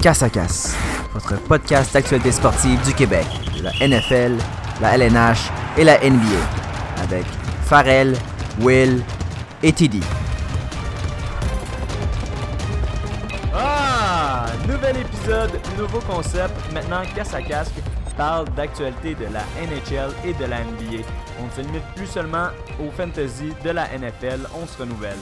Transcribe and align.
Casse 0.00 0.22
à 0.22 0.28
votre 1.12 1.36
podcast 1.42 1.92
d'actualité 1.92 2.30
sportive 2.30 2.80
du 2.82 2.94
Québec, 2.94 3.26
de 3.56 3.64
la 3.64 3.72
NFL, 3.72 4.36
la 4.80 4.96
LNH 4.96 5.50
et 5.76 5.82
la 5.82 5.98
NBA, 5.98 7.02
avec 7.02 7.24
Farrell, 7.64 8.14
Will 8.60 9.02
et 9.62 9.72
TD. 9.72 9.98
Ah! 13.52 14.46
Nouvel 14.68 14.98
épisode, 14.98 15.60
nouveau 15.76 16.00
concept. 16.00 16.54
Maintenant, 16.72 17.02
Casse 17.16 17.34
à 17.34 17.40
parle 18.16 18.48
d'actualité 18.50 19.14
de 19.14 19.32
la 19.32 19.42
NHL 19.60 20.12
et 20.24 20.34
de 20.34 20.44
la 20.44 20.58
NBA. 20.60 21.04
On 21.40 21.46
ne 21.46 21.50
se 21.50 21.60
limite 21.60 21.84
plus 21.96 22.06
seulement 22.06 22.48
au 22.80 22.90
fantasy 22.90 23.52
de 23.64 23.70
la 23.70 23.86
NFL, 23.96 24.46
on 24.60 24.66
se 24.66 24.78
renouvelle. 24.78 25.18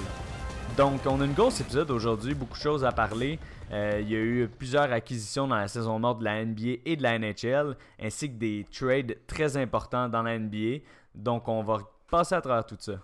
Donc, 0.77 1.01
on 1.07 1.23
a 1.23 1.25
une 1.25 1.33
grosse 1.33 1.59
épisode 1.63 1.91
aujourd'hui, 1.91 2.35
beaucoup 2.35 2.59
de 2.59 2.63
choses 2.63 2.85
à 2.85 2.93
parler. 2.93 3.39
Euh, 3.73 3.99
il 4.03 4.11
y 4.11 4.15
a 4.15 4.19
eu 4.19 4.47
plusieurs 4.47 4.93
acquisitions 4.93 5.49
dans 5.49 5.57
la 5.57 5.69
saison 5.69 5.99
morte 5.99 6.19
de 6.19 6.25
la 6.25 6.45
NBA 6.45 6.81
et 6.85 6.97
de 6.97 7.03
la 7.03 7.19
NHL, 7.19 7.77
ainsi 7.99 8.29
que 8.29 8.37
des 8.37 8.67
trades 8.71 9.17
très 9.27 9.57
importants 9.57 10.11
dans 10.11 10.23
la 10.23 10.39
NBA. 10.39 10.85
Donc, 11.15 11.49
on 11.49 11.63
va 11.63 11.79
passer 12.11 12.35
à 12.35 12.43
travers 12.43 12.67
tout 12.67 12.77
ça. 12.79 13.01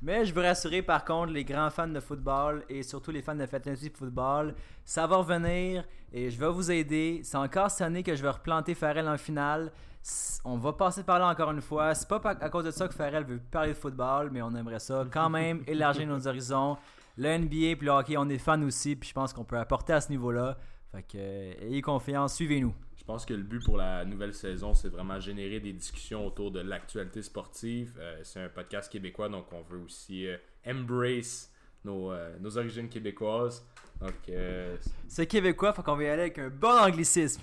Mais 0.00 0.24
je 0.24 0.32
veux 0.32 0.42
rassurer 0.42 0.80
par 0.80 1.04
contre 1.04 1.32
les 1.32 1.44
grands 1.44 1.70
fans 1.70 1.86
de 1.86 2.00
football 2.00 2.64
et 2.68 2.82
surtout 2.82 3.10
les 3.10 3.22
fans 3.22 3.34
de 3.34 3.46
fantasy 3.46 3.90
football, 3.90 4.54
ça 4.84 5.06
va 5.06 5.16
revenir 5.16 5.84
et 6.12 6.30
je 6.30 6.38
vais 6.38 6.50
vous 6.50 6.70
aider. 6.70 7.20
C'est 7.24 7.38
encore 7.38 7.70
cette 7.70 7.86
année 7.86 8.02
que 8.02 8.14
je 8.14 8.22
vais 8.22 8.30
replanter 8.30 8.74
Farrell 8.74 9.08
en 9.08 9.16
finale. 9.18 9.70
On 10.44 10.58
va 10.58 10.72
passer 10.74 11.02
par 11.02 11.18
là 11.18 11.28
encore 11.28 11.50
une 11.50 11.60
fois. 11.60 11.94
C'est 11.94 12.08
pas 12.08 12.20
à 12.22 12.50
cause 12.50 12.64
de 12.64 12.70
ça 12.70 12.86
que 12.88 12.94
Farrell 12.94 13.24
veut 13.24 13.40
parler 13.50 13.70
de 13.70 13.78
football, 13.78 14.30
mais 14.30 14.42
on 14.42 14.54
aimerait 14.54 14.78
ça 14.78 15.06
quand 15.10 15.30
même 15.30 15.62
élargir 15.66 16.06
nos 16.06 16.26
horizons. 16.26 16.76
Le 17.16 17.38
NBA 17.38 17.76
puis 17.76 17.86
le 17.86 17.90
hockey, 17.90 18.16
on 18.16 18.28
est 18.28 18.38
fans 18.38 18.60
aussi, 18.62 18.96
puis 18.96 19.08
je 19.08 19.14
pense 19.14 19.32
qu'on 19.32 19.44
peut 19.44 19.58
apporter 19.58 19.92
à 19.92 20.00
ce 20.00 20.10
niveau-là. 20.10 20.58
Fait 20.92 21.02
que 21.02 21.16
euh, 21.16 21.54
ayez 21.62 21.80
confiance, 21.80 22.34
suivez-nous. 22.34 22.74
Je 22.96 23.04
pense 23.04 23.24
que 23.24 23.34
le 23.34 23.42
but 23.42 23.62
pour 23.64 23.76
la 23.76 24.04
nouvelle 24.04 24.34
saison, 24.34 24.74
c'est 24.74 24.88
vraiment 24.88 25.20
générer 25.20 25.60
des 25.60 25.72
discussions 25.72 26.26
autour 26.26 26.50
de 26.50 26.60
l'actualité 26.60 27.22
sportive. 27.22 27.96
Euh, 27.98 28.20
c'est 28.22 28.40
un 28.40 28.48
podcast 28.48 28.90
québécois, 28.90 29.28
donc 29.28 29.52
on 29.52 29.62
veut 29.62 29.80
aussi 29.80 30.26
euh, 30.26 30.36
embrace 30.66 31.50
nos, 31.84 32.12
euh, 32.12 32.36
nos 32.40 32.56
origines 32.58 32.88
québécoises. 32.88 33.64
Donc, 34.00 34.14
euh, 34.28 34.76
C'est 35.06 35.26
québécois, 35.26 35.72
faut 35.72 35.82
qu'on 35.82 35.96
va 35.96 36.02
y 36.02 36.08
aller 36.08 36.22
avec 36.22 36.38
un 36.38 36.48
bon 36.48 36.76
anglicisme. 36.78 37.42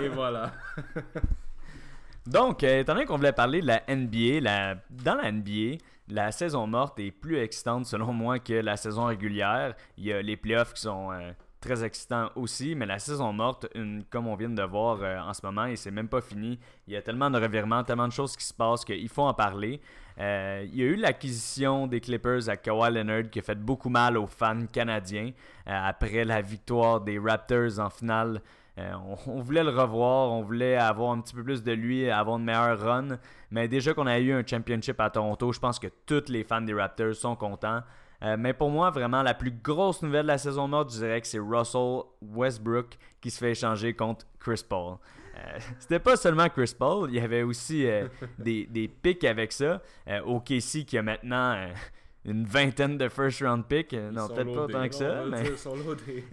et 0.00 0.08
voilà. 0.08 0.52
Donc, 2.30 2.62
euh, 2.62 2.82
étant 2.82 2.94
donné 2.94 3.06
qu'on 3.06 3.16
voulait 3.16 3.32
parler 3.32 3.60
de 3.60 3.66
la 3.66 3.82
NBA, 3.88 4.76
dans 4.88 5.16
la 5.16 5.32
NBA, 5.32 5.78
la 6.08 6.30
saison 6.30 6.64
morte 6.64 7.00
est 7.00 7.10
plus 7.10 7.38
excitante 7.38 7.86
selon 7.86 8.12
moi 8.12 8.38
que 8.38 8.52
la 8.52 8.76
saison 8.76 9.06
régulière. 9.06 9.74
Il 9.98 10.04
y 10.04 10.12
a 10.12 10.22
les 10.22 10.36
playoffs 10.36 10.72
qui 10.74 10.82
sont 10.82 11.10
euh, 11.10 11.32
très 11.60 11.82
excitants 11.82 12.30
aussi, 12.36 12.76
mais 12.76 12.86
la 12.86 13.00
saison 13.00 13.32
morte, 13.32 13.66
comme 14.10 14.28
on 14.28 14.36
vient 14.36 14.48
de 14.48 14.62
voir 14.62 14.98
euh, 15.02 15.18
en 15.18 15.34
ce 15.34 15.44
moment, 15.44 15.66
et 15.66 15.74
c'est 15.74 15.90
même 15.90 16.06
pas 16.06 16.20
fini. 16.20 16.60
Il 16.86 16.92
y 16.92 16.96
a 16.96 17.02
tellement 17.02 17.30
de 17.30 17.38
revirements, 17.40 17.82
tellement 17.82 18.06
de 18.06 18.12
choses 18.12 18.36
qui 18.36 18.44
se 18.44 18.54
passent 18.54 18.84
qu'il 18.84 19.08
faut 19.08 19.24
en 19.24 19.34
parler. 19.34 19.80
Il 20.16 20.74
y 20.76 20.82
a 20.82 20.86
eu 20.86 20.96
l'acquisition 20.96 21.88
des 21.88 22.00
Clippers 22.00 22.48
à 22.48 22.56
Kawhi 22.56 22.92
Leonard 22.92 23.30
qui 23.30 23.40
a 23.40 23.42
fait 23.42 23.58
beaucoup 23.58 23.88
mal 23.88 24.18
aux 24.18 24.26
fans 24.26 24.66
canadiens 24.70 25.30
après 25.64 26.26
la 26.26 26.42
victoire 26.42 27.00
des 27.00 27.18
Raptors 27.18 27.78
en 27.78 27.88
finale 27.88 28.42
euh, 28.80 28.92
on, 29.26 29.38
on 29.38 29.40
voulait 29.40 29.64
le 29.64 29.70
revoir, 29.70 30.30
on 30.30 30.42
voulait 30.42 30.76
avoir 30.76 31.12
un 31.12 31.20
petit 31.20 31.34
peu 31.34 31.42
plus 31.42 31.62
de 31.62 31.72
lui, 31.72 32.10
avoir 32.10 32.38
une 32.38 32.44
meilleure 32.44 32.80
run. 32.80 33.18
Mais 33.50 33.68
déjà 33.68 33.94
qu'on 33.94 34.06
a 34.06 34.18
eu 34.18 34.32
un 34.32 34.44
championship 34.46 35.00
à 35.00 35.10
Toronto, 35.10 35.52
je 35.52 35.60
pense 35.60 35.78
que 35.78 35.88
tous 36.06 36.28
les 36.28 36.44
fans 36.44 36.60
des 36.60 36.72
Raptors 36.72 37.14
sont 37.14 37.36
contents. 37.36 37.82
Euh, 38.22 38.36
mais 38.38 38.52
pour 38.52 38.70
moi, 38.70 38.90
vraiment, 38.90 39.22
la 39.22 39.34
plus 39.34 39.50
grosse 39.50 40.02
nouvelle 40.02 40.22
de 40.22 40.28
la 40.28 40.38
saison 40.38 40.68
morte, 40.68 40.92
je 40.92 40.98
dirais 40.98 41.20
que 41.20 41.26
c'est 41.26 41.38
Russell 41.38 42.02
Westbrook 42.20 42.96
qui 43.20 43.30
se 43.30 43.38
fait 43.38 43.52
échanger 43.52 43.94
contre 43.94 44.26
Chris 44.38 44.62
Paul. 44.68 44.96
Euh, 45.36 45.58
C'était 45.78 46.00
pas 46.00 46.16
seulement 46.16 46.48
Chris 46.48 46.74
Paul, 46.78 47.08
il 47.10 47.16
y 47.16 47.20
avait 47.20 47.42
aussi 47.42 47.86
des, 48.38 48.66
des 48.66 48.88
picks 48.88 49.24
avec 49.24 49.52
ça. 49.52 49.80
OKC 50.26 50.84
qui 50.86 50.98
a 50.98 51.02
maintenant 51.02 51.70
une 52.24 52.44
vingtaine 52.44 52.98
de 52.98 53.08
first 53.08 53.40
round 53.40 53.64
picks. 53.66 53.94
Non, 53.94 54.28
peut-être 54.28 54.52
pas 54.52 54.62
autant 54.64 54.88
que 54.88 54.94
ça. 54.94 55.24
Mais... 55.24 55.46
ils 55.48 55.58
sont 55.58 55.74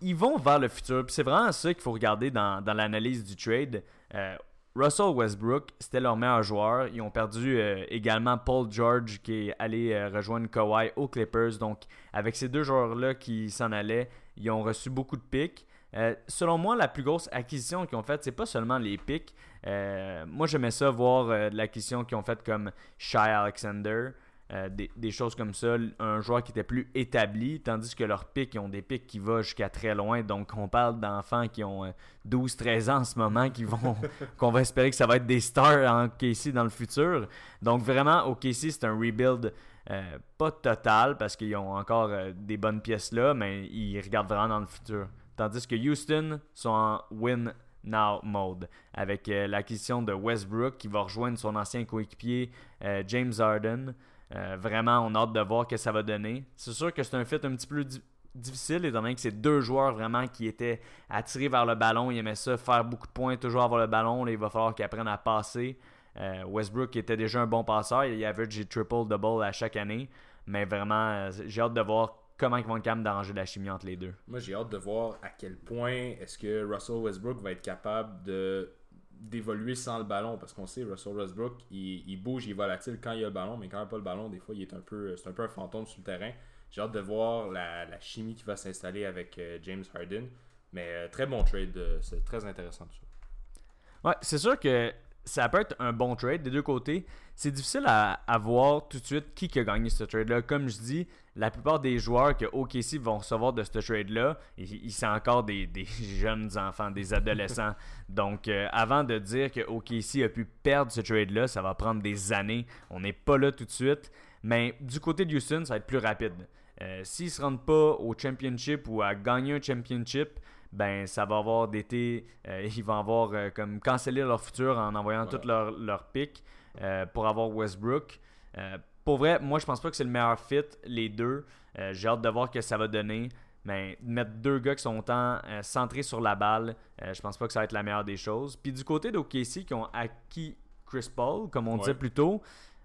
ils, 0.00 0.14
vont 0.14 0.36
vers 0.38 0.58
le 0.58 0.68
futur. 0.68 1.04
Puis 1.04 1.14
c'est 1.14 1.22
vraiment 1.22 1.52
ça 1.52 1.72
qu'il 1.72 1.82
faut 1.82 1.92
regarder 1.92 2.30
dans, 2.30 2.62
l'analyse 2.66 3.24
du 3.24 3.36
trade. 3.36 3.82
Euh, 4.14 4.36
Russell 4.76 5.14
Westbrook, 5.14 5.70
c'était 5.78 6.00
leur 6.00 6.16
meilleur 6.16 6.42
joueur. 6.42 6.88
Ils 6.88 7.00
ont 7.00 7.10
perdu 7.10 7.58
euh, 7.58 7.84
également 7.88 8.36
Paul 8.36 8.70
George 8.70 9.20
qui 9.22 9.48
est 9.48 9.54
allé 9.58 9.92
euh, 9.92 10.10
rejoindre 10.10 10.48
Kawhi 10.48 10.90
aux 10.96 11.08
Clippers. 11.08 11.58
Donc, 11.58 11.84
avec 12.12 12.36
ces 12.36 12.48
deux 12.48 12.62
joueurs-là 12.62 13.14
qui 13.14 13.50
s'en 13.50 13.72
allaient, 13.72 14.10
ils 14.36 14.50
ont 14.50 14.62
reçu 14.62 14.90
beaucoup 14.90 15.16
de 15.16 15.22
picks. 15.22 15.66
Euh, 15.94 16.14
selon 16.28 16.58
moi, 16.58 16.76
la 16.76 16.88
plus 16.88 17.02
grosse 17.02 17.28
acquisition 17.32 17.86
qu'ils 17.86 17.96
ont 17.96 18.02
faite, 18.02 18.22
c'est 18.22 18.32
pas 18.32 18.44
seulement 18.44 18.76
les 18.76 18.98
picks. 18.98 19.34
Euh, 19.66 20.26
moi, 20.26 20.46
j'aimais 20.46 20.70
ça 20.70 20.90
voir 20.90 21.50
l'acquisition 21.50 22.04
qu'ils 22.04 22.18
ont 22.18 22.22
faite 22.22 22.42
comme 22.44 22.70
Shai 22.98 23.18
Alexander. 23.18 24.10
Euh, 24.52 24.68
des, 24.68 25.10
choses 25.10 25.34
comme 25.34 25.52
ça, 25.54 25.76
un 25.98 26.20
joueur 26.20 26.40
qui 26.40 26.52
était 26.52 26.62
plus 26.62 26.88
établi, 26.94 27.60
tandis 27.60 27.96
que 27.96 28.04
leurs 28.04 28.26
pics, 28.26 28.56
ont 28.60 28.68
des 28.68 28.80
pics 28.80 29.06
qui 29.06 29.18
vont 29.18 29.42
jusqu'à 29.42 29.68
très 29.68 29.92
loin. 29.92 30.22
Donc, 30.22 30.52
on 30.56 30.68
parle 30.68 31.00
d'enfants 31.00 31.48
qui 31.48 31.64
ont 31.64 31.84
euh, 31.84 31.90
12-13 32.28 32.90
ans 32.90 32.96
en 32.98 33.04
ce 33.04 33.18
moment, 33.18 33.50
qui 33.50 33.64
vont 33.64 33.96
qu'on 34.38 34.52
va 34.52 34.60
espérer 34.60 34.90
que 34.90 34.96
ça 34.96 35.06
va 35.06 35.16
être 35.16 35.26
des 35.26 35.40
stars 35.40 35.92
en 35.92 36.08
KC 36.08 36.52
dans 36.52 36.62
le 36.62 36.70
futur. 36.70 37.26
Donc, 37.60 37.82
vraiment, 37.82 38.22
au 38.26 38.36
KC, 38.36 38.70
c'est 38.70 38.84
un 38.84 38.94
rebuild 38.94 39.52
euh, 39.90 40.18
pas 40.38 40.50
total 40.50 41.16
parce 41.16 41.36
qu'ils 41.36 41.54
ont 41.56 41.74
encore 41.76 42.10
euh, 42.10 42.32
des 42.34 42.56
bonnes 42.56 42.80
pièces 42.80 43.12
là, 43.12 43.34
mais 43.34 43.66
ils 43.66 44.00
regardent 44.00 44.28
vraiment 44.28 44.48
dans 44.48 44.60
le 44.60 44.66
futur. 44.66 45.08
Tandis 45.36 45.66
que 45.66 45.76
Houston 45.76 46.40
sont 46.54 46.70
en 46.70 47.00
win 47.10 47.52
now 47.86 48.20
mode 48.22 48.68
avec 48.92 49.28
euh, 49.28 49.46
l'acquisition 49.46 50.02
de 50.02 50.12
Westbrook 50.12 50.76
qui 50.76 50.88
va 50.88 51.00
rejoindre 51.00 51.38
son 51.38 51.54
ancien 51.56 51.84
coéquipier 51.84 52.50
euh, 52.82 53.02
James 53.06 53.32
Harden. 53.38 53.94
Euh, 54.34 54.56
vraiment, 54.58 55.00
on 55.06 55.14
a 55.14 55.20
hâte 55.20 55.32
de 55.32 55.40
voir 55.40 55.66
que 55.66 55.76
ça 55.76 55.92
va 55.92 56.02
donner. 56.02 56.44
C'est 56.56 56.72
sûr 56.72 56.92
que 56.92 57.02
c'est 57.02 57.16
un 57.16 57.24
fit 57.24 57.36
un 57.36 57.54
petit 57.54 57.66
peu 57.66 57.84
di- 57.84 58.02
difficile, 58.34 58.84
étant 58.84 59.00
donné 59.02 59.14
que 59.14 59.20
c'est 59.20 59.30
deux 59.40 59.60
joueurs 59.60 59.92
vraiment 59.94 60.26
qui 60.26 60.46
étaient 60.46 60.80
attirés 61.08 61.48
vers 61.48 61.64
le 61.64 61.74
ballon. 61.74 62.10
Ils 62.10 62.18
aimaient 62.18 62.34
ça, 62.34 62.56
faire 62.56 62.84
beaucoup 62.84 63.06
de 63.06 63.12
points, 63.12 63.36
toujours 63.36 63.62
avoir 63.62 63.80
le 63.80 63.86
ballon. 63.86 64.26
Il 64.26 64.36
va 64.36 64.50
falloir 64.50 64.74
qu'ils 64.74 64.84
apprennent 64.84 65.06
à 65.08 65.16
passer. 65.18 65.78
Euh, 66.18 66.44
Westbrook 66.44 66.96
était 66.96 67.16
déjà 67.16 67.40
un 67.40 67.46
bon 67.46 67.62
passeur. 67.62 68.04
Il 68.06 68.24
avait 68.24 68.46
du 68.46 68.66
triple-double 68.66 69.44
à 69.44 69.52
chaque 69.52 69.76
année. 69.76 70.08
Mais 70.46 70.64
vraiment, 70.64 71.08
euh, 71.10 71.30
j'ai 71.46 71.60
hâte 71.60 71.74
de 71.74 71.80
voir 71.80 72.16
comment 72.36 72.56
ils 72.56 72.64
vont 72.64 72.76
être 72.76 72.82
capables 72.82 73.02
d'arranger 73.04 73.32
la 73.32 73.46
chimie 73.46 73.70
entre 73.70 73.86
les 73.86 73.96
deux. 73.96 74.12
Moi, 74.28 74.38
j'ai 74.40 74.54
hâte 74.54 74.70
de 74.70 74.76
voir 74.76 75.16
à 75.22 75.28
quel 75.30 75.56
point 75.56 75.92
est-ce 76.20 76.36
que 76.36 76.64
Russell 76.64 76.96
Westbrook 76.96 77.40
va 77.40 77.52
être 77.52 77.62
capable 77.62 78.22
de 78.24 78.72
d'évoluer 79.20 79.74
sans 79.74 79.98
le 79.98 80.04
ballon 80.04 80.38
parce 80.38 80.52
qu'on 80.52 80.66
sait 80.66 80.84
Russell 80.84 81.14
Westbrook 81.14 81.58
il, 81.70 82.16
bouge 82.16 82.46
il 82.46 82.50
est 82.50 82.54
volatile 82.54 82.98
quand 83.00 83.12
il 83.12 83.24
a 83.24 83.28
le 83.28 83.32
ballon 83.32 83.56
mais 83.56 83.68
quand 83.68 83.78
il 83.78 83.80
n'a 83.80 83.86
pas 83.86 83.96
le 83.96 84.02
ballon 84.02 84.28
des 84.28 84.38
fois 84.38 84.54
il 84.54 84.62
est 84.62 84.74
un 84.74 84.80
peu 84.80 85.16
c'est 85.16 85.28
un 85.28 85.32
peu 85.32 85.42
un 85.42 85.48
fantôme 85.48 85.86
sur 85.86 85.98
le 85.98 86.04
terrain. 86.04 86.32
J'ai 86.70 86.80
hâte 86.80 86.92
de 86.92 87.00
voir 87.00 87.50
la, 87.50 87.86
la 87.86 88.00
chimie 88.00 88.34
qui 88.34 88.44
va 88.44 88.56
s'installer 88.56 89.04
avec 89.04 89.38
euh, 89.38 89.58
James 89.62 89.84
Harden 89.94 90.26
mais 90.72 90.86
euh, 90.88 91.08
très 91.08 91.26
bon 91.26 91.42
trade 91.44 91.76
euh, 91.76 91.98
c'est 92.02 92.24
très 92.24 92.44
intéressant 92.44 92.86
tout 92.86 92.94
ça. 92.94 94.08
Ouais, 94.08 94.14
c'est 94.20 94.38
sûr 94.38 94.58
que 94.58 94.92
ça 95.26 95.48
peut 95.48 95.60
être 95.60 95.74
un 95.80 95.92
bon 95.92 96.14
trade 96.14 96.42
des 96.42 96.50
deux 96.50 96.62
côtés. 96.62 97.04
C'est 97.34 97.50
difficile 97.50 97.82
à, 97.86 98.20
à 98.26 98.38
voir 98.38 98.88
tout 98.88 98.98
de 98.98 99.04
suite 99.04 99.34
qui 99.34 99.58
a 99.58 99.64
gagné 99.64 99.90
ce 99.90 100.04
trade-là. 100.04 100.40
Comme 100.40 100.68
je 100.68 100.78
dis, 100.78 101.06
la 101.34 101.50
plupart 101.50 101.80
des 101.80 101.98
joueurs 101.98 102.36
que 102.36 102.46
OKC 102.46 102.98
vont 102.98 103.18
recevoir 103.18 103.52
de 103.52 103.62
ce 103.62 103.78
trade-là, 103.78 104.38
ils, 104.56 104.86
ils 104.86 104.92
sont 104.92 105.06
encore 105.06 105.42
des, 105.42 105.66
des 105.66 105.84
jeunes 105.84 106.56
enfants, 106.56 106.90
des 106.90 107.12
adolescents. 107.12 107.74
Donc, 108.08 108.48
euh, 108.48 108.68
avant 108.72 109.04
de 109.04 109.18
dire 109.18 109.50
que 109.50 109.60
OKC 109.60 110.24
a 110.24 110.28
pu 110.28 110.46
perdre 110.46 110.92
ce 110.92 111.00
trade-là, 111.00 111.48
ça 111.48 111.60
va 111.60 111.74
prendre 111.74 112.00
des 112.00 112.32
années. 112.32 112.64
On 112.88 113.00
n'est 113.00 113.12
pas 113.12 113.36
là 113.36 113.52
tout 113.52 113.64
de 113.64 113.70
suite. 113.70 114.10
Mais 114.42 114.76
du 114.80 115.00
côté 115.00 115.24
de 115.24 115.36
Houston, 115.36 115.64
ça 115.64 115.74
va 115.74 115.78
être 115.78 115.86
plus 115.86 115.98
rapide. 115.98 116.46
Euh, 116.82 117.00
S'ils 117.04 117.26
ne 117.26 117.30
se 117.30 117.42
rendent 117.42 117.66
pas 117.66 117.92
au 117.98 118.14
championship 118.16 118.86
ou 118.88 119.02
à 119.02 119.14
gagner 119.14 119.54
un 119.54 119.60
championship, 119.60 120.38
ben 120.72 121.06
ça 121.06 121.24
va 121.24 121.38
avoir 121.38 121.68
d'été, 121.68 122.26
euh, 122.48 122.66
ils 122.76 122.84
vont 122.84 122.98
avoir 122.98 123.30
euh, 123.32 123.50
comme 123.50 123.80
cancellé 123.80 124.22
leur 124.22 124.40
futur 124.40 124.78
en 124.78 124.94
envoyant 124.94 125.24
Voilà. 125.24 125.38
tous 125.38 125.46
leurs 125.48 125.70
leur 125.72 126.04
picks 126.04 126.42
euh, 126.80 127.06
pour 127.06 127.26
avoir 127.26 127.48
Westbrook. 127.48 128.20
Euh, 128.58 128.78
pour 129.04 129.18
vrai, 129.18 129.38
moi 129.40 129.58
je 129.58 129.66
pense 129.66 129.80
pas 129.80 129.90
que 129.90 129.96
c'est 129.96 130.04
le 130.04 130.10
meilleur 130.10 130.38
fit, 130.40 130.62
les 130.84 131.08
deux. 131.08 131.44
J'ai 131.92 132.08
hâte 132.08 132.22
de 132.22 132.28
voir 132.30 132.50
que 132.50 132.60
ça 132.62 132.78
va 132.78 132.88
donner. 132.88 133.28
Mais 133.64 133.98
mettre 134.00 134.30
deux 134.36 134.58
gars 134.60 134.74
qui 134.76 134.82
sont 134.82 134.96
autant 134.98 135.40
centrés 135.60 136.02
sur 136.02 136.20
la 136.20 136.34
balle, 136.34 136.74
je 137.12 137.20
pense 137.20 137.36
pas 137.36 137.46
que 137.46 137.52
ça 137.52 137.60
va 137.60 137.64
être 137.64 137.72
la 137.72 137.82
meilleure 137.82 138.04
des 138.04 138.16
choses. 138.16 138.56
Puis 138.56 138.72
du 138.72 138.82
côté 138.82 139.10
d'OKC 139.12 139.64
qui 139.66 139.74
ont 139.74 139.86
acquis 139.92 140.56
Chris 140.86 141.10
Paul, 141.14 141.50
comme 141.50 141.68
on 141.68 141.72
Ouais. 141.74 141.78
disait 141.80 141.94
plus 141.94 142.10
tôt, 142.12 142.40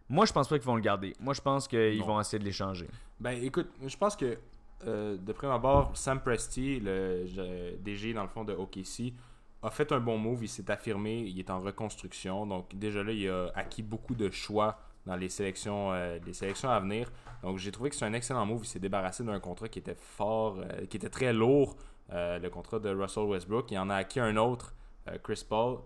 moi 0.10 0.26
je 0.26 0.34
pense 0.34 0.50
pas 0.50 0.58
qu'ils 0.58 0.68
vont 0.68 0.76
le 0.76 0.82
garder. 0.82 1.16
Moi 1.20 1.34
je 1.34 1.42
pense 1.42 1.68
qu'ils 1.68 2.04
vont 2.04 2.20
essayer 2.20 2.40
de 2.40 2.44
l'échanger. 2.44 2.88
Ben 3.20 3.42
écoute, 3.44 3.70
je 3.86 3.96
pense 3.96 4.16
que 4.16 4.38
euh, 4.88 5.18
de 5.18 5.34
prime 5.34 5.52
abord, 5.52 5.92
Sam 5.96 6.20
Presti, 6.22 6.80
le 6.80 7.26
DG 7.80 8.14
dans 8.14 8.24
le 8.24 8.28
fond 8.28 8.44
de 8.44 8.54
OKC, 8.54 9.14
a 9.64 9.70
fait 9.70 9.92
un 9.92 10.00
bon 10.00 10.18
move, 10.18 10.44
il 10.44 10.50
s'est 10.50 10.70
affirmé, 10.72 11.20
il 11.20 11.38
est 11.40 11.50
en 11.50 11.60
reconstruction. 11.60 12.46
Donc 12.46 12.76
déjà 12.76 13.04
là, 13.04 13.12
il 13.12 13.30
a 13.30 13.52
acquis 13.56 13.84
beaucoup 13.84 14.16
de 14.16 14.30
choix 14.30 14.80
dans 15.06 15.16
les 15.16 15.30
sélections, 15.30 15.92
euh, 15.94 16.20
les 16.26 16.34
sélections 16.34 16.70
à 16.70 16.80
venir. 16.80 17.12
Donc 17.44 17.58
j'ai 17.58 17.72
trouvé 17.72 17.90
que 17.90 17.96
c'est 17.96 18.06
un 18.06 18.14
excellent 18.14 18.46
move. 18.46 18.62
Il 18.64 18.68
s'est 18.68 18.80
débarrassé 18.80 19.24
d'un 19.24 19.40
contrat 19.40 19.68
qui 19.68 19.80
était 19.80 19.96
fort, 19.96 20.58
euh, 20.60 20.86
qui 20.88 20.98
était 20.98 21.10
très 21.10 21.34
lourd, 21.34 21.76
le 22.14 22.50
contrat 22.50 22.80
de 22.80 22.90
Russell 22.90 23.24
Westbrook. 23.24 23.72
Il 23.72 23.78
en 23.78 23.90
a 23.90 23.96
acquis 23.96 24.20
un 24.20 24.36
autre, 24.36 24.74
Chris 25.24 25.46
Paul. 25.48 25.78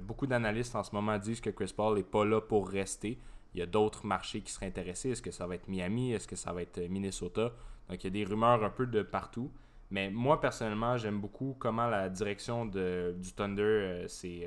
beaucoup 0.00 0.26
d'analystes 0.26 0.76
en 0.76 0.82
ce 0.82 0.94
moment 0.94 1.16
disent 1.16 1.40
que 1.40 1.48
Chris 1.48 1.72
Paul 1.74 1.96
n'est 1.96 2.02
pas 2.02 2.26
là 2.26 2.42
pour 2.42 2.68
rester. 2.68 3.18
Il 3.54 3.60
y 3.60 3.62
a 3.62 3.66
d'autres 3.66 4.06
marchés 4.06 4.40
qui 4.42 4.52
seraient 4.52 4.66
intéressés. 4.66 5.10
Est-ce 5.10 5.22
que 5.22 5.30
ça 5.30 5.46
va 5.46 5.54
être 5.54 5.68
Miami? 5.68 6.12
Est-ce 6.12 6.28
que 6.28 6.36
ça 6.36 6.52
va 6.52 6.62
être 6.62 6.78
Minnesota? 6.88 7.52
Donc 7.90 8.02
il 8.02 8.04
y 8.04 8.06
a 8.06 8.10
des 8.10 8.24
rumeurs 8.24 8.64
un 8.64 8.70
peu 8.70 8.86
de 8.86 9.02
partout. 9.02 9.50
Mais 9.90 10.08
moi, 10.10 10.40
personnellement, 10.40 10.96
j'aime 10.96 11.20
beaucoup 11.20 11.56
comment 11.58 11.88
la 11.88 12.08
direction 12.08 12.64
de, 12.64 13.14
du 13.18 13.32
Thunder 13.32 14.04
s'est 14.06 14.46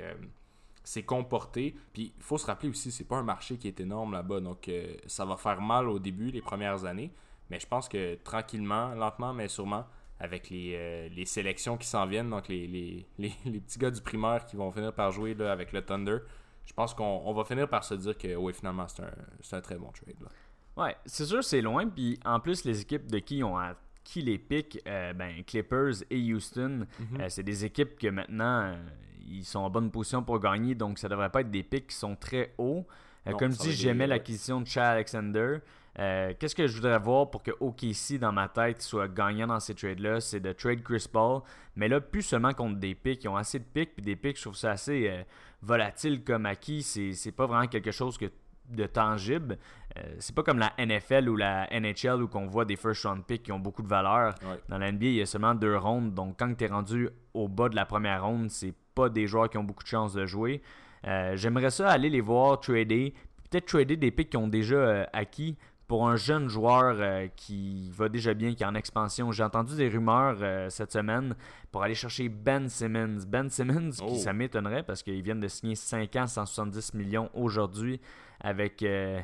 c'est 0.84 1.04
comporté. 1.04 1.76
Puis 1.94 2.14
il 2.16 2.24
faut 2.24 2.38
se 2.38 2.46
rappeler 2.46 2.70
aussi, 2.70 2.92
c'est 2.92 3.06
pas 3.06 3.18
un 3.18 3.24
marché 3.24 3.58
qui 3.58 3.68
est 3.68 3.80
énorme 3.80 4.14
là-bas, 4.14 4.42
donc 4.42 4.68
euh, 4.68 4.96
ça 5.08 5.26
va 5.26 5.38
faire 5.38 5.62
mal 5.62 5.90
au 5.90 6.00
début, 6.00 6.30
les 6.32 6.42
premières 6.42 6.86
années. 6.86 7.12
Mais 7.50 7.60
je 7.60 7.68
pense 7.68 7.90
que 7.90 8.16
tranquillement, 8.16 8.94
lentement, 8.94 9.34
mais 9.34 9.48
sûrement, 9.48 9.86
avec 10.20 10.50
les, 10.50 10.74
euh, 10.76 11.10
les 11.10 11.26
sélections 11.26 11.78
qui 11.78 11.88
s'en 11.88 12.06
viennent, 12.06 12.30
donc 12.30 12.48
les, 12.48 12.68
les, 12.68 13.06
les, 13.18 13.30
petits 13.60 13.80
gars 13.80 13.92
du 13.92 14.02
primaire 14.02 14.46
qui 14.46 14.56
vont 14.56 14.72
finir 14.72 14.94
par 14.94 15.12
jouer 15.12 15.34
là, 15.34 15.52
avec 15.52 15.72
le 15.72 15.84
Thunder, 15.84 16.20
je 16.66 16.74
pense 16.74 16.94
qu'on 16.94 17.34
va 17.34 17.44
finir 17.44 17.68
par 17.68 17.84
se 17.84 17.94
dire 17.94 18.18
que 18.18 18.36
oui, 18.36 18.54
finalement, 18.54 18.88
c'est 18.88 19.04
un, 19.04 19.58
un, 19.58 19.62
très 19.62 19.76
bon 19.76 19.92
trade. 19.92 20.16
Là. 20.22 20.30
Ouais, 20.78 20.96
c'est 21.06 21.26
sûr, 21.26 21.44
c'est 21.44 21.62
loin. 21.62 21.88
Puis 21.88 22.20
en 22.26 22.40
plus, 22.40 22.66
les 22.66 22.82
équipes 22.82 23.12
de 23.12 23.20
qui 23.20 23.44
ont 23.44 23.58
qui 24.04 24.22
les 24.22 24.38
piquent, 24.38 24.82
euh, 24.86 25.14
ben, 25.14 25.44
Clippers 25.46 26.04
et 26.10 26.34
Houston, 26.34 26.86
mhm. 27.00 27.30
c'est 27.30 27.44
des 27.44 27.64
équipes 27.64 27.98
que 27.98 28.10
maintenant, 28.10 28.74
ils 29.28 29.46
sont 29.46 29.60
en 29.60 29.70
bonne 29.70 29.92
position 29.92 30.24
pour 30.24 30.40
gagner, 30.40 30.76
donc 30.76 31.00
ça 31.00 31.08
devrait 31.08 31.30
pas 31.30 31.42
être 31.42 31.52
des 31.52 31.64
pics 31.64 31.88
qui 31.88 31.96
sont 31.96 32.16
très 32.16 32.54
hauts. 32.58 32.86
Euh, 33.28 33.32
comme 33.34 33.52
je 33.52 33.60
dis, 33.60 33.72
j'aimais 33.72 34.08
l'acquisition 34.08 34.62
de 34.62 34.68
Chad 34.68 34.96
Alexander. 34.96 35.60
Euh, 36.00 36.34
qu'est-ce 36.38 36.56
que 36.56 36.66
je 36.66 36.76
voudrais 36.76 36.98
voir 37.00 37.30
pour 37.30 37.44
que 37.44 37.52
OKC 37.60 38.20
dans 38.20 38.32
ma 38.32 38.50
tête 38.50 38.82
soit 38.82 39.08
gagnant 39.08 39.48
dans 39.48 39.60
ces 39.60 39.76
trades-là 39.76 40.20
C'est 40.20 40.40
de 40.40 40.52
trade 40.52 40.82
Chris 40.82 41.06
Paul, 41.12 41.42
mais 41.76 41.88
là, 41.88 42.02
plus 42.02 42.24
seulement 42.24 42.54
contre 42.54 42.80
des 42.80 42.96
pics. 42.96 43.24
Ils 43.24 43.28
ont 43.28 43.36
assez 43.36 43.60
de 43.60 43.64
pics, 43.64 43.96
puis 43.96 44.04
des 44.04 44.16
pics, 44.16 44.38
je 44.38 44.42
trouve 44.42 44.56
ça 44.56 44.72
assez 44.72 45.08
euh, 45.08 45.24
volatile 45.62 46.24
comme 46.24 46.46
acquis. 46.46 46.84
C'est 46.84 47.32
pas 47.32 47.46
vraiment 47.46 47.68
quelque 47.68 47.92
chose 47.92 48.18
que 48.18 48.26
de 48.76 48.86
tangible. 48.86 49.58
Euh, 49.98 50.02
c'est 50.20 50.34
pas 50.34 50.44
comme 50.44 50.60
la 50.60 50.74
NFL 50.80 51.30
ou 51.30 51.36
la 51.36 51.68
NHL 51.72 52.24
où 52.24 52.30
on 52.34 52.48
voit 52.48 52.66
des 52.66 52.76
first 52.76 53.06
round 53.06 53.24
picks 53.26 53.44
qui 53.44 53.52
ont 53.52 53.60
beaucoup 53.60 53.84
de 53.84 53.88
valeur. 53.88 54.36
Dans 54.70 54.78
la 54.78 54.92
NBA, 54.92 55.06
il 55.06 55.14
y 55.16 55.22
a 55.22 55.26
seulement 55.26 55.56
deux 55.56 55.78
rondes. 55.78 56.14
Donc 56.14 56.36
quand 56.40 56.54
tu 56.56 56.64
es 56.64 56.68
rendu 56.68 57.10
au 57.34 57.48
bas 57.48 57.70
de 57.70 57.76
la 57.76 57.86
première 57.86 58.26
ronde, 58.26 58.50
c'est 58.50 58.74
pas 58.96 59.10
des 59.10 59.28
joueurs 59.28 59.50
qui 59.50 59.58
ont 59.58 59.64
beaucoup 59.64 59.84
de 59.84 59.90
chances 59.90 60.14
de 60.14 60.26
jouer. 60.26 60.62
Euh, 61.06 61.36
j'aimerais 61.36 61.70
ça 61.70 61.90
aller 61.90 62.10
les 62.10 62.22
voir 62.22 62.60
trader. 62.60 63.14
Peut-être 63.50 63.66
trader 63.66 63.98
des 63.98 64.10
picks 64.10 64.32
qui 64.32 64.38
ont 64.38 64.48
déjà 64.48 64.76
euh, 64.76 65.06
acquis 65.14 65.58
pour 65.86 66.08
un 66.08 66.16
jeune 66.16 66.48
joueur 66.48 67.30
qui 67.36 67.92
va 67.92 68.10
déjà 68.10 68.34
bien, 68.34 68.56
qui 68.56 68.64
est 68.64 68.66
en 68.66 68.74
expansion. 68.74 69.32
J'ai 69.32 69.44
entendu 69.44 69.76
des 69.76 69.90
rumeurs 69.90 70.72
cette 70.72 70.92
semaine 70.92 71.36
pour 71.72 71.84
aller 71.84 71.94
chercher 71.94 72.30
Ben 72.30 72.68
Simmons. 72.68 73.20
Ben 73.28 73.50
Simmons, 73.50 73.92
qui 73.92 74.04
oh. 74.08 74.16
ça 74.16 74.34
m'étonnerait 74.34 74.82
parce 74.82 75.04
qu'ils 75.04 75.22
viennent 75.22 75.42
de 75.42 75.48
signer 75.50 75.76
5 75.76 76.16
ans, 76.16 76.26
170 76.26 76.96
millions 76.96 77.30
aujourd'hui 77.36 78.00
avec, 78.44 78.84
euh, 78.84 79.20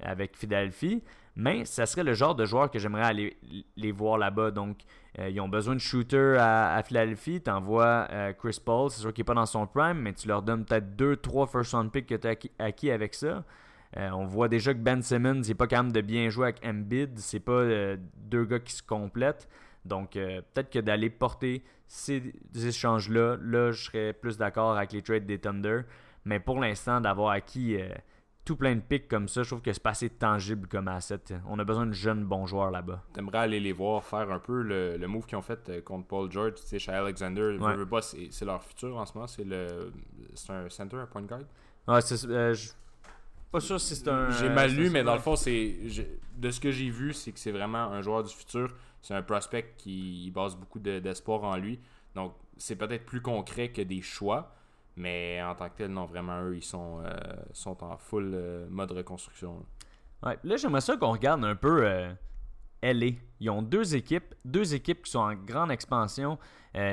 avec 0.00 0.36
Philadelphie. 0.36 1.02
Mais 1.36 1.64
ça 1.64 1.86
serait 1.86 2.04
le 2.04 2.14
genre 2.14 2.34
de 2.34 2.44
joueur 2.44 2.70
que 2.70 2.78
j'aimerais 2.78 3.02
aller 3.02 3.36
les 3.76 3.92
voir 3.92 4.18
là-bas. 4.18 4.50
Donc, 4.52 4.82
euh, 5.18 5.30
ils 5.30 5.40
ont 5.40 5.48
besoin 5.48 5.74
de 5.74 5.80
shooter 5.80 6.36
à, 6.38 6.80
Philadelphie. 6.84 7.40
Tu 7.40 7.50
envoies 7.50 8.06
euh, 8.12 8.32
Chris 8.32 8.60
Paul, 8.64 8.90
c'est 8.90 9.00
sûr 9.00 9.12
qu'il 9.12 9.22
n'est 9.22 9.26
pas 9.26 9.34
dans 9.34 9.46
son 9.46 9.66
prime, 9.66 9.98
mais 9.98 10.12
tu 10.12 10.28
leur 10.28 10.42
donnes 10.42 10.64
peut-être 10.64 10.96
2-3 10.96 11.50
first 11.50 11.72
round 11.72 11.90
picks 11.90 12.06
que 12.06 12.14
tu 12.14 12.28
as 12.28 12.36
acquis, 12.64 12.90
avec 12.90 13.14
ça. 13.14 13.42
on 13.96 14.26
voit 14.26 14.48
déjà 14.48 14.74
que 14.74 14.78
Ben 14.78 15.02
Simmons 15.02 15.40
n'est 15.40 15.54
pas 15.54 15.66
capable 15.66 15.92
de 15.92 16.00
bien 16.00 16.28
jouer 16.28 16.44
avec 16.44 16.64
Embiid. 16.64 17.18
C'est 17.18 17.40
pas 17.40 17.64
deux 18.16 18.44
gars 18.44 18.60
qui 18.60 18.72
se 18.72 18.82
complètent. 18.82 19.48
Donc, 19.84 20.12
peut-être 20.12 20.70
que 20.70 20.78
d'aller 20.78 21.10
porter 21.10 21.64
ces 21.88 22.32
échanges-là, 22.54 23.38
là, 23.40 23.72
je 23.72 23.84
serais 23.84 24.12
plus 24.12 24.38
d'accord 24.38 24.76
avec 24.76 24.92
les 24.92 25.02
trades 25.02 25.26
des 25.26 25.38
Thunder. 25.38 25.80
Mais 26.24 26.38
pour 26.38 26.60
l'instant, 26.60 27.00
d'avoir 27.00 27.30
acquis 27.30 27.76
tout 28.44 28.56
plein 28.56 28.74
de 28.74 28.80
pics 28.80 29.08
comme 29.08 29.28
ça, 29.28 29.42
je 29.42 29.48
trouve 29.48 29.62
que 29.62 29.72
c'est 29.72 29.82
pas 29.82 29.90
assez 29.90 30.10
tangible 30.10 30.68
comme 30.68 30.88
asset. 30.88 31.20
On 31.48 31.58
a 31.58 31.64
besoin 31.64 31.86
de 31.86 31.92
jeunes 31.92 32.24
bons 32.24 32.46
joueurs 32.46 32.70
là-bas. 32.70 33.02
T'aimerais 33.12 33.38
aller 33.38 33.60
les 33.60 33.72
voir 33.72 34.04
faire 34.04 34.30
un 34.30 34.38
peu 34.38 34.62
le, 34.62 34.96
le 34.96 35.06
move 35.06 35.26
qu'ils 35.26 35.38
ont 35.38 35.42
fait 35.42 35.68
euh, 35.68 35.80
contre 35.80 36.06
Paul 36.06 36.30
George, 36.30 36.54
tu 36.56 36.62
sais, 36.62 36.78
chez 36.78 36.92
Alexander. 36.92 37.56
c'est 38.30 38.44
leur 38.44 38.62
futur 38.62 38.96
en 38.96 39.06
ce 39.06 39.14
moment. 39.14 39.26
C'est 39.26 39.44
le 39.44 39.92
c'est 40.34 40.52
un 40.52 40.68
center, 40.68 40.96
un 40.96 41.06
point 41.06 41.22
guard? 41.22 41.40
Ouais, 41.88 42.00
c'est 42.00 42.24
euh, 42.28 42.54
pas 43.50 43.60
sûr 43.60 43.80
si 43.80 43.96
c'est 43.96 44.08
un. 44.08 44.30
J'ai 44.30 44.48
mal 44.48 44.70
lu, 44.70 44.90
mais 44.90 45.02
dans 45.02 45.14
le 45.14 45.20
fond, 45.20 45.36
c'est 45.36 45.76
de 46.36 46.50
ce 46.50 46.60
que 46.60 46.70
j'ai 46.70 46.90
vu, 46.90 47.12
c'est 47.12 47.32
que 47.32 47.38
c'est 47.38 47.52
vraiment 47.52 47.84
un 47.84 48.02
joueur 48.02 48.22
du 48.22 48.34
futur. 48.34 48.74
C'est 49.00 49.14
un 49.14 49.22
prospect 49.22 49.74
qui 49.76 50.30
base 50.34 50.56
beaucoup 50.56 50.78
d'espoir 50.78 51.44
en 51.44 51.56
lui. 51.56 51.78
Donc, 52.14 52.34
c'est 52.56 52.76
peut-être 52.76 53.04
plus 53.04 53.20
concret 53.20 53.70
que 53.70 53.82
des 53.82 54.00
choix. 54.02 54.54
Mais 54.96 55.42
en 55.42 55.54
tant 55.54 55.68
que 55.68 55.76
tel, 55.76 55.90
non, 55.90 56.04
vraiment, 56.04 56.42
eux, 56.42 56.56
ils 56.56 56.62
sont, 56.62 57.00
euh, 57.04 57.10
sont 57.52 57.82
en 57.82 57.96
full 57.96 58.30
euh, 58.34 58.66
mode 58.68 58.92
reconstruction. 58.92 59.64
Là, 60.22 60.30
ouais, 60.30 60.38
là 60.44 60.56
j'aimerais 60.56 60.80
ça 60.80 60.96
qu'on 60.96 61.12
regarde 61.12 61.44
un 61.44 61.56
peu 61.56 61.84
euh, 61.84 62.12
LA. 62.82 63.16
Ils 63.40 63.50
ont 63.50 63.62
deux 63.62 63.96
équipes, 63.96 64.34
deux 64.44 64.74
équipes 64.74 65.02
qui 65.02 65.10
sont 65.10 65.20
en 65.20 65.34
grande 65.34 65.72
expansion, 65.72 66.38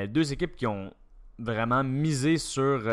deux 0.09 0.33
équipes 0.33 0.55
qui 0.55 0.67
ont 0.67 0.93
vraiment 1.39 1.83
misé 1.83 2.37
sur 2.37 2.83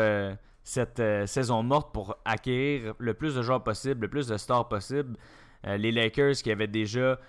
cette 0.63 1.01
saison 1.27 1.61
morte 1.61 1.93
pour 1.93 2.17
acquérir 2.25 2.93
le 2.97 3.13
plus 3.13 3.35
de 3.35 3.41
joueurs 3.41 3.63
possible, 3.63 4.01
le 4.01 4.07
plus 4.07 4.27
de 4.27 4.37
stars 4.37 4.67
possible. 4.69 5.17
les 5.63 5.91
Lakers 5.91 6.35
qui 6.35 6.51
avaient 6.51 6.67
déjà 6.67 7.19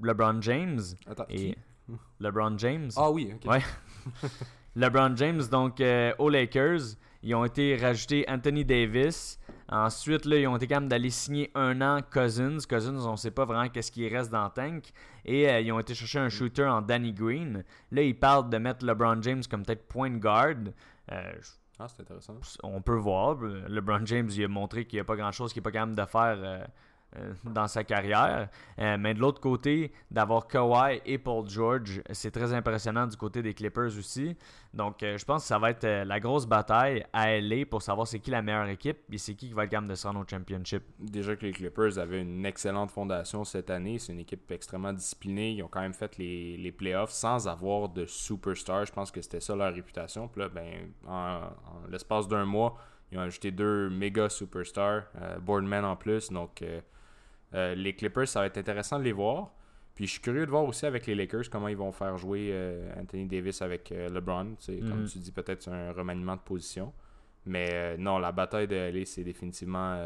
LeBron 0.00 0.40
James. 0.42 0.80
Attends, 1.06 1.26
et 1.28 1.56
LeBron 2.20 2.56
James. 2.58 2.90
Ah 2.96 3.10
oui, 3.10 3.32
ok. 3.34 3.50
Ouais. 3.50 3.62
LeBron 4.76 5.16
James, 5.16 5.42
donc 5.50 5.80
euh, 5.80 6.12
aux 6.18 6.28
Lakers, 6.28 6.96
ils 7.22 7.34
ont 7.34 7.44
été 7.44 7.76
rajoutés 7.76 8.24
Anthony 8.28 8.64
Davis. 8.64 9.38
Ensuite, 9.68 10.24
là, 10.24 10.36
ils 10.36 10.46
ont 10.46 10.56
été 10.56 10.66
capables 10.66 10.88
d'aller 10.88 11.10
signer 11.10 11.50
un 11.54 11.80
an 11.80 12.00
Cousins. 12.10 12.58
Cousins, 12.68 13.06
on 13.06 13.12
ne 13.12 13.16
sait 13.16 13.30
pas 13.30 13.44
vraiment 13.44 13.68
qu'est-ce 13.68 13.92
qui 13.92 14.08
reste 14.08 14.30
dans 14.30 14.44
le 14.44 14.50
tank. 14.50 14.92
Et 15.24 15.48
euh, 15.48 15.60
ils 15.60 15.70
ont 15.72 15.78
été 15.78 15.94
chercher 15.94 16.18
un 16.18 16.28
shooter 16.28 16.64
en 16.64 16.82
Danny 16.82 17.12
Green. 17.12 17.64
Là, 17.90 18.02
ils 18.02 18.18
parlent 18.18 18.48
de 18.48 18.58
mettre 18.58 18.84
LeBron 18.84 19.20
James 19.22 19.42
comme 19.50 19.64
peut-être 19.64 19.86
point 19.86 20.10
guard. 20.10 20.54
Euh, 21.12 21.32
ah, 21.78 21.86
c'est 21.88 22.02
intéressant. 22.02 22.36
On 22.62 22.80
peut 22.80 22.96
voir. 22.96 23.36
LeBron 23.68 24.06
James, 24.06 24.30
il 24.32 24.44
a 24.44 24.48
montré 24.48 24.84
qu'il 24.84 24.96
n'y 24.96 25.00
a 25.00 25.04
pas 25.04 25.16
grand-chose 25.16 25.52
qu'il 25.52 25.60
n'est 25.60 25.64
pas 25.64 25.72
capable 25.72 25.96
de 25.96 26.04
faire 26.04 26.68
dans 27.44 27.66
sa 27.66 27.84
carrière. 27.84 28.48
Euh, 28.78 28.96
mais 28.98 29.14
de 29.14 29.20
l'autre 29.20 29.40
côté, 29.40 29.92
d'avoir 30.10 30.46
Kawhi 30.46 31.00
et 31.04 31.18
Paul 31.18 31.48
George, 31.48 32.02
c'est 32.12 32.30
très 32.30 32.52
impressionnant 32.52 33.06
du 33.06 33.16
côté 33.16 33.42
des 33.42 33.54
Clippers 33.54 33.96
aussi. 33.98 34.36
Donc, 34.72 35.02
euh, 35.02 35.18
je 35.18 35.24
pense 35.24 35.42
que 35.42 35.48
ça 35.48 35.58
va 35.58 35.70
être 35.70 35.86
la 35.86 36.20
grosse 36.20 36.46
bataille 36.46 37.04
à 37.12 37.36
LA 37.40 37.66
pour 37.66 37.82
savoir 37.82 38.06
c'est 38.06 38.20
qui 38.20 38.30
la 38.30 38.42
meilleure 38.42 38.68
équipe 38.68 38.98
et 39.12 39.18
c'est 39.18 39.34
qui 39.34 39.48
qui 39.48 39.54
va 39.54 39.64
être 39.64 39.70
capable 39.70 39.88
de 39.88 39.94
se 39.94 40.06
au 40.06 40.24
championship. 40.28 40.82
Déjà 40.98 41.34
que 41.36 41.46
les 41.46 41.52
Clippers 41.52 41.98
avaient 41.98 42.22
une 42.22 42.46
excellente 42.46 42.90
fondation 42.90 43.44
cette 43.44 43.70
année, 43.70 43.98
c'est 43.98 44.12
une 44.12 44.20
équipe 44.20 44.50
extrêmement 44.50 44.92
disciplinée. 44.92 45.52
Ils 45.52 45.62
ont 45.62 45.68
quand 45.68 45.80
même 45.80 45.94
fait 45.94 46.16
les, 46.18 46.56
les 46.56 46.72
playoffs 46.72 47.10
sans 47.10 47.48
avoir 47.48 47.88
de 47.88 48.06
superstar. 48.06 48.86
Je 48.86 48.92
pense 48.92 49.10
que 49.10 49.20
c'était 49.20 49.40
ça 49.40 49.56
leur 49.56 49.72
réputation. 49.72 50.28
Puis 50.28 50.42
là, 50.42 50.48
ben, 50.48 50.92
en, 51.08 51.40
l'espace 51.88 52.28
d'un 52.28 52.44
mois, 52.44 52.76
ils 53.10 53.18
ont 53.18 53.22
ajouté 53.22 53.50
deux 53.50 53.90
méga 53.90 54.28
superstars, 54.28 55.04
Boardman 55.40 55.84
en 55.84 55.96
plus. 55.96 56.30
Donc, 56.30 56.62
euh, 56.62 56.80
les 57.52 57.94
Clippers, 57.94 58.28
ça 58.28 58.40
va 58.40 58.46
être 58.46 58.58
intéressant 58.58 58.98
de 58.98 59.04
les 59.04 59.12
voir. 59.12 59.52
Puis 59.94 60.06
je 60.06 60.12
suis 60.12 60.20
curieux 60.20 60.46
de 60.46 60.50
voir 60.50 60.64
aussi 60.64 60.86
avec 60.86 61.06
les 61.06 61.14
Lakers 61.14 61.50
comment 61.50 61.68
ils 61.68 61.76
vont 61.76 61.92
faire 61.92 62.16
jouer 62.16 62.50
euh, 62.52 62.90
Anthony 62.98 63.26
Davis 63.26 63.60
avec 63.60 63.92
euh, 63.92 64.08
LeBron. 64.08 64.56
Comme 64.66 65.02
mm. 65.02 65.08
tu 65.08 65.18
dis, 65.18 65.32
peut-être 65.32 65.68
un 65.68 65.92
remaniement 65.92 66.36
de 66.36 66.40
position. 66.40 66.92
Mais 67.44 67.96
non, 67.98 68.18
la 68.18 68.32
bataille 68.32 68.68
de 68.68 68.76
LA, 68.76 69.04
c'est 69.04 69.24
définitivement 69.24 69.98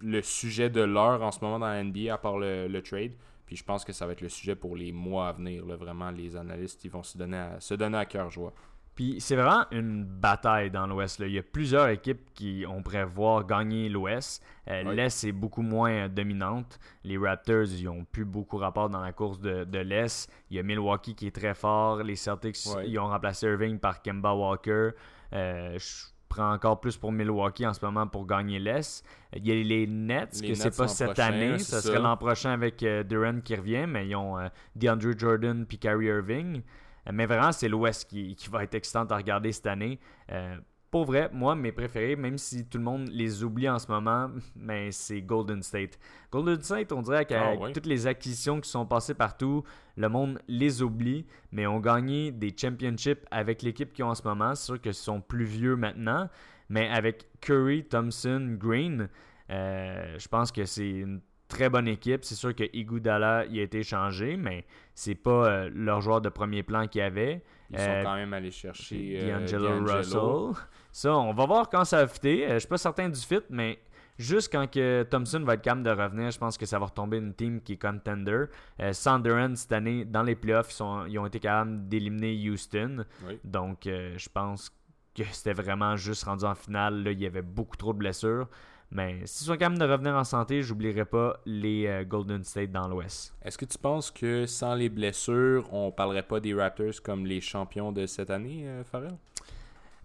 le 0.00 0.22
sujet 0.22 0.70
de 0.70 0.80
l'heure 0.80 1.22
en 1.22 1.30
ce 1.30 1.40
moment 1.40 1.58
dans 1.58 1.66
la 1.66 1.82
NBA, 1.82 2.12
à 2.12 2.18
part 2.18 2.38
le, 2.38 2.80
trade. 2.80 3.12
Puis 3.46 3.56
je 3.56 3.64
pense 3.64 3.84
que 3.84 3.92
ça 3.92 4.06
va 4.06 4.12
être 4.12 4.20
le 4.20 4.28
sujet 4.28 4.54
pour 4.54 4.76
les 4.76 4.92
mois 4.92 5.28
à 5.28 5.32
venir. 5.32 5.64
Vraiment, 5.64 6.10
les 6.10 6.36
analystes 6.36 6.84
ils 6.84 6.90
vont 6.90 7.02
se 7.02 7.18
donner 7.18 7.36
à, 7.36 7.60
se 7.60 7.74
donner 7.74 7.98
à 7.98 8.06
cœur 8.06 8.30
joie. 8.30 8.54
Puis 8.94 9.16
c'est 9.18 9.34
vraiment 9.34 9.66
une 9.72 10.04
bataille 10.04 10.70
dans 10.70 10.86
l'Ouest. 10.86 11.20
Il 11.20 11.32
y 11.32 11.38
a 11.38 11.42
plusieurs 11.42 11.88
équipes 11.88 12.32
qui 12.32 12.64
on 12.68 12.82
pourrait 12.82 13.04
voir 13.04 13.44
gagner 13.44 13.88
l'Ouest. 13.88 14.42
Euh, 14.68 14.92
L'Est 14.92 15.24
est 15.24 15.32
beaucoup 15.32 15.62
moins 15.62 15.90
euh, 15.90 16.08
dominante. 16.08 16.78
Les 17.02 17.18
Raptors, 17.18 17.64
ils 17.64 17.88
ont 17.88 18.04
plus 18.04 18.24
beaucoup 18.24 18.56
rapport 18.56 18.88
dans 18.88 19.00
la 19.00 19.12
course 19.12 19.40
de, 19.40 19.78
l'Est. 19.78 20.30
Il 20.50 20.56
y 20.56 20.60
a 20.60 20.62
Milwaukee 20.62 21.16
qui 21.16 21.26
est 21.26 21.34
très 21.34 21.54
fort. 21.54 22.02
Les 22.04 22.14
Celtics, 22.14 22.56
ils 22.86 22.98
ont 22.98 23.08
remplacé 23.08 23.46
Irving 23.46 23.80
par 23.80 24.00
Kemba 24.00 24.32
Walker. 24.32 24.90
Euh, 25.32 25.76
je 25.76 26.04
prends 26.28 26.52
encore 26.52 26.78
plus 26.78 26.96
pour 26.96 27.10
Milwaukee 27.10 27.66
en 27.66 27.74
ce 27.74 27.84
moment 27.84 28.06
pour 28.06 28.26
gagner 28.26 28.60
l'Est. 28.60 29.04
Il 29.34 29.44
y 29.44 29.50
a 29.50 29.54
les 29.56 29.88
Nets, 29.88 30.40
que 30.40 30.54
c'est 30.54 30.76
pas 30.76 30.86
cette 30.86 31.18
année. 31.18 31.58
Ça, 31.58 31.80
serait 31.80 31.98
l'an 31.98 32.16
prochain 32.16 32.50
avec 32.50 32.84
Durant 33.08 33.40
qui 33.40 33.56
revient, 33.56 33.86
mais 33.88 34.06
ils 34.06 34.14
ont 34.14 34.36
DeAndre 34.76 35.18
Jordan 35.18 35.66
puis 35.66 35.78
Kyrie 35.78 36.06
Irving. 36.06 36.62
Mais 37.12 37.26
vraiment, 37.26 37.52
c'est 37.52 37.68
l'Ouest 37.68 38.08
qui, 38.08 38.36
va 38.50 38.64
être 38.64 38.74
excitant 38.74 39.04
à 39.04 39.16
regarder 39.16 39.52
cette 39.52 39.66
année. 39.66 39.98
Euh, 40.30 40.56
pour 40.90 41.06
vrai, 41.06 41.28
moi, 41.32 41.56
mes 41.56 41.72
préférés, 41.72 42.14
même 42.14 42.38
si 42.38 42.66
tout 42.66 42.78
le 42.78 42.84
monde 42.84 43.08
les 43.08 43.42
oublie 43.42 43.68
en 43.68 43.80
ce 43.80 43.90
moment, 43.90 44.30
mais 44.56 44.92
c'est 44.92 45.20
Golden 45.22 45.62
State. 45.62 45.98
Golden 46.30 46.62
State, 46.62 46.92
on 46.92 47.02
dirait 47.02 47.26
qu'avec 47.26 47.58
Ah 47.62 47.72
toutes 47.72 47.86
les 47.86 48.06
acquisitions 48.06 48.60
qui 48.60 48.70
sont 48.70 48.86
passées 48.86 49.14
partout, 49.14 49.64
le 49.96 50.08
monde 50.08 50.38
les 50.46 50.82
oublie, 50.82 51.26
mais 51.50 51.66
ont 51.66 51.80
gagné 51.80 52.30
des 52.30 52.54
championships 52.56 53.26
avec 53.32 53.62
l'équipe 53.62 53.92
qu'ils 53.92 54.04
ont 54.04 54.10
en 54.10 54.14
ce 54.14 54.22
moment. 54.22 54.54
C'est 54.54 54.66
sûr 54.66 54.80
qu'ils 54.80 54.94
sont 54.94 55.20
plus 55.20 55.44
vieux 55.44 55.74
maintenant, 55.74 56.28
mais 56.68 56.88
avec 56.88 57.26
Curry, 57.40 57.84
Thompson, 57.84 58.56
Green, 58.58 59.08
euh, 59.50 60.16
je 60.16 60.28
pense 60.28 60.52
que 60.52 60.64
c'est 60.64 60.90
une 60.90 61.20
très 61.54 61.70
bonne 61.70 61.88
équipe. 61.88 62.24
C'est 62.24 62.34
sûr 62.34 62.54
que 62.54 62.64
Iguodala 62.72 63.46
il 63.46 63.58
a 63.58 63.62
été 63.62 63.82
changé, 63.82 64.36
mais 64.36 64.64
c'est 64.94 65.14
pas 65.14 65.46
euh, 65.48 65.70
leur 65.74 66.00
joueur 66.00 66.20
de 66.20 66.28
premier 66.28 66.62
plan 66.62 66.86
qu'il 66.86 67.00
y 67.00 67.02
avait. 67.02 67.42
Ils 67.70 67.78
Euh, 67.78 68.02
sont 68.02 68.08
quand 68.08 68.14
même 68.16 68.32
allés 68.34 68.50
chercher 68.50 69.18
euh, 69.22 69.38
D'Angelo. 69.40 69.84
Russell. 69.86 70.64
Ça, 70.92 71.16
on 71.16 71.32
va 71.32 71.46
voir 71.46 71.68
quand 71.70 71.84
ça 71.84 71.98
va 72.02 72.06
fitter. 72.06 72.46
Euh, 72.46 72.54
je 72.54 72.58
suis 72.60 72.68
pas 72.68 72.78
certain 72.78 73.08
du 73.08 73.18
fit, 73.20 73.40
mais 73.50 73.78
juste 74.18 74.52
quand 74.52 74.70
que 74.70 75.02
Thompson 75.04 75.40
va 75.40 75.54
être 75.54 75.62
capable 75.62 75.82
de 75.82 75.90
revenir, 75.90 76.30
je 76.30 76.38
pense 76.38 76.56
que 76.58 76.66
ça 76.66 76.78
va 76.78 76.86
retomber 76.86 77.16
une 77.18 77.34
team 77.34 77.60
qui 77.62 77.72
est 77.72 77.76
contender. 77.82 78.44
Euh, 78.80 78.92
Sunderland, 78.92 79.56
cette 79.56 79.72
année, 79.72 80.04
dans 80.04 80.22
les 80.22 80.36
playoffs, 80.36 80.70
ils, 80.70 80.74
sont- 80.74 81.06
ils 81.06 81.18
ont 81.18 81.26
été 81.26 81.40
capables 81.40 81.88
d'éliminer 81.88 82.32
Houston. 82.48 83.04
Oui. 83.26 83.38
Donc, 83.44 83.86
euh, 83.86 84.14
je 84.16 84.28
pense 84.28 84.70
que 85.16 85.22
c'était 85.32 85.52
vraiment 85.54 85.96
juste 85.96 86.24
rendu 86.24 86.44
en 86.44 86.54
finale. 86.54 87.02
Là, 87.02 87.10
il 87.12 87.20
y 87.20 87.26
avait 87.26 87.42
beaucoup 87.42 87.76
trop 87.76 87.92
de 87.92 87.98
blessures. 87.98 88.48
Mais 88.90 89.20
s'ils 89.24 89.46
sont 89.46 89.56
capables 89.56 89.78
de 89.78 89.84
revenir 89.84 90.14
en 90.14 90.24
santé, 90.24 90.62
j'oublierai 90.62 91.04
pas 91.04 91.40
les 91.46 91.86
euh, 91.86 92.04
Golden 92.04 92.44
State 92.44 92.70
dans 92.70 92.86
l'Ouest. 92.86 93.34
Est-ce 93.42 93.58
que 93.58 93.64
tu 93.64 93.78
penses 93.78 94.10
que 94.10 94.46
sans 94.46 94.74
les 94.74 94.88
blessures, 94.88 95.68
on 95.72 95.90
parlerait 95.90 96.22
pas 96.22 96.40
des 96.40 96.54
Raptors 96.54 97.02
comme 97.02 97.26
les 97.26 97.40
champions 97.40 97.90
de 97.90 98.06
cette 98.06 98.30
année, 98.30 98.68
euh, 98.68 98.84
Farrell? 98.84 99.16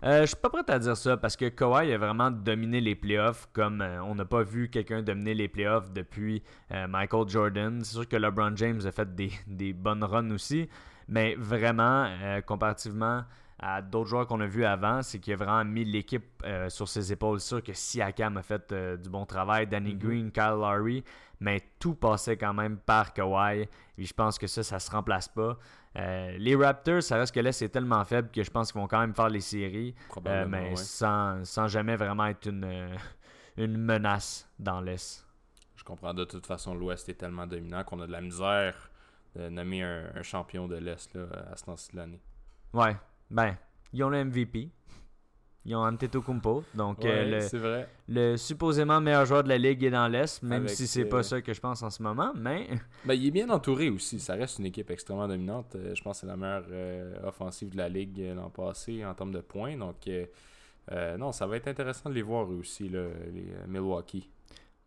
Euh, 0.02 0.22
je 0.22 0.28
suis 0.28 0.38
pas 0.38 0.50
prêt 0.50 0.64
à 0.70 0.80
dire 0.80 0.96
ça 0.96 1.18
parce 1.18 1.36
que 1.36 1.50
Kawhi 1.50 1.92
a 1.92 1.98
vraiment 1.98 2.32
dominé 2.32 2.80
les 2.80 2.96
playoffs 2.96 3.50
comme 3.52 3.82
euh, 3.82 4.02
on 4.02 4.16
n'a 4.16 4.24
pas 4.24 4.44
vu 4.44 4.70
quelqu'un 4.70 5.02
dominer 5.02 5.34
les 5.34 5.50
playoffs 5.50 5.92
depuis 5.92 6.42
euh, 6.72 6.88
Michael 6.88 7.28
Jordan. 7.28 7.84
C'est 7.84 7.96
sûr 7.96 8.08
que 8.08 8.16
LeBron 8.16 8.56
James 8.56 8.80
a 8.86 8.94
fait 8.94 9.14
des, 9.14 9.30
des 9.46 9.74
bonnes 9.74 10.06
runs 10.06 10.32
aussi, 10.32 10.70
mais 11.10 11.36
vraiment, 11.36 12.06
euh, 12.06 12.40
comparativement 12.40 13.24
à 13.60 13.82
d'autres 13.82 14.10
joueurs 14.10 14.26
qu'on 14.26 14.40
a 14.40 14.46
vus 14.46 14.64
avant, 14.64 15.02
c'est 15.02 15.20
qu'il 15.20 15.34
a 15.34 15.36
vraiment 15.36 15.66
mis 15.66 15.84
l'équipe 15.84 16.42
euh, 16.46 16.70
sur 16.70 16.88
ses 16.88 17.12
épaules. 17.12 17.40
C'est 17.42 17.48
sûr 17.48 17.64
que 17.64 17.74
Siakam 17.74 18.38
a 18.38 18.42
fait 18.42 18.72
euh, 18.72 18.96
du 18.96 19.10
bon 19.10 19.26
travail, 19.26 19.68
Danny 19.68 19.96
Green, 19.96 20.32
Kyle 20.32 20.56
Lowry, 20.60 21.04
mais 21.42 21.62
tout 21.78 21.96
passait 21.96 22.38
quand 22.38 22.54
même 22.54 22.78
par 22.78 23.14
Kawhi. 23.14 23.68
Et 23.98 24.06
je 24.06 24.14
pense 24.14 24.40
que 24.40 24.48
ça, 24.48 24.64
ça 24.64 24.80
se 24.80 24.90
remplace 24.90 25.28
pas. 25.28 25.58
Euh, 25.98 26.38
les 26.38 26.56
Raptors, 26.56 27.04
ça 27.04 27.18
reste 27.18 27.36
que 27.36 27.42
là, 27.42 27.52
c'est 27.52 27.68
tellement 27.70 28.04
faible 28.06 28.30
que 28.32 28.44
je 28.44 28.50
pense 28.50 28.72
qu'ils 28.72 28.80
vont 28.80 28.88
quand 28.88 29.00
même 29.02 29.14
faire 29.14 29.30
les 29.30 29.42
séries. 29.42 29.94
Mais 30.24 30.70
ouais. 30.70 30.76
sans, 30.78 31.44
sans 31.44 31.68
jamais 31.68 31.98
vraiment 31.98 32.28
être 32.28 32.48
une, 32.48 32.96
une 33.58 33.78
menace 33.78 34.50
dans 34.58 34.80
l'Est. 34.80 35.26
Je 35.76 35.84
comprends. 35.84 36.14
De 36.14 36.24
toute 36.24 36.46
façon, 36.46 36.74
l'Ouest 36.76 37.10
est 37.10 37.16
tellement 37.16 37.46
dominant 37.48 37.84
qu'on 37.84 38.00
a 38.00 38.08
de 38.08 38.12
la 38.12 38.22
misère 38.22 38.90
de 39.36 39.50
nommer 39.50 39.84
un, 39.84 40.12
un 40.16 40.24
champion 40.24 40.68
de 40.68 40.78
l'Est 40.78 41.18
à 41.18 41.56
ce 41.58 41.64
temps-ci 41.66 41.92
de 41.92 41.98
l'année. 41.98 42.22
Ouais, 42.74 42.96
ben, 43.30 43.56
ils 43.94 44.04
ont 44.04 44.10
le 44.10 44.24
MVP. 44.26 44.70
Ils 45.66 45.76
ont 45.76 45.86
Antetokounmpo. 45.86 46.64
Donc, 46.74 47.04
euh, 47.04 47.08
Ouais, 47.26 47.26
le, 47.32 47.42
c'est 47.42 47.58
vrai. 47.58 47.88
le 48.08 48.38
supposément 48.38 49.02
meilleur 49.02 49.26
joueur 49.26 49.44
de 49.44 49.50
la 49.50 49.58
ligue 49.58 49.84
est 49.84 49.92
dans 49.92 50.08
l'Est, 50.08 50.42
même 50.42 50.64
Avec, 50.64 50.70
si 50.76 50.88
c'est 50.88 51.04
euh, 51.04 51.10
pas 51.10 51.22
ça 51.22 51.42
que 51.42 51.54
je 51.54 51.60
pense 51.60 51.84
en 51.84 51.90
ce 51.90 52.02
moment. 52.02 52.32
Mais 52.36 52.70
Ben, 53.06 53.14
il 53.14 53.28
est 53.28 53.32
bien 53.32 53.50
entouré 53.50 53.90
aussi. 53.90 54.20
Ça 54.20 54.36
reste 54.36 54.60
une 54.60 54.66
équipe 54.68 54.90
extrêmement 54.90 55.28
dominante. 55.28 55.76
Euh, 55.76 55.94
je 55.94 56.02
pense 56.02 56.18
que 56.18 56.22
c'est 56.22 56.28
la 56.28 56.38
meilleure 56.38 56.66
euh, 56.72 57.28
offensive 57.28 57.70
de 57.70 57.78
la 57.78 57.90
ligue 57.90 58.20
euh, 58.22 58.34
l'an 58.36 58.50
passé 58.50 59.04
en 59.06 59.14
termes 59.14 59.34
de 59.34 59.42
points. 59.42 59.76
Donc, 59.78 60.08
euh, 60.08 60.26
euh, 60.92 61.18
non, 61.18 61.32
ça 61.34 61.46
va 61.46 61.58
être 61.58 61.68
intéressant 61.68 62.10
de 62.10 62.16
les 62.16 62.24
voir 62.24 62.50
aussi, 62.50 62.88
là, 62.90 63.08
les 63.34 63.52
euh, 63.52 63.68
Milwaukee. 63.68 64.30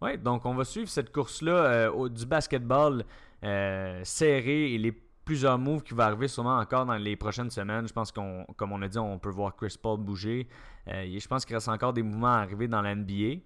Ouais, 0.01 0.17
donc 0.17 0.45
on 0.47 0.55
va 0.55 0.65
suivre 0.65 0.89
cette 0.89 1.13
course-là 1.13 1.53
euh, 1.53 1.93
au- 1.93 2.09
du 2.09 2.27
basketball 2.27 3.05
euh, 3.45 4.01
serré 4.03 4.73
et 4.75 4.79
les 4.79 4.93
plusieurs 5.25 5.59
moves 5.59 5.83
qui 5.83 5.95
vont 5.95 6.03
arriver 6.03 6.29
sûrement 6.29 6.59
encore 6.59 6.87
dans 6.87 6.97
les 6.97 7.17
prochaines 7.17 7.51
semaines. 7.51 7.87
Je 7.87 7.93
pense 7.93 8.11
qu'on, 8.11 8.45
comme 8.57 8.73
on 8.73 8.83
a 8.83 8.89
dit, 8.89 8.99
on 8.99 9.19
peut 9.19 9.31
voir 9.31 9.55
Chris 9.55 9.77
Paul 9.81 10.01
bouger. 10.01 10.49
Euh, 10.89 11.19
je 11.19 11.29
pense 11.29 11.45
qu'il 11.45 11.55
reste 11.55 11.69
encore 11.69 11.93
des 11.93 12.03
mouvements 12.03 12.35
à 12.35 12.39
arriver 12.39 12.69
dans 12.69 12.83
la 12.83 12.95
NBA. 12.95 13.41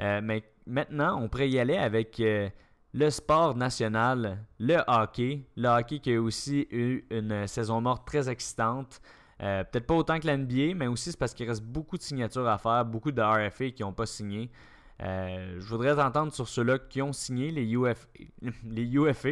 Euh, 0.00 0.20
mais 0.22 0.44
maintenant, 0.66 1.20
on 1.20 1.28
pourrait 1.28 1.50
y 1.50 1.58
aller 1.58 1.76
avec 1.76 2.20
euh, 2.20 2.48
le 2.92 3.10
sport 3.10 3.56
national, 3.56 4.44
le 4.58 4.78
hockey. 4.86 5.46
Le 5.56 5.68
hockey 5.68 6.00
qui 6.00 6.14
a 6.14 6.20
aussi 6.20 6.66
eu 6.70 7.04
une 7.10 7.46
saison 7.46 7.80
morte 7.80 8.06
très 8.06 8.28
excitante. 8.28 9.00
Peut-être 9.38 9.88
pas 9.88 9.94
autant 9.94 10.20
que 10.20 10.26
la 10.28 10.36
NBA, 10.36 10.74
mais 10.76 10.86
aussi 10.86 11.10
c'est 11.10 11.18
parce 11.18 11.34
qu'il 11.34 11.48
reste 11.48 11.64
beaucoup 11.64 11.98
de 11.98 12.02
signatures 12.02 12.46
à 12.46 12.58
faire, 12.58 12.84
beaucoup 12.84 13.10
de 13.10 13.20
RFA 13.20 13.70
qui 13.70 13.82
n'ont 13.82 13.92
pas 13.92 14.06
signé. 14.06 14.48
Je 15.00 15.66
voudrais 15.66 15.96
t'entendre 15.96 16.32
sur 16.32 16.46
ceux-là 16.46 16.78
qui 16.78 17.02
ont 17.02 17.12
signé 17.12 17.50
les, 17.50 17.64
UF... 17.64 18.06
les 18.64 18.84
UFA, 18.84 19.30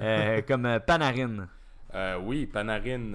euh, 0.00 0.42
comme 0.42 0.66
euh, 0.66 0.80
Panarin. 0.80 1.48
Euh, 1.94 2.18
oui, 2.20 2.46
Panarin, 2.46 3.12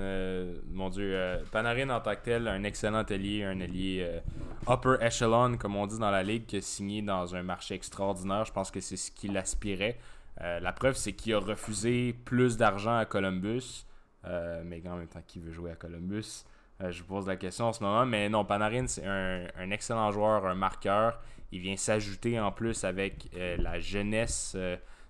mon 0.72 0.90
Dieu, 0.90 1.18
Panarin 1.52 1.90
en 1.90 2.00
tant 2.00 2.16
que 2.16 2.24
tel, 2.24 2.48
un 2.48 2.64
excellent 2.64 3.04
allié, 3.04 3.44
un 3.44 3.60
allié 3.60 4.22
upper 4.70 4.96
echelon, 5.02 5.58
comme 5.58 5.76
on 5.76 5.86
dit 5.86 6.00
dans 6.00 6.12
la 6.12 6.24
ligue, 6.24 6.46
qui 6.46 6.58
a 6.58 6.62
signé 6.62 7.02
dans 7.02 7.36
un 7.36 7.44
marché 7.44 7.76
extraordinaire. 7.76 8.46
Je 8.46 8.54
pense 8.54 8.72
que 8.72 8.80
c'est 8.80 8.96
ce 8.96 9.12
qu'il 9.12 9.38
aspirait. 9.38 9.98
La 10.40 10.72
preuve, 10.72 10.96
c'est 10.96 11.12
qu'il 11.12 11.34
a 11.34 11.40
refusé 11.40 12.16
plus 12.24 12.56
d'argent 12.56 12.96
à 12.96 13.04
Columbus, 13.04 13.86
mais 14.24 14.82
en 14.88 14.96
même 14.96 15.08
temps, 15.08 15.24
qui 15.28 15.42
veut 15.42 15.52
jouer 15.52 15.72
à 15.72 15.76
Columbus 15.76 16.46
Je 16.80 17.02
vous 17.02 17.08
pose 17.08 17.28
la 17.28 17.36
question 17.36 17.66
en 17.66 17.74
ce 17.74 17.84
moment, 17.84 18.06
mais 18.06 18.30
non, 18.30 18.46
Panarin, 18.46 18.88
c'est 18.88 19.06
un, 19.06 19.72
excellent 19.72 20.10
joueur, 20.12 20.46
un 20.46 20.56
marqueur. 20.56 21.20
Il 21.52 21.60
vient 21.60 21.76
s'ajouter 21.76 22.40
en 22.40 22.54
plus 22.54 22.86
avec 22.86 23.30
la 23.58 23.78
jeunesse. 23.78 24.56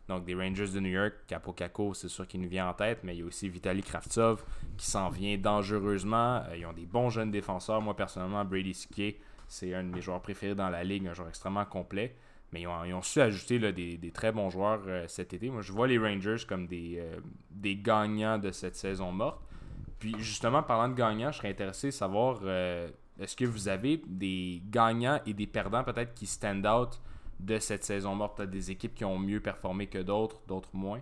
Donc 0.10 0.26
des 0.26 0.34
Rangers 0.34 0.68
de 0.68 0.80
New 0.80 0.90
York, 0.90 1.14
Capo 1.28 1.54
Caco, 1.54 1.94
c'est 1.94 2.10
sûr 2.10 2.28
qu'il 2.28 2.42
nous 2.42 2.50
vient 2.50 2.68
en 2.68 2.74
tête, 2.74 3.00
mais 3.04 3.16
il 3.16 3.20
y 3.20 3.22
a 3.22 3.26
aussi 3.26 3.48
Vitaly 3.48 3.84
Kravtsov 3.84 4.44
qui 4.76 4.88
s'en 4.88 5.10
vient 5.10 5.38
dangereusement. 5.38 6.42
Euh, 6.50 6.58
ils 6.58 6.66
ont 6.66 6.74
des 6.74 6.88
bons 6.88 7.10
jeunes 7.10 7.32
défenseurs. 7.32 7.80
Moi, 7.82 7.96
personnellement, 7.96 8.44
Brady 8.44 8.74
Sique, 8.74 9.22
c'est 9.48 9.74
un 9.74 9.84
de 9.84 9.90
mes 9.90 10.02
joueurs 10.02 10.22
préférés 10.22 10.56
dans 10.56 10.70
la 10.70 10.84
ligue, 10.84 11.08
un 11.08 11.14
joueur 11.14 11.30
extrêmement 11.30 11.66
complet. 11.66 12.16
Mais 12.52 12.62
ils 12.62 12.68
ont, 12.68 13.02
su 13.04 13.22
ajouter 13.22 13.60
là, 13.60 13.72
des, 13.72 13.98
des 13.98 14.10
très 14.10 14.32
bons 14.32 14.50
joueurs 14.50 14.82
euh, 14.88 15.08
cet 15.08 15.34
été. 15.34 15.52
Moi, 15.52 15.62
je 15.62 15.72
vois 15.72 15.88
les 15.88 16.00
Rangers 16.00 16.44
comme 16.48 16.66
des, 16.66 16.96
euh, 16.98 17.20
des 17.52 17.76
gagnants 17.76 18.40
de 18.40 18.52
cette 18.52 18.76
saison 18.76 19.12
morte. 19.12 19.40
Puis, 20.00 20.16
justement, 20.18 20.64
parlant 20.64 20.90
de 20.90 20.96
gagnants, 20.98 21.32
je 21.32 21.38
serais 21.38 21.50
intéressé 21.50 21.88
de 21.88 21.92
savoir 21.92 22.42
est-ce 23.20 23.36
que 23.36 23.46
vous 23.46 23.68
avez 23.68 24.02
des 24.08 24.64
gagnants 24.70 25.20
et 25.26 25.34
des 25.34 25.46
perdants 25.46 25.84
peut-être 25.84 26.14
qui 26.14 26.26
stand 26.26 26.66
out 26.66 27.00
de 27.40 27.58
cette 27.60 27.84
saison 27.84 28.16
morte 28.16 28.38
Peut-être 28.38 28.50
des 28.52 28.72
équipes 28.72 28.96
qui 28.96 29.06
ont 29.06 29.18
mieux 29.20 29.40
performé 29.42 29.88
que 29.88 30.00
d'autres, 30.00 30.42
d'autres 30.48 30.70
moins? 30.74 31.00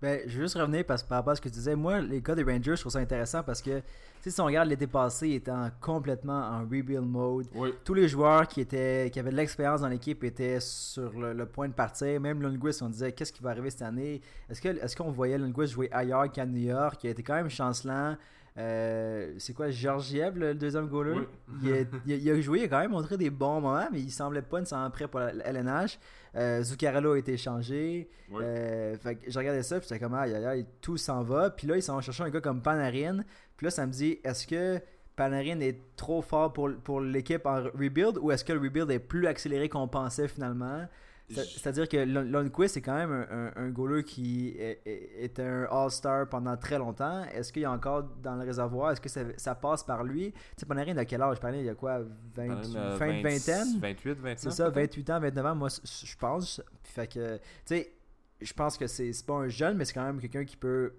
Ben, 0.00 0.20
je 0.26 0.36
veux 0.36 0.42
juste 0.42 0.56
revenir 0.56 0.84
parce, 0.84 1.04
par 1.04 1.18
rapport 1.18 1.30
à 1.30 1.36
ce 1.36 1.40
que 1.40 1.48
tu 1.48 1.54
disais. 1.54 1.76
Moi, 1.76 2.00
les 2.00 2.20
cas 2.20 2.34
des 2.34 2.42
Rangers, 2.42 2.74
je 2.74 2.80
trouve 2.80 2.90
ça 2.90 2.98
intéressant 2.98 3.44
parce 3.44 3.62
que, 3.62 3.80
tu 4.20 4.32
si 4.32 4.40
on 4.40 4.46
regarde 4.46 4.68
l'été 4.68 4.88
passé, 4.88 5.28
ils 5.28 5.34
étaient 5.36 5.52
en- 5.52 5.70
complètement 5.80 6.40
en 6.40 6.62
rebuild 6.62 7.02
mode. 7.06 7.46
Oui. 7.54 7.72
Tous 7.84 7.94
les 7.94 8.08
joueurs 8.08 8.48
qui, 8.48 8.60
étaient, 8.60 9.10
qui 9.12 9.20
avaient 9.20 9.30
de 9.30 9.36
l'expérience 9.36 9.82
dans 9.82 9.88
l'équipe 9.88 10.24
étaient 10.24 10.58
sur 10.58 11.12
le, 11.20 11.32
le 11.32 11.46
point 11.46 11.68
de 11.68 11.72
partir. 11.72 12.20
Même 12.20 12.42
Lundqvist, 12.42 12.82
on 12.82 12.88
disait 12.88 13.12
qu'est-ce 13.12 13.32
qui 13.32 13.44
va 13.44 13.50
arriver 13.50 13.70
cette 13.70 13.82
année? 13.82 14.20
Est-ce 14.50 14.96
qu'on 14.96 15.12
voyait 15.12 15.38
Lundqvist 15.38 15.72
jouer 15.74 15.88
ailleurs 15.92 16.32
qu'à 16.32 16.46
New 16.46 16.62
York? 16.62 16.96
Qui 17.00 17.06
a 17.06 17.10
été 17.10 17.22
quand 17.22 17.34
même 17.34 17.48
chancelant 17.48 18.16
Euh, 18.58 19.32
C'est 19.38 19.54
quoi, 19.54 19.70
Georgiev, 19.70 20.36
le, 20.38 20.48
le 20.48 20.54
deuxième 20.54 20.86
goaler? 20.88 21.12
Oui. 21.12 21.26
il, 21.62 21.72
a, 21.72 21.76
il 22.06 22.12
a- 22.12 22.16
il 22.16 22.30
a 22.30 22.40
joué, 22.40 22.58
il 22.60 22.64
a 22.64 22.68
quand 22.68 22.80
même 22.80 22.90
montré 22.90 23.16
des 23.16 23.30
bons 23.30 23.60
moments, 23.60 23.88
mais 23.90 24.00
il 24.00 24.10
semblait 24.10 24.42
pas 24.42 24.58
nécessairement 24.60 24.90
prêt 24.90 25.08
pour 25.08 25.20
la 25.20 25.32
LNH. 25.46 25.98
Euh, 26.36 26.62
Zuccarello 26.62 27.12
a 27.12 27.18
été 27.18 27.32
échangé. 27.32 28.08
Oui. 28.30 28.42
Euh, 28.44 28.96
fait 28.98 29.16
que 29.16 29.30
je 29.30 29.38
regardais 29.38 29.62
ça, 29.62 29.78
puis 29.78 29.88
j'étais 29.88 30.00
comme, 30.02 30.14
aïe, 30.14 30.66
tout 30.80 30.96
s'en 30.96 31.22
va. 31.22 31.50
Puis 31.50 31.66
là, 31.66 31.76
ils 31.76 31.82
s'en 31.82 31.94
vont 31.94 32.00
chercher 32.02 32.24
un 32.24 32.30
gars 32.30 32.40
comme 32.40 32.60
Panarin. 32.62 33.22
Puis 33.56 33.64
là, 33.66 33.70
ça 33.70 33.86
me 33.86 33.92
dit, 33.92 34.18
est-ce 34.24 34.46
que 34.46 34.80
Panarin 35.16 35.60
est 35.60 35.78
trop 35.96 36.20
fort 36.22 36.52
pour, 36.52 36.70
pour 36.84 37.00
l'équipe 37.00 37.44
en 37.46 37.62
rebuild 37.62 38.18
ou 38.20 38.30
est-ce 38.32 38.44
que 38.44 38.52
le 38.52 38.60
rebuild 38.60 38.90
est 38.90 38.98
plus 38.98 39.26
accéléré 39.26 39.68
qu'on 39.68 39.88
pensait 39.88 40.28
finalement? 40.28 40.86
C'est-à-dire 41.28 41.88
que 41.88 41.96
Lund- 41.96 42.30
Lundqvist, 42.30 42.74
c'est 42.74 42.82
quand 42.82 42.94
même 42.94 43.10
un, 43.12 43.26
un, 43.56 43.64
un 43.66 43.70
goaler 43.70 44.04
qui 44.04 44.54
est 44.58 45.40
un 45.40 45.64
All-Star 45.70 46.28
pendant 46.28 46.56
très 46.56 46.78
longtemps. 46.78 47.24
Est-ce 47.32 47.52
qu'il 47.52 47.62
y 47.62 47.64
a 47.64 47.70
encore 47.70 48.02
dans 48.22 48.34
le 48.36 48.44
réservoir? 48.44 48.90
Est-ce 48.92 49.00
que 49.00 49.08
ça, 49.08 49.20
ça 49.38 49.54
passe 49.54 49.82
par 49.82 50.04
lui? 50.04 50.32
Tu 50.32 50.38
sais, 50.58 50.66
Panarin, 50.66 50.96
à 50.98 51.04
quel 51.04 51.22
âge? 51.22 51.40
Panarin, 51.40 51.60
il 51.60 51.66
y 51.66 51.70
a 51.70 51.74
quoi? 51.74 52.00
20, 52.00 52.06
Panarin, 52.34 52.74
euh, 52.76 52.96
Fin 52.98 53.06
de 53.06 53.22
20, 53.22 53.22
vingtaine? 53.22 53.78
28, 53.80 54.10
29. 54.20 54.38
c'est 54.38 54.50
ça, 54.50 54.70
peut-être? 54.70 54.90
28 54.96 55.10
ans, 55.10 55.20
29 55.20 55.46
ans, 55.46 55.54
moi, 55.54 55.68
je 55.70 56.16
pense. 56.16 56.62
Fait 56.82 57.06
que, 57.06 57.36
tu 57.36 57.42
sais, 57.64 57.92
je 58.40 58.52
pense 58.52 58.76
que 58.76 58.86
c'est 58.86 59.12
pas 59.26 59.34
un 59.34 59.48
jeune, 59.48 59.76
mais 59.76 59.84
c'est 59.86 59.94
quand 59.94 60.04
même 60.04 60.20
quelqu'un 60.20 60.44
qui 60.44 60.56
peut 60.56 60.92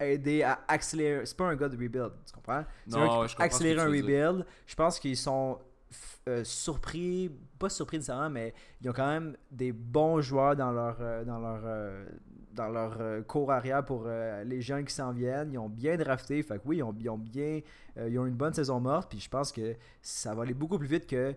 aider 0.00 0.42
à 0.42 0.58
accélérer. 0.68 1.24
C'est 1.24 1.36
pas 1.36 1.44
un 1.46 1.54
gars 1.56 1.68
de 1.68 1.76
rebuild, 1.76 2.10
tu 2.26 2.32
comprends? 2.34 2.64
C'est 2.88 2.96
Non, 2.98 3.22
un 3.22 3.26
qui 3.26 3.36
accélérer 3.40 3.80
un 3.80 3.90
dire. 3.90 4.02
rebuild. 4.02 4.46
Je 4.66 4.74
pense 4.74 4.98
qu'ils 4.98 5.16
sont 5.16 5.58
euh, 6.28 6.44
surpris, 6.44 7.30
pas 7.58 7.68
surpris 7.68 7.98
nécessairement, 7.98 8.30
mais 8.30 8.54
ils 8.80 8.90
ont 8.90 8.92
quand 8.92 9.06
même 9.06 9.36
des 9.50 9.72
bons 9.72 10.20
joueurs 10.20 10.56
dans 10.56 10.72
leur, 10.72 10.96
euh, 11.00 11.24
dans 11.24 11.38
leur, 11.38 11.60
euh, 11.64 12.04
dans 12.52 12.68
leur 12.68 13.26
cours 13.26 13.50
arrière 13.50 13.84
pour 13.84 14.06
les 14.44 14.60
jeunes 14.60 14.84
qui 14.84 14.92
s'en 14.94 15.10
viennent. 15.12 15.52
Ils 15.52 15.58
ont 15.58 15.70
bien 15.70 15.96
drafté, 15.96 16.42
fait 16.42 16.58
que 16.58 16.62
oui, 16.66 16.78
ils 16.78 16.82
ont, 16.82 16.94
ils 17.00 17.08
ont 17.08 17.16
bien, 17.16 17.60
ils 17.96 18.18
ont 18.18 18.26
une 18.26 18.34
bonne 18.34 18.52
saison 18.52 18.78
morte, 18.78 19.08
puis 19.08 19.20
je 19.20 19.30
pense 19.30 19.50
que 19.52 19.74
ça 20.02 20.34
va 20.34 20.42
aller 20.42 20.52
beaucoup 20.52 20.78
plus 20.78 20.88
vite 20.88 21.06
que 21.06 21.34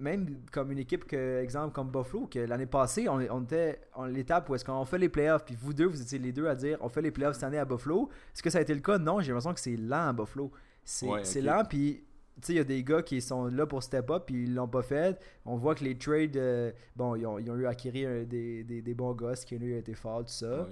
même 0.00 0.26
comme 0.52 0.70
une 0.72 0.78
équipe 0.78 1.04
que, 1.04 1.40
exemple, 1.40 1.72
comme 1.74 1.90
Buffalo, 1.90 2.26
que 2.26 2.38
l'année 2.40 2.66
passée, 2.66 3.08
on, 3.08 3.20
on 3.30 3.44
était 3.44 3.80
en 3.94 4.06
l'étape 4.06 4.48
où 4.48 4.54
est-ce 4.54 4.64
qu'on 4.64 4.84
fait 4.84 4.98
les 4.98 5.08
playoffs, 5.08 5.44
puis 5.44 5.56
vous 5.56 5.74
deux, 5.74 5.86
vous 5.86 6.00
étiez 6.00 6.18
les 6.18 6.32
deux 6.32 6.46
à 6.46 6.54
dire 6.54 6.78
on 6.80 6.88
fait 6.88 7.02
les 7.02 7.10
playoffs 7.10 7.34
cette 7.34 7.44
année 7.44 7.58
à 7.58 7.64
Buffalo. 7.64 8.08
Est-ce 8.34 8.42
que 8.42 8.50
ça 8.50 8.58
a 8.58 8.60
été 8.60 8.74
le 8.74 8.80
cas? 8.80 8.98
Non, 8.98 9.20
j'ai 9.20 9.28
l'impression 9.28 9.54
que 9.54 9.60
c'est 9.60 9.76
lent 9.76 10.08
à 10.08 10.12
Buffalo. 10.12 10.52
C'est 10.84 11.06
Ouais, 11.06 11.24
c'est 11.24 11.40
ok. 11.40 11.46
lent, 11.46 11.62
puis 11.68 12.04
il 12.48 12.54
y 12.54 12.58
a 12.58 12.64
des 12.64 12.82
gars 12.84 13.02
qui 13.02 13.20
sont 13.20 13.46
là 13.46 13.66
pour 13.66 13.82
step 13.82 14.10
up, 14.10 14.24
puis 14.26 14.44
ils 14.44 14.54
l'ont 14.54 14.68
pas 14.68 14.82
fait. 14.82 15.18
On 15.44 15.56
voit 15.56 15.74
que 15.74 15.84
les 15.84 15.96
trades, 15.96 16.36
euh, 16.36 16.72
bon, 16.96 17.14
ils 17.14 17.26
ont, 17.26 17.38
ils 17.38 17.50
ont 17.50 17.56
eu 17.56 17.66
acquérir 17.66 18.26
des, 18.26 18.64
des, 18.64 18.82
des 18.82 18.94
bons 18.94 19.14
gars, 19.14 19.34
Skinner 19.34 19.74
a 19.74 19.78
été 19.78 19.94
fort, 19.94 20.24
tout 20.24 20.32
ça. 20.32 20.66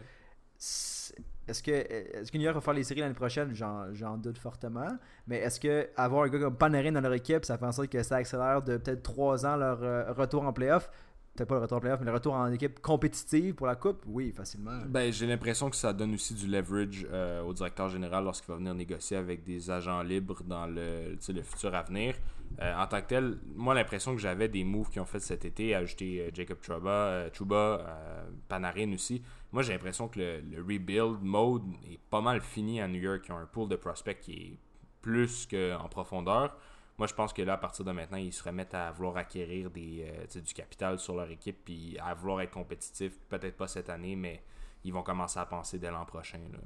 Est-ce 1.49 1.62
que, 1.62 1.70
est-ce 1.70 2.32
que 2.32 2.38
New 2.38 2.44
York 2.44 2.56
va 2.56 2.61
faire 2.61 2.75
les 2.75 2.82
séries 2.82 3.00
l'année 3.00 3.14
prochaine? 3.14 3.54
J'en, 3.54 3.92
j'en 3.94 4.16
doute 4.16 4.38
fortement. 4.38 4.99
Mais 5.28 5.38
est-ce 5.38 5.61
que 5.61 5.88
avoir 5.96 6.25
un 6.25 6.28
gars 6.28 6.40
comme 6.40 6.56
Panarin 6.56 6.92
dans 6.92 7.00
leur 7.00 7.12
équipe, 7.12 7.44
ça 7.44 7.56
fait 7.56 7.66
en 7.66 7.73
sorte 7.73 7.88
que 7.88 8.02
ça 8.02 8.16
accélère 8.16 8.62
de 8.62 8.76
peut-être 8.78 9.02
3 9.02 9.46
ans 9.46 9.56
leur 9.56 9.82
euh, 9.82 10.12
retour 10.12 10.44
en 10.44 10.52
playoff? 10.52 10.90
Peut-être 11.37 11.49
pas 11.49 11.57
le 11.57 11.61
retour 11.61 11.76
en 11.76 11.81
playoff, 11.81 12.00
mais 12.00 12.07
le 12.07 12.12
retour 12.12 12.33
en 12.33 12.50
équipe 12.50 12.81
compétitive 12.81 13.55
pour 13.55 13.66
la 13.66 13.76
Coupe 13.76 14.02
Oui, 14.07 14.33
facilement. 14.33 14.81
Ben, 14.87 15.12
j'ai 15.12 15.26
l'impression 15.26 15.69
que 15.69 15.76
ça 15.76 15.93
donne 15.93 16.14
aussi 16.14 16.33
du 16.33 16.47
leverage 16.47 17.07
euh, 17.12 17.43
au 17.43 17.52
directeur 17.52 17.90
général 17.90 18.25
lorsqu'il 18.25 18.49
va 18.49 18.57
venir 18.57 18.75
négocier 18.75 19.19
avec 19.19 19.45
des 19.45 19.71
agents 19.71 20.02
libres 20.02 20.43
dans 20.45 20.66
le, 20.66 21.19
le 21.28 21.43
futur 21.43 21.75
à 21.75 21.83
venir. 21.83 22.14
Euh, 22.62 22.75
en 22.75 22.87
tant 22.87 23.02
que 23.02 23.09
tel, 23.09 23.38
moi, 23.55 23.75
l'impression 23.75 24.14
que 24.14 24.21
j'avais 24.21 24.49
des 24.49 24.64
moves 24.64 24.88
qu'ils 24.88 25.02
ont 25.02 25.07
fait 25.07 25.21
cet 25.21 25.45
été, 25.45 25.75
ajouter 25.75 26.23
euh, 26.23 26.31
Jacob 26.33 26.59
Trouba, 26.62 26.90
euh, 26.90 27.28
Trouba 27.28 27.57
euh, 27.87 28.25
Panarin 28.49 28.95
aussi. 28.95 29.23
Moi, 29.52 29.62
j'ai 29.62 29.75
l'impression 29.75 30.09
que 30.09 30.19
le, 30.19 30.40
le 30.40 30.62
rebuild 30.62 31.19
mode 31.21 31.64
est 31.90 32.00
pas 32.09 32.23
mal 32.23 32.40
fini 32.40 32.81
à 32.81 32.88
New 32.88 33.00
York. 33.00 33.26
Ils 33.28 33.33
ont 33.33 33.37
un 33.37 33.47
pool 33.47 33.69
de 33.69 33.76
prospects 33.76 34.21
qui 34.21 34.33
est 34.33 34.59
plus 35.02 35.47
qu'en 35.47 35.88
profondeur. 35.90 36.57
Moi, 36.98 37.06
je 37.06 37.14
pense 37.14 37.32
que 37.32 37.42
là, 37.42 37.54
à 37.54 37.58
partir 37.58 37.84
de 37.84 37.92
maintenant, 37.92 38.16
ils 38.16 38.32
se 38.32 38.42
remettent 38.42 38.74
à 38.74 38.90
vouloir 38.90 39.16
acquérir 39.18 39.70
des, 39.70 40.06
euh, 40.08 40.40
du 40.40 40.54
capital 40.54 40.98
sur 40.98 41.14
leur 41.14 41.30
équipe 41.30 41.64
puis 41.64 41.98
à 42.02 42.14
vouloir 42.14 42.40
être 42.40 42.52
compétitifs. 42.52 43.18
Peut-être 43.28 43.56
pas 43.56 43.68
cette 43.68 43.90
année, 43.90 44.16
mais 44.16 44.42
ils 44.84 44.92
vont 44.92 45.02
commencer 45.02 45.38
à 45.38 45.46
penser 45.46 45.78
dès 45.78 45.90
l'an 45.90 46.06
prochain. 46.06 46.40
Là. 46.52 46.58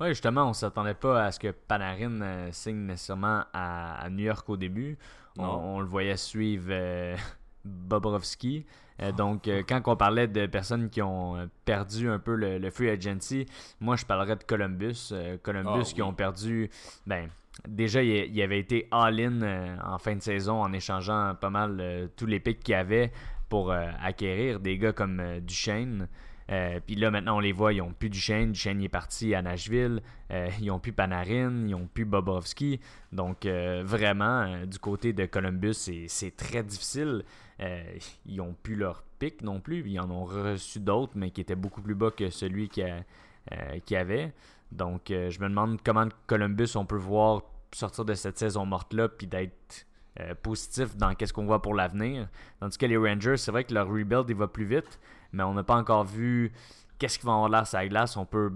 Ouais, 0.00 0.08
justement, 0.08 0.48
on 0.48 0.52
s'attendait 0.52 0.94
pas 0.94 1.24
à 1.24 1.32
ce 1.32 1.38
que 1.38 1.50
Panarin 1.52 2.20
euh, 2.20 2.52
signe 2.52 2.86
nécessairement 2.86 3.44
à, 3.52 4.00
à 4.00 4.10
New 4.10 4.24
York 4.24 4.48
au 4.48 4.56
début. 4.56 4.98
On 5.38 5.80
le 5.80 5.86
voyait 5.86 6.16
suivre 6.16 6.68
euh, 6.70 7.16
Bobrovski. 7.64 8.66
Euh, 9.02 9.12
donc, 9.12 9.48
euh, 9.48 9.62
quand 9.68 9.80
on 9.86 9.96
parlait 9.96 10.28
de 10.28 10.46
personnes 10.46 10.88
qui 10.88 11.02
ont 11.02 11.36
euh, 11.36 11.46
perdu 11.64 12.08
un 12.08 12.18
peu 12.18 12.34
le, 12.34 12.58
le 12.58 12.70
free 12.70 12.88
agency, 12.90 13.46
moi, 13.80 13.96
je 13.96 14.04
parlerais 14.04 14.36
de 14.36 14.44
Columbus. 14.44 15.10
Euh, 15.12 15.36
Columbus 15.42 15.68
Ah, 15.80 15.82
qui 15.82 15.94
oui. 15.96 16.02
ont 16.02 16.14
perdu. 16.14 16.70
Ben, 17.06 17.28
déjà, 17.68 18.02
il, 18.02 18.32
il 18.32 18.42
avait 18.42 18.60
été 18.60 18.86
all-in 18.90 19.78
en 19.84 19.98
fin 19.98 20.14
de 20.14 20.22
saison 20.22 20.62
en 20.62 20.72
échangeant 20.72 21.34
pas 21.40 21.50
mal 21.50 22.08
tous 22.16 22.26
les 22.26 22.40
picks 22.40 22.60
qu'il 22.60 22.72
y 22.72 22.76
avait 22.76 23.12
pour 23.48 23.72
acquérir 23.72 24.58
des 24.60 24.78
gars 24.78 24.92
comme 24.92 25.40
Duchesne. 25.40 26.08
Euh, 26.50 26.78
Puis 26.86 26.96
là, 26.96 27.10
maintenant, 27.10 27.36
on 27.36 27.40
les 27.40 27.52
voit, 27.52 27.72
ils 27.72 27.80
ont 27.80 27.92
plus 27.92 28.10
Duchesne. 28.10 28.52
Duchesne 28.52 28.82
est 28.82 28.88
parti 28.88 29.34
à 29.34 29.42
Nashville. 29.42 30.02
Euh, 30.30 30.48
ils 30.60 30.70
ont 30.70 30.78
plus 30.78 30.92
Panarin. 30.92 31.66
Ils 31.66 31.74
ont 31.74 31.86
plus 31.86 32.04
Bobrovski. 32.04 32.80
Donc, 33.12 33.46
euh, 33.46 33.82
vraiment, 33.84 34.66
du 34.66 34.78
côté 34.78 35.12
de 35.12 35.24
Columbus, 35.26 35.90
c'est 36.08 36.36
très 36.36 36.62
difficile. 36.62 37.24
Euh, 37.60 37.82
ils 38.26 38.40
ont 38.40 38.54
plus 38.62 38.76
leur 38.76 39.02
pic 39.18 39.42
non 39.42 39.60
plus. 39.60 39.82
Ils 39.86 40.00
en 40.00 40.10
ont 40.10 40.24
reçu 40.24 40.80
d'autres, 40.80 41.12
mais 41.14 41.30
qui 41.30 41.40
étaient 41.40 41.54
beaucoup 41.54 41.82
plus 41.82 41.94
bas 41.94 42.10
que 42.10 42.30
celui 42.30 42.68
qu'il 42.68 42.84
a- 42.84 43.04
euh, 43.52 43.78
qu'il 43.84 43.94
y 43.94 43.98
avait. 43.98 44.32
Donc, 44.72 45.10
euh, 45.10 45.30
je 45.30 45.40
me 45.40 45.48
demande 45.48 45.78
comment 45.84 46.08
Columbus, 46.26 46.76
on 46.76 46.86
peut 46.86 46.96
voir 46.96 47.42
sortir 47.72 48.04
de 48.04 48.14
cette 48.14 48.38
saison 48.38 48.66
morte-là, 48.66 49.08
puis 49.08 49.26
d'être 49.26 49.86
euh, 50.20 50.34
positif 50.34 50.96
dans 50.96 51.14
qu'est-ce 51.14 51.32
qu'on 51.32 51.44
voit 51.44 51.60
pour 51.60 51.74
l'avenir. 51.74 52.28
Tandis 52.60 52.78
que 52.78 52.86
les 52.86 52.96
Rangers, 52.96 53.36
c'est 53.36 53.50
vrai 53.50 53.64
que 53.64 53.74
leur 53.74 53.88
rebuild, 53.88 54.26
il 54.28 54.36
va 54.36 54.46
plus 54.46 54.64
vite, 54.64 55.00
mais 55.32 55.42
on 55.42 55.54
n'a 55.54 55.64
pas 55.64 55.76
encore 55.76 56.04
vu 56.04 56.52
qu'est-ce 56.98 57.18
qui 57.18 57.26
va 57.26 57.32
avoir 57.32 57.48
l'air 57.48 57.66
sur 57.66 57.78
la 57.78 57.88
glace. 57.88 58.16
On 58.16 58.24
peut 58.24 58.52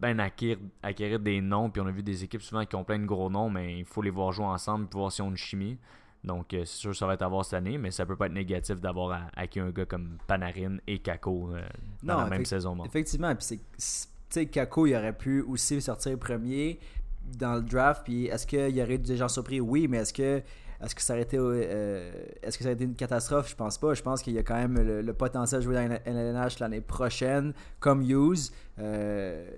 bien 0.00 0.18
acquérir, 0.18 0.58
acquérir 0.82 1.18
des 1.18 1.40
noms, 1.40 1.70
puis 1.70 1.80
on 1.80 1.86
a 1.86 1.90
vu 1.90 2.02
des 2.02 2.24
équipes 2.24 2.42
souvent 2.42 2.64
qui 2.66 2.76
ont 2.76 2.84
plein 2.84 2.98
de 2.98 3.06
gros 3.06 3.30
noms, 3.30 3.48
mais 3.50 3.78
il 3.78 3.84
faut 3.86 4.02
les 4.02 4.10
voir 4.10 4.32
jouer 4.32 4.44
ensemble 4.44 4.86
pour 4.86 5.00
voir 5.00 5.12
si 5.12 5.22
on 5.22 5.28
a 5.28 5.30
une 5.30 5.36
chimie. 5.36 5.78
Donc, 6.24 6.52
euh, 6.52 6.64
c'est 6.64 6.76
sûr 6.78 6.90
que 6.90 6.96
ça 6.96 7.06
va 7.06 7.14
être 7.14 7.22
à 7.22 7.28
voir 7.28 7.44
cette 7.44 7.54
année, 7.54 7.78
mais 7.78 7.90
ça 7.90 8.04
peut 8.04 8.16
pas 8.16 8.26
être 8.26 8.32
négatif 8.32 8.80
d'avoir 8.80 9.28
acquis 9.36 9.60
un 9.60 9.70
gars 9.70 9.86
comme 9.86 10.18
Panarin 10.26 10.78
et 10.86 10.98
Kako 10.98 11.50
euh, 11.54 11.60
dans 12.02 12.14
Non, 12.18 12.24
la 12.24 12.30
même 12.30 12.44
saison. 12.44 12.74
morte. 12.74 12.88
Effectivement, 12.88 13.34
puis 13.34 13.58
c'est. 13.78 14.46
Kako, 14.46 14.86
il 14.86 14.94
aurait 14.94 15.16
pu 15.16 15.40
aussi 15.42 15.80
sortir 15.80 16.18
premier 16.18 16.78
dans 17.38 17.54
le 17.54 17.62
draft. 17.62 18.02
Puis 18.04 18.26
est-ce 18.26 18.46
qu'il 18.46 18.76
y 18.76 18.82
aurait 18.82 18.98
des 18.98 19.16
gens 19.16 19.28
surpris? 19.28 19.60
Oui, 19.60 19.88
mais 19.88 19.98
est-ce 19.98 20.12
que. 20.12 20.42
Est-ce 20.80 20.94
que 20.94 21.02
ça 21.02 21.14
aurait 21.14 21.22
été 21.22 21.36
euh, 21.40 22.12
est-ce 22.40 22.56
que 22.56 22.62
ça 22.62 22.70
a 22.70 22.72
été 22.72 22.84
une 22.84 22.94
catastrophe? 22.94 23.50
Je 23.50 23.56
pense 23.56 23.78
pas. 23.78 23.94
Je 23.94 24.02
pense 24.02 24.22
qu'il 24.22 24.34
y 24.34 24.38
a 24.38 24.44
quand 24.44 24.54
même 24.54 24.76
le, 24.78 25.02
le 25.02 25.12
potentiel 25.12 25.60
de 25.60 25.64
jouer 25.64 25.74
dans 25.74 25.88
la 25.88 26.00
LNH 26.06 26.60
l'année 26.60 26.80
prochaine, 26.80 27.52
comme 27.80 28.02
Hughes. 28.02 28.52
Euh, 28.78 29.48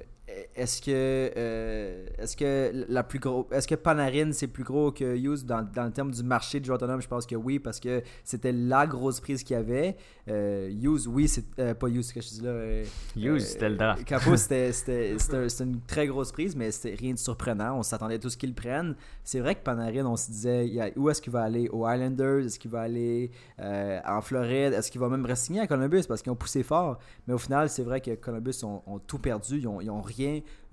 est-ce 0.54 0.80
que 0.82 0.90
euh, 1.36 2.06
est-ce 2.18 2.36
que 2.36 2.84
la 2.88 3.02
plus 3.02 3.18
gros 3.18 3.46
est-ce 3.52 3.66
que 3.68 3.74
Panarin 3.74 4.32
c'est 4.32 4.46
plus 4.46 4.64
gros 4.64 4.92
que 4.92 5.16
Hughes 5.16 5.44
dans, 5.44 5.62
dans 5.62 5.84
le 5.84 5.90
terme 5.92 6.10
du 6.10 6.22
marché 6.22 6.60
du 6.60 6.66
joueur 6.66 6.76
autonome 6.76 7.00
Je 7.00 7.08
pense 7.08 7.26
que 7.26 7.36
oui 7.36 7.58
parce 7.58 7.80
que 7.80 8.02
c'était 8.24 8.52
la 8.52 8.86
grosse 8.86 9.20
prise 9.20 9.42
qu'il 9.42 9.54
y 9.56 9.58
avait. 9.58 9.96
Euh, 10.28 10.68
Hughes, 10.70 11.06
oui, 11.08 11.26
c'est 11.28 11.44
euh, 11.58 11.74
pas 11.74 11.88
Hughes 11.88 12.12
que 12.14 12.20
je 12.20 12.28
dis 12.28 12.40
là. 12.42 12.50
euh, 12.50 12.84
Hughes, 13.16 13.28
euh, 13.28 13.38
c'était 13.38 13.68
le 13.68 13.76
draft. 13.76 14.04
Capo, 14.04 14.36
c'était 14.36 14.72
c'était- 14.72 15.16
c'était 15.18 15.36
un- 15.36 15.48
c'était 15.48 15.64
une 15.70 15.80
très 15.82 16.06
grosse 16.06 16.32
prise, 16.32 16.54
mais 16.54 16.70
c'était 16.70 16.94
rien 16.94 17.14
de 17.14 17.18
surprenant. 17.18 17.78
On 17.78 17.82
s'attendait 17.82 18.18
tous 18.18 18.36
qu'ils 18.36 18.50
le 18.50 18.54
prennent. 18.54 18.94
C'est 19.24 19.40
vrai 19.40 19.54
que 19.54 19.62
Panarin, 19.62 20.06
on 20.06 20.16
se 20.16 20.30
disait, 20.30 20.66
il 20.66 20.74
y 20.74 20.80
a- 20.80 20.90
où 20.96 21.08
est-ce 21.10 21.20
qu'il 21.22 21.32
va 21.32 21.42
aller? 21.42 21.68
Aux 21.70 21.88
Islanders? 21.88 22.44
Est-ce 22.46 22.58
qu'il 22.58 22.70
va 22.70 22.82
aller 22.82 23.30
euh, 23.58 23.98
en 24.06 24.20
Floride? 24.20 24.72
Est-ce 24.74 24.90
qu'il 24.90 25.00
va 25.00 25.08
même 25.08 25.24
re-signer 25.26 25.60
à 25.60 25.66
Columbus? 25.66 26.02
Parce 26.06 26.22
qu'ils 26.22 26.30
ont 26.32 26.36
poussé 26.36 26.62
fort. 26.62 26.98
Mais 27.26 27.34
au 27.34 27.38
final, 27.38 27.68
c'est 27.68 27.82
vrai 27.82 28.00
que 28.00 28.14
Columbus 28.14 28.60
ont, 28.62 28.82
ont 28.86 28.98
tout 28.98 29.18
perdu. 29.18 29.58
Ils 29.58 29.66
ont, 29.66 29.80
ils 29.80 29.90
ont 29.90 30.00
rien 30.02 30.19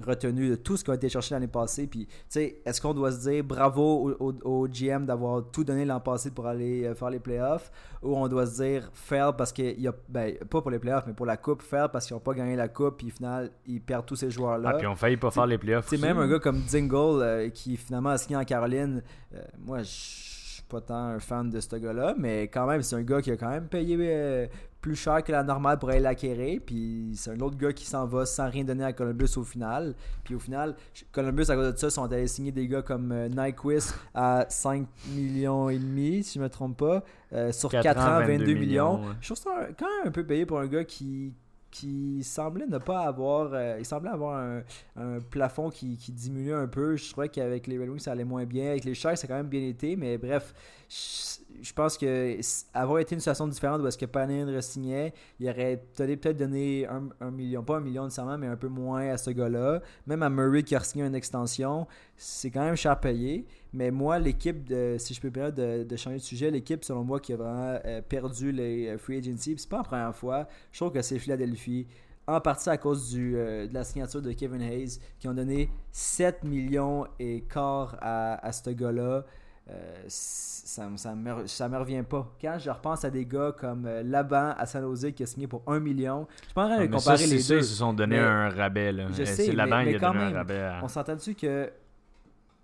retenu 0.05 0.49
de 0.49 0.55
tout 0.55 0.77
ce 0.77 0.83
qui 0.83 0.91
a 0.91 0.95
été 0.95 1.09
cherché 1.09 1.33
l'année 1.35 1.47
passée. 1.47 1.87
Puis, 1.87 2.05
tu 2.05 2.13
sais, 2.29 2.61
est-ce 2.65 2.79
qu'on 2.81 2.93
doit 2.93 3.11
se 3.11 3.29
dire 3.29 3.43
bravo 3.43 4.15
au, 4.19 4.29
au- 4.29 4.61
au 4.61 4.67
GM 4.67 5.05
d'avoir 5.05 5.43
tout 5.51 5.63
donné 5.63 5.85
l'an 5.85 5.99
passé 5.99 6.31
pour 6.31 6.45
aller 6.47 6.83
euh, 6.85 6.93
faire 6.95 7.09
les 7.09 7.19
playoffs? 7.19 7.71
Ou 8.03 8.15
on 8.15 8.27
doit 8.27 8.45
se 8.45 8.61
dire 8.61 8.89
fail 8.93 9.31
parce 9.37 9.51
qu'il 9.51 9.79
y 9.81 9.87
a, 9.87 9.93
ben, 10.09 10.35
pas 10.49 10.61
pour 10.61 10.69
les 10.71 10.79
playoffs, 10.79 11.05
mais 11.07 11.13
pour 11.13 11.25
la 11.25 11.37
coupe, 11.37 11.61
fail 11.61 11.87
parce 11.91 12.05
qu'ils 12.05 12.13
n'ont 12.15 12.19
pas 12.21 12.33
gagné 12.33 12.55
la 12.55 12.67
coupe. 12.67 12.97
Puis, 12.97 13.07
au 13.07 13.15
final, 13.15 13.51
ils 13.65 13.81
perdent 13.81 14.05
tous 14.05 14.15
ces 14.17 14.29
joueurs-là. 14.29 14.71
Ah, 14.73 14.77
puis 14.77 14.87
on 14.87 14.95
failli 14.95 15.17
pas 15.17 15.31
faire 15.31 15.47
les 15.47 15.57
playoffs. 15.57 15.87
C'est 15.89 15.97
même 16.01 16.17
un 16.19 16.27
gars 16.27 16.39
comme 16.39 16.61
Dingle 16.61 17.21
euh, 17.21 17.49
qui 17.49 17.75
finalement 17.77 18.09
a 18.09 18.17
signé 18.17 18.35
en 18.37 18.43
Caroline. 18.45 19.01
euh, 19.33 19.39
moi, 19.65 19.79
je 19.79 19.83
suis 19.85 20.63
pas 20.69 20.81
tant 20.81 20.95
un 20.95 21.19
fan 21.19 21.49
de 21.49 21.59
ce 21.59 21.75
gars-là, 21.75 22.13
mais 22.17 22.43
quand 22.49 22.67
même, 22.67 22.81
c'est 22.81 22.95
un 22.97 23.01
gars 23.03 23.21
qui 23.21 23.31
a 23.31 23.37
quand 23.37 23.49
même 23.49 23.67
payé 23.67 23.95
euh, 23.99 24.47
plus 24.87 24.95
cher 24.95 25.21
que 25.21 25.33
la 25.33 25.43
normale 25.43 25.77
pour 25.79 25.89
aller 25.89 25.99
l'acquérir. 25.99 26.61
Puis 26.65 27.11
c'est 27.15 27.31
un 27.31 27.39
autre 27.41 27.57
gars 27.57 27.73
qui 27.73 27.85
s'en 27.85 28.05
va 28.05 28.25
sans 28.25 28.49
rien 28.49 28.63
donner 28.63 28.85
à 28.85 28.93
Columbus 28.93 29.29
au 29.35 29.43
final. 29.43 29.93
Puis 30.23 30.33
au 30.33 30.39
final, 30.39 30.75
Columbus, 31.11 31.49
à 31.49 31.55
cause 31.55 31.73
de 31.73 31.77
ça, 31.77 31.89
sont 31.89 32.09
allés 32.11 32.27
signer 32.27 32.53
des 32.53 32.67
gars 32.67 32.81
comme 32.81 33.11
euh, 33.11 33.27
Nyquist 33.27 33.93
à 34.13 34.45
5 34.47 34.87
millions 35.13 35.69
et 35.69 35.77
demi, 35.77 36.23
si 36.23 36.39
je 36.39 36.43
me 36.43 36.49
trompe 36.49 36.77
pas, 36.77 37.03
euh, 37.33 37.51
sur 37.51 37.69
4, 37.69 37.83
Quatre 37.83 37.99
ans, 37.99 38.21
ans, 38.23 38.25
22 38.25 38.45
millions. 38.53 38.55
millions, 38.55 38.95
ouais. 39.09 39.15
Je 39.19 39.33
trouve 39.33 39.37
ça 39.37 39.67
quand 39.77 39.85
même 39.97 40.07
un 40.07 40.11
peu 40.11 40.25
payé 40.25 40.45
pour 40.45 40.59
un 40.59 40.67
gars 40.67 40.85
qui 40.85 41.33
qui 41.69 42.23
semblait 42.23 42.65
ne 42.65 42.77
pas 42.77 43.01
avoir 43.01 43.49
euh, 43.53 43.75
il 43.77 43.85
semblait 43.85 44.09
avoir 44.09 44.37
un, 44.39 44.61
un 44.95 45.19
plafond 45.19 45.69
qui, 45.69 45.97
qui 45.97 46.13
diminuait 46.13 46.53
un 46.53 46.65
peu 46.65 46.95
je 46.95 47.11
trouvais 47.11 47.27
qu'avec 47.27 47.67
les 47.67 47.77
Red 47.77 47.89
Wings 47.89 47.99
ça 47.99 48.13
allait 48.13 48.23
moins 48.23 48.45
bien 48.45 48.69
avec 48.69 48.85
les 48.85 48.93
Sharks 48.93 49.17
ça 49.17 49.25
a 49.25 49.27
quand 49.27 49.35
même 49.35 49.49
bien 49.49 49.61
été 49.67 49.97
mais 49.97 50.17
bref 50.17 50.53
je, 50.89 51.43
je 51.61 51.73
pense 51.73 51.97
que 51.97 52.37
avoir 52.73 52.99
été 52.99 53.15
une 53.15 53.19
situation 53.19 53.47
différente 53.47 53.81
où 53.81 53.87
est-ce 53.87 53.97
que 53.97 54.05
Panarin 54.05 54.45
re-signait 54.55 55.13
il 55.39 55.49
aurait 55.49 55.83
peut-être 55.95 56.37
donné 56.37 56.87
un, 56.87 57.31
million 57.31 57.63
pas 57.63 57.77
un 57.77 57.79
million 57.81 58.03
nécessairement 58.03 58.37
mais 58.37 58.47
un 58.47 58.55
peu 58.57 58.67
moins 58.67 59.09
à 59.09 59.17
ce 59.17 59.31
gars-là. 59.31 59.81
Même 60.05 60.23
à 60.23 60.29
Murray 60.29 60.63
qui 60.63 60.75
a 60.75 60.79
signé 60.81 61.05
une 61.05 61.15
extension 61.15 61.87
c'est 62.17 62.49
quand 62.49 62.63
même 62.63 62.75
cher 62.75 62.99
payé. 62.99 63.45
Mais 63.73 63.91
moi, 63.91 64.17
l'équipe, 64.17 64.73
si 64.97 65.13
je 65.13 65.21
peux 65.21 65.27
me 65.27 65.33
permettre 65.33 65.57
de, 65.57 65.95
changer 65.95 66.17
de 66.17 66.21
sujet, 66.21 66.51
l'équipe, 66.51 66.83
selon 66.83 67.03
moi, 67.03 67.19
qui 67.19 67.33
a 67.33 67.37
vraiment 67.37 67.79
euh, 67.85 68.01
perdu 68.01 68.51
les 68.51 68.87
euh, 68.87 68.97
free 68.97 69.17
agency, 69.17 69.55
c'est 69.57 69.69
pas 69.69 69.77
la 69.77 69.83
première 69.83 70.15
fois, 70.15 70.47
je 70.71 70.79
trouve 70.79 70.91
que 70.91 71.01
c'est 71.01 71.19
Philadelphie, 71.19 71.85
en 72.25 72.41
partie 72.41 72.69
à 72.69 72.77
cause 72.77 73.13
euh, 73.15 73.67
de 73.67 73.73
la 73.73 73.83
signature 73.83 74.21
de 74.21 74.31
Kevin 74.31 74.61
Hayes, 74.61 74.99
qui 75.19 75.27
ont 75.27 75.33
donné 75.33 75.69
7 75.91 76.43
millions 76.43 77.05
et 77.19 77.41
quart 77.41 77.97
à, 78.01 78.45
à 78.45 78.51
ce 78.51 78.69
gars-là. 78.69 79.25
Euh, 79.69 80.03
ça, 80.07 80.87
ça, 80.95 81.15
me, 81.15 81.47
ça 81.47 81.67
me 81.69 81.77
revient 81.77 82.03
pas. 82.07 82.31
Quand 82.39 82.57
je 82.59 82.69
repense 82.69 83.03
à 83.03 83.09
des 83.09 83.25
gars 83.25 83.53
comme 83.57 83.85
euh, 83.85 84.03
Laban 84.03 84.53
à 84.57 84.65
San 84.65 84.81
Jose 84.81 85.07
qui 85.15 85.23
a 85.23 85.25
signé 85.25 85.47
pour 85.47 85.61
1 85.67 85.79
million, 85.79 86.27
je 86.39 86.45
suis 86.45 86.53
pas 86.53 86.65
en 86.65 86.67
train 86.69 86.77
Ah, 86.81 86.87
de 86.87 86.91
ça, 86.93 86.97
comparer 87.11 87.17
c'est 87.17 87.35
les 87.35 87.41
ça, 87.41 87.53
deux. 87.55 87.59
Ils 87.59 87.63
se 87.65 87.75
sont 87.75 87.93
donné 87.93 88.15
Mais- 88.17 88.21
un 88.23 88.49
rabais. 88.49 88.91
Là. 88.91 89.07
Je 89.11 89.21
Euh, 89.21 89.25
sais, 89.25 89.47
mais- 89.53 89.65
mais 89.65 89.91
il 89.91 89.95
a 89.95 89.99
quand 89.99 90.13
donné 90.13 90.25
même, 90.25 90.33
un 90.33 90.37
rabais. 90.37 90.59
à- 90.61 90.79
On 90.83 90.87
s'entend 90.87 91.15
dessus 91.15 91.35
que 91.35 91.69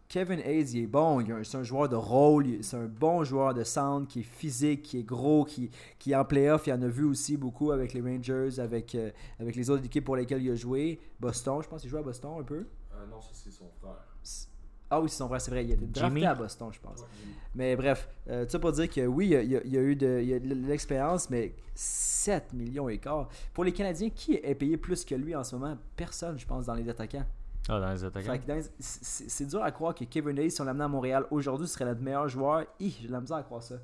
Kevin 0.07 0.39
Hayes, 0.41 0.65
il 0.77 0.83
est 0.83 0.87
bon. 0.87 1.21
il 1.21 1.31
est- 1.31 1.43
C'est 1.43 1.57
un 1.57 1.63
joueur 1.63 1.89
de 1.89 1.95
rôle. 1.95 2.45
C'est 2.61 2.77
un 2.77 2.85
bon 2.85 3.23
joueur 3.23 3.53
de 3.53 3.63
centre 3.63 4.07
qui 4.07 4.19
est 4.19 4.23
physique, 4.23 4.83
qui 4.83 4.99
est 4.99 5.03
gros, 5.03 5.43
qui, 5.43 5.71
qui 5.97 6.11
est 6.11 6.15
en 6.15 6.23
playoff. 6.25 6.67
Il 6.67 6.73
en 6.73 6.81
a 6.83 6.87
vu 6.87 7.03
aussi 7.05 7.35
beaucoup 7.35 7.71
avec 7.71 7.93
les 7.93 8.01
Rangers, 8.01 8.59
avec, 8.59 8.93
euh, 8.95 9.09
avec 9.39 9.55
les 9.55 9.69
autres 9.69 9.85
équipes 9.85 10.05
pour 10.05 10.15
lesquelles 10.15 10.43
il 10.43 10.51
a 10.51 10.55
joué. 10.55 10.99
Boston, 11.19 11.59
je 11.63 11.67
pense 11.67 11.81
qu'il 11.81 11.89
joue 11.89 11.97
à 11.97 12.03
Boston 12.03 12.31
un 12.39 12.43
peu. 12.43 12.55
Euh, 12.93 13.05
non, 13.09 13.19
ça 13.21 13.29
c'est 13.33 13.51
son 13.51 13.69
frère. 13.81 14.05
Ah 14.95 15.01
oui, 15.01 15.09
c'est 15.09 15.25
frère, 15.25 15.41
c'est 15.41 15.51
vrai. 15.51 15.65
Il 15.65 15.71
a 15.71 15.75
été 15.75 15.85
drafté 15.85 16.25
à 16.25 16.35
Boston, 16.35 16.69
je 16.71 16.79
pense. 16.79 17.03
Mais 17.55 17.75
bref, 17.75 18.07
euh, 18.29 18.45
ça 18.47 18.57
pour 18.59 18.71
dire 18.71 18.89
que 18.89 19.05
oui, 19.05 19.25
il 19.27 19.31
y 19.31 19.35
a, 19.57 19.61
il 19.63 19.73
y 19.73 19.77
eu 19.77 19.95
de, 19.95 20.19
il 20.21 20.27
y 20.29 20.33
a 20.33 20.39
de 20.39 20.53
l'expérience, 20.67 21.29
mais 21.29 21.53
7 21.75 22.53
millions 22.53 22.89
et 22.89 22.97
quart. 22.97 23.29
Pour 23.53 23.63
les 23.63 23.71
Canadiens, 23.71 24.09
qui 24.09 24.35
est 24.35 24.55
payé 24.55 24.77
plus 24.77 25.05
que 25.05 25.15
lui 25.15 25.35
en 25.35 25.43
ce 25.43 25.55
moment? 25.55 25.77
Personne, 25.95 26.37
je 26.39 26.45
pense, 26.45 26.65
dans 26.65 26.73
les 26.73 26.87
attaquants. 26.89 27.25
Ah, 27.69 27.79
dans 27.79 27.91
les 27.91 28.03
attaquants. 28.03 28.31
Les- 28.47 28.61
c'est 28.79 29.29
c'est 29.29 29.45
dur 29.45 29.63
à 29.63 29.71
croire 29.71 29.93
que 29.95 30.03
Kevin 30.05 30.37
Hayes, 30.37 30.51
si 30.51 30.61
on 30.61 30.65
l'amenait 30.65 30.83
à 30.85 30.87
Montréal 30.89 31.25
aujourd'hui, 31.31 31.67
serait 31.67 31.85
notre 31.85 32.01
meilleur 32.01 32.27
joueur. 32.27 32.65
Hi, 32.79 32.95
j'ai 33.01 33.07
de 33.07 33.11
la 33.13 33.21
misère 33.21 33.37
à 33.37 33.43
croire 33.43 33.61
ça. 33.63 33.75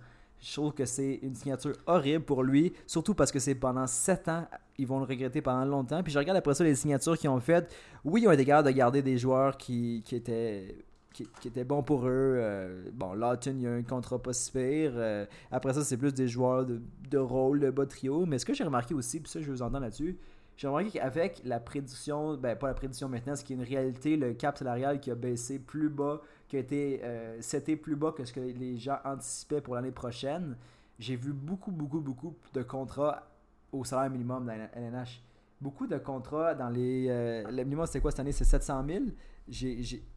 Je 0.41 0.54
trouve 0.54 0.74
que 0.74 0.86
c'est 0.86 1.19
une 1.22 1.36
signature 1.36 1.74
horrible 1.86 2.24
pour 2.24 2.43
lui, 2.43 2.72
surtout 2.88 3.13
parce 3.13 3.30
que 3.32 3.39
c'est 3.39 3.56
pendant 3.56 3.86
7 3.88 4.28
ans. 4.30 4.48
Ils 4.78 4.88
vont 4.88 5.00
le 5.00 5.06
regretter 5.06 5.41
pendant 5.41 5.65
longtemps. 5.65 6.02
Puis 6.02 6.13
je 6.13 6.17
regarde 6.19 6.38
après 6.38 6.54
ça 6.54 6.63
les 6.63 6.76
signatures 6.76 7.17
qu'ils 7.17 7.30
ont 7.30 7.39
faites. 7.41 7.74
Oui, 8.06 8.22
ils 8.24 8.28
ont 8.28 8.32
été 8.32 8.45
capables 8.45 8.67
de 8.67 8.74
garder 8.74 9.02
des 9.02 9.17
joueurs 9.17 9.58
qui, 9.58 10.02
qui 10.06 10.15
étaient. 10.15 10.76
Qui, 11.13 11.28
étaient 11.45 11.63
bons 11.63 11.84
pour 11.84 12.08
eux. 12.08 12.36
Euh, 12.38 12.89
bon, 12.93 13.13
Lawton, 13.13 13.56
il 13.58 13.63
y 13.63 13.67
a 13.67 13.74
un 13.74 13.84
contrat 13.84 14.22
pas 14.22 14.32
si 14.32 14.52
pire. 14.52 14.93
Euh, 14.95 15.26
après 15.52 15.74
ça, 15.74 15.84
c'est 15.84 15.98
plus 15.98 16.13
des 16.13 16.28
joueurs 16.28 16.65
de, 16.65 17.17
rôle, 17.17 17.60
de 17.60 17.72
bas 17.72 17.86
trio. 17.86 18.26
Mais 18.26 18.38
ce 18.38 18.45
que 18.45 18.54
j'ai 18.54 18.63
remarqué 18.63 18.93
aussi, 18.93 19.19
puis 19.19 19.30
ça, 19.30 19.41
je 19.41 19.52
vous 19.52 19.62
entends 19.62 19.80
là-dessus, 19.80 20.17
j'ai 20.56 20.67
remarqué 20.67 20.91
qu'avec 20.91 21.41
la 21.45 21.60
prédiction, 21.60 22.36
ben 22.36 22.56
pas 22.56 22.67
la 22.67 22.74
prédiction 22.74 23.10
maintenant, 23.10 23.36
ce 23.36 23.43
qui 23.43 23.54
est 23.54 23.56
une 23.56 23.63
réalité, 23.63 24.17
le 24.17 24.34
cap 24.34 24.58
salarial 24.58 25.00
qui 25.00 25.10
a 25.10 25.15
baissé 25.15 25.58
plus 25.58 25.89
bas, 25.89 26.22
qui 26.48 26.58
a 26.58 26.60
été 26.60 27.00
euh, 27.04 27.41
seté 27.41 27.76
plus 27.76 27.95
bas 27.95 28.12
que 28.12 28.26
ce 28.26 28.34
que 28.34 28.41
les 28.41 28.78
gens 28.78 29.00
anticipaient 29.06 29.62
pour 29.62 29.76
l'année 29.76 29.91
prochaine, 29.91 30.58
j'ai 31.00 31.15
vu 31.15 31.32
beaucoup, 31.32 31.72
beaucoup, 31.72 32.02
beaucoup 32.02 32.36
de 32.54 32.62
contrats 32.62 33.24
au 33.72 33.84
salaire 33.86 34.10
minimum 34.10 34.45
dans 34.45 34.56
la 34.58 34.69
LNH. 34.76 35.22
Beaucoup 35.62 35.88
de 35.88 35.98
contrats 35.98 36.54
dans 36.56 36.69
les. 36.69 37.08
euh, 37.10 37.43
le 37.50 37.63
minimum, 37.63 37.86
c'était 37.86 38.02
quoi 38.02 38.12
cette 38.12 38.19
année? 38.19 38.32
C'est 38.32 38.45
700 38.45 38.86
000. 38.86 39.04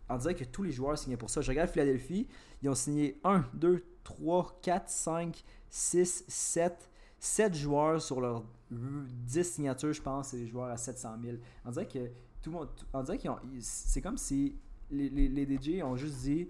On 0.09 0.17
dirait 0.19 0.35
que 0.35 0.45
tous 0.45 0.63
les 0.63 0.73
joueurs 0.73 0.99
signaient 0.99 1.17
pour 1.17 1.31
ça. 1.31 1.41
Je 1.41 1.51
regarde 1.51 1.71
Philadelphie, 1.71 2.27
ils 2.63 2.69
ont 2.69 2.75
signé 2.75 3.19
1, 3.25 3.45
2, 3.55 3.85
3, 4.05 4.59
4, 4.63 4.89
5, 4.89 5.45
6, 5.71 6.25
7. 6.29 6.91
7 7.19 7.55
joueurs 7.55 8.03
sur 8.03 8.21
leurs 8.21 8.43
10 8.71 9.45
signatures, 9.45 9.93
je 9.93 10.03
pense, 10.03 10.29
c'est 10.29 10.39
des 10.39 10.49
joueurs 10.49 10.71
à 10.71 10.77
700 10.77 11.15
000. 11.23 11.37
On 11.65 11.71
dirait 11.71 11.87
que 11.87 12.11
tout 12.43 12.51
le 12.51 12.57
monde. 12.57 12.69
On 12.93 13.03
dirait 13.03 13.19
qu'ils 13.19 13.31
C'est 13.61 14.03
comme 14.03 14.19
si 14.19 14.57
les, 14.91 15.09
les, 15.09 15.29
les 15.29 15.57
DJ 15.57 15.83
ont 15.83 15.97
juste 15.97 16.23
dit 16.23 16.49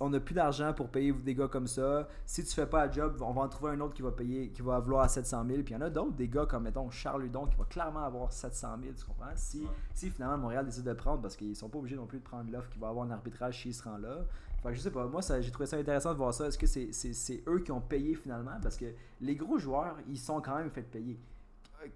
on 0.00 0.08
n'a 0.10 0.20
plus 0.20 0.34
d'argent 0.34 0.72
pour 0.72 0.88
payer 0.88 1.12
des 1.12 1.34
gars 1.34 1.48
comme 1.48 1.66
ça. 1.66 2.08
Si 2.24 2.42
tu 2.44 2.54
fais 2.54 2.66
pas 2.66 2.86
la 2.86 2.92
job, 2.92 3.20
on 3.20 3.32
va 3.32 3.42
en 3.42 3.48
trouver 3.48 3.72
un 3.72 3.80
autre 3.80 3.92
qui 3.94 4.02
va 4.02 4.10
payer, 4.12 4.48
qui 4.50 4.62
va 4.62 4.78
vouloir 4.80 5.02
à 5.02 5.08
700 5.08 5.44
000. 5.46 5.62
Puis 5.62 5.74
il 5.74 5.76
y 5.76 5.76
en 5.76 5.82
a 5.82 5.90
d'autres, 5.90 6.12
des 6.16 6.28
gars 6.28 6.46
comme 6.46 6.62
mettons 6.62 6.88
Charles 6.90 7.22
Ludon 7.22 7.46
qui 7.46 7.56
va 7.56 7.64
clairement 7.64 8.04
avoir 8.04 8.32
700 8.32 8.78
000. 8.82 8.94
Tu 8.96 9.04
comprends? 9.04 9.26
Si, 9.34 9.60
Ouais. 9.60 9.66
si 9.94 10.10
finalement 10.10 10.38
Montréal 10.38 10.64
décide 10.64 10.84
de 10.84 10.92
prendre, 10.94 11.20
parce 11.20 11.36
qu'ils 11.36 11.54
sont 11.54 11.68
pas 11.68 11.78
obligés 11.78 11.96
non 11.96 12.06
plus 12.06 12.18
de 12.18 12.24
prendre 12.24 12.50
l'offre 12.50 12.70
qu'il 12.70 12.80
va 12.80 12.88
avoir 12.88 13.04
un 13.06 13.10
arbitrage 13.10 13.60
s'il 13.60 13.74
se 13.74 13.82
rend 13.82 13.98
là. 13.98 14.24
Que 14.62 14.74
je 14.74 14.80
sais 14.80 14.90
pas, 14.90 15.06
moi 15.06 15.20
j'ai 15.40 15.50
trouvé 15.50 15.66
ça 15.66 15.76
intéressant 15.78 16.12
de 16.12 16.18
voir 16.18 16.32
ça. 16.34 16.46
Est-ce 16.46 16.58
que 16.58 16.66
c'est 16.66 17.42
eux 17.46 17.60
qui 17.60 17.72
ont 17.72 17.80
payé 17.80 18.14
finalement? 18.14 18.58
Parce 18.62 18.76
que 18.76 18.86
les 19.20 19.34
gros 19.34 19.58
joueurs, 19.58 19.96
ils 20.08 20.18
sont 20.18 20.40
quand 20.40 20.56
même 20.56 20.70
fait 20.70 20.82
payer. 20.82 21.18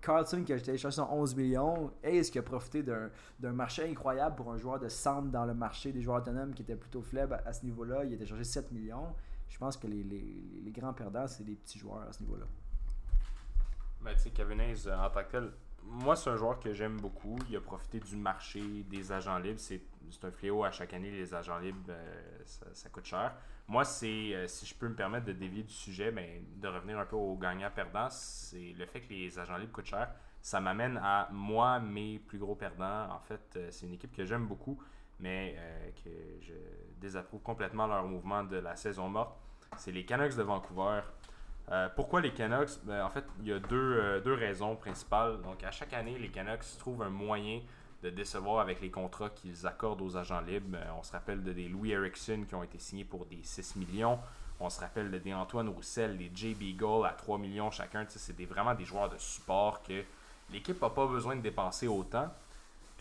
Carlson 0.00 0.44
qui 0.44 0.52
a 0.52 0.56
été 0.56 0.76
chercher 0.76 0.96
son 0.96 1.08
11 1.10 1.34
millions, 1.36 1.92
Hayes 2.02 2.30
qui 2.30 2.38
a 2.38 2.42
profité 2.42 2.82
d'un 2.82 3.52
marché 3.52 3.88
incroyable 3.88 4.36
pour 4.36 4.50
un 4.52 4.56
joueur 4.56 4.78
de 4.78 4.88
centre 4.88 5.28
dans 5.28 5.44
le 5.44 5.54
marché 5.54 5.92
des 5.92 6.00
joueurs 6.00 6.18
autonomes 6.18 6.54
qui 6.54 6.62
était 6.62 6.76
plutôt 6.76 7.02
faible 7.02 7.40
à, 7.44 7.52
ce 7.52 7.64
niveau-là? 7.64 8.04
Il 8.04 8.12
a 8.12 8.14
été 8.14 8.26
cherché 8.26 8.44
7 8.44 8.72
millions. 8.72 9.14
Je 9.48 9.58
pense 9.58 9.76
que 9.76 9.86
les, 9.86 10.72
grands 10.72 10.94
perdants, 10.94 11.26
c'est 11.26 11.44
les 11.44 11.54
petits 11.54 11.78
joueurs 11.78 12.02
à 12.08 12.12
ce 12.12 12.20
niveau-là. 12.22 12.46
Ben, 14.02 14.14
tu 14.14 14.30
sais, 14.30 14.32
euh, 14.38 14.98
en 14.98 15.10
tant 15.10 15.24
que 15.24 15.30
tel, 15.30 15.50
moi, 15.86 16.16
c'est 16.16 16.30
un 16.30 16.36
joueur 16.36 16.58
que 16.60 16.72
j'aime 16.72 17.00
beaucoup. 17.00 17.38
Il 17.48 17.56
a 17.56 17.60
profité 17.60 18.00
du 18.00 18.16
marché 18.16 18.60
des 18.84 19.12
agents 19.12 19.38
libres. 19.38 19.60
C'est 19.60 19.80
un 20.22 20.30
fléau 20.30 20.64
à 20.64 20.70
chaque 20.70 20.92
année, 20.92 21.10
les 21.10 21.34
agents 21.34 21.58
libres, 21.58 21.78
euh, 21.88 22.42
ça, 22.44 22.88
coûte 22.90 23.04
cher. 23.04 23.34
Moi, 23.68 23.84
c'est, 23.84 24.34
euh, 24.34 24.46
si 24.46 24.66
je 24.66 24.74
peux 24.74 24.88
me 24.88 24.94
permettre 24.94 25.26
de 25.26 25.32
dévier 25.32 25.62
du 25.62 25.72
sujet, 25.72 26.10
ben, 26.10 26.44
de 26.56 26.68
revenir 26.68 26.98
un 26.98 27.06
peu 27.06 27.16
au 27.16 27.36
gagnant-perdant, 27.36 28.08
c'est 28.10 28.74
le 28.76 28.86
fait 28.86 29.00
que 29.00 29.12
les 29.12 29.38
agents 29.38 29.56
libres 29.56 29.72
coûtent 29.72 29.86
cher. 29.86 30.10
Ça 30.42 30.60
m'amène 30.60 30.98
à 31.02 31.28
moi, 31.32 31.80
mes 31.80 32.18
plus 32.18 32.38
gros 32.38 32.54
perdants. 32.54 33.10
En 33.10 33.20
fait, 33.20 33.54
euh, 33.56 33.68
c'est 33.70 33.86
une 33.86 33.94
équipe 33.94 34.14
que 34.14 34.24
j'aime 34.24 34.46
beaucoup, 34.46 34.78
mais 35.20 35.56
que 36.04 36.10
je 36.40 36.54
désapprouve 37.00 37.40
complètement 37.40 37.86
leur 37.86 38.04
mouvement 38.04 38.42
de 38.42 38.56
la 38.56 38.74
saison 38.74 39.08
morte. 39.08 39.36
C'est 39.76 39.92
les 39.92 40.04
Canucks 40.04 40.36
de 40.36 40.42
Vancouver. 40.42 41.02
Euh, 41.70 41.88
pourquoi 41.94 42.20
les 42.20 42.32
Canucks? 42.32 42.84
Ben, 42.84 43.04
En 43.04 43.10
fait, 43.10 43.24
il 43.40 43.48
y 43.48 43.52
a 43.52 43.58
deux, 43.58 43.76
euh, 43.76 44.20
deux 44.20 44.34
raisons 44.34 44.76
principales. 44.76 45.40
Donc, 45.42 45.62
à 45.64 45.70
chaque 45.70 45.92
année, 45.92 46.18
les 46.18 46.28
Canucks 46.28 46.78
trouvent 46.78 47.02
un 47.02 47.10
moyen 47.10 47.60
de 48.02 48.10
décevoir 48.10 48.60
avec 48.60 48.82
les 48.82 48.90
contrats 48.90 49.30
qu'ils 49.30 49.66
accordent 49.66 50.02
aux 50.02 50.16
agents 50.16 50.42
libres. 50.42 50.76
Euh, 50.76 50.90
on 50.98 51.02
se 51.02 51.12
rappelle 51.12 51.42
de 51.42 51.52
des 51.52 51.68
Louis 51.68 51.92
Erickson 51.92 52.44
qui 52.46 52.54
ont 52.54 52.62
été 52.62 52.78
signés 52.78 53.04
pour 53.04 53.24
des 53.26 53.40
6 53.42 53.76
millions. 53.76 54.18
On 54.60 54.68
se 54.68 54.80
rappelle 54.80 55.10
de 55.10 55.18
des 55.18 55.32
Antoine 55.32 55.68
Roussel, 55.68 56.16
des 56.18 56.30
JB 56.32 56.76
Gold 56.76 57.06
à 57.06 57.10
3 57.10 57.38
millions 57.38 57.70
chacun. 57.70 58.04
C'est 58.08 58.40
vraiment 58.44 58.74
des 58.74 58.84
joueurs 58.84 59.08
de 59.08 59.18
support 59.18 59.82
que 59.82 60.04
l'équipe 60.52 60.80
n'a 60.80 60.90
pas 60.90 61.06
besoin 61.06 61.34
de 61.34 61.40
dépenser 61.40 61.88
autant. 61.88 62.28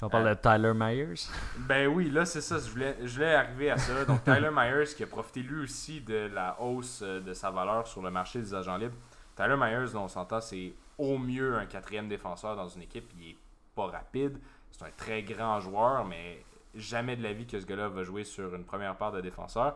On 0.01 0.09
parle 0.09 0.27
Euh, 0.27 0.35
de 0.35 0.39
Tyler 0.41 0.73
Myers? 0.73 1.27
Ben 1.59 1.87
oui, 1.87 2.09
là 2.09 2.25
c'est 2.25 2.41
ça, 2.41 2.57
je 2.57 2.69
voulais, 2.69 2.97
je 3.03 3.13
voulais 3.15 3.35
arriver 3.35 3.71
à 3.71 3.77
ça. 3.77 4.03
Donc 4.05 4.23
Tyler 4.23 4.49
Myers 4.53 4.93
qui 4.95 5.03
a 5.03 5.07
profité 5.07 5.41
lui 5.41 5.63
aussi 5.63 6.01
de 6.01 6.29
la 6.33 6.59
hausse 6.61 7.01
euh, 7.03 7.21
de 7.21 7.33
sa 7.33 7.51
valeur 7.51 7.87
sur 7.87 8.01
le 8.01 8.11
marché 8.11 8.39
des 8.39 8.53
agents 8.53 8.77
libres. 8.77 8.97
Tyler 9.35 9.55
Myers, 9.57 9.91
dont 9.93 10.03
on 10.03 10.07
s'entend, 10.07 10.41
c'est 10.41 10.73
au 10.97 11.17
mieux 11.17 11.55
un 11.57 11.65
quatrième 11.65 12.07
défenseur 12.07 12.55
dans 12.55 12.67
une 12.67 12.81
équipe. 12.83 13.09
Il 13.19 13.29
est 13.31 13.37
pas 13.75 13.87
rapide, 13.87 14.37
c'est 14.71 14.83
un 14.85 14.91
très 14.95 15.23
grand 15.23 15.59
joueur, 15.59 16.05
mais 16.05 16.43
jamais 16.75 17.15
de 17.15 17.23
la 17.23 17.33
vie 17.33 17.45
que 17.47 17.59
ce 17.59 17.65
gars-là 17.65 17.87
va 17.87 18.03
jouer 18.03 18.23
sur 18.23 18.53
une 18.53 18.63
première 18.65 18.95
paire 18.97 19.11
de 19.11 19.21
défenseurs. 19.21 19.75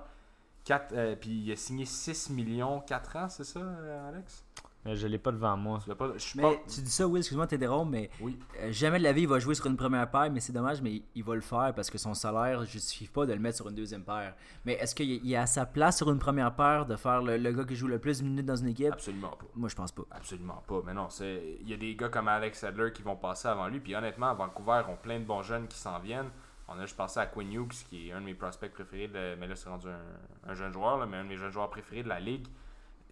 Quatre- 0.63 0.93
euh, 0.93 1.15
puis 1.15 1.29
il 1.29 1.51
a 1.51 1.55
signé 1.55 1.85
6 1.85 2.29
millions, 2.29 2.81
4 2.81 3.15
ans, 3.15 3.29
c'est 3.29 3.45
ça, 3.45 3.59
euh, 3.59 4.09
Alex? 4.09 4.43
Je 4.85 5.05
l'ai 5.07 5.17
pas 5.17 5.31
devant 5.31 5.57
moi. 5.57 5.79
Tu 5.83 5.93
pas, 5.95 6.11
je 6.17 6.25
Mais 6.37 6.43
pas- 6.43 6.55
tu 6.73 6.81
dis 6.81 6.89
ça, 6.91 7.05
Will, 7.07 7.17
excuse-moi, 7.19 7.45
t'es 7.47 7.57
drôle, 7.57 7.87
mais 7.89 8.09
Oui. 8.21 8.37
euh, 8.61 8.71
jamais 8.71 8.99
de 8.99 9.03
la 9.03 9.11
vie 9.11 9.23
il 9.23 9.27
va 9.27 9.37
jouer 9.39 9.53
sur 9.53 9.65
une 9.65 9.75
première 9.75 10.09
paire, 10.09 10.31
mais 10.31 10.39
c'est 10.39 10.53
dommage, 10.53 10.81
mais 10.81 10.93
il, 10.93 11.03
il 11.15 11.23
va 11.25 11.35
le 11.35 11.41
faire 11.41 11.73
parce 11.75 11.89
que 11.89 11.97
son 11.97 12.13
salaire 12.13 12.61
ne 12.61 12.65
justifie 12.65 13.07
pas 13.07 13.25
de 13.25 13.33
le 13.33 13.39
mettre 13.39 13.57
sur 13.57 13.67
une 13.67 13.75
deuxième 13.75 14.03
paire. 14.03 14.33
Mais 14.65 14.73
est-ce 14.73 14.95
qu'il 14.95 15.09
il 15.11 15.33
est 15.33 15.35
à 15.35 15.45
sa 15.45 15.65
place 15.65 15.97
sur 15.97 16.09
une 16.09 16.19
première 16.19 16.55
paire 16.55 16.85
de 16.85 16.95
faire 16.95 17.21
le, 17.21 17.37
le 17.37 17.51
gars 17.51 17.65
qui 17.65 17.75
joue 17.75 17.87
le 17.87 17.99
plus 17.99 18.19
de 18.19 18.23
minutes 18.25 18.45
dans 18.45 18.55
une 18.55 18.69
équipe? 18.69 18.93
Absolument 18.93 19.31
pas. 19.31 19.45
Moi, 19.55 19.67
je 19.67 19.75
pense 19.75 19.91
pas. 19.91 20.03
Absolument 20.11 20.63
pas. 20.67 20.81
Mais 20.85 20.93
non, 20.93 21.09
c'est 21.09 21.57
il 21.61 21.69
y 21.69 21.73
a 21.73 21.77
des 21.77 21.93
gars 21.95 22.09
comme 22.09 22.27
Alex 22.29 22.59
Sadler 22.59 22.91
qui 22.93 23.01
vont 23.01 23.17
passer 23.17 23.49
avant 23.49 23.67
lui. 23.67 23.79
Puis 23.81 23.93
honnêtement, 23.95 24.33
Vancouver 24.35 24.83
ont 24.89 24.95
plein 24.95 25.19
de 25.19 25.25
bons 25.25 25.41
jeunes 25.43 25.67
qui 25.67 25.77
s'en 25.77 25.99
viennent. 25.99 26.29
On 26.69 26.73
a 26.79 26.81
juste 26.81 26.97
pensé 26.97 27.19
à 27.19 27.25
Quinn 27.25 27.51
Hughes, 27.51 27.73
qui 27.89 28.09
est 28.09 28.11
un 28.13 28.19
de 28.21 28.25
mes 28.25 28.33
prospects 28.35 28.71
préférés. 28.71 29.07
de- 29.07 29.35
mais 29.39 29.47
là, 29.47 29.55
c'est 29.55 29.69
rendu 29.69 29.87
un, 29.87 30.49
un 30.51 30.53
jeune 30.53 30.71
joueur, 30.73 30.97
là, 30.97 31.05
mais 31.05 31.17
un 31.17 31.23
de 31.23 31.29
mes 31.29 31.37
jeunes 31.37 31.51
joueurs 31.51 31.69
préférés 31.69 32.03
de 32.03 32.09
la 32.09 32.19
ligue. 32.19 32.45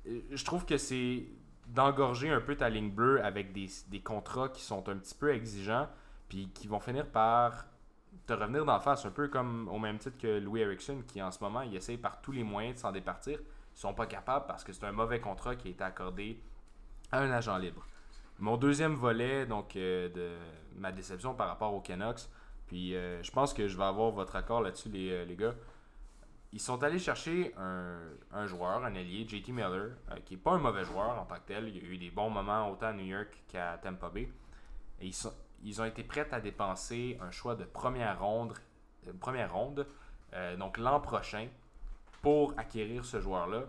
Euh, 0.08 0.20
Je 0.32 0.44
trouve 0.46 0.66
que 0.66 0.78
c'est 0.78 1.24
d'engorger 1.68 2.30
un 2.30 2.42
peu 2.42 2.56
ta 2.56 2.70
ligne 2.70 2.92
bleue 2.92 3.24
avec 3.24 3.52
des, 3.52 3.68
des 3.88 4.02
contrats 4.02 4.50
qui 4.50 4.62
sont 4.62 4.88
un 4.90 4.98
petit 4.98 5.16
peu 5.16 5.34
exigeants, 5.34 5.88
puis 6.30 6.50
qui 6.54 6.68
vont 6.68 6.80
finir 6.80 7.06
par 7.08 7.66
te 8.26 8.34
revenir 8.34 8.66
d'en 8.66 8.80
face, 8.80 9.06
un 9.06 9.12
peu 9.12 9.28
comme 9.28 9.68
au 9.70 9.78
même 9.78 9.98
titre 9.98 10.18
que 10.18 10.40
Louis 10.40 10.62
Erickson, 10.62 11.04
qui 11.08 11.22
en 11.22 11.32
ce 11.32 11.44
moment, 11.44 11.62
il 11.62 11.76
essaye 11.76 11.98
par 11.98 12.22
tous 12.22 12.32
les 12.32 12.44
moyens 12.44 12.76
de 12.76 12.80
s'en 12.80 12.92
départir. 12.92 13.40
Ils 13.40 13.80
sont 13.80 13.94
pas 13.94 14.08
capables 14.08 14.46
parce 14.48 14.64
que 14.64 14.74
c'est 14.74 14.86
un 14.86 14.92
mauvais 14.92 15.20
contrat 15.20 15.56
qui 15.56 15.68
a 15.68 15.72
été 15.72 15.84
accordé 15.84 16.40
à 17.12 17.20
un 17.20 17.32
agent 17.32 17.58
libre. 17.58 17.86
Mon 18.40 18.58
deuxième 18.58 18.96
volet 18.96 19.46
donc 19.46 19.76
euh, 19.76 20.10
de 20.10 20.32
ma 20.78 20.92
déception 20.92 21.34
par 21.34 21.48
rapport 21.48 21.74
aux 21.74 21.82
Canucks, 21.82 22.28
puis 22.68 22.96
euh, 22.96 23.22
je 23.24 23.32
pense 23.32 23.54
que 23.54 23.68
je 23.68 23.78
vais 23.78 23.84
avoir 23.84 24.12
votre 24.12 24.36
accord 24.36 24.62
là-dessus 24.62 24.90
les, 24.90 25.12
euh, 25.12 25.26
les 25.26 25.36
gars. 25.36 25.54
Ils 26.56 26.62
sont 26.62 26.82
allés 26.84 27.00
chercher 27.00 27.54
un, 27.58 28.48
joueur, 28.48 28.86
un 28.86 28.96
allié, 28.96 29.28
JT 29.28 29.52
Miller, 29.52 29.90
euh, 30.10 30.16
qui 30.24 30.36
n'est 30.36 30.40
pas 30.40 30.52
un 30.52 30.58
mauvais 30.58 30.86
joueur 30.86 31.20
en 31.20 31.26
tant 31.26 31.36
que 31.36 31.48
tel. 31.48 31.68
Il 31.68 31.76
y 31.76 31.80
a 31.82 31.84
eu 31.84 31.98
des 31.98 32.12
bons 32.12 32.30
moments 32.30 32.72
autant 32.72 32.86
à 32.86 32.94
New 32.94 33.04
York 33.04 33.44
qu'à 33.50 33.78
Tampa 33.84 34.08
Bay. 34.08 34.30
Ils 35.02 35.82
ont 35.82 35.84
été 35.84 36.06
prêts 36.06 36.30
à 36.32 36.40
dépenser 36.40 37.18
un 37.22 37.30
choix 37.30 37.56
de 37.56 37.66
première 37.66 38.22
ronde, 38.22 38.54
euh, 39.06 39.12
première 39.20 39.54
ronde 39.54 39.86
euh, 40.34 40.56
donc 40.56 40.78
l'an 40.78 41.02
prochain, 41.02 41.50
pour 42.22 42.54
acquérir 42.56 43.04
ce 43.04 43.20
joueur-là. 43.20 43.66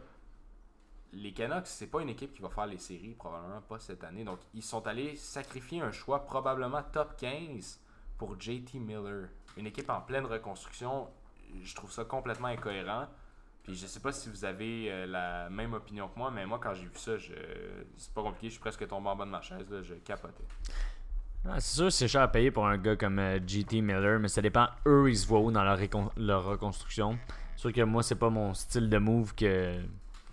Les 1.12 1.32
Canucks, 1.32 1.66
c'est 1.66 1.88
pas 1.88 2.02
une 2.02 2.10
équipe 2.10 2.34
qui 2.34 2.42
va 2.42 2.50
faire 2.50 2.66
les 2.66 2.78
séries, 2.78 3.14
probablement 3.14 3.62
pas 3.62 3.80
cette 3.80 4.04
année. 4.04 4.22
Donc, 4.22 4.38
ils 4.54 4.62
sont 4.62 4.86
allés 4.86 5.16
sacrifier 5.16 5.80
un 5.80 5.90
choix 5.90 6.24
probablement 6.24 6.84
top 6.92 7.16
15 7.16 7.80
pour 8.16 8.40
JT 8.40 8.78
Miller. 8.78 9.28
Une 9.56 9.66
équipe 9.66 9.90
en 9.90 10.02
pleine 10.02 10.26
reconstruction, 10.26 11.08
je 11.62 11.74
trouve 11.74 11.90
ça 11.90 12.04
complètement 12.04 12.48
incohérent. 12.48 13.06
Puis 13.62 13.74
je 13.74 13.86
sais 13.86 14.00
pas 14.00 14.12
si 14.12 14.28
vous 14.30 14.44
avez 14.44 14.92
euh, 14.92 15.06
la 15.06 15.50
même 15.50 15.74
opinion 15.74 16.08
que 16.08 16.16
moi, 16.16 16.30
mais 16.30 16.46
moi 16.46 16.60
quand 16.62 16.72
j'ai 16.74 16.84
vu 16.84 16.92
ça, 16.94 17.18
je... 17.18 17.32
c'est 17.96 18.14
pas 18.14 18.22
compliqué, 18.22 18.46
je 18.46 18.52
suis 18.52 18.60
presque 18.60 18.86
tombé 18.86 19.08
en 19.08 19.16
bas 19.16 19.24
de 19.24 19.30
ma 19.30 19.40
chaise, 19.40 19.68
là, 19.68 19.82
je 19.82 19.94
capotais. 19.94 20.44
Ah, 21.48 21.60
c'est 21.60 21.76
sûr, 21.76 21.92
c'est 21.92 22.08
cher 22.08 22.22
à 22.22 22.28
payer 22.28 22.50
pour 22.50 22.66
un 22.66 22.78
gars 22.78 22.96
comme 22.96 23.18
euh, 23.18 23.40
GT 23.44 23.80
Miller, 23.80 24.20
mais 24.20 24.28
ça 24.28 24.40
dépend, 24.40 24.68
eux, 24.86 25.10
ils 25.10 25.16
se 25.16 25.26
voient 25.26 25.40
où 25.40 25.50
dans 25.50 25.64
leur, 25.64 25.78
leur 26.16 26.44
reconstruction. 26.44 27.18
C'est 27.54 27.62
sûr 27.62 27.72
que 27.72 27.82
moi, 27.82 28.02
c'est 28.02 28.16
pas 28.16 28.30
mon 28.30 28.54
style 28.54 28.88
de 28.88 28.98
move 28.98 29.34
que, 29.34 29.80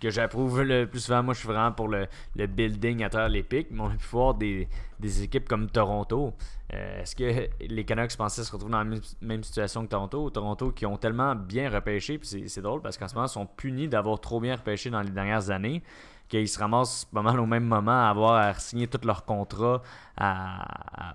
que 0.04 0.10
j'approuve 0.10 0.62
le 0.62 0.86
plus 0.86 1.00
souvent. 1.00 1.22
Moi, 1.22 1.34
je 1.34 1.38
suis 1.40 1.48
vraiment 1.48 1.72
pour 1.72 1.88
le, 1.88 2.06
le 2.36 2.46
building 2.46 3.02
à 3.04 3.08
travers 3.08 3.28
les 3.30 3.42
pics, 3.42 3.68
mais 3.70 3.80
on 3.80 3.86
a 3.86 3.94
pu 3.96 4.06
voir 4.10 4.34
des, 4.34 4.68
des 5.00 5.22
équipes 5.22 5.48
comme 5.48 5.70
Toronto. 5.70 6.34
Euh, 6.74 7.00
Est-ce 7.02 7.16
que 7.16 7.48
les 7.66 7.84
Canucks 7.84 8.16
pensaient 8.16 8.44
se 8.44 8.52
retrouver 8.52 8.72
dans 8.72 8.84
la 8.84 8.96
même, 9.22 9.42
situation 9.42 9.82
que 9.84 9.88
Toronto? 9.88 10.28
Toronto 10.30 10.70
qui 10.72 10.84
ont 10.86 10.96
tellement 10.98 11.34
bien 11.34 11.70
repêché, 11.70 12.18
puis 12.18 12.48
c'est- 12.48 12.60
drôle 12.60 12.82
parce 12.82 12.98
qu'en 12.98 13.08
ce 13.08 13.14
moment, 13.14 13.26
ils 13.26 13.30
sont 13.30 13.46
punis 13.46 13.88
d'avoir 13.88 14.20
trop 14.20 14.40
bien 14.40 14.56
repêché 14.56 14.90
dans 14.90 15.00
les 15.02 15.10
dernières 15.10 15.50
années 15.50 15.82
qu'ils 16.28 16.48
se 16.48 16.58
ramassent 16.58 17.04
pas 17.06 17.20
mal 17.20 17.38
au 17.38 17.44
même 17.46 17.64
moment 17.64 18.06
à 18.06 18.08
avoir 18.08 18.34
à 18.36 18.54
signer 18.54 18.88
tous 18.88 19.06
leurs 19.06 19.24
contrats 19.26 19.82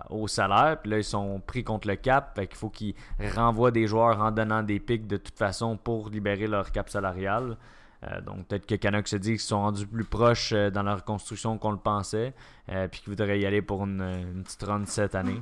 au 0.08 0.28
salaire. 0.28 0.78
Puis 0.80 0.90
là, 0.90 0.98
ils 0.98 1.04
sont 1.04 1.40
pris 1.44 1.64
contre 1.64 1.88
le 1.88 1.96
cap. 1.96 2.34
Fait 2.36 2.46
qu'il 2.46 2.56
faut 2.56 2.70
qu'ils 2.70 2.94
renvoient 3.34 3.70
des 3.72 3.86
joueurs 3.86 4.20
en 4.20 4.30
donnant 4.30 4.62
des 4.62 4.80
pics 4.80 5.06
de 5.06 5.16
toute 5.16 5.36
façon 5.36 5.76
pour 5.76 6.10
libérer 6.10 6.46
leur 6.46 6.70
cap 6.72 6.88
salarial. 6.88 7.56
Euh, 8.04 8.20
donc 8.20 8.46
peut-être 8.46 8.66
que 8.66 8.74
Canucks 8.74 9.08
se 9.08 9.16
dit 9.16 9.30
qu'ils 9.30 9.40
sont 9.40 9.60
rendus 9.60 9.86
plus 9.86 10.04
proches 10.04 10.52
euh, 10.52 10.70
dans 10.70 10.82
leur 10.82 11.04
construction 11.04 11.58
qu'on 11.58 11.72
le 11.72 11.78
pensait. 11.78 12.34
euh, 12.70 12.88
puis 12.88 13.00
qu'ils 13.00 13.10
voudraient 13.10 13.40
y 13.40 13.46
aller 13.46 13.62
pour 13.62 13.84
une, 13.84 14.42
petite 14.44 14.62
run 14.62 14.84
cette 14.86 15.14
année. 15.14 15.40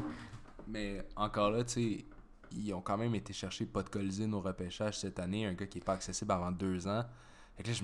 Mais 0.66 1.03
encore 1.16 1.51
là, 1.51 1.64
tu 1.64 1.73
sais, 1.73 2.05
ils 2.53 2.73
ont 2.75 2.81
quand 2.81 2.99
même 2.99 3.14
été 3.14 3.33
chercher 3.33 3.66
Podkolzin 3.66 4.33
au 4.33 4.40
repêchage 4.40 4.99
cette 4.99 5.18
année, 5.18 5.47
un 5.47 5.55
gars 5.55 5.66
qui 5.66 5.79
n'est 5.79 5.85
pas 5.85 5.94
accessible 5.94 6.33
avant 6.33 6.51
deux 6.51 6.87
ans. 6.88 7.05
Fait 7.57 7.62
que 7.62 7.68
là, 7.68 7.75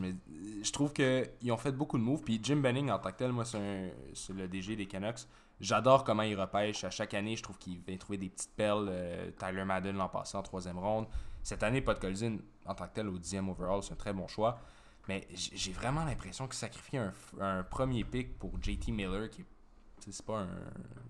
je, 0.62 0.72
trouve 0.72 0.92
qu'ils 0.92 1.50
ont 1.50 1.56
fait 1.56 1.72
beaucoup 1.72 1.98
de 1.98 2.02
moves. 2.02 2.22
Puis 2.22 2.38
Jim 2.42 2.56
Benning, 2.56 2.90
en 2.90 2.98
tant 2.98 3.10
que 3.10 3.16
tel, 3.16 3.32
moi, 3.32 3.44
c'est 3.44 4.32
le 4.32 4.48
DG 4.48 4.76
des 4.76 4.86
Canucks. 4.86 5.26
J'adore 5.60 6.04
comment 6.04 6.22
il 6.22 6.38
repêche. 6.38 6.84
À 6.84 6.90
chaque 6.90 7.14
année, 7.14 7.36
je 7.36 7.42
trouve 7.42 7.58
qu'il 7.58 7.78
vient 7.78 7.96
trouver 7.96 8.18
des 8.18 8.28
petites 8.28 8.54
perles. 8.54 8.88
Euh, 8.90 9.30
Tyler 9.38 9.64
Madden 9.64 9.96
l'an 9.96 10.08
passé 10.08 10.36
en 10.36 10.42
troisième 10.42 10.78
ronde. 10.78 11.06
Cette 11.44 11.62
année, 11.62 11.80
Podkolzin, 11.80 12.38
en 12.66 12.74
tant 12.74 12.88
que 12.88 12.94
tel, 12.94 13.08
au 13.08 13.18
dixième 13.18 13.48
overall, 13.48 13.82
c'est 13.82 13.92
un 13.92 13.96
très 13.96 14.12
bon 14.12 14.26
choix. 14.26 14.58
Mais 15.06 15.28
j'ai 15.34 15.72
vraiment 15.72 16.04
l'impression 16.04 16.46
qu'il 16.46 16.54
sacrifie 16.56 16.96
un, 16.96 17.62
premier 17.64 18.02
pick 18.04 18.38
pour 18.38 18.52
JT 18.60 18.90
Miller, 18.90 19.28
qui 19.28 19.42
est- 19.42 19.46
tu 20.00 20.06
sais, 20.06 20.12
c'est 20.12 20.24
pas 20.26 20.40
un 20.40 20.48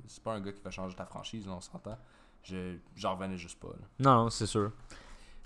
c'est 0.07 0.23
pas 0.23 0.35
un 0.35 0.41
gars 0.41 0.53
qui 0.53 0.61
va 0.61 0.71
changer 0.71 0.95
ta 0.97 1.07
franchise, 1.07 1.47
là, 1.47 1.53
on 1.55 1.61
s'entend. 1.61 1.97
Je 2.43 2.77
j'en 2.97 3.15
revenais 3.15 3.39
juste 3.39 3.59
pas. 3.61 3.69
là. 3.69 3.87
Non, 4.01 4.29
c'est 4.29 4.47
sûr. 4.47 4.73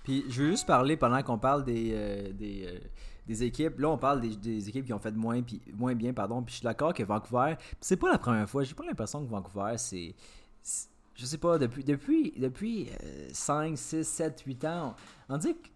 Puis 0.03 0.25
je 0.31 0.43
veux 0.43 0.51
juste 0.51 0.67
parler 0.67 0.97
pendant 0.97 1.23
qu'on 1.23 1.39
parle 1.39 1.65
des, 1.65 1.91
euh, 1.93 2.33
des, 2.33 2.65
euh, 2.67 2.79
des 3.27 3.45
équipes. 3.45 3.79
Là, 3.79 3.91
on 3.91 3.99
parle 3.99 4.23
des, 4.23 4.35
des 4.37 4.69
équipes 4.71 4.87
qui 4.87 4.93
ont 4.95 4.99
fait 4.99 5.13
moins, 5.13 5.43
puis, 5.43 5.61
moins 5.75 5.95
bien. 5.95 6.15
pardon. 6.15 6.43
Puis 6.43 6.53
je 6.55 6.57
suis 6.61 6.65
d'accord 6.65 6.95
que 6.95 7.03
Vancouver, 7.03 7.57
puis 7.59 7.77
c'est 7.83 7.97
pas 7.99 8.11
la 8.11 8.19
première 8.19 8.49
fois. 8.49 8.65
J'ai 8.65 8.75
pas 8.75 8.87
l'impression 8.87 9.23
que 9.25 9.31
Vancouver, 9.31 9.77
c'est. 9.77 10.15
Je 11.19 11.27
sais 11.27 11.39
pas, 11.39 11.59
depuis, 11.59 11.83
depuis, 11.83 12.33
depuis 12.37 12.91
euh, 13.03 13.29
5, 13.33 13.77
6, 13.77 14.05
7, 14.07 14.41
8 14.47 14.65
ans, 14.67 14.95
on, 15.29 15.37
dit 15.37 15.53
que 15.53 15.69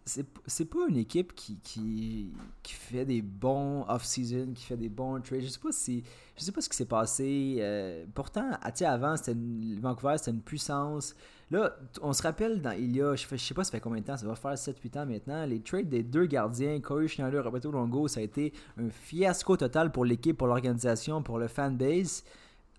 c'est 0.46 0.64
pas 0.66 0.86
une 0.88 0.96
équipe 0.98 1.34
qui, 1.34 1.58
qui, 1.58 2.32
qui 2.62 2.74
fait 2.74 3.04
des 3.04 3.22
bons 3.22 3.84
off-season, 3.88 4.52
qui 4.54 4.64
fait 4.64 4.76
des 4.76 4.88
bons 4.88 5.20
trades. 5.20 5.40
Je 5.42 5.48
sais 5.48 5.58
pas 5.58 5.72
si. 5.72 6.04
Je 6.36 6.44
sais 6.44 6.52
pas 6.52 6.60
ce 6.60 6.68
qui 6.68 6.76
s'est 6.76 6.84
passé. 6.84 7.56
euh, 7.58 8.04
pourtant, 8.14 8.50
ah, 8.62 8.70
avant, 8.86 9.16
c'était 9.16 9.36
Vancouver, 9.80 10.14
c'était 10.16 10.30
une 10.30 10.42
puissance. 10.42 11.16
Là, 11.50 11.76
on 12.00 12.12
se 12.12 12.22
rappelle, 12.22 12.62
dans, 12.62 12.70
il 12.70 12.94
y 12.96 13.02
a, 13.02 13.16
je, 13.16 13.26
fais- 13.26 13.36
je 13.36 13.44
sais 13.44 13.52
pas 13.52 13.64
ça 13.64 13.72
fait 13.72 13.80
combien 13.80 14.00
de 14.00 14.06
temps, 14.06 14.16
ça 14.16 14.24
va 14.26 14.36
faire 14.36 14.56
7-8 14.56 14.96
ans 15.00 15.06
maintenant, 15.06 15.44
les 15.44 15.60
trades 15.60 15.88
des 15.88 16.04
deux 16.04 16.26
gardiens, 16.26 16.80
Corey 16.80 17.08
Schneider 17.08 17.40
et 17.40 17.42
Roberto 17.42 17.70
Longo, 17.72 18.06
ça 18.06 18.20
a 18.20 18.22
été 18.22 18.52
un 18.78 18.88
fiasco 18.90 19.56
total 19.56 19.90
pour 19.90 20.04
l'équipe, 20.04 20.38
pour 20.38 20.46
l'organisation, 20.46 21.20
pour 21.20 21.38
le 21.38 21.48
fanbase. 21.48 22.22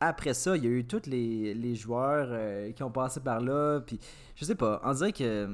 Après 0.06 0.34
ça, 0.34 0.58
il 0.58 0.63
y 0.63 0.68
a 0.68 0.70
eu 0.72 0.86
tous 0.86 1.06
les, 1.08 1.54
les 1.54 1.76
joueurs 1.76 2.28
euh, 2.30 2.72
qui 2.72 2.84
ont 2.84 2.92
passé 2.92 3.20
par 3.20 3.39
là, 3.39 3.80
puis 3.80 4.00
je 4.36 4.44
sais 4.46 4.56
pas, 4.56 4.82
on 4.84 4.94
dirait 4.94 5.13
que 5.13 5.48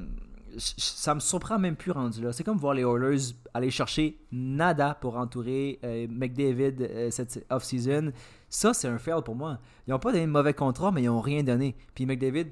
ça 0.56 1.14
me 1.14 1.20
surprend 1.20 1.58
même 1.60 1.76
plus 1.76 1.92
rendu 1.92 2.20
là. 2.22 2.32
C'est 2.32 2.42
comme 2.42 2.56
voir 2.58 2.74
les 2.74 2.82
Oilers 2.82 3.18
aller 3.54 3.70
chercher 3.70 4.18
nada 4.32 4.94
pour 5.00 5.16
entourer 5.16 5.78
euh, 5.84 6.06
McDavid 6.10 6.74
euh, 6.82 7.10
cette 7.10 7.46
off-season. 7.50 8.12
Ça, 8.48 8.74
c'est 8.74 8.88
un 8.88 8.98
fail 8.98 9.22
pour 9.24 9.36
moi. 9.36 9.58
Ils 9.86 9.90
n'ont 9.90 10.00
pas 10.00 10.10
donné 10.10 10.26
de 10.26 10.30
mauvais 10.30 10.54
contrat, 10.54 10.90
mais 10.90 11.02
ils 11.02 11.06
n'ont 11.06 11.20
rien 11.20 11.44
donné. 11.44 11.76
Puis 11.94 12.04
McDavid, 12.04 12.46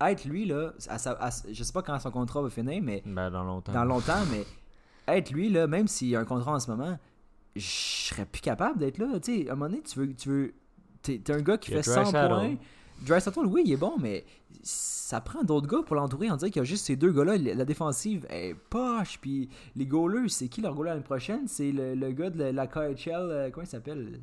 être 0.00 0.24
lui, 0.24 0.46
là, 0.46 0.72
à 0.88 0.96
sa- 0.98 1.12
à- 1.20 1.28
je 1.52 1.62
sais 1.62 1.72
pas 1.74 1.82
quand 1.82 1.98
son 2.00 2.10
contrat 2.10 2.40
va 2.40 2.48
finir, 2.48 2.80
mais 2.82 3.02
Ben, 3.04 3.30
dans 3.30 3.44
longtemps. 3.44 3.72
dans 3.72 3.84
longtemps, 3.84 4.24
mais 4.30 4.44
être 5.14 5.30
lui, 5.30 5.50
là, 5.50 5.66
même 5.66 5.88
s'il 5.88 6.08
y 6.08 6.16
a 6.16 6.20
un 6.20 6.24
contrat 6.24 6.54
en 6.54 6.60
ce 6.60 6.70
moment, 6.70 6.98
je 7.54 7.60
serais 7.66 8.24
plus 8.24 8.40
capable 8.40 8.78
d'être 8.78 8.96
là. 8.96 9.20
Tu 9.20 9.42
sais, 9.42 9.48
à 9.48 9.52
un 9.52 9.56
moment 9.56 9.68
donné, 9.68 9.82
tu 9.82 9.98
veux. 9.98 10.14
Tu 10.14 10.28
veux 10.30 10.54
t'es, 11.02 11.18
t'es 11.18 11.32
un 11.32 11.40
gars 11.40 11.58
qui 11.58 11.70
fait 11.70 11.82
100 11.82 11.94
Draisaitl. 12.12 12.28
points. 12.28 12.54
Drysdale, 13.02 13.46
oui, 13.46 13.62
il 13.66 13.72
est 13.72 13.76
bon, 13.76 13.94
mais 14.00 14.24
ça 14.62 15.20
prend 15.20 15.42
d'autres 15.42 15.66
gars 15.66 15.82
pour 15.84 15.96
l'entourer. 15.96 16.30
On 16.30 16.36
dirait 16.36 16.50
qu'il 16.50 16.60
y 16.60 16.64
a 16.64 16.64
juste 16.64 16.86
ces 16.86 16.94
deux 16.94 17.10
gars-là. 17.10 17.36
La 17.36 17.64
défensive 17.64 18.26
est 18.30 18.54
poche. 18.70 19.18
Puis 19.20 19.48
les 19.74 19.86
goalers, 19.86 20.28
c'est 20.28 20.46
qui 20.48 20.60
leur 20.60 20.74
goaler 20.74 20.90
l'année 20.90 21.02
prochaine? 21.02 21.48
C'est 21.48 21.72
le, 21.72 21.94
le 21.96 22.12
gars 22.12 22.30
de 22.30 22.38
la, 22.38 22.52
la 22.52 22.66
KHL. 22.68 23.10
euh, 23.10 23.50
comment 23.50 23.64
il 23.64 23.68
s'appelle? 23.68 24.20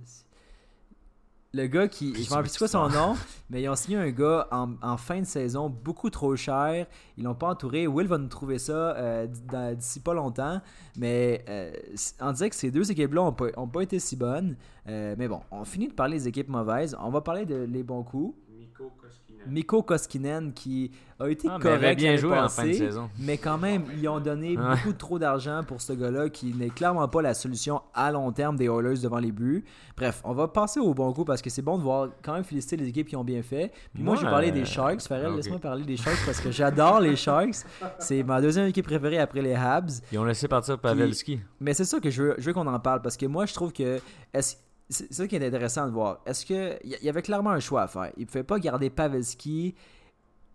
Le 1.51 1.65
gars 1.65 1.87
qui. 1.87 2.13
Je 2.13 2.29
me 2.29 2.35
rappelle 2.35 2.51
quoi 2.55 2.67
son 2.67 2.89
nom, 2.89 3.15
mais 3.49 3.63
ils 3.63 3.69
ont 3.69 3.75
signé 3.75 3.97
un 3.97 4.11
gars 4.11 4.47
en, 4.51 4.73
en 4.83 4.97
fin 4.97 5.19
de 5.19 5.25
saison 5.25 5.67
beaucoup 5.67 6.11
trop 6.11 6.35
cher. 6.35 6.85
Ils 7.17 7.23
l'ont 7.23 7.33
pas 7.33 7.47
entouré. 7.49 7.87
Will 7.87 8.07
va 8.07 8.19
nous 8.19 8.27
trouver 8.27 8.59
ça 8.59 8.95
euh, 8.95 9.25
d'ici 9.73 9.99
pas 9.99 10.13
longtemps. 10.13 10.61
Mais 10.95 11.43
euh, 11.49 11.71
on 12.21 12.31
dirait 12.33 12.51
que 12.51 12.55
ces 12.55 12.69
deux 12.69 12.91
équipes-là 12.91 13.23
n'ont 13.23 13.33
pas, 13.33 13.47
ont 13.57 13.67
pas 13.67 13.81
été 13.81 13.97
si 13.97 14.15
bonnes. 14.15 14.57
Euh, 14.87 15.15
mais 15.17 15.27
bon, 15.27 15.41
on 15.49 15.65
finit 15.65 15.87
de 15.87 15.93
parler 15.93 16.19
des 16.19 16.27
équipes 16.27 16.49
mauvaises. 16.49 16.95
On 17.01 17.09
va 17.09 17.21
parler 17.21 17.47
de 17.47 17.55
les 17.55 17.81
bons 17.81 18.03
coups. 18.03 18.35
Mikko 19.47 19.83
Koskinen 19.83 20.53
qui 20.53 20.91
a 21.17 21.27
été 21.29 21.47
Ah, 21.49 21.57
mais 21.57 21.63
correct 21.63 21.97
bien 21.97 22.15
joué 22.17 22.37
en 22.37 22.49
fin 22.49 22.67
de 22.67 22.73
saison. 22.73 23.09
mais 23.17 23.37
quand 23.37 23.57
même, 23.57 23.85
ils 23.97 24.07
ont 24.07 24.19
donné 24.19 24.57
Ouais. 24.57 24.63
beaucoup 24.75 24.93
trop 24.93 25.17
d'argent 25.17 25.63
pour 25.65 25.81
ce 25.81 25.93
gars-là 25.93 26.29
qui 26.29 26.53
n'est 26.53 26.69
clairement 26.69 27.07
pas 27.07 27.21
la 27.21 27.33
solution 27.33 27.81
à 27.93 28.11
long 28.11 28.31
terme 28.31 28.57
des 28.57 28.65
Oilers 28.65 28.99
devant 29.01 29.17
les 29.19 29.31
buts. 29.31 29.63
Bref, 29.97 30.21
on 30.25 30.33
va 30.33 30.47
passer 30.49 30.79
au 30.79 30.93
bon 30.93 31.11
coup 31.13 31.23
parce 31.25 31.41
que 31.41 31.49
c'est 31.49 31.61
bon 31.61 31.77
de 31.77 31.83
voir 31.83 32.09
quand 32.21 32.33
même 32.33 32.43
féliciter 32.43 32.75
les 32.77 32.87
équipes 32.89 33.07
qui 33.07 33.15
ont 33.15 33.23
bien 33.23 33.41
fait. 33.41 33.71
Puis 33.93 34.03
moi, 34.03 34.13
Moi, 34.13 34.15
je 34.21 34.25
vais 34.25 34.31
parler 34.31 34.49
euh, 34.49 34.53
des 34.53 34.65
Sharks. 34.65 35.01
Farrell, 35.01 35.27
ok. 35.31 35.35
laisse-moi 35.37 35.59
parler 35.59 35.83
des 35.85 35.97
Sharks 35.97 36.19
parce 36.25 36.39
que 36.41 36.51
j'adore 36.51 36.99
les 36.99 37.15
Sharks. 37.15 37.65
C'est 37.97 38.23
ma 38.23 38.41
deuxième 38.41 38.67
équipe 38.67 38.85
préférée 38.85 39.19
après 39.19 39.41
les 39.41 39.55
Habs. 39.55 39.89
Ils 40.11 40.19
ont 40.19 40.25
laissé 40.25 40.47
partir 40.49 40.77
Pavelski. 40.79 41.39
Mais 41.61 41.73
c'est 41.73 41.85
ça 41.85 41.99
que 41.99 42.09
je 42.09 42.23
veux, 42.23 42.35
je 42.37 42.45
veux 42.45 42.53
qu'on 42.53 42.67
en 42.67 42.79
parle 42.79 43.01
parce 43.01 43.15
que 43.17 43.25
moi, 43.25 43.45
je 43.45 43.53
trouve 43.53 43.71
que. 43.73 43.99
est-ce- 44.33 44.57
C'est 44.89 45.13
ça 45.13 45.27
qui 45.27 45.35
est 45.35 45.45
intéressant 45.45 45.85
de 45.85 45.91
voir. 45.91 46.19
Est-ce 46.25 46.45
que. 46.45 46.77
Il 46.83 46.97
y 47.01 47.09
avait 47.09 47.21
clairement 47.21 47.51
un 47.51 47.59
choix 47.59 47.83
à 47.83 47.87
faire. 47.87 48.11
Il 48.17 48.21
ne 48.21 48.25
pouvait 48.25 48.43
pas 48.43 48.59
garder 48.59 48.89
Pavelski 48.89 49.75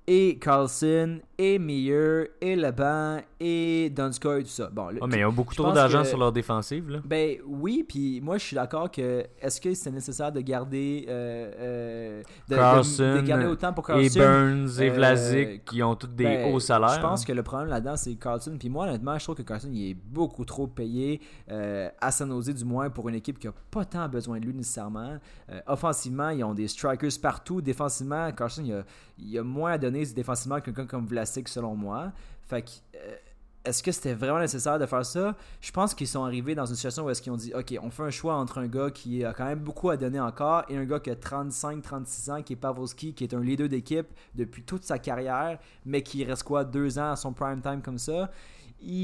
et 0.06 0.38
Carlson 0.38 1.20
et 1.38 1.58
Meyer 1.58 2.30
et 2.40 2.56
Leban 2.56 3.18
et 3.40 3.90
Donskoy 3.90 4.40
et 4.40 4.44
tout 4.44 4.50
ça. 4.50 4.68
Bon, 4.72 4.88
Ah, 5.00 5.06
mais 5.08 5.18
ils 5.18 5.24
ont 5.24 5.32
beaucoup 5.32 5.54
trop 5.54 5.72
d'argent 5.72 6.02
que- 6.02 6.08
sur 6.08 6.18
leur 6.18 6.32
défensive. 6.32 6.88
Là. 6.90 6.98
ben 7.04 7.38
oui, 7.46 7.84
puis 7.88 8.20
moi 8.20 8.38
je 8.38 8.44
suis 8.44 8.54
d'accord 8.54 8.90
que 8.90 9.24
est-ce 9.40 9.60
que 9.60 9.74
c'est 9.74 9.90
nécessaire 9.90 10.32
de 10.32 10.40
garder 10.40 11.06
euh, 11.08 11.52
euh, 11.58 12.22
de, 12.48 12.54
Carlson 12.54 13.16
de 13.16 13.20
garder 13.22 13.46
autant 13.46 13.72
pour 13.72 13.84
Et 13.90 14.08
Carlson? 14.08 14.18
Burns 14.20 14.80
et 14.80 14.90
euh, 14.90 14.92
Vlasic 14.92 15.64
qui 15.64 15.82
ont 15.82 15.94
tous 15.94 16.06
des 16.08 16.24
ben, 16.24 16.52
hauts 16.54 16.60
salaires. 16.60 16.94
Je 16.94 17.00
pense 17.00 17.24
que 17.24 17.32
le 17.32 17.42
problème 17.42 17.68
là-dedans, 17.68 17.96
c'est 17.96 18.14
Carlson. 18.14 18.56
Puis 18.58 18.68
moi, 18.68 18.86
honnêtement, 18.86 19.18
je 19.18 19.24
trouve 19.24 19.36
que 19.36 19.42
Carlson, 19.42 19.70
il 19.72 19.90
est 19.90 19.94
beaucoup 19.94 20.44
trop 20.44 20.66
payé, 20.66 21.20
à 21.48 22.10
San 22.10 22.28
Jose 22.30 22.54
du 22.54 22.64
moins, 22.64 22.90
pour 22.90 23.08
une 23.08 23.14
équipe 23.14 23.38
qui 23.38 23.46
n'a 23.46 23.54
pas 23.70 23.84
tant 23.84 24.08
besoin 24.08 24.38
de 24.38 24.44
lui 24.46 24.54
nécessairement. 24.54 25.18
Offensivement, 25.66 26.30
ils 26.30 26.44
ont 26.44 26.54
des 26.54 26.68
strikers 26.68 27.10
partout. 27.20 27.60
Défensivement, 27.60 28.30
Carlson, 28.32 28.62
il 28.64 28.72
a, 28.72 28.84
il 29.18 29.38
a 29.38 29.42
moins 29.42 29.72
à 29.72 29.78
donner 29.78 30.04
défensivement 30.06 30.60
que 30.60 30.66
quelqu'un 30.66 30.86
comme 30.86 31.06
Vlasic, 31.06 31.23
selon 31.48 31.74
moi. 31.74 32.12
Fait 32.42 32.62
que. 32.62 32.70
euh, 32.96 33.16
est-ce 33.64 33.82
que 33.82 33.92
c'était 33.92 34.12
vraiment 34.12 34.40
nécessaire 34.40 34.78
de 34.78 34.84
faire 34.84 35.06
ça? 35.06 35.34
Je 35.62 35.72
pense 35.72 35.94
qu'ils 35.94 36.06
sont 36.06 36.22
arrivés 36.22 36.54
dans 36.54 36.66
une 36.66 36.74
situation 36.74 37.06
où 37.06 37.10
est-ce 37.10 37.22
qu'ils 37.22 37.32
ont 37.32 37.36
dit 37.36 37.52
OK, 37.54 37.74
on 37.82 37.90
fait 37.90 38.02
un 38.02 38.10
choix 38.10 38.34
entre 38.34 38.58
un 38.58 38.66
gars 38.66 38.90
qui 38.90 39.24
a 39.24 39.32
quand 39.32 39.46
même 39.46 39.60
beaucoup 39.60 39.88
à 39.88 39.96
donner 39.96 40.20
encore 40.20 40.64
et 40.68 40.76
un 40.76 40.84
gars 40.84 41.00
qui 41.00 41.10
a 41.10 41.14
35-36 41.14 42.30
ans, 42.30 42.42
qui 42.42 42.52
est 42.52 42.56
Pavelski, 42.56 43.14
qui 43.14 43.24
est 43.24 43.32
un 43.32 43.40
leader 43.40 43.68
d'équipe 43.68 44.06
depuis 44.34 44.62
toute 44.64 44.84
sa 44.84 44.98
carrière, 44.98 45.58
mais 45.86 46.02
qui 46.02 46.24
reste 46.24 46.42
quoi, 46.42 46.62
deux 46.64 46.98
ans 46.98 47.12
à 47.12 47.16
son 47.16 47.32
prime 47.32 47.62
time 47.62 47.80
comme 47.82 47.98
ça? 47.98 48.30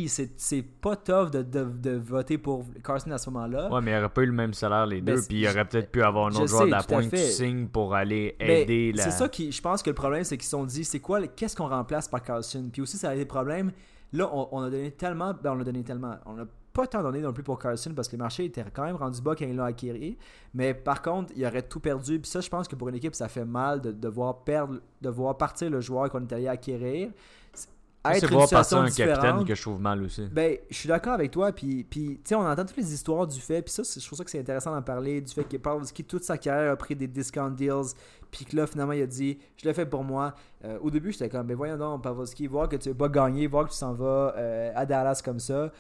C'est 0.06 0.62
pas 0.62 0.96
tough 0.96 1.30
de, 1.30 1.42
de- 1.42 1.64
de 1.64 1.90
voter 1.96 2.38
pour 2.38 2.64
Carson 2.84 3.10
à 3.10 3.18
ce 3.18 3.30
moment-là. 3.30 3.70
Ouais, 3.72 3.80
mais 3.80 3.92
il 3.92 3.94
n'aurait 3.94 4.08
pas 4.08 4.22
eu 4.22 4.26
le 4.26 4.32
même 4.32 4.52
salaire 4.54 4.86
les 4.86 5.00
Ben, 5.00 5.14
deux. 5.16 5.22
Puis 5.26 5.40
il 5.40 5.48
aurait 5.48 5.64
peut-être 5.64 5.90
pu 5.90 6.02
avoir 6.02 6.26
un 6.26 6.30
autre 6.30 6.46
joueur 6.48 6.68
d'appoint 6.68 7.02
fait. 7.02 7.16
signes 7.16 7.66
pour 7.68 7.94
aller 7.94 8.36
aider 8.40 8.92
la. 8.92 9.04
C'est 9.04 9.10
ça 9.10 9.28
qui, 9.28 9.50
je 9.52 9.62
pense 9.62 9.82
que 9.82 9.90
le 9.90 9.94
problème, 9.94 10.24
c'est 10.24 10.36
qu'ils 10.36 10.44
se 10.44 10.50
sont 10.50 10.64
dit, 10.64 10.84
c'est 10.84 11.00
quoi, 11.00 11.26
qu'est-ce 11.26 11.56
qu'on 11.56 11.68
remplace 11.68 12.08
par 12.08 12.22
Carlson 12.22 12.68
Puis 12.72 12.82
aussi, 12.82 12.96
ça 12.98 13.10
a 13.10 13.12
été 13.14 13.22
le 13.22 13.28
problème. 13.28 13.72
Là, 14.12 14.28
on, 14.32 14.48
on 14.52 14.62
a 14.62 14.70
donné 14.70 14.90
tellement, 14.90 15.32
ben, 15.40 15.52
on 15.56 15.60
a 15.60 15.64
donné 15.64 15.82
tellement, 15.84 16.16
on 16.26 16.32
n'a 16.34 16.44
pas 16.72 16.86
tant 16.86 17.02
donné 17.02 17.20
non 17.20 17.32
plus 17.32 17.42
pour 17.42 17.58
Carlson 17.58 17.92
parce 17.96 18.06
que 18.08 18.14
le 18.16 18.22
marché 18.22 18.44
était 18.44 18.64
quand 18.72 18.84
même 18.84 18.94
rendu 18.96 19.20
bas 19.22 19.34
quand 19.36 19.44
ils 19.44 19.56
l'ont 19.56 19.64
acquis. 19.64 20.16
Mais 20.54 20.72
par 20.74 21.02
contre, 21.02 21.32
il 21.36 21.44
aurait 21.46 21.62
tout 21.62 21.80
perdu. 21.80 22.20
Puis 22.20 22.30
ça, 22.30 22.40
je 22.40 22.48
pense 22.48 22.68
que 22.68 22.76
pour 22.76 22.88
une 22.88 22.94
équipe, 22.94 23.14
ça 23.14 23.28
fait 23.28 23.44
mal 23.44 23.80
de 23.80 23.90
devoir 23.92 24.44
perdre, 24.44 24.78
de 25.00 25.08
voir 25.08 25.36
partir 25.36 25.68
le 25.70 25.80
joueur 25.80 26.10
qu'on 26.10 26.20
est 26.22 26.32
allé 26.32 26.46
acquérir. 26.48 27.10
C'est 28.06 28.16
être 28.18 28.30
une 28.30 28.36
voir 28.36 28.48
passer 28.48 28.74
situation 28.76 29.04
un 29.04 29.06
capitaine 29.06 29.44
que 29.44 29.54
je 29.54 29.60
trouve 29.62 29.80
mal 29.80 30.02
aussi. 30.02 30.26
Ben, 30.32 30.56
je 30.70 30.74
suis 30.76 30.88
d'accord 30.88 31.12
avec 31.12 31.30
toi. 31.30 31.52
Puis, 31.52 31.84
puis 31.84 32.16
tu 32.16 32.20
sais, 32.24 32.34
on 32.34 32.46
entend 32.46 32.64
toutes 32.64 32.78
les 32.78 32.94
histoires 32.94 33.26
du 33.26 33.38
fait. 33.40 33.60
Puis 33.60 33.72
ça, 33.72 33.84
c'est- 33.84 34.00
je 34.00 34.06
trouve 34.06 34.16
ça 34.16 34.24
que 34.24 34.30
c'est 34.30 34.40
intéressant 34.40 34.72
d'en 34.72 34.80
parler. 34.82 35.20
Du 35.20 35.32
fait 35.34 35.44
que 35.44 35.56
Pavlovski, 35.58 36.04
toute 36.04 36.24
sa 36.24 36.38
carrière, 36.38 36.72
a 36.72 36.76
pris 36.76 36.96
des 36.96 37.06
discount 37.06 37.50
deals. 37.50 37.92
Puis 38.30 38.44
que 38.46 38.56
là, 38.56 38.66
finalement, 38.66 38.92
il 38.94 39.02
a 39.02 39.06
dit 39.06 39.38
Je 39.56 39.66
l'ai 39.68 39.74
fait 39.74 39.84
pour 39.86 40.02
moi. 40.04 40.34
Euh, 40.64 40.78
au 40.80 40.90
début, 40.90 41.12
j'étais 41.12 41.28
comme 41.28 41.46
Ben, 41.46 41.56
voyons 41.56 41.76
donc, 41.76 42.02
Pavlovski, 42.02 42.46
voir 42.46 42.68
que 42.68 42.76
tu 42.76 42.88
veux 42.88 42.94
pas 42.94 43.08
gagner, 43.08 43.46
voir 43.46 43.66
que 43.66 43.70
tu 43.72 43.76
s'en 43.76 43.92
vas 43.92 44.32
euh, 44.36 44.72
à 44.74 44.86
Dallas 44.86 45.20
comme 45.24 45.40
ça. 45.40 45.70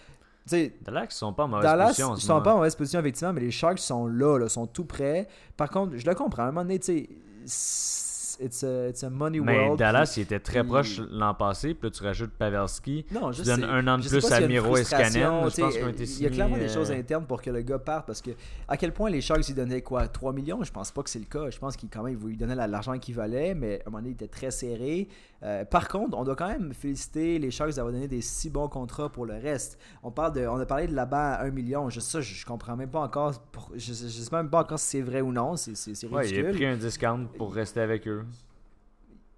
Tu 0.46 0.56
sais, 0.56 0.74
Dallas, 0.82 1.06
ils 1.10 1.14
sont 1.14 1.32
pas 1.32 1.44
en 1.44 1.48
mauvaise 1.48 1.64
Dallas, 1.64 1.86
position. 1.86 2.14
ils 2.16 2.20
sont 2.22 2.40
pas 2.42 2.52
en 2.52 2.56
mauvaise 2.56 2.74
position, 2.74 3.00
effectivement, 3.00 3.32
mais 3.32 3.42
les 3.42 3.50
Sharks 3.50 3.78
sont 3.78 4.06
là, 4.06 4.36
là, 4.38 4.48
sont 4.48 4.66
tout 4.66 4.84
prêts. 4.84 5.28
Par 5.56 5.70
contre, 5.70 5.96
je 5.96 6.04
le 6.06 6.14
comprends. 6.14 6.42
À 6.42 6.46
un 6.46 6.50
moment 6.52 6.62
donné, 6.62 6.78
tu 6.80 6.86
sais, 6.86 7.08
c'est- 7.46 8.09
it's 8.40 8.64
a, 8.64 8.88
it's 8.88 9.04
a 9.04 9.10
money 9.10 9.40
Mais 9.40 9.56
world. 9.56 9.78
Dallas, 9.78 10.10
puis- 10.12 10.20
il 10.20 10.24
était 10.24 10.40
très 10.40 10.64
proche 10.64 11.00
l'an 11.10 11.34
passé. 11.34 11.74
Puis 11.74 11.88
là, 11.88 11.90
tu 11.90 12.02
rajoutes 12.02 12.32
Pavelski. 12.32 13.06
Non, 13.12 13.32
je 13.32 13.42
Tu 13.42 13.48
donnes 13.48 13.60
sais. 13.60 13.66
un 13.66 13.86
an 13.88 13.98
de 13.98 14.08
plus 14.08 14.32
à 14.32 14.40
Miro 14.40 14.74
frustration, 14.74 15.48
Je 15.48 15.60
pense 15.60 15.76
été 15.76 16.04
Il 16.04 16.22
y 16.22 16.26
a 16.26 16.30
clairement 16.30 16.56
des 16.58 16.68
choses 16.68 16.90
euh, 16.90 16.94
internes 16.98 17.26
pour 17.26 17.40
que 17.42 17.50
le 17.50 17.62
gars 17.62 17.78
parte 17.78 18.06
parce 18.06 18.20
que 18.22 18.30
à 18.68 18.76
quel 18.76 18.92
point 18.92 19.10
les 19.10 19.20
Sharks 19.20 19.48
ils 19.48 19.54
donnaient 19.54 19.82
quoi 19.82 20.08
3 20.08 20.32
millions? 20.32 20.62
Je 20.64 20.72
pense 20.72 20.90
pas 20.90 21.02
que 21.02 21.10
c'est 21.10 21.18
le 21.18 21.24
cas. 21.26 21.50
Je 21.50 21.58
pense 21.58 21.76
qu'ils 21.76 21.88
quand 21.88 22.02
même 22.02 22.18
ils 22.20 22.26
lui 22.28 22.36
donnaient 22.36 22.54
la- 22.54 22.66
l'argent 22.66 22.98
qu'il 22.98 23.14
valait, 23.14 23.54
mais 23.54 23.80
à 23.80 23.88
un 23.88 23.90
moment 23.90 23.98
donné 23.98 24.10
il 24.10 24.14
était 24.14 24.28
très 24.28 24.50
serré. 24.50 25.08
Euh, 25.42 25.64
par 25.64 25.88
contre, 25.88 26.18
on 26.18 26.24
doit 26.24 26.36
quand 26.36 26.48
même 26.48 26.74
féliciter 26.74 27.38
les 27.38 27.50
Sharks 27.50 27.74
d'avoir 27.74 27.92
donné 27.94 28.08
des 28.08 28.20
si 28.20 28.50
bons 28.50 28.68
contrats 28.68 29.08
pour 29.08 29.24
le 29.24 29.34
reste. 29.34 29.78
On 30.02 30.10
parle 30.10 30.34
de, 30.34 30.46
on 30.46 30.56
a 30.60 30.66
parlé 30.66 30.86
de 30.86 30.94
là-bas 30.94 31.34
à 31.34 31.44
1 31.46 31.50
million. 31.50 31.88
Je, 31.88 32.00
ça, 32.00 32.20
je, 32.20 32.34
je 32.34 32.44
comprends 32.44 32.76
même 32.76 32.90
pas 32.90 33.00
encore. 33.00 33.38
pour- 33.52 33.70
je, 33.74 33.92
je 33.92 33.92
sais 34.08 34.28
même 34.36 34.50
pas 34.50 34.60
encore 34.60 34.78
si 34.78 34.88
c'est 34.88 35.00
vrai 35.02 35.20
ou 35.22 35.32
non. 35.32 35.56
C'est 35.56 35.70
Ouais, 36.10 36.28
il 36.28 36.46
a 36.46 36.50
pris 36.50 36.66
un 36.66 36.76
discount 36.76 37.26
pour 37.38 37.54
rester 37.54 37.80
avec 37.80 38.06
eux. 38.06 38.24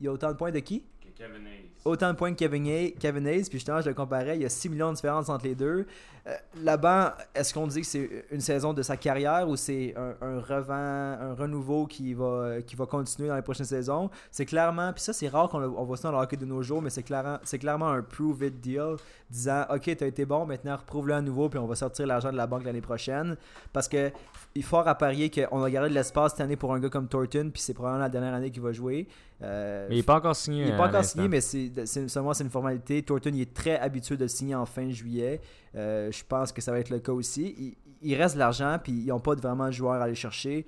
Il 0.02 0.06
y 0.06 0.08
a 0.08 0.12
autant 0.12 0.32
de 0.32 0.36
points 0.36 0.50
de 0.50 0.58
qui? 0.58 0.82
Kevin 1.14 1.46
Hayes. 1.46 1.70
autant 1.84 2.10
de 2.12 2.16
points 2.16 2.32
que 2.32 2.38
Kevin 2.38 2.66
Hayes, 2.66 2.94
Kevin 2.98 3.24
Hayes, 3.28 3.44
puis 3.44 3.58
justement, 3.58 3.80
je 3.80 3.88
le 3.88 3.94
comparais, 3.94 4.34
il 4.34 4.42
y 4.42 4.44
a 4.44 4.48
6 4.48 4.70
millions 4.70 4.90
de 4.90 4.96
différence 4.96 5.28
entre 5.28 5.44
les 5.44 5.54
deux. 5.54 5.86
Euh, 6.26 6.34
Là-bas, 6.56 7.16
est-ce 7.34 7.54
qu'on 7.54 7.68
dit 7.68 7.80
que 7.82 7.86
c'est 7.86 8.24
une 8.32 8.40
saison 8.40 8.72
de 8.72 8.82
sa 8.82 8.96
carrière 8.96 9.48
ou 9.48 9.54
c'est 9.54 9.94
un, 9.96 10.14
un 10.20 10.40
revent, 10.40 10.72
un 10.74 11.34
renouveau 11.34 11.86
qui 11.86 12.14
va, 12.14 12.62
qui 12.66 12.74
va 12.74 12.86
continuer 12.86 13.28
dans 13.28 13.36
les 13.36 13.42
prochaines 13.42 13.66
saisons? 13.66 14.10
C'est 14.32 14.46
clairement, 14.46 14.92
puis 14.92 15.02
ça, 15.02 15.12
c'est 15.12 15.28
rare 15.28 15.48
qu'on 15.48 15.62
on 15.62 15.84
voit 15.84 15.96
ça 15.96 16.10
dans 16.10 16.18
le 16.18 16.24
hockey 16.24 16.36
de 16.36 16.46
nos 16.46 16.62
jours, 16.62 16.82
mais 16.82 16.90
c'est 16.90 17.04
clairement, 17.04 17.38
clairement 17.60 17.90
un 17.90 18.02
prove 18.02 18.42
it 18.42 18.60
deal 18.60 18.96
disant 19.30 19.64
Ok, 19.70 19.94
t'as 19.96 20.06
été 20.06 20.24
bon, 20.24 20.44
maintenant 20.46 20.76
reprouve-le 20.76 21.14
à 21.14 21.20
nouveau, 21.20 21.48
puis 21.48 21.58
on 21.60 21.66
va 21.66 21.76
sortir 21.76 22.06
l'argent 22.06 22.32
de 22.32 22.36
la 22.36 22.46
banque 22.48 22.64
l'année 22.64 22.80
prochaine. 22.80 23.36
Parce 23.72 23.86
que 23.86 24.10
il 24.54 24.62
faut 24.62 24.76
à 24.78 24.94
parier 24.94 25.30
qu'on 25.30 25.62
a 25.62 25.70
gardé 25.70 25.88
de 25.88 25.94
l'espace 25.94 26.32
cette 26.32 26.40
année 26.42 26.56
pour 26.56 26.74
un 26.74 26.80
gars 26.80 26.88
comme 26.90 27.08
Thornton, 27.08 27.50
puis 27.52 27.62
c'est 27.62 27.74
probablement 27.74 28.02
la 28.02 28.08
dernière 28.08 28.34
année 28.34 28.50
qu'il 28.50 28.62
va 28.62 28.72
jouer. 28.72 29.08
Euh, 29.42 29.86
Mais 29.88 29.96
il 29.96 29.98
n'est 29.98 30.02
pas 30.04 30.16
encore 30.16 30.36
signé. 30.36 30.62
il 30.64 30.70
n'est 30.70 30.76
pas 30.76 30.84
encore 30.84 31.00
l'instant. 31.00 31.22
signé, 31.22 31.28
mais 31.28 31.40
c'est, 31.40 32.08
seulement 32.08 32.34
c'est 32.34 32.44
une 32.44 32.50
formalité. 32.50 33.02
Thornton 33.02 33.30
il 33.34 33.40
est 33.40 33.54
très 33.54 33.78
habitué 33.78 34.16
de 34.16 34.22
le 34.22 34.28
signer 34.28 34.54
en 34.54 34.66
fin 34.66 34.90
juillet. 34.90 35.40
Euh, 35.74 36.10
je 36.12 36.22
pense 36.28 36.52
que 36.52 36.60
ça 36.60 36.70
va 36.70 36.78
être 36.80 36.90
le 36.90 36.98
cas 36.98 37.12
aussi. 37.12 37.54
Il, 37.58 37.76
il 38.10 38.14
reste 38.16 38.34
de 38.34 38.40
l'argent, 38.40 38.78
puis 38.82 38.92
ils 38.92 39.06
n'ont 39.06 39.20
pas 39.20 39.34
vraiment 39.34 39.66
de 39.66 39.72
joueurs 39.72 40.00
à 40.00 40.04
aller 40.04 40.14
chercher. 40.14 40.66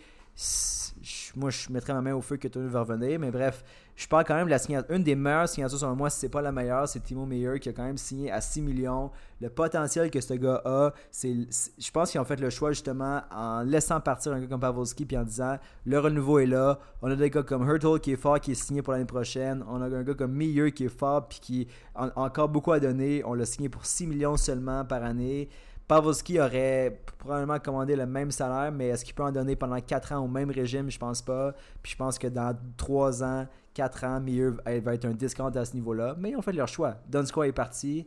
Moi, 1.36 1.50
je 1.50 1.70
mettrais 1.70 1.92
ma 1.92 2.00
main 2.00 2.14
au 2.14 2.20
feu 2.20 2.36
que 2.36 2.48
Thornton 2.48 2.70
va 2.70 2.80
revenir, 2.80 3.18
mais 3.18 3.30
bref, 3.30 3.62
je 3.96 4.08
parle 4.08 4.24
quand 4.24 4.34
même 4.34 4.46
de 4.46 4.50
la 4.50 4.58
signature. 4.58 4.94
Une 4.94 5.04
des 5.04 5.14
meilleures 5.14 5.48
signatures, 5.48 5.78
selon 5.78 5.94
moi, 5.94 6.10
si 6.10 6.18
c'est 6.18 6.28
pas 6.28 6.42
la 6.42 6.50
meilleure, 6.50 6.88
c'est 6.88 7.00
Timo 7.00 7.26
Meyer 7.26 7.60
qui 7.60 7.68
a 7.68 7.72
quand 7.72 7.84
même 7.84 7.96
signé 7.96 8.30
à 8.30 8.40
6 8.40 8.62
millions. 8.62 9.10
Le 9.40 9.48
potentiel 9.50 10.10
que 10.10 10.20
ce 10.20 10.34
gars 10.34 10.60
a, 10.64 10.92
c'est, 11.10 11.34
je 11.78 11.90
pense 11.92 12.10
qu'ils 12.10 12.20
ont 12.20 12.24
fait 12.24 12.40
le 12.40 12.50
choix 12.50 12.70
justement 12.72 13.22
en 13.30 13.62
laissant 13.62 14.00
partir 14.00 14.32
un 14.32 14.40
gars 14.40 14.48
comme 14.48 14.60
Pavelski 14.60 15.04
puis 15.04 15.16
en 15.16 15.22
disant 15.22 15.58
le 15.84 15.98
renouveau 15.98 16.40
est 16.40 16.46
là. 16.46 16.80
On 17.02 17.10
a 17.10 17.14
des 17.14 17.30
gars 17.30 17.44
comme 17.44 17.68
Hurtle 17.68 18.00
qui 18.00 18.12
est 18.12 18.16
fort, 18.16 18.40
qui 18.40 18.52
est 18.52 18.56
signé 18.56 18.82
pour 18.82 18.92
l'année 18.92 19.04
prochaine. 19.04 19.64
On 19.68 19.80
a 19.80 19.86
un 19.86 20.02
gars 20.02 20.14
comme 20.14 20.32
Meyer 20.32 20.72
qui 20.72 20.86
est 20.86 20.96
fort 20.96 21.28
puis 21.28 21.38
qui 21.40 21.68
a 21.94 22.10
encore 22.16 22.48
beaucoup 22.48 22.72
à 22.72 22.80
donner. 22.80 23.22
On 23.24 23.34
l'a 23.34 23.46
signé 23.46 23.68
pour 23.68 23.86
6 23.86 24.08
millions 24.08 24.36
seulement 24.36 24.84
par 24.84 25.04
année. 25.04 25.48
Pavelski 25.86 26.40
aurait 26.40 27.02
probablement 27.18 27.58
commandé 27.58 27.94
le 27.94 28.06
même 28.06 28.30
salaire, 28.30 28.72
mais 28.72 28.88
est-ce 28.88 29.04
qu'il 29.04 29.14
peut 29.14 29.22
en 29.22 29.32
donner 29.32 29.54
pendant 29.54 29.78
4 29.78 30.12
ans 30.12 30.24
au 30.24 30.28
même 30.28 30.50
régime? 30.50 30.90
Je 30.90 30.98
pense 30.98 31.20
pas. 31.20 31.52
Puis 31.82 31.92
je 31.92 31.96
pense 31.96 32.18
que 32.18 32.26
dans 32.26 32.56
3 32.78 33.22
ans, 33.22 33.46
4 33.74 34.04
ans, 34.04 34.20
Meyer 34.20 34.50
va 34.64 34.94
être 34.94 35.04
un 35.04 35.12
discount 35.12 35.50
à 35.50 35.64
ce 35.64 35.74
niveau-là. 35.74 36.14
Mais 36.18 36.30
ils 36.30 36.36
ont 36.36 36.42
fait 36.42 36.52
leur 36.52 36.68
choix. 36.68 36.96
Donskoy 37.08 37.48
est 37.48 37.52
parti. 37.52 38.06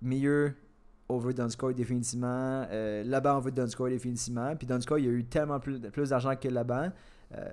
Meyer 0.00 0.52
over 1.08 1.32
Donskoy 1.34 1.74
définitivement. 1.74 2.66
Euh, 2.70 3.02
Laban 3.04 3.36
over 3.38 3.50
Donskoy 3.50 3.90
définitivement. 3.90 4.54
Puis 4.56 4.66
Donskoy, 4.66 5.02
il 5.02 5.08
a 5.08 5.12
eu 5.12 5.24
tellement 5.24 5.58
plus, 5.58 5.80
plus 5.80 6.10
d'argent 6.10 6.34
que 6.36 6.48
Laban. 6.48 6.90
Euh, 7.36 7.48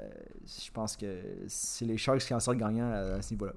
je 0.45 0.71
pense 0.71 0.95
que 0.95 1.19
c'est 1.47 1.85
les 1.85 1.97
Sharks 1.97 2.19
qui 2.21 2.33
en 2.33 2.39
sortent 2.39 2.57
gagnants 2.57 2.91
à, 2.91 3.15
à 3.15 3.21
ce 3.21 3.33
niveau-là. 3.33 3.53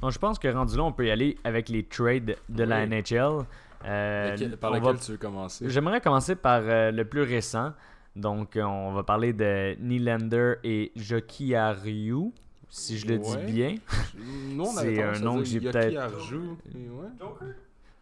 Bon, 0.00 0.10
je 0.10 0.18
pense 0.18 0.38
que 0.38 0.48
rendu 0.48 0.76
là, 0.76 0.82
on 0.82 0.92
peut 0.92 1.06
y 1.06 1.10
aller 1.10 1.38
avec 1.44 1.68
les 1.68 1.84
trades 1.84 2.36
de 2.48 2.64
la. 2.64 2.86
NHL. 2.86 3.44
Euh, 3.84 4.36
par 4.60 4.70
on 4.70 4.74
lequel 4.74 4.92
va- 4.94 4.98
tu 5.00 5.10
veux 5.12 5.16
commencer? 5.18 5.68
J'aimerais 5.68 6.00
commencer 6.00 6.36
par 6.36 6.60
euh, 6.64 6.90
le 6.92 7.04
plus 7.04 7.22
récent. 7.22 7.72
Donc, 8.14 8.56
euh, 8.56 8.62
on 8.62 8.92
va 8.92 9.02
parler 9.02 9.32
de 9.32 9.74
Nylander 9.80 10.54
et 10.64 10.92
Joki 10.96 11.54
Ariu, 11.54 12.32
si 12.68 12.98
je 12.98 13.06
le 13.06 13.18
dis 13.18 13.30
Ouais. 13.30 13.44
bien. 13.46 13.74
On 14.58 14.64
C'est 14.66 15.02
un 15.02 15.18
nom 15.18 15.38
que 15.38 15.44
j'ai 15.44 15.60
peut-être- 15.60 15.94
ouais. 16.30 17.48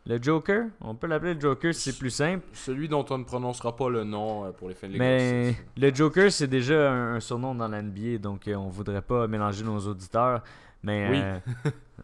Le 0.06 0.20
Joker, 0.20 0.64
on 0.80 0.94
peut 0.94 1.06
l'appeler 1.06 1.34
le 1.34 1.40
Joker 1.40 1.74
si 1.74 1.92
c'est 1.92 1.98
plus 1.98 2.10
simple. 2.10 2.44
Celui 2.54 2.88
dont 2.88 3.04
on 3.10 3.18
ne 3.18 3.24
prononcera 3.24 3.76
pas 3.76 3.88
le 3.90 4.02
nom 4.02 4.46
euh, 4.46 4.50
pour 4.50 4.68
les 4.68 4.74
fins 4.74 4.88
de 4.88 4.96
Mais 4.96 5.54
le 5.76 5.94
Joker, 5.94 6.32
c'est 6.32 6.48
déjà 6.48 6.90
un, 6.90 7.14
un 7.16 7.20
surnom 7.20 7.54
dans 7.54 7.68
la 7.68 7.82
NBA, 7.82 8.18
donc 8.18 8.48
euh, 8.48 8.54
on 8.54 8.68
voudrait 8.68 9.02
pas 9.02 9.28
mélanger 9.28 9.62
nos 9.62 9.78
auditeurs. 9.78 10.42
Mais 10.82 11.08
Oui. 11.10 11.18
euh, 11.20 11.38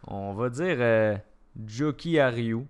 on 0.07 0.33
va 0.33 0.49
dire 0.49 0.77
euh, 0.79 1.17
Joki 1.65 2.19
Ariu. 2.19 2.65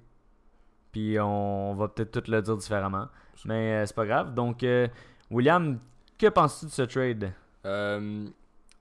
Puis 0.94 1.20
on 1.20 1.76
va 1.76 1.90
peut-être 1.90 2.22
tout 2.22 2.32
le 2.32 2.42
dire 2.42 2.56
différemment. 2.58 3.08
Mais 3.46 3.74
euh, 3.74 3.86
c'est 3.86 3.96
pas 3.96 4.06
grave. 4.06 4.34
Donc, 4.34 4.64
euh, 4.64 4.88
William, 5.30 5.80
que 6.18 6.28
penses-tu 6.28 6.66
de 6.68 6.72
ce 6.72 6.82
trade? 6.84 7.32
Euh, 7.66 8.28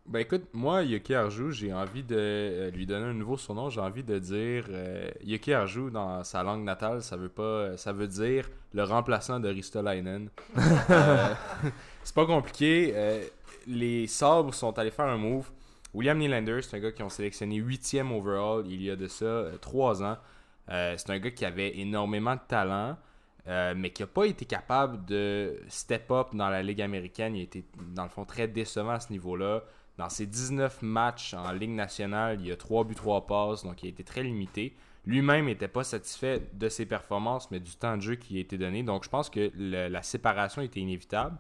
ben 0.06 0.20
écoute, 0.20 0.44
moi, 0.52 0.82
Yoki 0.84 1.14
Arju, 1.14 1.52
j'ai 1.52 1.72
envie 1.72 2.04
de 2.04 2.16
euh, 2.16 2.70
lui 2.70 2.86
donner 2.86 3.06
un 3.06 3.12
nouveau 3.14 3.36
surnom. 3.36 3.68
J'ai 3.70 3.80
envie 3.80 4.04
de 4.04 4.18
dire 4.18 4.66
euh, 4.70 5.10
Yoki 5.24 5.52
Arju 5.52 5.90
dans 5.90 6.22
sa 6.22 6.44
langue 6.44 6.62
natale, 6.62 7.02
ça 7.02 7.16
veut 7.16 7.28
pas, 7.28 7.76
ça 7.76 7.92
veut 7.92 8.06
dire 8.06 8.48
le 8.72 8.84
remplaçant 8.84 9.40
de 9.40 9.48
Ristolainen. 9.48 10.28
Euh, 10.90 11.34
c'est 12.04 12.14
pas 12.14 12.26
compliqué. 12.26 12.92
euh, 12.94 13.24
les 13.66 14.06
Sabres 14.06 14.54
sont 14.54 14.78
allés 14.78 14.92
faire 14.92 15.06
un 15.06 15.16
move. 15.16 15.50
William 15.92 16.16
Nylander, 16.18 16.60
c'est 16.62 16.76
un 16.76 16.80
gars 16.80 16.92
qui 16.92 17.02
ont 17.02 17.08
sélectionné 17.08 17.60
8e 17.60 18.12
overall 18.16 18.64
il 18.68 18.80
y 18.82 18.90
a 18.90 18.94
de 18.96 19.08
ça 19.08 19.46
3 19.60 20.02
ans. 20.04 20.16
Euh, 20.70 20.94
c'est 20.96 21.10
un 21.10 21.18
gars 21.18 21.30
qui 21.32 21.44
avait 21.44 21.76
énormément 21.78 22.34
de 22.34 22.40
talent. 22.46 22.96
Euh, 23.48 23.74
mais 23.76 23.90
qui 23.90 24.02
n'a 24.02 24.08
pas 24.08 24.24
été 24.26 24.44
capable 24.44 25.04
de 25.04 25.60
step 25.68 26.10
up 26.10 26.28
dans 26.32 26.48
la 26.48 26.62
Ligue 26.62 26.82
américaine. 26.82 27.36
Il 27.36 27.40
a 27.40 27.44
été, 27.44 27.64
dans 27.94 28.02
le 28.02 28.08
fond, 28.08 28.24
très 28.24 28.48
décevant 28.48 28.90
à 28.90 29.00
ce 29.00 29.12
niveau-là. 29.12 29.62
Dans 29.98 30.08
ses 30.08 30.26
19 30.26 30.82
matchs 30.82 31.32
en 31.34 31.52
Ligue 31.52 31.70
nationale, 31.70 32.40
il 32.42 32.50
a 32.50 32.56
3 32.56 32.84
buts, 32.84 32.94
3 32.94 33.26
passes, 33.26 33.62
donc 33.62 33.82
il 33.82 33.86
a 33.86 33.88
été 33.90 34.02
très 34.02 34.22
limité. 34.22 34.74
Lui-même 35.06 35.46
n'était 35.46 35.68
pas 35.68 35.84
satisfait 35.84 36.42
de 36.52 36.68
ses 36.68 36.86
performances, 36.86 37.50
mais 37.52 37.60
du 37.60 37.76
temps 37.76 37.96
de 37.96 38.02
jeu 38.02 38.16
qui 38.16 38.36
a 38.36 38.40
été 38.40 38.58
donné. 38.58 38.82
Donc 38.82 39.04
je 39.04 39.08
pense 39.08 39.30
que 39.30 39.52
la 39.54 40.02
séparation 40.02 40.60
était 40.62 40.80
inévitable. 40.80 41.38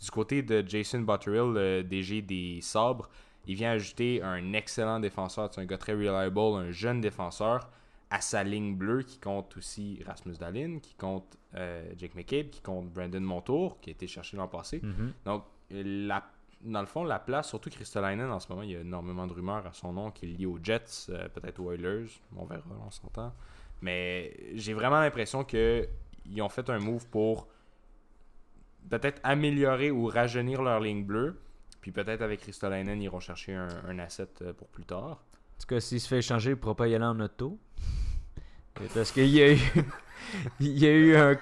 Du 0.00 0.10
côté 0.10 0.42
de 0.42 0.62
Jason 0.68 1.00
Butterill, 1.00 1.52
le 1.54 1.82
DG 1.82 2.20
des 2.20 2.60
Sabres, 2.60 3.08
il 3.46 3.54
vient 3.54 3.70
ajouter 3.70 4.22
un 4.22 4.52
excellent 4.52 5.00
défenseur. 5.00 5.48
C'est 5.50 5.60
un 5.62 5.64
gars 5.64 5.78
très 5.78 5.94
reliable, 5.94 6.38
un 6.38 6.70
jeune 6.70 7.00
défenseur 7.00 7.70
à 8.10 8.20
sa 8.20 8.44
ligne 8.44 8.76
bleue 8.76 9.02
qui 9.02 9.18
compte 9.18 9.56
aussi 9.56 10.00
Rasmus 10.06 10.34
Dahlin, 10.38 10.78
qui 10.80 10.94
compte 10.94 11.36
euh, 11.54 11.92
Jake 11.96 12.14
McCabe, 12.14 12.50
qui 12.50 12.60
compte 12.60 12.92
Brandon 12.92 13.20
Montour, 13.20 13.80
qui 13.80 13.90
a 13.90 13.92
été 13.92 14.06
cherché 14.06 14.36
l'an 14.36 14.48
passé. 14.48 14.80
Donc, 15.24 15.44
euh, 15.72 15.82
la, 16.06 16.24
dans 16.60 16.80
le 16.80 16.86
fond, 16.86 17.02
la 17.04 17.18
place, 17.18 17.48
surtout 17.48 17.68
Kristolainen, 17.70 18.30
en 18.30 18.38
ce 18.38 18.48
moment, 18.48 18.62
il 18.62 18.70
y 18.70 18.76
a 18.76 18.80
énormément 18.80 19.26
de 19.26 19.32
rumeurs 19.32 19.66
à 19.66 19.72
son 19.72 19.92
nom 19.92 20.10
qui 20.12 20.26
est 20.26 20.28
lié 20.28 20.46
aux 20.46 20.58
Jets, 20.62 21.08
euh, 21.08 21.28
peut-être 21.28 21.58
aux 21.60 21.72
Oilers, 21.72 22.06
on 22.36 22.44
verra, 22.44 22.62
on 22.86 22.90
s'entend. 22.90 23.34
Mais 23.82 24.36
j'ai 24.54 24.72
vraiment 24.72 25.00
l'impression 25.00 25.44
que 25.44 25.88
ils 26.26 26.42
ont 26.42 26.48
fait 26.48 26.68
un 26.70 26.78
move 26.78 27.06
pour 27.08 27.48
peut-être 28.88 29.20
améliorer 29.24 29.90
ou 29.90 30.06
rajeunir 30.06 30.62
leur 30.62 30.80
ligne 30.80 31.04
bleue. 31.04 31.40
Puis 31.80 31.92
peut-être 31.92 32.22
avec 32.22 32.40
Kristolainen, 32.40 33.00
ils 33.00 33.04
iront 33.04 33.20
chercher 33.20 33.54
un, 33.54 33.68
un 33.86 33.98
asset 33.98 34.28
euh, 34.42 34.52
pour 34.52 34.68
plus 34.68 34.84
tard. 34.84 35.24
En 35.56 35.60
tout 35.60 35.66
cas, 35.68 35.80
s'il 35.80 36.00
se 36.00 36.08
fait 36.08 36.18
échanger, 36.18 36.50
il 36.50 36.54
ne 36.54 36.60
pourra 36.60 36.74
pas 36.74 36.88
y 36.88 36.94
aller 36.94 37.04
en 37.04 37.18
auto. 37.20 37.58
Parce 38.94 39.10
qu'il 39.10 39.26
y 39.28 39.42
a 39.42 39.52
eu, 39.52 39.58
il 40.60 40.78
y 40.78 40.86
a 40.86 40.92
eu 40.92 41.16
un, 41.16 41.36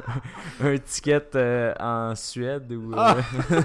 un 0.64 0.78
ticket 0.78 1.22
euh, 1.36 1.72
en 1.78 2.14
Suède 2.16 2.70
où. 2.72 2.92
euh, 2.94 3.14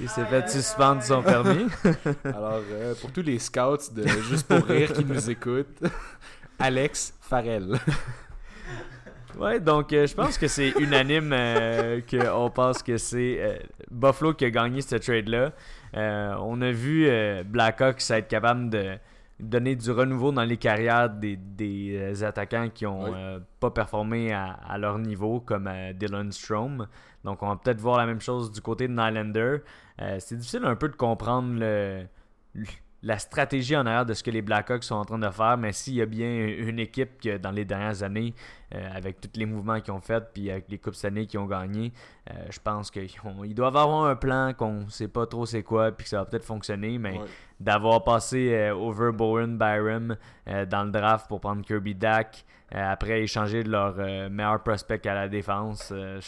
il 0.00 0.08
s'est 0.08 0.24
fait 0.24 0.48
suspendre 0.48 1.02
son 1.02 1.22
permis. 1.22 1.66
Alors, 2.24 2.60
euh, 2.70 2.94
pour 3.00 3.12
tous 3.12 3.22
les 3.22 3.38
scouts 3.38 3.90
de 3.92 4.06
Juste 4.06 4.46
pour 4.48 4.64
rire 4.66 4.92
qui 4.92 5.04
nous 5.04 5.30
écoutent, 5.30 5.80
Alex 6.58 7.14
Farrell. 7.20 7.78
Ouais, 9.38 9.60
donc 9.60 9.92
euh, 9.92 10.06
je 10.06 10.14
pense 10.14 10.36
que 10.36 10.46
c'est 10.46 10.70
unanime 10.78 11.32
euh, 11.32 12.00
qu'on 12.08 12.50
pense 12.50 12.82
que 12.82 12.98
c'est 12.98 13.60
Buffalo 13.90 14.34
qui 14.34 14.44
a 14.44 14.50
gagné 14.50 14.82
ce 14.82 14.96
trade-là. 14.96 15.52
Euh, 15.96 16.34
on 16.40 16.60
a 16.62 16.70
vu 16.70 17.06
euh, 17.06 17.42
Blackhawks 17.44 18.10
être 18.10 18.28
capable 18.28 18.70
de 18.70 18.96
donner 19.40 19.74
du 19.76 19.90
renouveau 19.90 20.30
dans 20.32 20.44
les 20.44 20.56
carrières 20.56 21.10
des, 21.10 21.36
des, 21.36 21.96
euh, 21.96 22.26
attaquants 22.26 22.68
qui 22.72 22.86
ont 22.86 23.04
Oui. 23.04 23.10
euh, 23.14 23.40
pas 23.60 23.70
performé 23.70 24.32
à, 24.32 24.52
à 24.52 24.78
leur 24.78 24.98
niveau, 24.98 25.40
comme 25.40 25.70
Dylan 25.94 26.30
Strom. 26.32 26.86
Donc 27.24 27.42
on 27.42 27.48
va 27.48 27.56
peut-être 27.56 27.80
voir 27.80 27.98
la 27.98 28.06
même 28.06 28.20
chose 28.20 28.52
du 28.52 28.60
côté 28.60 28.88
de 28.88 28.92
Nylander. 28.92 29.58
C'est 30.18 30.36
difficile 30.36 30.64
un 30.64 30.74
peu 30.74 30.88
de 30.88 30.96
comprendre 30.96 31.58
le, 31.60 32.06
la 33.04 33.18
stratégie 33.18 33.76
en 33.76 33.84
arrière 33.86 34.06
de 34.06 34.14
ce 34.14 34.22
que 34.22 34.30
les 34.30 34.42
Blackhawks 34.42 34.84
sont 34.84 34.94
en 34.94 35.04
train 35.04 35.18
de 35.18 35.28
faire, 35.30 35.56
mais 35.58 35.72
s'il 35.72 35.94
y 35.94 36.02
a 36.02 36.06
bien 36.06 36.28
une 36.46 36.78
équipe 36.78 37.20
que 37.20 37.36
dans 37.36 37.50
les 37.50 37.64
dernières 37.64 38.02
années, 38.04 38.32
euh, 38.74 38.88
avec 38.94 39.20
tous 39.20 39.30
les 39.38 39.44
mouvements 39.44 39.80
qu'ils 39.80 39.92
ont 39.92 40.00
fait, 40.00 40.22
puis 40.32 40.50
avec 40.50 40.66
les 40.68 40.78
Coupes 40.78 40.94
années 41.04 41.26
qu'ils 41.26 41.40
ont 41.40 41.46
gagné, 41.46 41.92
euh, 42.30 42.34
je 42.50 42.58
pense 42.60 42.90
qu'ils 42.92 43.54
doivent 43.54 43.76
avoir 43.76 44.04
un 44.06 44.14
plan 44.14 44.52
qu'on 44.56 44.88
sait 44.88 45.08
pas 45.08 45.26
trop 45.26 45.46
c'est 45.46 45.64
quoi, 45.64 45.90
puis 45.90 46.04
que 46.04 46.10
ça 46.10 46.18
va 46.18 46.24
peut-être 46.26 46.44
fonctionner, 46.44 46.96
mais 46.98 47.18
Ouais. 47.18 47.26
d'avoir 47.58 48.04
passé 48.04 48.52
euh, 48.54 48.74
over 48.74 49.10
Bowen 49.12 49.58
Byram 49.58 50.16
euh, 50.48 50.64
dans 50.64 50.84
le 50.84 50.90
draft 50.92 51.26
pour 51.28 51.40
prendre 51.40 51.62
Kirby 51.64 51.94
Dak, 51.96 52.44
euh, 52.74 52.92
après 52.92 53.22
échanger 53.22 53.64
de 53.64 53.70
leur 53.70 53.96
meilleur 54.30 54.62
prospect 54.62 55.06
à 55.08 55.14
la 55.14 55.28
défense, 55.28 55.86
je 55.92 56.20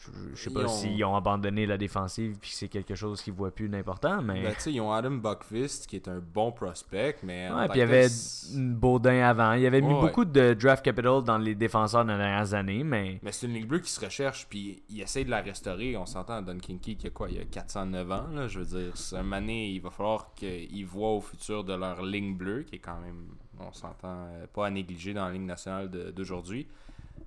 je- 0.00 0.34
je 0.34 0.42
sais 0.42 0.50
pas 0.50 0.60
Ils 0.62 0.66
ont- 0.66 0.68
s'ils 0.68 1.04
ont 1.04 1.14
abandonné 1.14 1.66
la 1.66 1.76
défensive 1.76 2.36
puis 2.40 2.50
que 2.50 2.56
c'est 2.56 2.68
quelque 2.68 2.94
chose 2.94 3.20
qu'ils 3.22 3.34
voient 3.34 3.50
plus 3.50 3.68
d'important, 3.68 4.22
mais 4.22 4.42
Ben, 4.42 4.54
tu 4.54 4.60
sais, 4.60 4.72
ils 4.72 4.80
ont 4.80 4.92
Adam 4.92 5.10
Buckfist 5.12 5.86
qui 5.86 5.96
est 5.96 6.08
un 6.08 6.18
bon 6.20 6.52
prospect, 6.52 7.16
mais. 7.22 7.50
Ouais, 7.50 7.68
puis 7.68 7.78
il 7.78 7.80
y 7.80 7.82
avait 7.82 8.08
Baudin 8.54 9.22
avant. 9.22 9.52
Il 9.52 9.62
y 9.62 9.66
avait 9.66 9.80
mis 9.80 9.92
Ouais, 9.92 10.00
beaucoup 10.00 10.24
de 10.24 10.54
draft 10.54 10.84
capital 10.84 11.22
dans 11.22 11.38
les 11.38 11.54
défenseurs 11.54 12.04
dans 12.04 12.12
les 12.12 12.18
dernières 12.18 12.54
années, 12.54 12.82
mais 12.84 13.20
Mais 13.22 13.32
c'est 13.32 13.46
une 13.46 13.52
Ligue 13.54 13.66
bleue 13.66 13.80
qui 13.80 13.90
se 13.90 14.00
recherche, 14.04 14.46
puis 14.48 14.82
il 14.88 15.00
essaie 15.00 15.24
de 15.24 15.30
la 15.30 15.42
restaurer. 15.42 15.96
On 15.96 16.06
s'entend 16.06 16.34
à 16.34 16.42
Don 16.42 16.58
Kinky 16.58 16.96
qui 16.96 17.06
a 17.06 17.10
quoi? 17.10 17.28
Il 17.30 17.38
a 17.38 17.44
409 17.44 18.10
ans, 18.10 18.26
là, 18.32 18.48
je 18.48 18.60
veux 18.60 18.80
dire. 18.80 18.96
C'est 18.96 19.16
un 19.16 19.22
mané, 19.22 19.68
il 19.70 19.80
va 19.80 19.90
falloir 19.90 20.32
qu'ils 20.34 20.86
voient 20.86 21.12
au 21.12 21.20
futur 21.20 21.62
de 21.64 21.74
leur 21.74 22.02
ligne 22.02 22.34
bleue, 22.36 22.62
qui 22.62 22.76
est 22.76 22.78
quand 22.78 23.00
même, 23.00 23.26
on 23.58 23.72
s'entend, 23.72 24.08
euh, 24.32 24.46
pas 24.52 24.66
à 24.66 24.70
négliger 24.70 25.12
dans 25.12 25.26
la 25.26 25.32
ligne 25.32 25.46
nationale 25.46 25.90
de- 25.90 26.10
d'aujourd'hui. 26.10 26.66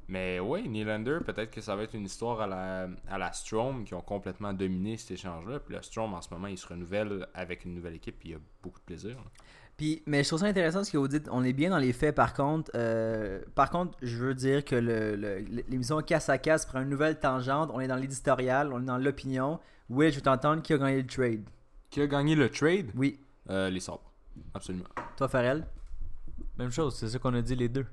Mais 0.08 0.40
ouais, 0.40 0.62
Nylander, 0.64 1.20
peut-être 1.26 1.50
que 1.52 1.62
ça 1.62 1.76
va 1.76 1.84
être 1.84 1.94
une 1.96 2.06
histoire 2.06 2.42
à 2.42 2.48
la, 2.48 2.88
à 3.10 3.18
la 3.18 3.32
Strom 3.32 3.84
qui 3.86 3.94
ont 3.94 4.02
complètement 4.02 4.54
dominé 4.54 4.98
cet 4.98 5.12
échange-là. 5.12 5.60
Puis 5.60 5.76
le 5.76 5.82
Strom, 5.82 6.14
en 6.14 6.22
ce 6.22 6.30
moment, 6.34 6.48
il 6.48 6.58
se 6.58 6.68
renouvelle 6.68 7.26
avec 7.34 7.66
une 7.66 7.74
nouvelle 7.74 7.96
équipe, 7.96 8.20
puis 8.20 8.30
il 8.30 8.36
a 8.36 8.40
beaucoup 8.62 8.80
de 8.80 8.86
plaisir. 8.86 9.12
là. 9.16 9.24
Puis, 9.78 10.04
mais 10.06 10.22
je 10.24 10.28
trouve 10.28 10.40
ça 10.42 10.46
intéressant 10.46 10.84
ce 10.84 10.92
que 10.92 10.98
vous 10.98 11.08
dites. 11.08 11.28
On 11.32 11.44
est 11.44 11.54
bien 11.54 11.72
dans 11.72 11.80
les 11.80 11.94
faits, 11.94 12.14
par 12.14 12.34
contre. 12.36 12.70
Euh, 12.76 13.42
par 13.56 13.72
contre, 13.72 13.98
je 14.04 14.18
veux 14.18 14.36
dire 14.36 14.64
que 14.64 14.76
le- 14.76 15.16
le- 15.16 15.40
l'émission 15.68 16.00
Casse 16.02 16.30
à 16.30 16.38
Casse 16.38 16.66
prend 16.68 16.82
une 16.82 16.90
nouvelle 16.90 17.20
tangente. 17.20 17.72
On 17.74 17.80
est 17.80 17.88
dans 17.88 17.96
l'éditorial, 17.96 18.72
on 18.72 18.82
est 18.82 18.86
dans 18.86 19.00
l'opinion. 19.00 19.60
Oui, 19.90 20.12
je 20.12 20.16
veux 20.18 20.22
t'entendre 20.22 20.62
qui 20.62 20.74
a 20.74 20.78
gagné 20.78 21.02
le 21.02 21.08
trade. 21.08 21.44
Qui 21.90 22.02
a 22.02 22.08
gagné 22.08 22.36
le 22.36 22.50
trade? 22.50 22.92
Oui, 22.96 23.20
Euh, 23.50 23.70
Les 23.72 23.80
sabres. 23.80 24.12
Absolument. 24.54 24.86
toi, 25.18 25.28
Farrell? 25.28 25.66
Même 26.58 26.72
chose, 26.72 26.96
c'est 26.96 27.08
ça 27.08 27.20
qu'on 27.20 27.34
a 27.34 27.42
dit 27.42 27.56
les 27.56 27.70
deux. 27.70 27.86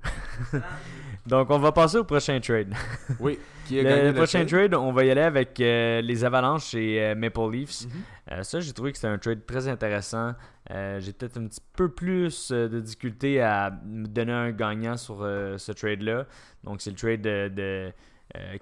Donc 1.26 1.50
on 1.50 1.58
va 1.58 1.72
passer 1.72 1.98
au 1.98 2.04
prochain 2.04 2.38
trade. 2.40 2.74
Oui. 3.20 3.38
Qui 3.66 3.80
a 3.80 4.04
Le, 4.04 4.12
prochain 4.12 4.44
trade, 4.44 4.74
on 4.74 4.92
va 4.92 5.04
y 5.04 5.10
aller 5.10 5.20
avec 5.20 5.58
euh, 5.60 6.00
les 6.00 6.24
Avalanches 6.24 6.74
et 6.74 7.00
euh, 7.00 7.14
Maple 7.14 7.50
Leafs. 7.52 7.86
Mhm. 7.86 7.90
Euh, 8.32 8.42
ça, 8.42 8.60
j'ai 8.60 8.72
trouvé 8.72 8.92
que 8.92 8.98
c'était 8.98 9.08
un 9.08 9.18
trade 9.18 9.46
très 9.46 9.68
intéressant. 9.68 10.34
J'ai 10.68 11.12
peut-être 11.12 11.36
un 11.38 11.46
petit 11.48 11.60
peu 11.74 11.88
plus 11.88 12.52
de 12.52 12.80
difficulté 12.80 13.40
à 13.40 13.72
me 13.84 14.06
donner 14.06 14.32
un 14.32 14.52
gagnant 14.52 14.96
sur 14.96 15.16
ce 15.18 15.72
trade-là. 15.72 16.26
Donc, 16.62 16.80
c'est 16.80 16.90
le 16.90 16.96
trade 16.96 17.22
de, 17.22 17.48
de 17.48 17.92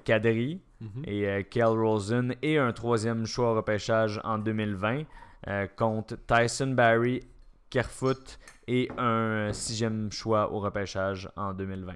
Kadri 0.04 0.62
Mhm. 0.80 1.02
et 1.06 1.44
Kel 1.50 1.64
Rosen 1.64 2.34
et 2.42 2.58
un 2.58 2.72
troisième 2.72 3.26
choix 3.26 3.52
au 3.52 3.56
repêchage 3.56 4.20
en 4.22 4.38
2020 4.38 5.02
euh, 5.48 5.66
contre 5.76 6.16
Tyson 6.26 6.68
Barry, 6.68 7.20
Kerfoot 7.70 8.38
et 8.68 8.90
un 8.98 9.52
sixième 9.52 10.12
choix 10.12 10.52
au 10.52 10.60
repêchage 10.60 11.28
en 11.36 11.54
2020. 11.54 11.94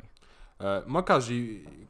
Euh, 0.62 0.80
moi, 0.86 1.02
quand 1.02 1.18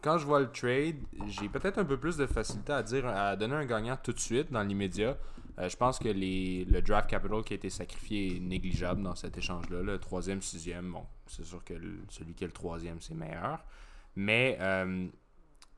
quand 0.03 0.19
je 0.19 0.27
vois 0.27 0.41
le 0.41 0.51
trade, 0.51 0.97
j'ai 1.29 1.49
peut-être 1.49 1.79
un 1.79 1.85
peu 1.85 1.97
plus 1.97 2.17
de 2.17 2.27
facilité 2.27 2.73
à 2.73 2.83
dire 2.83 3.07
à 3.07 3.37
donner 3.37 3.55
un 3.55 3.65
gagnant 3.65 3.97
tout 4.03 4.13
de 4.13 4.19
suite 4.19 4.51
dans 4.51 4.63
l'immédiat. 4.63 5.17
Euh, 5.59 5.69
je 5.69 5.77
pense 5.77 5.99
que 5.99 6.09
les, 6.09 6.65
le 6.65 6.83
draft 6.83 7.09
capital 7.09 7.45
qui 7.45 7.53
a 7.53 7.57
été 7.57 7.71
sacrifié 7.71 8.37
est 8.37 8.41
négligeable 8.41 9.03
dans 9.03 9.15
cet 9.15 9.39
échange-là. 9.39 9.83
Le 9.83 9.99
troisième, 9.99 10.43
sixième, 10.43 10.91
bon, 10.91 11.05
c'est 11.27 11.45
sûr 11.45 11.63
que 11.63 11.75
celui 12.09 12.35
qui 12.35 12.45
est 12.45 12.47
le 12.47 12.53
troisième, 12.53 13.01
c'est 13.01 13.15
meilleur. 13.15 13.63
Mais 14.17 14.57
euh, 14.61 15.07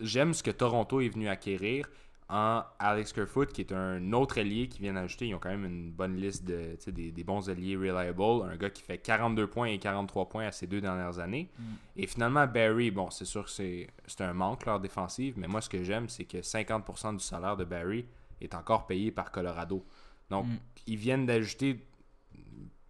j'aime 0.01 0.33
ce 0.33 0.43
que 0.43 0.53
Toronto 0.53 1.01
est 1.01 1.09
venu 1.09 1.29
acquérir 1.29 1.89
en 2.29 2.63
Alex 2.79 3.13
Kerfoot, 3.13 3.53
qui 3.53 3.61
est 3.61 3.73
un 3.73 4.13
autre 4.13 4.39
allié 4.39 4.69
qui 4.69 4.81
vient 4.81 4.95
d'ajouter. 4.95 5.27
Ils 5.29 5.35
ont 5.35 5.39
quand 5.39 5.51
même 5.51 5.65
une 5.67 5.91
bonne 5.93 6.17
liste 6.17 6.45
de 6.45 6.77
des, 6.91 7.13
des 7.13 7.25
bons 7.25 7.49
alliés 7.51 7.77
reliable. 7.77 8.23
Un 8.51 8.57
gars 8.57 8.71
qui 8.71 8.83
fait 8.83 8.99
42 8.99 9.47
points 9.47 9.67
et 9.69 9.79
43 9.79 10.29
points 10.29 10.47
à 10.47 10.53
ses 10.53 10.67
deux 10.67 10.81
dernières 10.81 11.19
années. 11.19 11.51
Et 11.97 12.07
finalement, 12.07 12.47
Barry, 12.47 12.91
bon, 12.91 13.11
c'est 13.11 13.27
sûr 13.27 13.45
que 13.45 13.51
c'est 13.51 13.89
un 14.21 14.33
manque 14.33 14.65
leur 14.65 14.81
défensive, 14.81 15.35
mais 15.37 15.47
moi, 15.49 15.61
ce 15.61 15.69
que 15.69 15.83
j'aime, 15.83 16.09
c'est 16.09 16.25
que 16.25 16.39
50% 16.39 17.13
du 17.17 17.23
salaire 17.25 17.57
de 17.57 17.65
Barry 17.65 18.07
est 18.41 18.55
encore 18.55 18.87
payé 18.87 19.11
par 19.11 19.31
Colorado. 19.31 19.85
Donc, 20.31 20.47
Mm. 20.47 20.57
ils 20.87 20.97
viennent 20.97 21.27
d'ajouter, 21.27 21.85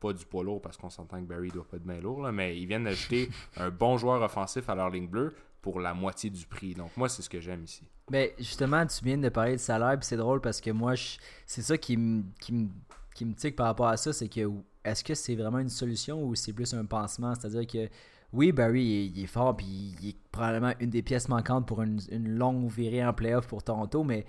pas 0.00 0.12
du 0.12 0.24
poids 0.26 0.44
lourd 0.44 0.60
parce 0.62 0.76
qu'on 0.76 0.90
s'entend 0.90 1.18
que 1.20 1.26
Barry 1.26 1.48
doit 1.48 1.66
pas 1.66 1.76
être 1.78 1.84
bien 1.86 2.00
lourd, 2.00 2.22
là, 2.22 2.30
mais 2.32 2.56
ils 2.58 2.66
viennent 2.66 2.84
d'ajouter 2.84 3.28
un 3.56 3.70
bon 3.70 3.96
joueur 3.96 4.22
offensif 4.22 4.68
à 4.68 4.74
leur 4.74 4.90
ligne 4.90 5.08
bleue 5.08 5.34
pour 5.64 5.80
la 5.80 5.94
moitié 5.94 6.28
du 6.28 6.46
prix. 6.46 6.74
Donc, 6.74 6.90
moi, 6.94 7.08
c'est 7.08 7.22
ce 7.22 7.30
que 7.30 7.40
j'aime 7.40 7.64
ici. 7.64 7.82
Ben, 8.10 8.28
justement, 8.38 8.84
tu 8.86 9.02
viens 9.02 9.16
de 9.16 9.30
parler 9.30 9.52
de 9.52 9.56
salaire, 9.56 9.98
puis 9.98 10.06
c'est 10.06 10.18
drôle 10.18 10.42
parce 10.42 10.60
que 10.60 10.70
moi, 10.70 10.94
je- 10.94 11.16
c'est 11.46 11.62
ça 11.62 11.78
qui 11.78 11.96
me 11.96 12.22
qui 12.38 12.52
me- 12.52 12.68
qui 13.14 13.24
me 13.24 13.32
tique 13.32 13.56
par 13.56 13.66
rapport 13.68 13.88
à 13.88 13.96
ça, 13.96 14.12
c'est 14.12 14.28
que 14.28 14.40
est-ce 14.84 15.02
que 15.02 15.14
c'est 15.14 15.34
vraiment 15.36 15.60
une 15.60 15.70
solution 15.70 16.22
ou 16.22 16.34
c'est 16.34 16.52
plus 16.52 16.74
un 16.74 16.84
pansement? 16.84 17.32
C'est-à-dire 17.34 17.66
que 17.66 17.88
oui, 18.34 18.52
Barry, 18.52 18.82
il 18.82 18.92
est, 18.92 19.06
il 19.06 19.22
est 19.24 19.26
fort, 19.26 19.56
puis 19.56 19.66
il 20.02 20.08
est 20.10 20.16
probablement 20.30 20.74
une 20.80 20.90
des 20.90 21.00
pièces 21.02 21.28
manquantes 21.30 21.66
pour 21.66 21.80
une, 21.80 21.98
une 22.10 22.28
longue 22.36 22.68
virée 22.70 23.02
en 23.06 23.14
playoff 23.14 23.46
pour 23.46 23.62
Toronto, 23.62 24.04
mais 24.04 24.26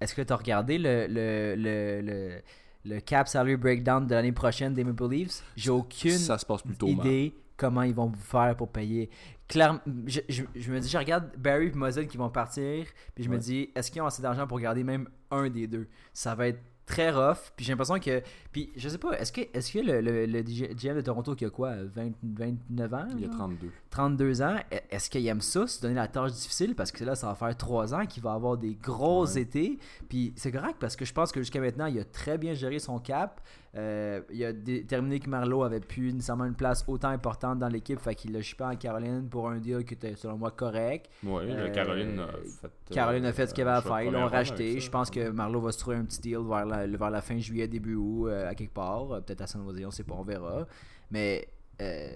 est-ce 0.00 0.14
que 0.14 0.20
tu 0.22 0.32
as 0.32 0.36
regardé 0.36 0.76
le, 0.76 1.06
le, 1.08 1.54
le, 1.56 2.02
le, 2.02 2.42
le 2.84 3.00
cap 3.00 3.28
salary 3.28 3.56
breakdown 3.56 4.06
de 4.06 4.14
l'année 4.14 4.32
prochaine 4.32 4.74
des 4.74 4.84
Maple 4.84 5.08
Leafs? 5.08 5.42
J'ai 5.56 5.70
aucune 5.70 6.18
Ça 6.18 6.36
se 6.36 6.44
passe 6.44 6.60
plutôt 6.62 6.88
mal. 6.88 7.06
idée 7.06 7.34
comment 7.56 7.82
ils 7.82 7.94
vont 7.94 8.06
vous 8.08 8.20
faire 8.20 8.56
pour 8.56 8.68
payer. 8.68 9.08
Clairement, 9.50 9.80
je, 10.06 10.20
je- 10.28 10.44
je 10.54 10.72
me 10.72 10.78
dis, 10.80 10.88
je 10.88 10.96
regarde 10.96 11.30
Barry 11.36 11.66
et 11.66 11.72
Mozell 11.72 12.06
qui 12.06 12.16
vont 12.16 12.30
partir, 12.30 12.86
puis 13.14 13.24
je 13.24 13.28
me 13.28 13.36
dis, 13.36 13.70
est-ce 13.74 13.90
qu'ils 13.90 14.00
ont 14.00 14.06
assez 14.06 14.22
d'argent 14.22 14.46
pour 14.46 14.60
garder 14.60 14.84
même 14.84 15.08
un 15.32 15.50
des 15.50 15.66
deux? 15.66 15.88
Ça 16.12 16.34
va 16.36 16.46
être 16.48 16.60
très 16.90 17.10
rough, 17.10 17.52
puis 17.56 17.64
j'ai 17.64 17.72
l'impression 17.72 17.98
que. 17.98 18.22
Puis 18.52 18.70
je 18.76 18.88
sais 18.88 18.98
pas, 18.98 19.12
est-ce 19.18 19.32
que, 19.32 19.42
est-ce 19.54 19.72
que 19.72 19.78
le, 19.78 20.00
le, 20.00 20.26
le 20.26 20.42
GM 20.42 20.96
de 20.96 21.00
Toronto 21.02 21.34
qui 21.36 21.44
a 21.44 21.50
quoi 21.50 21.74
20 21.84 22.10
29 22.22 22.94
ans 22.94 23.06
Il 23.16 23.24
a 23.24 23.26
genre? 23.28 23.36
32. 23.36 23.70
32 23.90 24.42
ans, 24.42 24.56
e- 24.72 24.76
est-ce 24.90 25.08
qu'il 25.08 25.26
aime 25.28 25.40
ça, 25.40 25.66
se 25.66 25.80
donner 25.80 25.94
la 25.94 26.08
tâche 26.08 26.32
difficile? 26.32 26.74
Parce 26.74 26.90
que 26.90 27.04
là, 27.04 27.14
ça 27.14 27.28
va 27.28 27.34
faire 27.36 27.56
3 27.56 27.94
ans 27.94 28.06
qu'il 28.06 28.22
va 28.22 28.32
avoir 28.32 28.56
des 28.56 28.74
gros 28.74 29.26
Ouais. 29.26 29.42
étés. 29.42 29.78
Puis 30.08 30.32
c'est 30.36 30.50
correct 30.52 30.76
parce 30.80 30.96
que 30.96 31.04
je 31.04 31.12
pense 31.12 31.30
que 31.32 31.40
jusqu'à 31.40 31.60
maintenant, 31.60 31.86
il 31.86 31.98
a 32.00 32.04
très 32.04 32.38
bien 32.38 32.52
géré 32.54 32.78
son 32.80 32.98
cap. 32.98 33.40
Euh, 33.76 34.20
il 34.32 34.44
a 34.44 34.52
déterminé 34.52 35.20
que 35.20 35.30
Marlowe 35.30 35.62
avait 35.62 35.78
plus 35.78 36.12
nécessairement 36.12 36.44
une 36.46 36.56
place 36.56 36.84
autant 36.88 37.10
importante 37.10 37.60
dans 37.60 37.68
l'équipe, 37.68 38.00
fait 38.00 38.16
qu'il 38.16 38.32
l'a 38.32 38.42
chipé 38.42 38.64
en 38.64 38.74
Caroline 38.74 39.28
pour 39.30 39.48
un 39.48 39.58
deal 39.58 39.84
qui 39.84 39.94
était 39.94 40.16
selon 40.16 40.36
moi 40.38 40.50
correct. 40.50 41.08
Oui, 41.22 41.44
Euh, 41.46 41.68
Caroline 41.70 42.18
a 42.18 42.26
fait. 42.26 42.66
euh, 42.66 42.68
Caroline 42.92 43.24
a 43.26 43.32
fait 43.32 43.46
ce 43.46 43.54
qu'il 43.54 43.62
avait 43.62 43.76
à 43.78 43.80
faire, 43.80 44.02
ils 44.02 44.10
l'ont 44.12 44.26
racheté. 44.26 44.80
Je 44.80 44.90
pense 44.90 45.08
que 45.08 45.30
Marlowe 45.30 45.60
va 45.60 45.70
se 45.70 45.78
trouver 45.78 45.96
un 45.98 46.04
petit 46.04 46.20
deal 46.20 46.38
vers 46.48 46.66
la, 46.66 46.79
vers 46.86 47.10
la 47.10 47.20
fin 47.20 47.38
juillet, 47.38 47.68
début 47.68 47.94
août, 47.94 48.26
euh, 48.28 48.48
à 48.48 48.54
quelque 48.54 48.74
part. 48.74 49.12
Euh, 49.12 49.20
Peut-être 49.20 49.42
à 49.42 49.46
San 49.46 49.62
Jose, 49.64 49.82
on 49.86 49.90
sait 49.90 50.04
pas, 50.04 50.14
on 50.14 50.22
verra. 50.22 50.66
Mais 51.10 51.48
euh, 51.80 52.10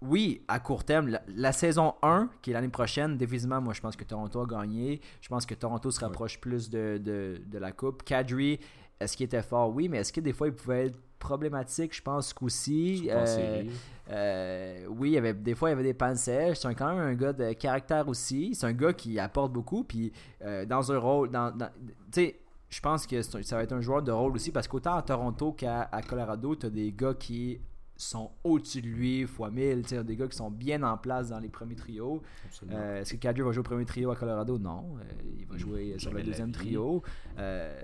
oui, 0.00 0.42
à 0.48 0.58
court 0.58 0.82
terme, 0.84 1.08
la, 1.08 1.22
la 1.28 1.52
saison 1.52 1.94
1, 2.02 2.28
qui 2.42 2.50
est 2.50 2.54
l'année 2.54 2.68
prochaine, 2.68 3.16
définitivement, 3.16 3.60
moi 3.60 3.72
je 3.72 3.80
pense 3.80 3.94
que 3.94 4.02
Toronto 4.04 4.40
a 4.40 4.46
gagné. 4.46 5.00
Je 5.20 5.28
pense 5.28 5.46
que 5.46 5.54
Toronto 5.54 5.90
se 5.92 6.00
rapproche 6.00 6.40
plus 6.40 6.68
de, 6.70 6.98
de, 7.02 7.40
de 7.46 7.58
la 7.58 7.70
coupe. 7.70 8.02
Kadri, 8.02 8.58
est-ce 8.98 9.16
qu'il 9.16 9.24
était 9.26 9.42
fort? 9.42 9.72
Oui, 9.72 9.88
mais 9.88 9.98
est-ce 9.98 10.12
que 10.12 10.20
des 10.20 10.32
fois 10.32 10.48
il 10.48 10.54
pouvait 10.54 10.86
être 10.86 10.98
problématique? 11.20 11.94
Je 11.94 12.02
pense 12.02 12.32
qu'aussi. 12.32 13.08
Euh, 13.12 13.62
euh, 14.10 14.86
oui, 14.88 15.10
il 15.10 15.12
y 15.14 15.18
avait, 15.18 15.34
des 15.34 15.54
fois, 15.54 15.68
il 15.70 15.72
y 15.72 15.74
avait 15.74 15.82
des 15.84 15.94
pannes 15.94 16.16
sèches. 16.16 16.58
C'est 16.58 16.74
quand 16.74 16.88
même 16.88 16.98
un 16.98 17.14
gars 17.14 17.32
de 17.32 17.52
caractère 17.52 18.08
aussi. 18.08 18.56
C'est 18.56 18.66
un 18.66 18.72
gars 18.72 18.92
qui 18.92 19.20
apporte 19.20 19.52
beaucoup. 19.52 19.84
Puis, 19.84 20.12
euh, 20.44 20.64
dans 20.66 20.90
un 20.90 20.98
rôle. 20.98 21.30
Dans, 21.30 21.52
dans- 21.56 21.70
tu 22.10 22.20
sais, 22.24 22.40
je 22.72 22.80
pense 22.80 23.06
que 23.06 23.20
ça 23.20 23.56
va 23.56 23.62
être 23.62 23.72
un 23.74 23.82
joueur 23.82 24.02
de 24.02 24.10
rôle 24.10 24.34
aussi. 24.34 24.50
Parce 24.50 24.66
qu'autant 24.66 24.94
à 24.96 25.02
Toronto 25.02 25.52
qu'à 25.52 25.90
Colorado, 26.08 26.56
tu 26.56 26.66
as 26.66 26.70
des 26.70 26.90
gars 26.90 27.12
qui 27.14 27.60
sont 27.94 28.30
au-dessus 28.42 28.80
de 28.80 28.88
lui, 28.88 29.26
fois 29.26 29.50
1000. 29.50 29.84
Tu 29.86 30.02
des 30.02 30.16
gars 30.16 30.26
qui 30.26 30.36
sont 30.36 30.50
bien 30.50 30.82
en 30.82 30.96
place 30.96 31.28
dans 31.28 31.38
les 31.38 31.50
premiers 31.50 31.76
trios. 31.76 32.22
Euh, 32.70 33.02
Est-ce 33.02 33.12
que 33.12 33.18
Kadri 33.18 33.42
va 33.42 33.52
jouer 33.52 33.60
au 33.60 33.62
premier 33.64 33.84
trio 33.84 34.10
à 34.10 34.16
Colorado? 34.16 34.58
Non. 34.58 34.96
Euh, 34.98 35.04
il 35.38 35.46
va 35.46 35.58
jouer 35.58 35.94
sur 35.98 36.12
le 36.14 36.22
deuxième 36.22 36.50
trio. 36.50 37.02
Euh, 37.38 37.78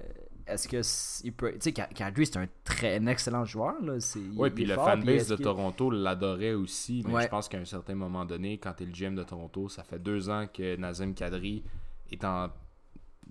est-ce 0.47 0.67
que 0.67 0.81
il 1.27 1.33
peut. 1.35 1.53
Tu 1.53 1.59
sais, 1.61 1.73
Ka- 1.73 1.89
Kadri, 1.95 2.25
c'est 2.25 2.39
un 2.39 2.47
très 2.65 2.97
un 2.97 3.07
excellent 3.09 3.45
joueur. 3.45 3.75
Oui, 4.37 4.49
puis 4.51 4.65
le 4.65 4.75
fanbase 4.75 5.29
de 5.29 5.37
Toronto 5.37 5.91
l'adorait 5.91 6.55
aussi, 6.55 7.03
mais 7.07 7.13
Ouais. 7.13 7.23
je 7.25 7.29
pense 7.29 7.47
qu'à 7.51 7.59
un 7.59 7.67
certain 7.67 7.95
moment 7.95 8.25
donné, 8.25 8.57
quand 8.57 8.73
tu 8.73 8.85
es 8.85 8.87
le 8.87 8.93
GM 8.93 9.15
de 9.15 9.23
Toronto, 9.25 9.69
ça 9.69 9.83
fait 9.83 9.99
deux 9.99 10.31
ans 10.31 10.47
que 10.53 10.77
Nazem 10.77 11.13
Kadri 11.15 11.63
est 12.11 12.25
en, 12.25 12.49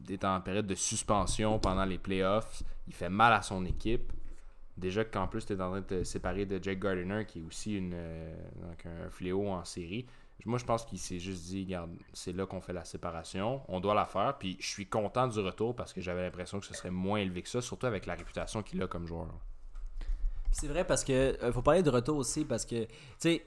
est 0.10 0.26
en 0.26 0.40
période 0.42 0.68
de 0.68 0.76
suspension 0.76 1.60
pendant 1.60 1.86
les 1.86 1.98
playoffs. 1.98 2.64
Il 2.88 2.94
fait 2.94 3.10
mal 3.10 3.34
à 3.34 3.42
son 3.42 3.66
équipe. 3.66 4.12
Déjà 4.78 5.04
qu'en 5.04 5.28
plus, 5.28 5.46
tu 5.46 5.54
es 5.54 5.62
en 5.62 5.72
train 5.72 5.82
de 5.82 5.86
te 5.86 6.04
séparer 6.04 6.46
de 6.46 6.64
Jake 6.64 6.80
Gardiner, 6.80 7.26
qui 7.26 7.40
est 7.40 7.44
aussi 7.44 7.76
une, 7.76 7.94
euh, 7.96 8.36
donc 8.62 8.86
un 8.86 9.10
fléau 9.10 9.50
en 9.50 9.66
série. 9.66 10.06
Moi, 10.46 10.60
je 10.60 10.66
pense 10.66 10.86
qu'il 10.86 11.00
s'est 11.00 11.20
juste 11.20 11.46
dit, 11.48 11.64
regarde, 11.66 11.92
c'est 12.14 12.32
là 12.32 12.46
qu'on 12.46 12.62
fait 12.62 12.72
la 12.72 12.86
séparation, 12.86 13.62
on 13.68 13.80
doit 13.80 13.96
la 13.96 14.06
faire. 14.06 14.38
Puis 14.38 14.56
je 14.60 14.68
suis 14.68 14.86
content 14.86 15.28
du 15.28 15.40
retour 15.40 15.76
parce 15.76 15.94
que 15.94 16.00
j'avais 16.00 16.22
l'impression 16.22 16.60
que 16.60 16.66
ce 16.66 16.74
serait 16.74 16.92
moins 16.92 17.20
élevé 17.20 17.42
que 17.42 17.50
ça, 17.50 17.62
surtout 17.62 17.88
avec 17.88 18.06
la 18.06 18.14
réputation 18.14 18.64
qu'il 18.64 18.82
a 18.82 18.88
comme 18.88 19.08
joueur. 19.08 19.28
C'est 20.52 20.68
vrai 20.68 20.86
parce 20.86 21.04
que 21.04 21.44
euh, 21.44 21.52
faut 21.52 21.62
parler 21.62 21.84
de 21.84 21.90
retour 21.90 22.18
aussi 22.18 22.46
parce 22.46 22.66
que 22.66 22.86
tu 22.86 22.92
sais 23.18 23.46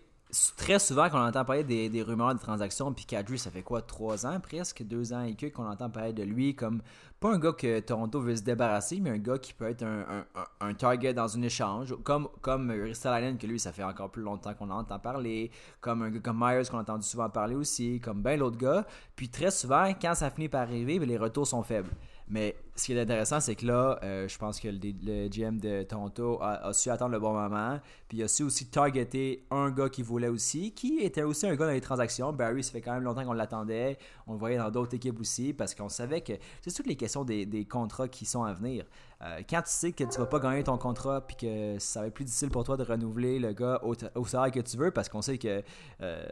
très 0.56 0.78
souvent 0.78 1.08
quand 1.08 1.22
on 1.22 1.26
entend 1.26 1.44
parler 1.44 1.64
des, 1.64 2.02
rumeurs 2.02 2.34
de 2.34 2.40
transactions 2.40 2.92
puis 2.92 3.04
Kadri 3.04 3.38
ça 3.38 3.50
fait 3.50 3.62
quoi 3.62 3.82
trois 3.82 4.26
ans 4.26 4.38
presque 4.40 4.82
deux 4.82 5.12
ans 5.12 5.22
et 5.22 5.34
que 5.34 5.46
qu'on 5.46 5.66
entend 5.66 5.90
parler 5.90 6.12
de 6.12 6.22
lui 6.22 6.54
comme 6.54 6.82
pas 7.18 7.34
un 7.34 7.38
gars 7.38 7.52
que 7.52 7.80
Toronto 7.80 8.20
veut 8.20 8.36
se 8.36 8.42
débarrasser 8.42 9.00
mais 9.00 9.10
un 9.10 9.18
gars 9.18 9.38
qui 9.38 9.52
peut 9.52 9.68
être 9.68 9.84
un, 9.84 10.74
target 10.74 11.12
dans 11.12 11.36
un 11.36 11.42
échange 11.42 11.94
comme 12.04 12.28
comme 12.40 12.70
Ristolainen 12.70 13.38
que 13.38 13.46
lui 13.46 13.58
ça 13.58 13.72
fait 13.72 13.84
encore 13.84 14.10
plus 14.10 14.22
longtemps 14.22 14.54
qu'on 14.54 14.70
en 14.70 14.78
entend 14.78 14.98
parler 14.98 15.50
comme 15.80 16.02
un 16.02 16.10
gars 16.10 16.20
comme 16.20 16.38
Myers 16.38 16.62
qu'on 16.70 16.78
a 16.78 16.82
entendu 16.82 17.06
souvent 17.06 17.28
parler 17.28 17.54
aussi 17.54 18.00
comme 18.00 18.22
ben 18.22 18.38
l'autre 18.38 18.58
gars 18.58 18.86
puis 19.16 19.28
très 19.28 19.50
souvent 19.50 19.92
quand 20.00 20.14
ça 20.14 20.30
finit 20.30 20.48
par 20.48 20.62
arriver 20.62 20.98
ben, 20.98 21.08
les 21.08 21.18
retours 21.18 21.46
sont 21.46 21.62
faibles. 21.62 21.90
Mais 22.30 22.54
ce 22.76 22.86
qui 22.86 22.92
est 22.94 23.00
intéressant, 23.00 23.40
c'est 23.40 23.54
que 23.54 23.66
là, 23.66 23.98
euh, 24.02 24.26
je 24.28 24.38
pense 24.38 24.58
que 24.60 24.68
le, 24.68 24.78
le 25.02 25.28
GM 25.28 25.58
de 25.58 25.82
Toronto 25.82 26.38
a, 26.40 26.66
a 26.68 26.72
su 26.72 26.88
attendre 26.90 27.12
le 27.12 27.18
bon 27.20 27.32
moment. 27.32 27.78
Puis 28.08 28.18
il 28.18 28.22
a 28.24 28.28
su 28.28 28.42
aussi 28.42 28.66
targeter 28.66 29.44
un 29.50 29.70
gars 29.70 29.88
qui 29.88 30.02
voulait 30.02 30.28
aussi, 30.28 30.72
qui 30.72 30.98
était 31.00 31.22
aussi 31.22 31.46
un 31.46 31.54
gars 31.56 31.66
dans 31.66 31.72
les 31.72 31.80
transactions. 31.80 32.32
Barry, 32.32 32.62
ça 32.64 32.72
fait 32.72 32.80
quand 32.80 32.92
même 32.94 33.02
longtemps 33.04 33.24
qu'on 33.24 33.32
l'attendait. 33.34 33.98
On 34.26 34.32
le 34.32 34.38
voyait 34.38 34.56
dans 34.58 34.70
d'autres 34.70 34.94
équipes 34.94 35.20
aussi 35.20 35.52
parce 35.52 35.74
qu'on 35.74 35.88
savait 35.88 36.20
que 36.22 36.32
c'est 36.62 36.72
toutes 36.72 36.86
les 36.86 36.96
questions 36.96 37.24
des, 37.24 37.44
des 37.46 37.64
contrats 37.64 38.08
qui 38.08 38.24
sont 38.24 38.44
à 38.44 38.52
venir. 38.52 38.84
Euh, 39.22 39.40
quand 39.48 39.60
tu 39.60 39.70
sais 39.70 39.92
que 39.92 40.04
tu 40.04 40.18
vas 40.18 40.24
pas 40.26 40.38
gagner 40.38 40.64
ton 40.64 40.78
contrat 40.78 41.20
puis 41.26 41.36
que 41.36 41.78
ça 41.78 42.00
va 42.00 42.06
être 42.06 42.14
plus 42.14 42.24
difficile 42.24 42.48
pour 42.48 42.64
toi 42.64 42.78
de 42.78 42.84
renouveler 42.84 43.38
le 43.38 43.52
gars 43.52 43.78
au, 43.84 43.94
au 44.14 44.24
salaire 44.24 44.50
que 44.50 44.60
tu 44.60 44.78
veux 44.78 44.90
parce 44.92 45.10
qu'on 45.10 45.20
sait 45.20 45.36
que 45.36 45.62
euh, 46.00 46.24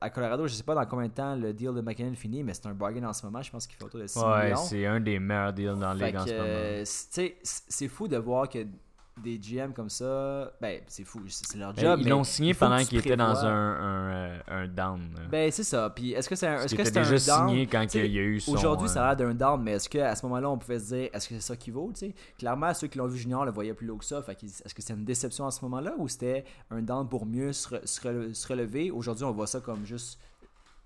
à 0.00 0.10
Colorado, 0.10 0.48
je 0.48 0.54
sais 0.54 0.64
pas 0.64 0.74
dans 0.74 0.84
combien 0.86 1.06
de 1.06 1.12
temps 1.12 1.36
le 1.36 1.52
deal 1.52 1.72
de 1.72 1.80
McKinnon 1.80 2.14
finit, 2.14 2.42
mais 2.42 2.52
c'est 2.54 2.66
un 2.66 2.74
bargain 2.74 3.04
en 3.08 3.12
ce 3.12 3.24
moment. 3.24 3.40
Je 3.42 3.50
pense 3.52 3.66
qu'il 3.68 3.76
fait 3.76 3.84
autour 3.84 4.00
de 4.00 4.08
6 4.08 4.18
Ouais, 4.18 4.44
millions. 4.46 4.56
c'est 4.56 4.86
un 4.86 4.98
des 4.98 5.20
meilleurs 5.20 5.52
deals 5.52 5.81
dans 5.82 5.92
la 5.92 5.98
Fait 5.98 6.06
ligue 6.06 6.16
en 6.20 6.24
que, 6.24 6.30
ce 6.30 6.36
moment. 6.36 7.34
c'est- 7.68 7.88
fou 7.88 8.08
de 8.08 8.16
voir 8.16 8.48
que 8.48 8.66
des 9.22 9.38
GM 9.38 9.72
comme 9.74 9.90
ça, 9.90 10.50
ben 10.58 10.80
c'est 10.88 11.04
fou, 11.04 11.20
c'est 11.28 11.58
leur 11.58 11.74
Ben, 11.74 11.82
job. 11.82 12.00
ils 12.00 12.08
l'ont 12.08 12.24
signé 12.24 12.54
pendant 12.54 12.78
que 12.78 12.84
tu 12.84 12.88
qu'il 12.88 12.98
était 13.00 13.14
dans 13.14 13.44
un, 13.44 13.46
un, 13.46 14.10
euh, 14.10 14.38
un 14.48 14.66
down. 14.68 15.00
là. 15.14 15.20
Ben 15.30 15.50
c'est 15.52 15.64
ça. 15.64 15.90
Puis 15.90 16.12
est-ce 16.12 16.30
que 16.30 16.34
c'est 16.34 16.46
un, 16.46 16.62
est-ce 16.62 16.74
que 16.74 16.80
était 16.80 16.90
c'est 16.90 17.10
déjà 17.12 17.34
un 17.36 17.38
down? 17.40 17.48
signé 17.50 17.66
quand 17.66 17.94
il 17.94 18.06
y 18.06 18.18
a 18.18 18.22
eu 18.22 18.40
son... 18.40 18.52
Aujourd'hui, 18.54 18.86
euh, 18.88 18.90
ça 18.90 19.04
a 19.04 19.14
l'air 19.14 19.16
d'un 19.28 19.34
down, 19.34 19.62
mais 19.62 19.72
est-ce 19.72 19.90
qu'à 19.90 20.16
ce 20.16 20.24
moment-là, 20.24 20.48
on 20.48 20.56
pouvait 20.56 20.78
se 20.80 20.94
dire, 20.94 21.10
est-ce 21.12 21.28
que 21.28 21.34
c'est 21.34 21.40
ça 21.42 21.56
qui 21.56 21.70
vaut, 21.70 21.90
tu 21.92 22.06
sais? 22.06 22.14
Clairement, 22.38 22.72
ceux 22.72 22.86
qui 22.86 22.96
l'ont 22.96 23.06
vu 23.06 23.18
junior 23.18 23.44
le 23.44 23.52
voyaient 23.52 23.74
plus 23.74 23.90
haut 23.90 23.98
que 23.98 24.04
ça. 24.06 24.22
Fait 24.22 24.34
qu'ils- 24.34 24.48
est-ce 24.48 24.74
que 24.74 24.80
c'est 24.80 24.94
une 24.94 25.04
déception 25.04 25.46
à 25.46 25.50
ce 25.50 25.62
moment-là 25.66 25.92
ou 25.98 26.08
c'était 26.08 26.44
un 26.70 26.80
down 26.80 27.06
pour 27.06 27.26
mieux 27.26 27.52
se, 27.52 27.68
re- 27.68 27.86
se 27.86 28.00
rele- 28.00 28.32
se 28.32 28.48
relever? 28.48 28.90
Aujourd'hui, 28.90 29.24
on 29.24 29.32
voit 29.32 29.46
ça 29.46 29.60
comme 29.60 29.84
juste 29.84 30.18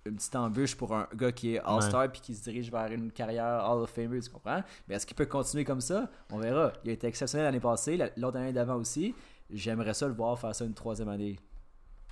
une 0.07 0.17
petite 0.17 0.37
embûche 0.37 0.75
pour 0.77 0.95
un 0.95 1.07
gars 1.15 1.33
qui 1.33 1.55
est 1.55 1.61
All-Star 1.65 2.11
puis 2.11 2.21
qui 2.21 2.35
se 2.35 2.43
dirige 2.45 2.71
vers 2.71 2.91
une 2.93 3.11
carrière 3.13 3.65
Hall 3.69 3.83
of 3.83 3.91
Famer, 3.91 4.21
tu 4.21 4.31
comprends? 4.31 4.63
Mais 4.89 4.95
est-ce 4.95 5.07
qu'il 5.07 5.17
peut 5.17 5.27
continuer 5.27 5.65
comme 5.65 5.81
ça? 5.81 6.09
On 6.33 6.39
verra. 6.39 6.73
Il 6.85 6.91
a 6.91 6.93
été 6.93 7.07
exceptionnel 7.07 7.47
l'année 7.47 7.61
passée, 7.61 7.97
la- 7.97 8.11
l'autre 8.17 8.39
année 8.39 8.53
d'avant 8.53 8.77
aussi. 8.77 9.15
J'aimerais 9.51 9.95
ça 9.95 10.07
le 10.09 10.15
voir 10.15 10.39
faire 10.39 10.55
ça 10.55 10.65
une 10.65 10.75
troisième 10.75 11.09
année. 11.09 11.37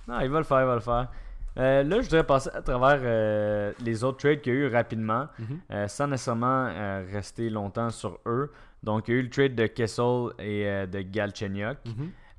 Non, 0.07 0.19
il 0.21 0.29
va 0.29 0.37
le 0.39 0.43
faire, 0.45 0.61
il 0.61 0.67
va 0.67 0.75
le 0.75 0.81
faire. 0.81 1.11
Euh, 1.57 1.83
là, 1.83 1.97
je 2.01 2.05
voudrais 2.05 2.25
passer 2.25 2.49
à 2.53 2.61
travers 2.61 2.99
euh, 3.01 3.71
les 3.79 4.03
autres 4.03 4.17
trades 4.17 4.41
qu'il 4.41 4.53
y 4.53 4.55
a 4.57 4.59
eu 4.59 4.67
rapidement, 4.67 5.27
Mhm. 5.39 5.59
euh, 5.71 5.87
sans 5.87 6.07
nécessairement 6.07 6.67
euh, 6.67 7.05
rester 7.11 7.49
longtemps 7.49 7.89
sur 7.91 8.19
eux. 8.25 8.51
Donc, 8.83 9.07
il 9.07 9.13
y 9.13 9.17
a 9.17 9.19
eu 9.21 9.23
le 9.23 9.29
trade 9.29 9.55
de 9.55 9.65
Kessel 9.67 10.31
et 10.39 10.67
euh, 10.67 10.85
de 10.85 10.99
Galchenyuk. 11.01 11.77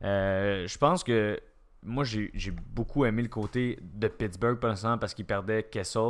Euh, 0.04 0.66
je 0.66 0.78
pense 0.78 1.02
que 1.02 1.40
moi, 1.86 2.04
j'ai 2.04 2.50
beaucoup 2.50 3.04
aimé 3.04 3.22
le 3.22 3.28
côté 3.28 3.78
de 3.80 4.08
Pittsburgh, 4.08 4.58
pour 4.58 4.68
l'instant, 4.68 4.98
parce 4.98 5.14
qu'ils 5.14 5.24
perdaient 5.24 5.62
Kessel. 5.62 6.02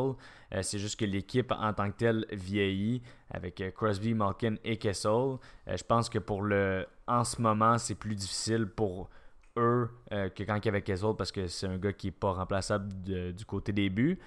Euh, 0.54 0.62
C'est 0.62 0.78
juste 0.78 0.98
que 0.98 1.04
l'équipe 1.04 1.52
en 1.52 1.72
tant 1.72 1.90
que 1.90 1.96
telle 1.96 2.26
vieillit 2.32 3.02
avec 3.30 3.60
euh, 3.60 3.70
Crosby, 3.70 4.14
Malkin 4.14 4.54
et 4.64 4.78
Kessel. 4.78 5.10
Euh, 5.12 5.36
je 5.76 5.84
pense 5.84 6.08
que 6.08 6.18
pour 6.18 6.42
le. 6.42 6.86
En 7.06 7.22
ce 7.24 7.40
moment, 7.40 7.78
c'est 7.78 7.94
plus 7.94 8.14
difficile 8.14 8.66
pour 8.66 9.10
eux 9.56 9.88
euh, 10.12 10.28
que 10.30 10.42
quand 10.42 10.56
il 10.56 10.64
y 10.64 10.68
avait 10.68 10.82
Kessel 10.82 11.10
parce 11.16 11.30
que 11.30 11.46
c'est 11.46 11.66
un 11.66 11.78
gars 11.78 11.92
qui 11.92 12.08
n'est 12.08 12.12
pas 12.12 12.32
remplaçable 12.32 12.88
de- 13.04 13.30
du 13.32 13.44
côté 13.44 13.72
des 13.72 13.88
buts. 13.90 14.18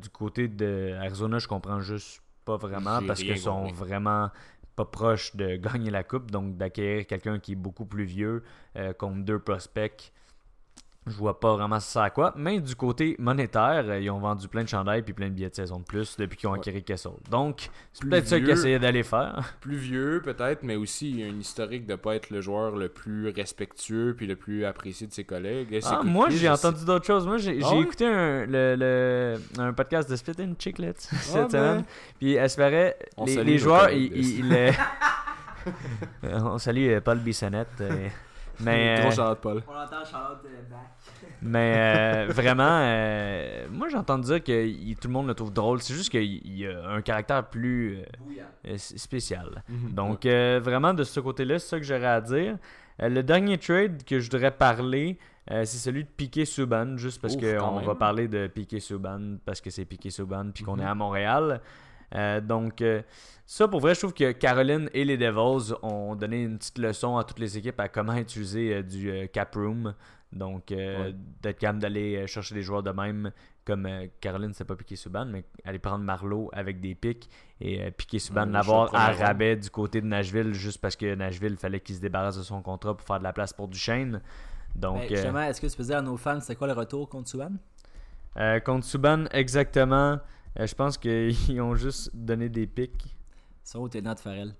Du 0.00 0.08
côté 0.10 0.46
de 0.46 0.94
Arizona, 1.00 1.40
je 1.40 1.48
comprends 1.48 1.80
juste 1.80 2.22
pas 2.44 2.56
vraiment 2.56 3.00
parce 3.06 3.18
qu'ils 3.20 3.38
sont 3.40 3.66
vraiment 3.72 4.30
pas 4.76 4.84
proches 4.84 5.34
de 5.34 5.56
gagner 5.56 5.90
la 5.90 6.04
coupe. 6.04 6.30
Donc 6.30 6.56
d'acquérir 6.56 7.04
quelqu'un 7.08 7.40
qui 7.40 7.52
est 7.52 7.56
beaucoup 7.56 7.84
plus 7.84 8.04
vieux 8.04 8.44
contre 8.98 9.24
deux 9.24 9.40
prospects. 9.40 10.12
Je 11.04 11.16
vois 11.16 11.40
pas 11.40 11.54
vraiment 11.56 11.80
ça 11.80 12.04
à 12.04 12.10
quoi. 12.10 12.32
Mais 12.36 12.60
du 12.60 12.76
côté 12.76 13.16
monétaire, 13.18 13.84
euh, 13.88 13.98
ils 13.98 14.08
ont 14.08 14.20
vendu 14.20 14.46
plein 14.46 14.62
de 14.62 14.68
chandails 14.68 15.02
puis 15.02 15.12
plein 15.12 15.26
de 15.26 15.32
billets 15.32 15.50
de 15.50 15.54
saison 15.56 15.80
de 15.80 15.84
plus 15.84 16.16
depuis 16.16 16.36
qu'ils 16.38 16.48
ont 16.48 16.52
Ouais. 16.52 16.60
acquis 16.60 16.80
Kessel. 16.84 17.10
Donc, 17.28 17.70
c'est 17.92 18.08
peut-être 18.08 18.28
ça 18.28 18.38
qu'ils 18.38 18.50
essayaient 18.50 18.78
d'aller 18.78 19.02
faire. 19.02 19.54
Plus 19.60 19.76
vieux, 19.76 20.22
peut-être, 20.24 20.62
mais 20.62 20.76
aussi 20.76 21.10
il 21.10 21.18
y 21.18 21.22
a 21.24 21.26
un 21.26 21.38
historique 21.40 21.86
de 21.86 21.96
pas 21.96 22.14
être 22.14 22.30
le 22.30 22.40
joueur 22.40 22.76
le 22.76 22.88
plus 22.88 23.30
respectueux 23.30 24.14
puis 24.16 24.28
le 24.28 24.36
plus 24.36 24.64
apprécié 24.64 25.08
de 25.08 25.12
ses 25.12 25.24
collègues. 25.24 25.80
Ah, 25.84 26.02
moi, 26.04 26.28
j'ai 26.30 26.48
entendu 26.48 26.84
d'autres 26.84 27.04
choses. 27.06 27.26
Moi, 27.26 27.38
j'ai 27.38 27.58
Ah 27.64 27.74
écouté 27.74 28.06
un, 28.06 28.46
le, 28.46 28.76
le- 28.78 29.40
un 29.60 29.72
podcast 29.72 30.08
de 30.08 30.14
Spit 30.14 30.40
and 30.40 30.54
Chicklets 30.56 30.94
cette 30.98 31.34
ben. 31.34 31.48
semaine. 31.50 31.84
Puis, 32.20 32.34
elle 32.34 32.44
espérait, 32.44 32.96
On 33.16 33.24
les, 33.24 33.58
joueurs, 33.58 33.90
ils- 33.90 34.38
ils, 34.38 34.54
euh, 36.24 36.40
On 36.44 36.58
salue 36.58 36.90
euh, 36.90 37.00
Paul 37.00 37.18
Bissonnette. 37.18 37.82
Euh, 38.62 38.94
mais, 38.96 38.96
Gros 39.00 39.08
euh, 39.08 39.14
Charlotte 39.14 39.40
Paul. 39.40 39.62
On 39.68 39.72
entend 39.72 40.04
Charlotte 40.04 40.42
back. 40.42 40.80
mais 41.42 41.74
euh, 41.76 42.26
vraiment, 42.32 42.78
euh, 42.82 43.66
moi, 43.70 43.88
j'ai 43.88 43.96
entendu 43.96 44.26
dire 44.26 44.42
que 44.44 44.66
il- 44.66 44.96
tout 44.96 45.08
le 45.08 45.12
monde 45.14 45.26
le 45.26 45.34
trouve 45.34 45.52
drôle. 45.52 45.80
C'est 45.82 45.94
juste 45.94 46.10
qu'il 46.10 46.22
il 46.46 46.66
a 46.66 46.88
un 46.90 47.02
caractère 47.02 47.44
plus 47.48 47.98
euh, 47.98 48.02
euh, 48.68 48.74
spécial. 48.78 49.62
Donc, 49.68 50.26
euh, 50.26 50.60
vraiment, 50.62 50.94
de 50.94 51.04
ce 51.04 51.20
côté-là, 51.20 51.58
c'est 51.58 51.68
ça 51.68 51.78
que 51.78 51.84
j'aurais 51.84 52.06
à 52.06 52.20
dire. 52.20 52.56
Euh, 53.02 53.08
le 53.08 53.22
dernier 53.22 53.58
trade 53.58 54.04
que 54.04 54.20
je 54.20 54.30
voudrais 54.30 54.50
parler, 54.50 55.18
euh, 55.50 55.64
c'est 55.64 55.78
celui 55.78 56.04
de 56.04 56.08
Piqué 56.08 56.44
Souban, 56.44 56.96
juste 56.96 57.20
parce 57.20 57.36
qu'on 57.36 57.80
va 57.80 57.94
parler 57.94 58.28
de 58.28 58.46
Piqué 58.46 58.78
Souban, 58.80 59.36
parce 59.44 59.60
que 59.60 59.70
c'est 59.70 59.84
Piqué 59.84 60.10
Souban, 60.10 60.50
puis 60.54 60.62
qu'on 60.62 60.76
Mhm. 60.76 60.82
est 60.82 60.86
à 60.86 60.94
Montréal. 60.94 61.60
Euh, 62.14 62.40
donc, 62.40 62.82
euh, 62.82 63.02
ça, 63.46 63.68
pour 63.68 63.80
vrai, 63.80 63.94
je 63.94 64.00
trouve 64.00 64.14
que 64.14 64.32
Caroline 64.32 64.88
et 64.92 65.04
les 65.04 65.16
Devils 65.16 65.74
ont 65.82 66.14
donné 66.14 66.42
une 66.42 66.58
petite 66.58 66.78
leçon 66.78 67.16
à 67.16 67.24
toutes 67.24 67.38
les 67.38 67.58
équipes 67.58 67.80
à 67.80 67.88
comment 67.88 68.14
utiliser 68.16 68.74
euh, 68.74 68.82
du 68.82 69.28
cap 69.32 69.54
room. 69.54 69.94
Donc, 70.32 70.64
Ouais. 70.70 71.14
d'être 71.42 71.58
capable 71.58 71.80
d'aller 71.80 72.26
chercher 72.26 72.54
des 72.54 72.62
joueurs 72.62 72.82
de 72.82 72.90
même, 72.90 73.32
comme 73.66 73.86
Caroline, 74.18 74.54
c'est 74.54 74.64
pas 74.64 74.76
Piqué 74.76 74.96
Souban, 74.96 75.26
mais 75.26 75.44
aller 75.62 75.78
prendre 75.78 76.02
Marlowe 76.02 76.48
avec 76.54 76.80
des 76.80 76.94
pics 76.94 77.28
et 77.60 77.90
Piqué 77.90 78.18
Souban 78.18 78.46
Ouais, 78.46 78.52
l'avoir 78.52 78.94
à 78.94 79.12
rabais 79.12 79.56
du 79.56 79.68
côté 79.68 80.00
de 80.00 80.06
Nashville, 80.06 80.54
juste 80.54 80.80
parce 80.80 80.96
que 80.96 81.14
Nashville 81.14 81.58
fallait 81.58 81.80
qu'il 81.80 81.96
se 81.96 82.00
débarrasse 82.00 82.38
de 82.38 82.42
son 82.42 82.62
contrat 82.62 82.96
pour 82.96 83.06
faire 83.06 83.18
de 83.18 83.24
la 83.24 83.34
place 83.34 83.52
pour 83.52 83.68
Duchesne. 83.68 84.22
Donc, 84.74 85.00
Ben, 85.00 85.08
justement, 85.10 85.42
est-ce 85.42 85.60
que 85.60 85.66
tu 85.66 85.76
peux 85.76 85.84
dire 85.84 85.98
à 85.98 86.02
nos 86.02 86.16
fans, 86.16 86.40
c'est 86.40 86.56
quoi 86.56 86.66
le 86.66 86.72
retour 86.72 87.10
contre 87.10 87.30
euh, 88.38 88.60
contre 88.60 88.86
Souban, 88.86 89.24
exactement. 89.32 90.18
Euh, 90.58 90.66
je 90.66 90.74
pense 90.74 90.98
qu'ils 90.98 91.60
ont 91.60 91.74
juste 91.74 92.10
donné 92.14 92.48
des 92.48 92.66
pics. 92.66 93.16
Où 93.74 93.88
tes 93.88 94.02
notes, 94.02 94.20
Farrell? 94.20 94.54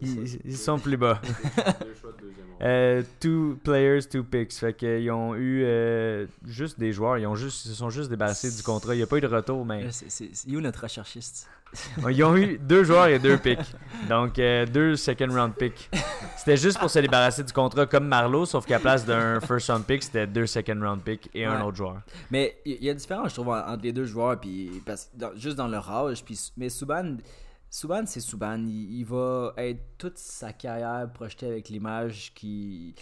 Ils, 0.00 0.38
ils 0.44 0.56
sont 0.56 0.78
plus 0.78 0.96
bas. 0.96 1.20
Deux 1.26 1.94
choix 2.00 2.12
de 2.12 2.26
deuxième 2.26 2.46
ronde. 2.46 2.54
Euh, 2.60 3.04
two 3.20 3.56
players, 3.62 4.00
two 4.10 4.24
picks. 4.24 4.52
Fait 4.52 4.74
qu'ils 4.74 5.08
ont 5.12 5.36
eu 5.36 5.62
euh, 5.64 6.26
juste 6.44 6.76
des 6.76 6.92
joueurs. 6.92 7.16
Ils 7.16 7.26
ont 7.28 7.36
juste, 7.36 7.64
ils 7.66 7.68
se 7.68 7.74
sont 7.76 7.88
juste 7.88 8.10
débarrassés 8.10 8.50
du 8.50 8.64
contrat. 8.64 8.94
Il 8.96 8.98
n'y 8.98 9.04
a 9.04 9.06
pas 9.06 9.18
eu 9.18 9.20
de 9.20 9.28
retour, 9.28 9.64
mais 9.64 9.84
Là, 9.84 9.90
c'est- 9.92 10.32
où 10.48 10.60
notre 10.60 10.82
recherchiste? 10.82 11.48
ils 12.10 12.24
ont 12.24 12.34
eu 12.36 12.58
deux 12.58 12.82
joueurs 12.82 13.06
et 13.06 13.20
deux 13.20 13.36
picks. 13.38 13.60
Donc 14.08 14.40
euh, 14.40 14.66
deux 14.66 14.96
second 14.96 15.28
round 15.30 15.54
picks. 15.54 15.88
C'était 16.36 16.56
juste 16.56 16.80
pour 16.80 16.90
se 16.90 16.98
débarrasser 16.98 17.44
du 17.44 17.52
contrat 17.52 17.86
comme 17.86 18.08
Marlowe, 18.08 18.44
sauf 18.46 18.66
qu'à 18.66 18.80
place 18.80 19.04
d'un 19.06 19.38
first 19.38 19.68
round 19.70 19.84
pick, 19.84 20.02
c'était 20.02 20.26
deux 20.26 20.46
second 20.46 20.80
round 20.80 21.02
picks 21.02 21.30
et 21.34 21.44
un 21.44 21.62
autre 21.62 21.76
joueur. 21.76 22.00
Mais 22.32 22.56
il 22.64 22.82
y, 22.82 22.88
a 22.88 22.92
une 22.92 22.98
différence, 22.98 23.28
je 23.28 23.34
trouve, 23.34 23.50
en- 23.50 23.68
entre 23.68 23.84
les 23.84 23.92
deux 23.92 24.06
joueurs, 24.06 24.40
puis 24.40 24.82
parce, 24.84 25.10
dans- 25.14 25.36
juste 25.36 25.56
dans 25.56 25.68
leur 25.68 25.88
âge. 25.88 26.24
Puis, 26.24 26.36
mais 26.56 26.70
Souban, 26.70 27.18
Souban 27.70 28.04
c'est 28.06 28.20
Souban. 28.20 28.64
Il, 28.66 29.04
va 29.04 29.52
être 29.58 29.80
toute 29.98 30.18
sa 30.18 30.52
carrière 30.52 31.10
projetée 31.12 31.46
avec 31.46 31.68
l'image 31.68 32.32
qui. 32.34 32.94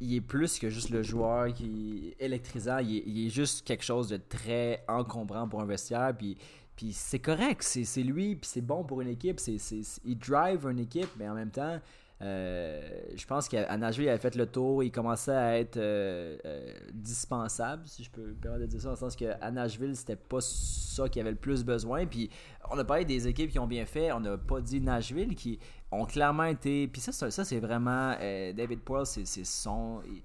Il 0.00 0.14
est 0.14 0.20
plus 0.20 0.58
que 0.58 0.68
juste 0.68 0.90
le 0.90 1.02
joueur 1.02 1.52
qui 1.52 2.14
est 2.18 2.24
électrisant. 2.24 2.78
Il 2.78 3.26
est, 3.26 3.30
juste 3.30 3.66
quelque 3.66 3.84
chose 3.84 4.08
de 4.08 4.16
très 4.16 4.84
encombrant 4.88 5.48
pour 5.48 5.60
un 5.60 5.66
vestiaire. 5.66 6.14
Puis 6.16 6.92
c'est 6.92 7.20
correct, 7.20 7.62
c'est 7.62 8.02
lui, 8.02 8.34
puis 8.36 8.50
c'est 8.52 8.60
bon 8.60 8.82
pour 8.84 9.00
une 9.00 9.08
équipe, 9.08 9.38
c'est- 9.38 10.00
il 10.04 10.18
drive 10.18 10.66
une 10.66 10.80
équipe, 10.80 11.08
mais 11.16 11.28
en 11.28 11.34
même 11.34 11.50
temps, 11.50 11.78
euh, 12.24 12.80
je 13.14 13.26
pense 13.26 13.48
qu'à 13.48 13.76
Nashville, 13.76 14.06
il 14.06 14.08
avait 14.08 14.18
fait 14.18 14.34
le 14.34 14.46
tour, 14.46 14.82
il 14.82 14.90
commençait 14.90 15.34
à 15.34 15.58
être 15.58 15.76
euh, 15.76 16.38
euh, 16.46 16.72
dispensable, 16.94 17.82
si 17.86 18.02
je 18.02 18.10
peux 18.10 18.22
me 18.22 18.34
permettre 18.34 18.62
de 18.62 18.66
dire 18.66 18.80
ça, 18.80 18.86
dans 18.86 18.92
le 18.92 18.98
sens 18.98 19.14
qu'à 19.14 19.50
Nashville, 19.50 19.94
c'était 19.94 20.16
pas 20.16 20.40
ça 20.40 21.08
qu'il 21.08 21.20
avait 21.20 21.32
le 21.32 21.36
plus 21.36 21.64
besoin. 21.64 22.06
Puis 22.06 22.30
on 22.70 22.78
a 22.78 22.84
parlé 22.84 23.04
des 23.04 23.28
équipes 23.28 23.50
qui 23.50 23.58
ont 23.58 23.66
bien 23.66 23.84
fait, 23.84 24.10
on 24.12 24.20
n'a 24.20 24.38
pas 24.38 24.62
dit 24.62 24.80
Nashville, 24.80 25.34
qui 25.34 25.58
ont 25.92 26.06
clairement 26.06 26.44
été. 26.44 26.88
Puis 26.88 27.02
ça, 27.02 27.12
ça, 27.12 27.44
c'est 27.44 27.60
vraiment. 27.60 28.16
David 28.54 28.80
Poyle, 28.80 29.04
c'est 29.04 29.44
son. 29.44 30.00
Il, 30.06 30.22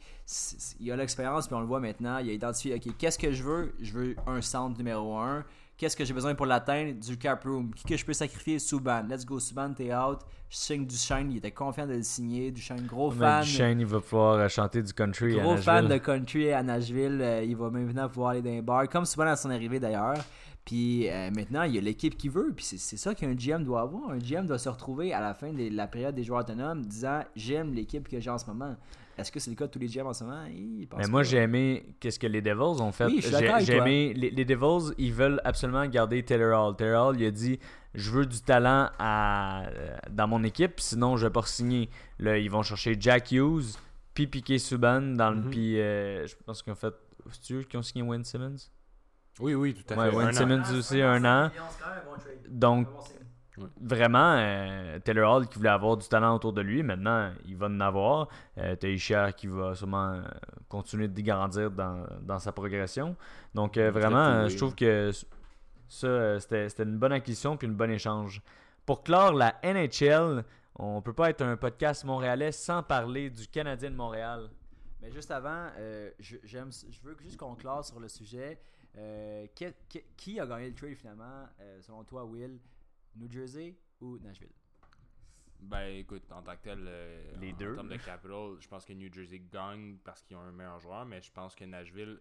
il 0.79 0.91
a 0.91 0.95
l'expérience, 0.95 1.47
puis 1.47 1.55
on 1.55 1.59
le 1.59 1.67
voit 1.67 1.81
maintenant. 1.81 2.19
Il 2.19 2.29
a 2.29 2.33
identifié, 2.33 2.75
OK, 2.75 2.95
qu'est-ce 2.97 3.19
que 3.19 3.33
je 3.33 3.43
veux? 3.43 3.73
Je 3.81 3.91
veux 3.91 4.15
un 4.25 4.41
centre 4.41 4.77
numéro 4.77 5.17
un. 5.17 5.43
Qu'est-ce 5.79 5.95
que 5.95 6.03
j'ai 6.03 6.13
besoin 6.13 6.35
pour 6.35 6.45
l'atteindre? 6.45 6.99
Du 6.99 7.17
cap 7.17 7.41
room. 7.45 7.71
Qui 7.73 7.85
que 7.85 7.95
je 7.97 8.05
peux 8.05 8.11
sacrifier? 8.13 8.59
Subban. 8.59 9.03
Let's 9.09 9.25
go, 9.25 9.39
Subban, 9.39 9.73
t'es 9.73 9.95
out. 9.95 10.19
Je 10.49 10.57
signe 10.57 10.85
Duchesne. 10.85 11.31
Il 11.31 11.37
était 11.37 11.51
confiant 11.51 11.87
de 11.87 11.93
le 11.93 12.03
signer. 12.03 12.51
Duchesne, 12.51 12.85
gros 12.85 13.09
fan. 13.09 13.43
Shane, 13.45 13.79
il 13.79 13.85
va 13.85 14.01
pouvoir 14.01 14.33
euh, 14.35 14.47
chanter 14.49 14.83
du 14.83 14.91
country 14.93 15.39
à 15.39 15.43
Gros 15.43 15.55
fan 15.57 15.85
Nashville. 15.85 15.89
de 15.99 16.03
country 16.05 16.51
à 16.51 16.61
Nashville. 16.63 17.19
Euh, 17.21 17.43
il 17.45 17.55
va 17.55 17.69
maintenant 17.69 18.09
pouvoir 18.09 18.31
aller 18.31 18.41
dans 18.41 18.49
les 18.49 18.61
bars, 18.61 18.89
comme 18.89 19.05
souvent 19.05 19.27
à 19.27 19.37
son 19.37 19.49
arrivée 19.51 19.79
d'ailleurs. 19.79 20.17
Puis 20.65 21.09
euh, 21.09 21.31
maintenant, 21.31 21.63
il 21.63 21.75
y 21.75 21.77
a 21.77 21.81
l'équipe 21.81 22.17
qui 22.17 22.27
veut. 22.27 22.51
Puis 22.53 22.65
c'est- 22.65 22.77
c'est 22.77 22.97
ça 22.97 23.15
qu'un 23.15 23.33
GM 23.33 23.63
doit 23.63 23.81
avoir. 23.81 24.11
Un 24.11 24.17
GM 24.19 24.45
doit 24.45 24.59
se 24.59 24.67
retrouver 24.69 25.13
à 25.13 25.21
la 25.21 25.33
fin 25.33 25.53
de 25.53 25.69
la 25.73 25.87
période 25.87 26.13
des 26.13 26.23
joueurs 26.25 26.41
autonomes 26.41 26.81
disant 26.85 27.23
J'aime 27.37 27.73
l'équipe 27.73 28.07
que 28.09 28.19
j'ai 28.19 28.29
en 28.29 28.37
ce 28.37 28.45
moment. 28.47 28.75
Est-ce 29.19 29.31
que 29.31 29.39
c'est 29.39 29.49
le 29.49 29.55
cas 29.55 29.67
de 29.67 29.71
tous 29.71 29.79
les 29.79 29.87
GM 29.87 30.07
en 30.07 30.13
ce 30.13 30.23
moment? 30.23 30.43
Mais 30.97 31.07
moi, 31.07 31.23
j'ai 31.23 31.37
aimé 31.37 31.95
qu'est-ce 31.99 32.17
que 32.19 32.27
les 32.27 32.41
Devils 32.41 32.81
ont 32.81 32.91
fait. 32.91 33.05
Oui, 33.05 33.21
J'ai- 33.21 33.75
aimé 33.75 34.13
les, 34.15 34.29
les 34.31 34.45
Devils, 34.45 34.93
ils 34.97 35.13
veulent 35.13 35.41
absolument 35.43 35.85
garder 35.87 36.23
Taylor 36.23 36.67
Hall. 36.69 36.75
Taylor 36.75 37.07
Hall, 37.09 37.19
il 37.19 37.25
a 37.25 37.31
dit 37.31 37.59
je 37.95 38.11
veux 38.11 38.25
du 38.25 38.39
talent 38.41 38.89
à, 38.99 39.63
euh, 39.67 39.97
dans 40.11 40.27
mon 40.27 40.43
équipe, 40.43 40.79
sinon 40.79 41.17
je 41.17 41.25
vais 41.27 41.33
pas 41.33 41.41
signer. 41.43 41.89
Là, 42.19 42.37
ils 42.37 42.49
vont 42.49 42.61
chercher 42.63 42.95
Jack 42.99 43.31
Hughes, 43.31 43.75
puis 44.13 44.27
Piquet 44.27 44.57
Subban 44.59 45.01
dans 45.15 45.31
le 45.31 45.37
Mhm. 45.41 45.49
puis 45.49 45.79
euh, 45.79 46.27
je 46.27 46.35
pense 46.45 46.61
qu'ils 46.61 46.71
ont 46.73 46.75
fait 46.75 46.93
c'est 47.31 47.67
qui 47.67 47.77
ont 47.77 47.81
signé 47.83 48.03
Wayne 48.03 48.23
Simmons? 48.23 48.55
Oui, 49.39 49.53
oui, 49.53 49.73
tout 49.73 49.93
à 49.93 49.97
Ouais, 49.97 50.09
fait. 50.09 50.15
Wayne 50.15 50.27
Un 50.27 50.31
an. 50.31 50.33
Simmons 50.65 50.77
aussi 50.79 51.01
un 51.01 51.25
an. 51.25 51.51
Donc 52.49 52.87
vraiment, 53.81 54.35
euh, 54.37 54.99
Taylor 54.99 55.35
Hall 55.35 55.47
qui 55.47 55.57
voulait 55.57 55.69
avoir 55.69 55.97
du 55.97 56.07
talent 56.07 56.35
autour 56.35 56.53
de 56.53 56.61
lui, 56.61 56.83
maintenant 56.83 57.31
il 57.45 57.55
va 57.55 57.67
en 57.67 57.79
avoir. 57.79 58.27
Euh, 58.57 58.75
Ishier 58.83 59.27
qui 59.35 59.47
va 59.47 59.75
sûrement 59.75 60.13
euh, 60.13 60.21
continuer 60.67 61.07
de 61.07 61.21
grandir 61.21 61.71
dans, 61.71 62.05
dans 62.21 62.39
sa 62.39 62.51
progression. 62.51 63.15
Donc 63.53 63.77
euh, 63.77 63.91
vraiment, 63.91 64.17
euh, 64.17 64.49
je 64.49 64.57
trouve 64.57 64.75
que 64.75 65.11
ça, 65.87 66.39
c'était 66.39 66.83
une 66.83 66.97
bonne 66.97 67.13
acquisition 67.13 67.57
puis 67.57 67.67
une 67.67 67.75
bonne 67.75 67.91
échange. 67.91 68.41
Pour 68.85 69.03
clore 69.03 69.33
la 69.33 69.55
NHL, 69.63 70.43
on 70.75 71.01
peut 71.01 71.13
pas 71.13 71.29
être 71.29 71.41
un 71.41 71.57
podcast 71.57 72.05
montréalais 72.05 72.51
sans 72.51 72.81
parler 72.81 73.29
du 73.29 73.47
Canadien 73.47 73.91
de 73.91 73.95
Montréal. 73.95 74.49
Mais 75.01 75.11
juste 75.11 75.31
avant, 75.31 75.67
euh, 75.77 76.11
je, 76.19 76.37
veux 77.03 77.17
juste 77.21 77.37
qu'on 77.37 77.55
classe 77.55 77.89
sur 77.89 77.99
le 77.99 78.07
sujet. 78.07 78.59
Euh, 78.97 79.45
qui 80.17 80.39
a 80.39 80.47
gagné 80.47 80.69
le 80.69 80.75
trade 80.75 80.95
finalement, 80.95 81.45
euh, 81.61 81.79
selon 81.81 82.03
toi, 82.03 82.25
Will? 82.25 82.59
New 83.15 83.29
Jersey 83.31 83.77
ou 84.01 84.17
Nashville? 84.19 84.53
Ben 85.61 85.87
écoute, 85.97 86.31
en 86.31 86.41
tant 86.41 86.55
que 86.55 86.61
tel, 86.63 86.85
euh, 86.87 87.35
Les 87.37 87.51
en 87.53 87.57
deux. 87.57 87.75
termes 87.75 87.89
de 87.89 87.97
capital, 87.97 88.55
je 88.59 88.67
pense 88.67 88.85
que 88.85 88.93
New 88.93 89.11
Jersey 89.11 89.39
gagne 89.51 89.97
parce 89.97 90.21
qu'ils 90.23 90.37
ont 90.37 90.41
un 90.41 90.51
meilleur 90.53 90.79
joueur, 90.79 91.05
mais 91.05 91.21
je 91.21 91.31
pense 91.31 91.53
que 91.53 91.65
Nashville 91.65 92.17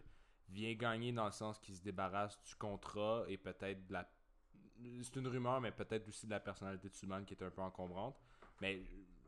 vient 0.49 0.74
gagner 0.74 1.12
dans 1.12 1.26
le 1.26 1.30
sens 1.32 1.59
qu'ils 1.61 1.76
se 1.76 1.82
débarrassent 1.82 2.43
du 2.43 2.55
contrat 2.57 3.24
et 3.28 3.36
peut-être 3.39 3.86
de 3.86 3.93
la. 3.93 4.09
C'est 5.03 5.16
une 5.16 5.28
rumeur, 5.28 5.61
mais 5.61 5.70
peut-être 5.72 6.07
aussi 6.09 6.26
de 6.26 6.30
la 6.30 6.41
personnalité 6.41 6.89
de 6.89 6.95
Subban 6.95 7.24
qui 7.24 7.34
est 7.34 7.43
un 7.43 7.51
peu 7.51 7.62
encombrante. 7.62 8.16
Mais 8.61 8.82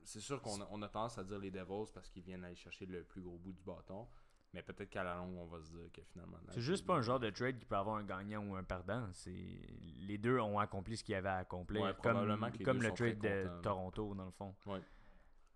c'est 0.04 0.20
sûr 0.20 0.40
qu'on 0.42 0.60
a, 0.60 0.68
on 0.70 0.80
a 0.82 0.88
tendance 0.88 1.18
à 1.18 1.24
dire 1.24 1.38
les 1.38 1.50
Devils 1.50 1.90
parce 1.92 2.08
qu'ils 2.08 2.22
viennent 2.22 2.44
aller 2.44 2.54
chercher 2.56 2.86
le 2.86 3.04
plus 3.04 3.20
gros 3.20 3.36
bout 3.38 3.52
du 3.52 3.62
bâton. 3.62 4.08
Mais 4.52 4.62
peut-être 4.62 4.90
qu'à 4.90 5.04
la 5.04 5.14
longue, 5.14 5.36
on 5.38 5.46
va 5.46 5.62
se 5.62 5.70
dire 5.70 5.92
que 5.92 6.02
finalement. 6.02 6.36
C'est 6.48 6.60
juste 6.60 6.84
pas 6.84 6.94
un 6.94 7.02
genre 7.02 7.20
de 7.20 7.30
trade 7.30 7.58
qui 7.58 7.64
peut 7.64 7.76
avoir 7.76 7.96
un 7.96 8.04
gagnant 8.04 8.44
ou 8.44 8.56
un 8.56 8.64
perdant. 8.64 9.06
C'est 9.12 9.32
les 10.00 10.18
deux 10.18 10.40
ont 10.40 10.58
accompli 10.58 10.96
ce 10.96 11.04
qu'ils 11.04 11.14
avaient 11.14 11.28
à 11.28 11.36
accomplir, 11.36 11.82
Ouais, 11.82 11.94
comme, 12.02 12.50
comme 12.64 12.82
le 12.82 12.92
trade 12.92 13.18
de. 13.20 13.48
Toronto 13.62 14.14
dans 14.14 14.24
le 14.24 14.32
fond. 14.32 14.54
Ouais. 14.66 14.80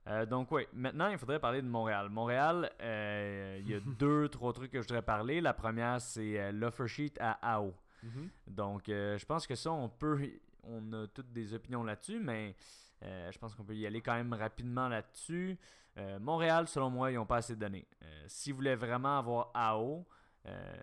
Euh, 0.07 0.27
donc 0.27 0.53
oui, 0.53 0.67
maintenant 0.75 1.09
il 1.09 1.19
faudrait 1.19 1.41
parler 1.41 1.63
de 1.63 1.67
Montréal. 1.67 2.11
Montréal, 2.11 2.71
euh, 2.83 3.59
il 3.61 3.71
y 3.71 3.75
a 3.75 3.81
deux, 3.99 4.29
trois 4.29 4.53
trucs 4.53 4.71
que 4.71 4.83
je 4.83 4.87
voudrais 4.87 5.03
parler. 5.03 5.41
La 5.41 5.55
première, 5.55 6.01
c'est 6.01 6.39
euh, 6.39 6.53
l'offer 6.53 6.87
sheet 6.87 7.15
à 7.19 7.57
AO. 7.57 7.75
Mhm. 8.03 8.29
Donc 8.49 8.89
euh, 8.89 9.17
je 9.17 9.25
pense 9.25 9.47
que 9.47 9.55
ça, 9.55 9.73
on 9.73 9.89
peut, 9.89 10.21
on 10.63 10.93
a 10.93 11.07
toutes 11.09 11.33
des 11.33 11.55
opinions 11.55 11.83
là-dessus, 11.83 12.21
mais 12.21 12.55
je 13.03 13.37
pense 13.39 13.55
qu'on 13.55 13.65
peut 13.65 13.77
y 13.77 13.87
aller 13.87 14.01
quand 14.01 14.15
même 14.15 14.33
rapidement 14.33 14.89
là-dessus. 14.89 15.59
Euh, 15.99 16.19
Montréal, 16.19 16.67
selon 16.69 16.91
moi, 16.91 17.11
ils 17.11 17.15
n'ont 17.15 17.27
pas 17.27 17.37
assez 17.37 17.57
donné. 17.57 17.87
Euh, 18.03 18.25
S'ils 18.27 18.55
voulaient 18.55 18.75
vraiment 18.75 19.19
avoir 19.19 19.51
AO, 19.55 20.07
euh, 20.47 20.75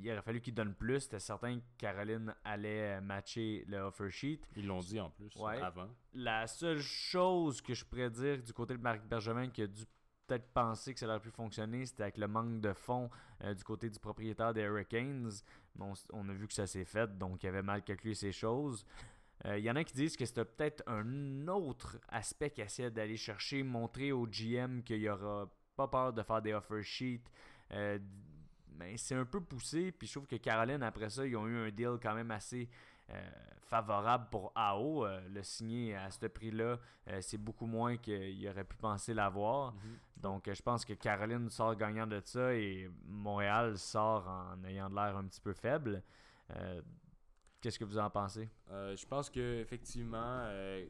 il 0.00 0.10
aurait 0.12 0.22
fallu 0.22 0.40
qu'ils 0.40 0.54
donnent 0.54 0.74
plus. 0.74 1.00
C'était 1.00 1.18
certain 1.20 1.58
que 1.58 1.64
Caroline 1.78 2.34
allait 2.44 3.00
matcher 3.00 3.64
le 3.66 3.78
offer 3.78 4.10
sheet. 4.10 4.40
Ils 4.56 4.66
l'ont 4.66 4.80
dit 4.80 5.00
en 5.00 5.10
plus 5.10 5.34
Ouais. 5.36 5.60
avant. 5.60 5.88
La 6.14 6.46
seule 6.46 6.80
chose 6.80 7.60
que 7.62 7.74
je 7.74 7.84
pourrais 7.84 8.10
dire 8.10 8.42
du 8.42 8.52
côté 8.52 8.74
de 8.76 8.82
Marc 8.82 9.02
Bergevin 9.06 9.48
qui 9.48 9.62
a 9.62 9.66
dû 9.66 9.84
peut-être 10.26 10.52
penser 10.52 10.92
que 10.92 11.00
ça 11.00 11.06
aurait 11.06 11.20
pu 11.20 11.30
fonctionner, 11.30 11.86
c'était 11.86 12.02
avec 12.02 12.18
le 12.18 12.28
manque 12.28 12.60
de 12.60 12.74
fonds 12.74 13.08
euh, 13.42 13.54
du 13.54 13.64
côté 13.64 13.88
du 13.88 13.98
propriétaire 13.98 14.52
des 14.52 14.60
Hurricanes. 14.60 15.30
On 15.80 16.28
a 16.28 16.32
vu 16.34 16.46
que 16.46 16.52
ça 16.52 16.66
s'est 16.66 16.84
fait, 16.84 17.16
donc 17.16 17.42
il 17.42 17.46
avait 17.48 17.62
mal 17.62 17.82
calculé 17.82 18.14
ces 18.14 18.30
choses. 18.32 18.84
Euh, 19.44 19.58
Il 19.58 19.64
y 19.64 19.70
en 19.70 19.76
a 19.76 19.84
qui 19.84 19.94
disent 19.94 20.16
que 20.16 20.24
c'était 20.24 20.44
peut-être 20.44 20.82
un 20.86 21.46
autre 21.48 21.98
aspect 22.08 22.50
qu'il 22.50 22.64
essayait 22.64 22.90
d'aller 22.90 23.16
chercher, 23.16 23.62
montrer 23.62 24.12
au 24.12 24.26
GM 24.26 24.82
qu'il 24.82 25.00
n'y 25.00 25.08
aura 25.08 25.48
pas 25.76 25.88
peur 25.88 26.12
de 26.12 26.22
faire 26.22 26.42
des 26.42 26.52
offer 26.52 26.82
sheets. 26.82 27.22
Euh, 27.72 27.98
mais 28.78 28.96
c'est 28.96 29.14
un 29.14 29.24
peu 29.24 29.40
poussé, 29.40 29.92
puis 29.92 30.06
je 30.06 30.14
trouve 30.14 30.26
que 30.26 30.36
Caroline, 30.36 30.82
après 30.82 31.10
ça, 31.10 31.26
ils 31.26 31.36
ont 31.36 31.46
eu 31.46 31.56
un 31.56 31.70
deal 31.70 31.98
quand 32.00 32.14
même 32.14 32.30
assez 32.30 32.68
euh, 33.10 33.30
favorable 33.62 34.28
pour 34.30 34.52
AO. 34.54 35.04
Euh, 35.04 35.20
le 35.28 35.42
signer 35.42 35.96
à 35.96 36.10
ce 36.10 36.26
prix-là, 36.26 36.78
euh, 37.08 37.18
c'est 37.20 37.38
beaucoup 37.38 37.66
moins 37.66 37.96
qu'il 37.96 38.48
aurait 38.48 38.64
pu 38.64 38.76
penser 38.76 39.14
l'avoir. 39.14 39.72
Mhm. 39.72 39.80
Donc, 40.18 40.48
euh, 40.48 40.54
je 40.54 40.62
pense 40.62 40.84
que 40.84 40.92
Caroline 40.94 41.48
sort 41.50 41.74
gagnant 41.76 42.06
de 42.06 42.20
ça 42.24 42.54
et 42.54 42.88
Montréal 43.06 43.78
sort 43.78 44.28
en 44.28 44.62
ayant 44.64 44.88
de 44.90 44.94
l'air 44.94 45.16
un 45.16 45.24
petit 45.24 45.40
peu 45.40 45.52
faible. 45.54 46.02
Qu'est-ce 47.60 47.78
que 47.78 47.84
vous 47.84 47.98
en 47.98 48.08
pensez? 48.08 48.48
Euh, 48.70 48.96
je 48.96 49.04
pense 49.04 49.28
que 49.28 49.60
effectivement, 49.60 50.42
euh, 50.44 50.86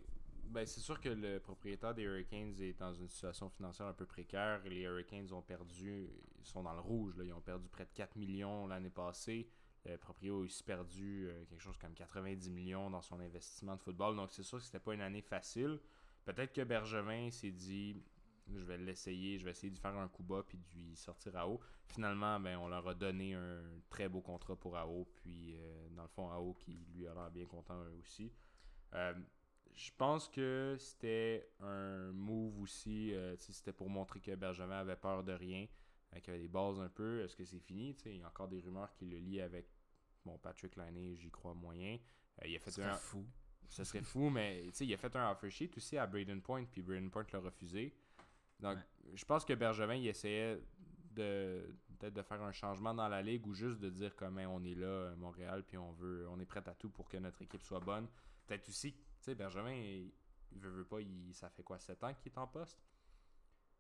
ben, 0.51 0.67
c'est 0.67 0.81
sûr 0.81 1.01
que 1.01 1.09
le 1.09 1.41
propriétaire 1.41 1.95
des 1.95 2.03
Hurricanes 2.03 2.55
est 2.61 2.79
dans 2.79 2.93
une 2.93 3.09
situation 3.09 3.49
financière 3.49 3.87
un 3.87 3.95
peu 3.95 4.05
précaire. 4.05 4.61
Les 4.67 4.83
Hurricanes 4.83 5.33
ont 5.33 5.41
perdu, 5.41 6.11
ils 6.39 6.47
sont 6.47 6.63
dans 6.63 6.75
le 6.75 6.81
rouge. 6.81 7.17
Là. 7.17 7.25
Ils 7.25 7.33
ont 7.33 7.41
perdu 7.41 7.69
près 7.69 7.85
de 7.85 7.91
4 7.95 8.17
millions 8.17 8.67
l'année 8.67 8.91
passée. 8.91 9.49
Le 9.87 9.97
propriétaire 9.97 10.37
a 10.37 10.41
aussi 10.41 10.63
perdu 10.63 11.29
euh, 11.29 11.45
quelque 11.47 11.63
chose 11.63 11.79
comme 11.79 11.95
90 11.95 12.51
millions 12.51 12.91
dans 12.91 13.01
son 13.01 13.19
investissement 13.21 13.77
de 13.77 13.81
football. 13.81 14.17
Donc 14.17 14.31
c'est 14.31 14.43
sûr 14.43 14.59
que 14.59 14.65
c'était 14.65 14.79
pas 14.79 14.93
une 14.93 15.01
année 15.01 15.23
facile. 15.23 15.81
Peut-être 16.27 16.53
que 16.53 16.63
Bergevin 16.63 17.31
s'est 17.31 17.51
dit 17.51 18.03
je 18.57 18.65
vais 18.65 18.79
l'essayer, 18.79 19.39
je 19.39 19.45
vais 19.45 19.51
essayer 19.51 19.71
de 19.73 19.79
faire 19.79 19.97
un 19.97 20.09
coup 20.09 20.23
bas 20.23 20.43
puis 20.47 20.59
de 20.59 20.79
lui 20.79 20.97
sortir 20.97 21.37
à 21.37 21.49
haut. 21.49 21.61
Finalement, 21.87 22.39
ben, 22.41 22.57
on 22.59 22.69
leur 22.69 22.87
a 22.89 22.95
donné 22.95 23.35
un 23.35 23.63
très 23.91 24.09
beau 24.09 24.21
contrat 24.21 24.57
pour 24.57 24.77
AO, 24.77 25.07
puis 25.15 25.55
euh, 25.57 25.89
dans 25.91 26.03
le 26.03 26.09
fond, 26.09 26.31
AO 26.31 26.55
qui 26.55 26.87
lui 26.95 27.07
a 27.07 27.15
l'air 27.15 27.31
bien 27.31 27.47
content 27.47 27.81
eux 27.83 27.99
aussi. 28.01 28.33
Euh, 28.95 29.15
je 29.75 29.91
pense 29.97 30.29
que 30.29 30.77
c'était 30.79 31.51
un 31.61 32.11
move 32.13 32.61
aussi, 32.61 33.15
euh, 33.15 33.37
c'était 33.37 33.73
pour 33.73 33.89
montrer 33.89 34.21
que 34.21 34.35
Bergevin 34.35 34.79
avait 34.79 34.97
peur 34.97 35.23
de 35.23 35.33
rien, 35.33 35.67
qu'il 36.23 36.31
avait 36.31 36.43
des 36.43 36.49
bases 36.49 36.81
un 36.81 36.89
peu. 36.89 37.23
Est-ce 37.23 37.37
que 37.37 37.45
c'est 37.45 37.61
fini? 37.61 37.97
Il 38.07 38.17
y 38.17 38.23
a 38.23 38.27
encore 38.27 38.49
des 38.49 38.61
rumeurs 38.61 38.93
qui 38.95 39.07
le 39.07 39.19
lient 39.19 39.41
avec 39.43 39.67
bon, 40.25 40.39
Patrick 40.39 40.77
Lainé, 40.77 41.17
j'y 41.17 41.31
crois 41.31 41.55
moyen. 41.55 41.99
Il 42.45 42.55
a 42.57 42.59
fait 42.59 42.83
un, 42.83 42.95
fou. 42.95 43.27
ce 43.69 43.85
serait 43.85 44.03
fou, 44.03 44.31
mais 44.31 44.67
il 44.81 44.95
a 44.95 44.97
fait 44.97 45.15
un 45.17 45.31
offer 45.31 45.51
sheet 45.51 45.71
aussi 45.77 45.99
à 45.99 46.07
Braden 46.07 46.41
Point, 46.41 46.65
puis 46.67 46.83
Braden 46.83 47.11
Point 47.11 47.27
l'a 47.33 47.41
refusé. 47.41 47.95
Donc, 48.61 48.79
je 49.15 49.25
pense 49.25 49.45
que 49.45 49.53
Bergevin, 49.53 49.95
il 49.95 50.09
essayait 50.09 50.61
de 51.13 51.77
peut-être 51.99 52.15
de 52.15 52.23
faire 52.23 52.43
un 52.43 52.53
changement 52.53 52.95
dans 52.95 53.09
la 53.09 53.23
ligue 53.23 53.47
ou 53.47 53.55
juste 53.55 53.81
de 53.81 53.91
dire 53.91 54.15
comme 54.17 54.39
Hey, 54.39 54.47
on 54.47 54.63
est 54.65 54.75
là, 54.75 54.87
euh, 54.87 55.17
Montréal, 55.17 55.65
puis 55.67 55.77
on 55.77 55.93
veut, 55.93 56.27
on 56.29 56.39
est 56.39 56.47
prêt 56.47 56.63
à 56.67 56.75
tout 56.75 56.91
pour 56.91 57.09
que 57.09 57.17
notre 57.17 57.43
équipe 57.43 57.63
soit 57.63 57.81
bonne. 57.81 58.09
Peut-être 58.47 58.69
aussi, 58.69 58.93
tu 58.93 59.01
sais, 59.21 59.35
Bergevin, 59.35 59.73
il, 59.73 60.13
il 60.53 60.61
veut, 60.61 60.71
veut 60.71 60.85
pas, 60.85 61.01
il, 61.01 61.35
ça 61.35 61.51
fait 61.51 61.63
quoi, 61.63 61.79
7 61.79 62.05
ans 62.05 62.15
qu'il 62.15 62.33
est 62.33 62.39
en 62.39 62.47
poste? 62.47 62.81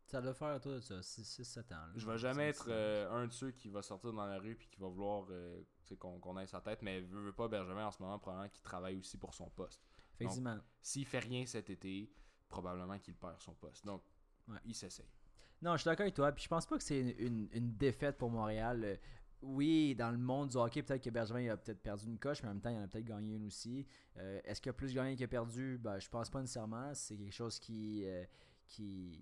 Ça 0.06 0.22
doit 0.22 0.34
faire 0.34 0.58
de 0.58 0.80
ça, 0.80 1.00
6-7 1.00 1.58
ans. 1.74 1.86
là. 1.86 1.92
Je 1.94 2.06
vais 2.06 2.18
jamais 2.18 2.48
être 2.48 2.66
euh, 2.68 3.10
un 3.10 3.26
de 3.26 3.32
ceux 3.32 3.50
qui 3.50 3.68
va 3.68 3.82
sortir 3.82 4.12
dans 4.12 4.26
la 4.26 4.38
rue 4.38 4.56
puis 4.56 4.66
qui 4.68 4.80
va 4.80 4.88
vouloir 4.88 5.26
euh, 5.30 5.62
qu'on 5.98 6.18
qu'on 6.18 6.36
aille 6.36 6.48
sa 6.48 6.60
tête, 6.62 6.80
mais 6.82 7.02
veut, 7.02 7.20
veut 7.20 7.32
pas 7.32 7.46
Bergevin 7.46 7.86
en 7.86 7.90
ce 7.90 8.02
moment, 8.02 8.18
probablement 8.18 8.48
qu'il 8.48 8.62
travaille 8.62 8.96
aussi 8.96 9.18
pour 9.18 9.34
son 9.34 9.50
poste. 9.50 9.82
Effectivement. 10.14 10.58
S'il 10.80 11.04
fait 11.04 11.18
rien 11.18 11.44
cet 11.44 11.68
été, 11.68 12.10
probablement 12.48 12.98
qu'il 12.98 13.14
perd 13.14 13.40
son 13.40 13.54
poste. 13.54 13.84
Donc, 13.84 14.02
Ouais. 14.48 14.58
il 14.64 14.74
s'essaye. 14.74 15.06
Non, 15.62 15.72
je 15.72 15.78
suis 15.78 15.88
d'accord 15.88 16.02
avec 16.04 16.14
toi. 16.14 16.30
Puis 16.32 16.44
je 16.44 16.48
pense 16.48 16.66
pas 16.66 16.76
que 16.78 16.84
c'est 16.84 17.00
une, 17.00 17.14
une- 17.18 17.48
une 17.52 17.76
défaite 17.76 18.16
pour 18.16 18.30
Montréal. 18.30 18.82
Euh, 18.84 18.96
oui, 19.42 19.94
dans 19.94 20.10
le 20.10 20.18
monde 20.18 20.48
du 20.50 20.56
hockey, 20.56 20.82
peut-être 20.82 21.02
que 21.04 21.10
Bergevin 21.10 21.40
il 21.40 21.50
a 21.50 21.56
peut-être 21.56 21.80
perdu 21.80 22.06
une 22.06 22.18
coche, 22.18 22.42
mais 22.42 22.48
en 22.48 22.54
même 22.54 22.60
temps, 22.60 22.70
il 22.70 22.76
en 22.78 22.82
a 22.82 22.88
peut-être 22.88 23.04
gagné 23.04 23.36
une 23.36 23.46
aussi. 23.46 23.86
Euh, 24.16 24.40
Est-ce 24.44 24.60
qu'il 24.60 24.70
a 24.70 24.72
plus 24.72 24.92
gagné 24.94 25.22
a 25.22 25.28
perdu? 25.28 25.78
Ben, 25.78 25.98
Je 26.00 26.08
pense 26.08 26.28
pas 26.30 26.40
nécessairement. 26.40 26.92
C'est 26.94 27.16
quelque 27.16 27.32
chose 27.34 27.58
qui, 27.60 28.02
euh, 28.06 28.24
qui, 28.66 29.20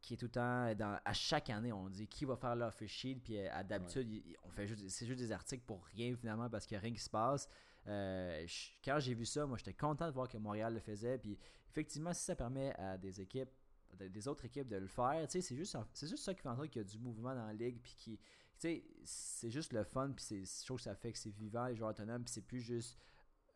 qui 0.00 0.14
est 0.14 0.16
tout 0.18 0.26
le 0.26 0.30
temps. 0.30 0.74
Dans, 0.74 0.98
à 1.04 1.12
chaque 1.14 1.48
année, 1.50 1.72
on 1.72 1.88
dit 1.88 2.06
qui 2.08 2.24
va 2.26 2.36
faire 2.36 2.56
l'office 2.56 2.90
sheet, 2.90 3.16
puis 3.22 3.38
euh, 3.38 3.48
à 3.52 3.62
d'habitude, 3.64 4.22
on 4.44 4.50
fait 4.50 4.66
juste, 4.66 4.86
c'est 4.88 5.06
juste 5.06 5.20
des 5.20 5.32
articles 5.32 5.64
pour 5.66 5.82
rien 5.86 6.14
finalement 6.16 6.48
parce 6.50 6.66
qu'il 6.66 6.74
n'y 6.76 6.80
a 6.80 6.82
rien 6.82 6.92
qui 6.92 7.00
se 7.02 7.10
passe. 7.10 7.48
Euh, 7.86 8.44
je- 8.46 8.70
quand 8.84 8.98
j'ai 9.00 9.14
vu 9.14 9.24
ça, 9.24 9.46
moi 9.46 9.56
j'étais 9.56 9.72
content 9.72 10.06
de 10.08 10.12
voir 10.12 10.28
que 10.28 10.36
Montréal 10.36 10.74
le 10.74 10.80
faisait. 10.80 11.16
Puis 11.18 11.38
effectivement, 11.70 12.12
si 12.12 12.22
ça 12.24 12.36
permet 12.36 12.74
à 12.78 12.98
des 12.98 13.20
équipes, 13.20 13.48
des 13.96 14.28
autres 14.28 14.44
équipes 14.44 14.68
de 14.68 14.76
le 14.76 14.86
faire, 14.86 15.26
tu 15.26 15.32
sais, 15.32 15.40
c'est 15.40 15.56
juste, 15.56 15.76
c'est 15.92 16.06
juste 16.08 16.24
ça 16.24 16.34
qui 16.34 16.42
fait 16.42 16.48
en 16.48 16.56
sorte 16.56 16.68
qu'il 16.68 16.82
y 16.82 16.84
a 16.84 16.88
du 16.88 16.98
mouvement 16.98 17.34
dans 17.34 17.46
la 17.46 17.52
ligue. 17.54 17.80
Puis 17.82 17.94
qui, 17.96 18.16
tu 18.18 18.22
sais, 18.58 18.84
c'est 19.04 19.50
juste 19.50 19.72
le 19.72 19.84
fun. 19.84 20.10
Puis 20.14 20.24
c'est, 20.24 20.44
je 20.44 20.64
trouve 20.66 20.76
que 20.78 20.84
ça 20.84 20.94
fait 20.94 21.12
que 21.12 21.18
c'est 21.18 21.30
vivant, 21.30 21.66
les 21.66 21.74
joueurs 21.76 21.90
autonomes. 21.90 22.24
Puis 22.24 22.32
c'est 22.34 22.42
plus 22.46 22.60
juste. 22.60 22.96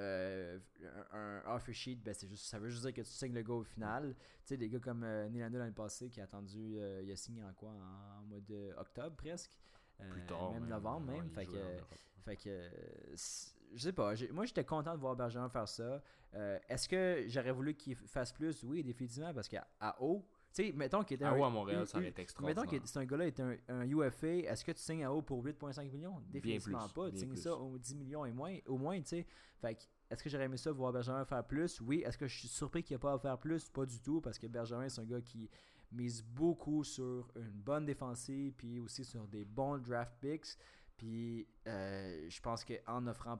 euh, 0.00 0.58
un, 1.12 1.42
un 1.46 1.54
offer 1.54 1.72
sheet, 1.72 1.96
ben 1.96 2.12
c'est 2.14 2.26
juste, 2.26 2.46
ça 2.46 2.58
veut 2.58 2.70
juste 2.70 2.82
dire 2.82 2.92
que 2.94 3.02
tu 3.02 3.10
signes 3.12 3.34
le 3.34 3.42
go 3.42 3.58
au 3.60 3.64
final. 3.64 4.14
Tu 4.16 4.22
sais, 4.46 4.56
des 4.56 4.68
gars 4.68 4.80
comme 4.80 5.04
euh, 5.04 5.28
Nylander 5.28 5.58
l'année 5.58 5.70
passée 5.72 6.08
qui 6.08 6.20
a 6.20 6.24
attendu, 6.24 6.76
euh, 6.78 7.02
il 7.04 7.12
a 7.12 7.16
signé 7.16 7.44
en 7.44 7.52
quoi? 7.52 7.70
En 7.70 8.24
mois 8.24 8.40
de 8.40 8.72
octobre 8.78 9.14
presque? 9.16 9.56
Euh, 10.00 10.10
Plus 10.10 10.26
tard. 10.26 10.50
même 10.52 10.64
mais- 10.64 10.70
novembre 10.70 11.06
même. 11.12 11.24
il 11.26 11.30
fait 11.30 11.46
que, 11.46 11.76
fait 12.24 12.36
que, 12.36 12.48
euh, 12.48 12.70
c'est- 13.14 13.52
je 13.74 13.78
sais 13.82 13.92
pas. 13.92 14.14
Moi, 14.32 14.46
j'étais 14.46 14.64
content 14.64 14.94
de 14.94 15.00
voir 15.00 15.16
Bergeron 15.16 15.48
faire 15.48 15.68
ça. 15.68 16.02
Euh, 16.34 16.58
Est-ce 16.68 16.88
que 16.88 17.24
j'aurais 17.28 17.52
voulu 17.52 17.74
qu'il 17.74 17.94
fasse 17.96 18.32
plus? 18.32 18.62
Oui, 18.64 18.82
définitivement, 18.82 19.32
parce 19.34 19.48
qu'à 19.48 19.66
haut, 20.00 20.24
tu 20.54 20.64
sais, 20.66 20.72
mettons 20.72 21.02
qu'il 21.02 21.14
était 21.16 21.24
À 21.24 21.34
haut, 21.36 21.44
à 21.44 21.50
Montréal, 21.50 21.86
ça 21.86 21.98
aurait 21.98 22.08
été 22.08 22.22
Mettons 22.22 22.22
extraordinaire. 22.22 22.66
que 22.82 22.86
c'est 22.88 22.98
un 22.98 23.04
gars-là 23.04 23.26
est 23.26 23.40
un, 23.40 23.56
un 23.68 23.86
UFA, 23.86 24.26
est-ce 24.26 24.64
que 24.64 24.72
tu 24.72 24.80
signes 24.80 25.04
à 25.04 25.12
haut 25.12 25.22
pour 25.22 25.42
8,5 25.44 25.90
millions? 25.90 26.20
Définitivement 26.30 26.84
plus, 26.86 26.92
pas. 26.94 27.10
Tu 27.10 27.18
signes 27.18 27.28
plus. 27.30 27.42
ça 27.42 27.54
au 27.56 27.78
10 27.78 27.94
millions 27.96 28.24
et 28.26 28.32
moins, 28.32 28.56
au 28.66 28.76
moins, 28.78 28.98
tu 29.00 29.08
sais. 29.08 29.26
Fait 29.60 29.74
que, 29.74 29.82
est-ce 30.10 30.22
que 30.22 30.28
j'aurais 30.30 30.44
aimé 30.44 30.56
ça 30.58 30.70
voir 30.72 30.92
Bergeron 30.92 31.24
faire 31.24 31.46
plus? 31.46 31.80
Oui. 31.80 32.02
Est-ce 32.04 32.18
que 32.18 32.26
je 32.26 32.38
suis 32.38 32.48
surpris 32.48 32.82
qu'il 32.82 32.94
n'y 32.94 32.96
a 32.96 33.00
pas 33.00 33.14
à 33.14 33.18
faire 33.18 33.38
plus? 33.38 33.68
Pas 33.70 33.86
du 33.86 33.98
tout, 34.00 34.20
parce 34.20 34.38
que 34.38 34.46
Bergeron, 34.46 34.88
c'est 34.88 35.00
un 35.00 35.04
gars 35.06 35.20
qui 35.22 35.48
mise 35.90 36.22
beaucoup 36.22 36.84
sur 36.84 37.30
une 37.36 37.50
bonne 37.50 37.84
défensive, 37.84 38.52
puis 38.54 38.78
aussi 38.80 39.04
sur 39.04 39.26
des 39.28 39.44
bons 39.44 39.76
draft 39.78 40.14
picks. 40.20 40.56
Puis 40.96 41.46
euh, 41.66 42.26
je 42.28 42.40
pense 42.40 42.64
qu'en 42.64 43.06
offrant 43.06 43.38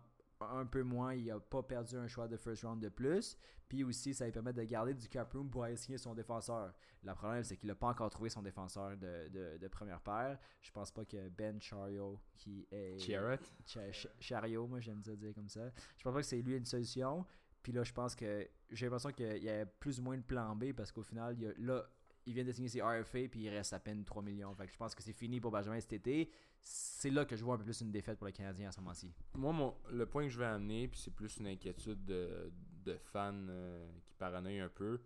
un 0.50 0.66
peu 0.66 0.82
moins, 0.82 1.14
il 1.14 1.26
n'a 1.26 1.38
pas 1.40 1.62
perdu 1.62 1.96
un 1.96 2.06
choix 2.06 2.28
de 2.28 2.36
first 2.36 2.62
round 2.64 2.80
de 2.82 2.88
plus. 2.88 3.36
Puis 3.68 3.84
aussi, 3.84 4.12
ça 4.12 4.26
lui 4.26 4.32
permet 4.32 4.52
de 4.52 4.62
garder 4.64 4.92
du 4.92 5.08
cap 5.08 5.32
room 5.32 5.48
pour 5.48 5.64
aller 5.64 5.76
signer 5.76 5.96
son 5.96 6.14
défenseur. 6.14 6.74
Le 7.02 7.14
problème, 7.14 7.42
c'est 7.42 7.56
qu'il 7.56 7.68
n'a 7.68 7.74
pas 7.74 7.88
encore 7.88 8.10
trouvé 8.10 8.28
son 8.28 8.42
défenseur 8.42 8.96
de, 8.98 9.28
de- 9.28 9.56
de 9.58 9.68
première 9.68 10.00
paire. 10.00 10.38
Je 10.60 10.70
pense 10.70 10.90
pas 10.90 11.04
que 11.06 11.28
Ben 11.30 11.60
Chario, 11.60 12.20
qui 12.36 12.66
est. 12.70 12.98
Chiarot. 12.98 13.36
Ch- 13.64 13.92
Ch- 13.92 14.08
Chario, 14.20 14.66
moi 14.66 14.80
j'aime 14.80 15.02
ça 15.02 15.16
dire 15.16 15.34
comme 15.34 15.48
ça. 15.48 15.70
Je 15.96 16.02
pense 16.04 16.12
pas 16.12 16.20
que 16.20 16.26
c'est 16.26 16.42
lui 16.42 16.56
une 16.56 16.66
solution. 16.66 17.24
Puis 17.62 17.72
là, 17.72 17.82
je 17.84 17.92
pense 17.92 18.14
que 18.14 18.46
j'ai 18.70 18.86
l'impression 18.86 19.10
qu'il 19.12 19.42
y 19.42 19.48
a 19.48 19.64
plus 19.64 20.00
ou 20.00 20.02
moins 20.02 20.16
de 20.18 20.22
plan 20.22 20.54
B 20.54 20.72
parce 20.72 20.92
qu'au 20.92 21.02
final, 21.02 21.34
il 21.38 21.44
y 21.44 21.46
a- 21.46 21.54
là, 21.58 21.84
il 22.26 22.34
vient 22.34 22.44
de 22.44 22.52
signer 22.52 22.68
ses 22.68 22.82
RFA 22.82 23.26
puis 23.30 23.40
il 23.44 23.48
reste 23.48 23.72
à 23.72 23.80
peine 23.80 24.04
3 24.04 24.22
millions. 24.22 24.54
Fait 24.54 24.66
que 24.66 24.72
je 24.72 24.76
pense 24.76 24.94
que 24.94 25.02
c'est 25.02 25.12
fini 25.12 25.40
pour 25.40 25.50
Benjamin 25.50 25.80
cet 25.80 25.92
été. 25.94 26.30
C'est 26.62 27.10
là 27.10 27.24
que 27.24 27.34
je 27.36 27.44
vois 27.44 27.54
un 27.56 27.58
peu 27.58 27.64
plus 27.64 27.80
une 27.80 27.90
défaite 27.90 28.18
pour 28.18 28.26
le 28.26 28.32
Canadien 28.32 28.68
à 28.68 28.72
ce 28.72 28.80
moment-ci. 28.80 29.12
Moi, 29.34 29.52
mon, 29.52 29.74
le 29.90 30.06
point 30.06 30.22
que 30.24 30.28
je 30.30 30.38
vais 30.38 30.44
amener, 30.46 30.86
puis 30.88 31.00
c'est 31.00 31.10
plus 31.14 31.36
une 31.38 31.48
inquiétude 31.48 32.04
de, 32.04 32.52
de 32.84 32.96
fans 32.96 33.32
euh, 33.48 33.90
qui 34.04 34.14
paranoïent 34.14 34.60
un 34.60 34.68
peu, 34.68 35.00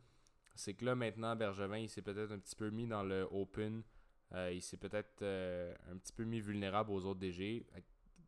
c'est 0.55 0.75
que 0.75 0.85
là, 0.85 0.95
maintenant, 0.95 1.35
Bergevin, 1.37 1.79
il 1.79 1.89
s'est 1.89 2.03
peut-être 2.03 2.33
un 2.33 2.39
petit 2.39 2.57
peu 2.57 2.71
mis 2.71 2.87
dans 2.87 3.03
le 3.03 3.27
open. 3.31 3.83
Euh, 4.33 4.53
il 4.53 4.61
s'est 4.61 4.77
peut-être 4.77 5.23
euh, 5.23 5.75
un 5.91 5.97
petit 5.97 6.13
peu 6.13 6.25
mis 6.25 6.41
vulnérable 6.41 6.91
aux 6.91 7.05
autres 7.07 7.21
DG. 7.21 7.65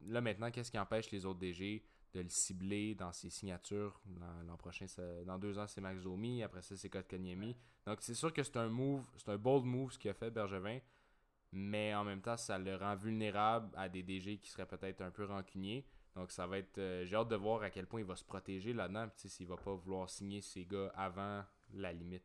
Là, 0.07 0.21
maintenant, 0.21 0.51
qu'est-ce 0.51 0.71
qui 0.71 0.79
empêche 0.79 1.11
les 1.11 1.27
autres 1.27 1.41
DG 1.41 1.85
de 2.15 2.21
le 2.21 2.29
cibler 2.29 2.95
dans 2.95 3.13
ses 3.13 3.29
signatures? 3.31 4.01
L'an 4.47 4.57
prochain, 4.57 4.87
ça- 4.87 5.25
dans 5.25 5.39
deux 5.39 5.59
ans, 5.59 5.67
c'est 5.67 5.81
Max 5.81 6.03
Zomi. 6.03 6.43
Après 6.43 6.63
ça, 6.63 6.77
c'est 6.77 6.89
Kotkaniemi. 6.89 7.57
Donc, 7.85 7.99
c'est 8.01 8.15
sûr 8.15 8.33
que 8.33 8.43
c'est 8.43 8.57
un 8.57 8.69
move, 8.69 9.07
c'est 9.17 9.29
un 9.31 9.37
bold 9.39 9.65
move 9.65 9.93
ce 9.93 9.99
qu'il 9.99 10.11
a 10.11 10.15
fait, 10.15 10.31
Bergevin. 10.31 10.79
Mais 11.53 11.95
en 11.95 12.05
même 12.05 12.21
temps, 12.21 12.37
ça 12.37 12.59
le 12.59 12.77
rend 12.77 12.95
vulnérable 12.95 13.71
à 13.77 13.89
des 13.89 14.03
DG 14.03 14.39
qui 14.39 14.51
seraient 14.51 14.67
peut-être 14.67 15.01
un 15.01 15.11
peu 15.11 15.25
rancuniers. 15.25 15.87
Donc, 16.15 16.31
ça 16.31 16.47
va 16.47 16.59
être. 16.59 16.79
euh, 16.79 17.05
J'ai 17.07 17.17
hâte 17.17 17.29
de 17.29 17.37
voir 17.37 17.63
à 17.63 17.71
quel 17.71 17.87
point 17.87 18.01
il 18.01 18.07
va 18.07 18.17
se 18.17 18.25
protéger 18.25 18.73
là-dedans. 18.73 19.09
Puis, 19.17 19.29
s'il 19.29 19.47
va 19.47 19.57
pas 19.57 19.73
vouloir 19.75 20.11
signer 20.11 20.41
ses 20.43 20.65
gars 20.67 20.93
avant 20.95 21.43
la 21.73 21.93
limite. 21.93 22.25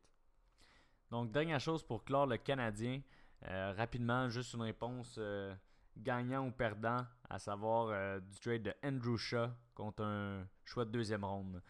Donc, 1.12 1.32
dernière 1.32 1.60
chose 1.60 1.84
pour 1.84 2.04
clore 2.04 2.26
le 2.28 2.38
Canadien. 2.38 3.02
Euh, 3.48 3.74
rapidement, 3.78 4.30
juste 4.30 4.54
une 4.54 4.62
réponse 4.64 5.16
euh, 5.20 5.54
gagnant 5.98 6.48
ou 6.48 6.52
perdant, 6.52 7.06
à 7.30 7.40
savoir 7.40 8.20
du 8.22 8.40
trade 8.40 8.64
de 8.64 8.74
Andrew 8.84 9.18
Shaw 9.18 9.48
contre 9.76 10.04
un 10.04 10.48
choix 10.66 10.86
de 10.86 10.92
deuxième 10.92 11.24
ronde. 11.24 11.62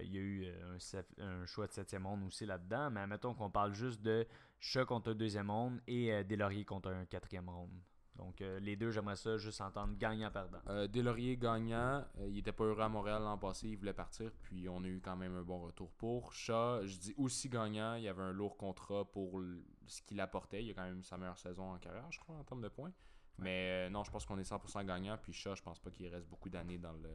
Il 0.00 0.14
y 0.14 0.16
a 0.16 0.20
eu 0.20 0.46
un, 0.46 1.22
un 1.24 1.44
choix 1.44 1.66
de 1.66 1.72
septième 1.72 2.06
ronde 2.06 2.24
aussi 2.24 2.46
là-dedans, 2.46 2.90
mais 2.90 3.00
admettons 3.00 3.34
qu'on 3.34 3.50
parle 3.50 3.74
juste 3.74 4.00
de 4.00 4.26
Shaw 4.64 4.86
contre 4.86 5.10
un 5.10 5.14
deuxième 5.14 5.50
ronde 5.50 5.82
et 5.86 6.10
euh, 6.10 6.24
Delaurier 6.24 6.64
contre 6.64 6.88
un 6.88 7.04
quatrième 7.04 7.50
ronde. 7.50 7.82
Donc, 8.16 8.40
euh, 8.40 8.58
les 8.60 8.76
deux, 8.76 8.90
j'aimerais 8.90 9.16
ça 9.16 9.36
juste 9.36 9.60
entendre 9.60 9.94
gagnant-perdant. 9.98 10.60
Euh, 10.68 10.86
Delaurier 10.86 11.36
gagnant, 11.36 12.02
euh, 12.18 12.28
il 12.28 12.38
était 12.38 12.52
pas 12.52 12.64
heureux 12.64 12.80
à 12.80 12.88
Montréal 12.88 13.20
l'an 13.22 13.36
passé, 13.36 13.68
il 13.68 13.76
voulait 13.76 13.92
partir, 13.92 14.30
puis 14.40 14.66
on 14.70 14.82
a 14.82 14.86
eu 14.86 15.02
quand 15.04 15.16
même 15.16 15.36
un 15.36 15.42
bon 15.42 15.60
retour 15.60 15.92
pour. 15.92 16.32
Shaw, 16.32 16.86
je 16.86 16.96
dis 16.96 17.14
aussi 17.18 17.50
gagnant, 17.50 17.96
il 17.96 18.04
y 18.04 18.08
avait 18.08 18.22
un 18.22 18.32
lourd 18.32 18.56
contrat 18.56 19.04
pour 19.04 19.42
ce 19.86 20.00
qu'il 20.00 20.18
apportait. 20.20 20.64
Il 20.64 20.70
a 20.70 20.74
quand 20.74 20.84
même 20.84 21.02
sa 21.02 21.18
meilleure 21.18 21.38
saison 21.38 21.70
en 21.72 21.78
carrière, 21.78 22.10
je 22.10 22.20
crois, 22.20 22.36
en 22.36 22.44
termes 22.44 22.62
de 22.62 22.68
points. 22.68 22.92
Mais 23.38 23.86
euh, 23.86 23.90
non, 23.90 24.02
je 24.04 24.10
pense 24.10 24.24
qu'on 24.24 24.38
est 24.38 24.48
100% 24.48 24.86
gagnant, 24.86 25.18
puis 25.20 25.32
Shaw, 25.32 25.56
je 25.56 25.62
pense 25.62 25.78
pas 25.78 25.90
qu'il 25.90 26.06
reste 26.08 26.28
beaucoup 26.28 26.48
d'années 26.48 26.78
dans 26.78 26.92
le. 26.92 27.10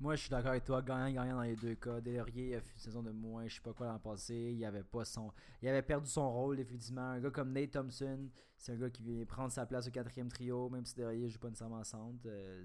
Moi, 0.00 0.16
je 0.16 0.22
suis 0.22 0.30
d'accord 0.30 0.52
avec 0.52 0.64
toi. 0.64 0.80
Gagnant, 0.80 1.12
gagnant 1.12 1.36
dans 1.36 1.42
les 1.42 1.56
deux 1.56 1.74
cas. 1.74 2.00
Delaurier 2.00 2.56
a 2.56 2.60
fait 2.60 2.72
une 2.72 2.78
saison 2.78 3.02
de 3.02 3.10
moins, 3.10 3.46
je 3.46 3.56
sais 3.56 3.60
pas 3.60 3.74
quoi 3.74 3.86
l'an 3.86 3.98
passé. 3.98 4.34
Il 4.34 4.64
avait 4.64 4.82
pas 4.82 5.04
son, 5.04 5.30
il 5.60 5.68
avait 5.68 5.82
perdu 5.82 6.08
son 6.08 6.32
rôle 6.32 6.56
définitivement. 6.56 7.02
Un 7.02 7.20
gars 7.20 7.30
comme 7.30 7.52
Nate 7.52 7.72
Thompson, 7.72 8.30
c'est 8.56 8.72
un 8.72 8.76
gars 8.76 8.88
qui 8.88 9.02
vient 9.02 9.22
prendre 9.26 9.52
sa 9.52 9.66
place 9.66 9.88
au 9.88 9.90
quatrième 9.90 10.28
trio, 10.28 10.70
même 10.70 10.86
si 10.86 10.94
Delaurier 10.94 11.28
joue 11.28 11.38
pas 11.38 11.48
nécessairement 11.48 11.84
centre. 11.84 12.18
Euh, 12.24 12.64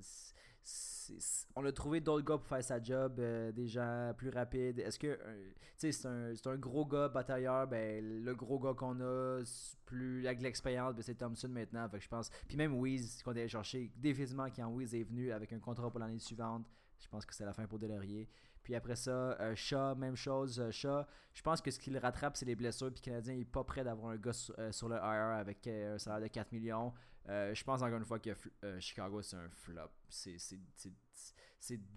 on 1.56 1.66
a 1.66 1.72
trouvé 1.72 2.02
d'autres 2.02 2.26
gars 2.26 2.38
pour 2.38 2.48
faire 2.48 2.64
sa 2.64 2.82
job, 2.82 3.20
euh, 3.20 3.52
des 3.52 3.68
gens 3.68 4.14
plus 4.18 4.30
rapides. 4.30 4.80
Est-ce 4.80 4.98
que, 4.98 5.08
euh, 5.08 5.52
c'est 5.78 6.06
un, 6.06 6.34
un 6.46 6.58
gros 6.58 6.86
gars 6.86 7.08
batailleur. 7.10 7.68
Ben, 7.68 8.24
le 8.24 8.36
gros 8.36 8.60
gars 8.60 8.74
qu'on 8.74 9.00
a, 9.02 9.44
plus 9.86 10.26
avec 10.26 10.42
l'expérience, 10.42 10.96
ben, 10.96 11.02
c'est 11.02 11.16
Thompson 11.16 11.50
maintenant. 11.50 11.88
Fait 11.90 12.00
je 12.00 12.08
pense. 12.08 12.30
Puis 12.48 12.58
même 12.58 12.74
Wiz 12.74 13.22
qu'on 13.24 13.32
allait 13.32 13.48
chercher, 13.48 13.92
définitivement 13.98 14.48
quand 14.56 14.68
Wiz 14.68 14.94
est 14.96 15.04
venu 15.04 15.32
avec 15.32 15.54
un 15.54 15.60
contrat 15.60 15.90
pour 15.90 16.00
l'année 16.00 16.20
suivante. 16.20 16.66
Je 17.00 17.08
pense 17.08 17.26
que 17.26 17.36
c'est 17.36 17.46
la 17.46 17.54
fin 17.54 17.68
pour 17.68 17.80
Delaurier. 17.80 18.28
Puis 18.64 18.74
après 18.74 18.96
ça, 18.96 19.38
euh, 19.40 19.96
même 19.96 20.16
chose. 20.16 20.60
euh, 20.60 20.72
Shaw, 20.72 21.04
je 21.34 21.42
pense 21.44 21.62
que 21.62 21.70
ce 21.70 21.78
qui 21.78 21.92
le 21.92 22.00
rattrape, 22.00 22.36
c'est 22.36 22.46
les 22.46 22.56
blessures. 22.56 22.92
Puis 22.92 23.02
le 23.06 23.12
Canadien 23.12 23.36
n'est 23.36 23.46
pas 23.46 23.64
prêt 23.64 23.84
d'avoir 23.84 24.12
un 24.12 24.18
gars 24.18 24.34
sur, 24.34 24.90
le 24.90 24.96
IR 24.96 25.38
avec 25.38 25.68
un 25.68 26.00
salaire 26.00 26.22
de 26.22 26.28
4 26.28 26.52
millions. 26.52 26.92
Euh, 27.28 27.54
je 27.54 27.64
pense 27.64 27.82
encore 27.82 27.98
une 27.98 28.06
fois 28.06 28.20
que 28.20 28.30
euh, 28.64 28.80
Chicago, 28.80 29.22
c'est 29.22 29.36
un 29.38 29.50
flop. 29.50 29.90
C'est- 30.10 30.38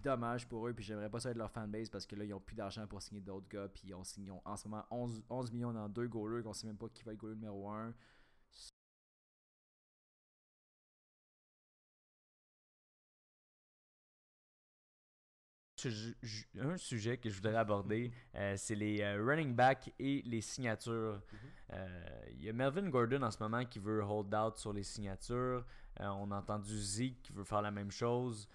dommage 0.01 0.47
pour 0.47 0.67
eux. 0.67 0.73
Puis 0.73 0.83
j'aimerais 0.83 1.09
pas 1.09 1.19
ça 1.19 1.29
être 1.29 1.37
leur 1.37 1.51
fanbase 1.51 1.89
parce 1.89 2.05
que 2.07 2.15
là, 2.15 2.23
ils 2.23 2.33
ont 2.33 2.39
plus 2.39 2.55
d'argent 2.55 2.87
pour 2.87 3.01
signer 3.01 3.21
d'autres 3.21 3.47
gars. 3.47 3.67
Puis 3.67 3.83
ils 3.87 3.93
ont 3.93 4.41
en 4.45 4.57
ce 4.57 4.67
moment 4.67 4.83
11, 4.89 5.23
11 5.29 5.51
millions 5.51 5.71
dans 5.73 5.87
deux 5.87 6.07
goalers. 6.07 6.43
qu'on 6.43 6.53
sait 6.53 6.65
même 6.67 6.77
pas 6.77 6.89
qui 6.89 7.03
va 7.03 7.13
être 7.13 7.19
goaler 7.19 7.35
numéro 7.35 7.69
1. 7.69 7.93
Un 16.59 16.77
sujet 16.77 17.17
que 17.17 17.29
je 17.29 17.35
voudrais 17.35 17.55
aborder, 17.55 18.11
euh, 18.35 18.55
c'est 18.57 18.75
les 18.75 19.01
euh, 19.01 19.23
running 19.23 19.55
backs 19.55 19.91
et 19.99 20.21
les 20.25 20.41
signatures. 20.41 21.21
Euh, 21.73 22.19
Il 22.31 22.43
y 22.43 22.49
a 22.49 22.53
Melvin 22.53 22.89
Gordon 22.89 23.21
en 23.21 23.31
ce 23.31 23.41
moment 23.41 23.63
qui 23.65 23.79
veut 23.79 24.03
hold 24.03 24.33
out 24.33 24.57
sur 24.57 24.73
les 24.73 24.83
signatures. 24.83 25.65
On 25.99 26.31
a 26.31 26.37
entendu 26.37 26.77
Zeke 26.77 27.21
qui 27.21 27.33
veut 27.33 27.43
faire 27.43 27.61
la 27.61 27.71
même 27.71 27.91
chose. 27.91 28.47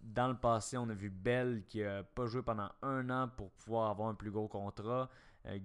Dans 0.00 0.28
le 0.28 0.36
passé, 0.36 0.76
on 0.76 0.88
a 0.88 0.94
vu 0.94 1.08
Bell 1.08 1.62
qui 1.68 1.84
a 1.84 2.02
pas 2.02 2.26
joué 2.26 2.42
pendant 2.42 2.70
un 2.82 3.08
an 3.10 3.28
pour 3.28 3.52
pouvoir 3.52 3.90
avoir 3.90 4.08
un 4.08 4.14
plus 4.14 4.32
gros 4.32 4.48
contrat. 4.48 5.08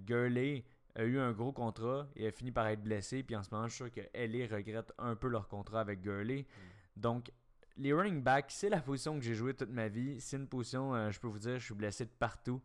Gurley 0.06 0.64
a 0.94 1.02
eu 1.04 1.18
un 1.18 1.32
gros 1.32 1.50
contrat 1.52 2.06
et 2.14 2.28
a 2.28 2.30
fini 2.30 2.52
par 2.52 2.68
être 2.68 2.82
blessé. 2.82 3.24
Puis 3.24 3.34
en 3.34 3.42
ce 3.42 3.50
moment, 3.52 3.66
je 3.66 3.74
suis 3.74 3.84
sûr 3.84 3.92
que 3.92 4.00
LA 4.14 4.46
regrette 4.56 4.92
un 4.98 5.16
peu 5.16 5.26
leur 5.28 5.48
contrat 5.48 5.80
avec 5.80 6.00
Gurley. 6.00 6.46
Donc, 6.96 7.32
les 7.80 7.92
running 7.92 8.22
backs, 8.22 8.50
c'est 8.50 8.68
la 8.68 8.80
position 8.80 9.14
que 9.18 9.24
j'ai 9.24 9.34
joué 9.34 9.54
toute 9.54 9.70
ma 9.70 9.88
vie. 9.88 10.20
C'est 10.20 10.36
une 10.36 10.46
position, 10.46 10.94
euh, 10.94 11.10
je 11.10 11.18
peux 11.18 11.28
vous 11.28 11.38
dire, 11.38 11.58
je 11.58 11.64
suis 11.64 11.74
blessé 11.74 12.04
de 12.04 12.10
partout. 12.10 12.60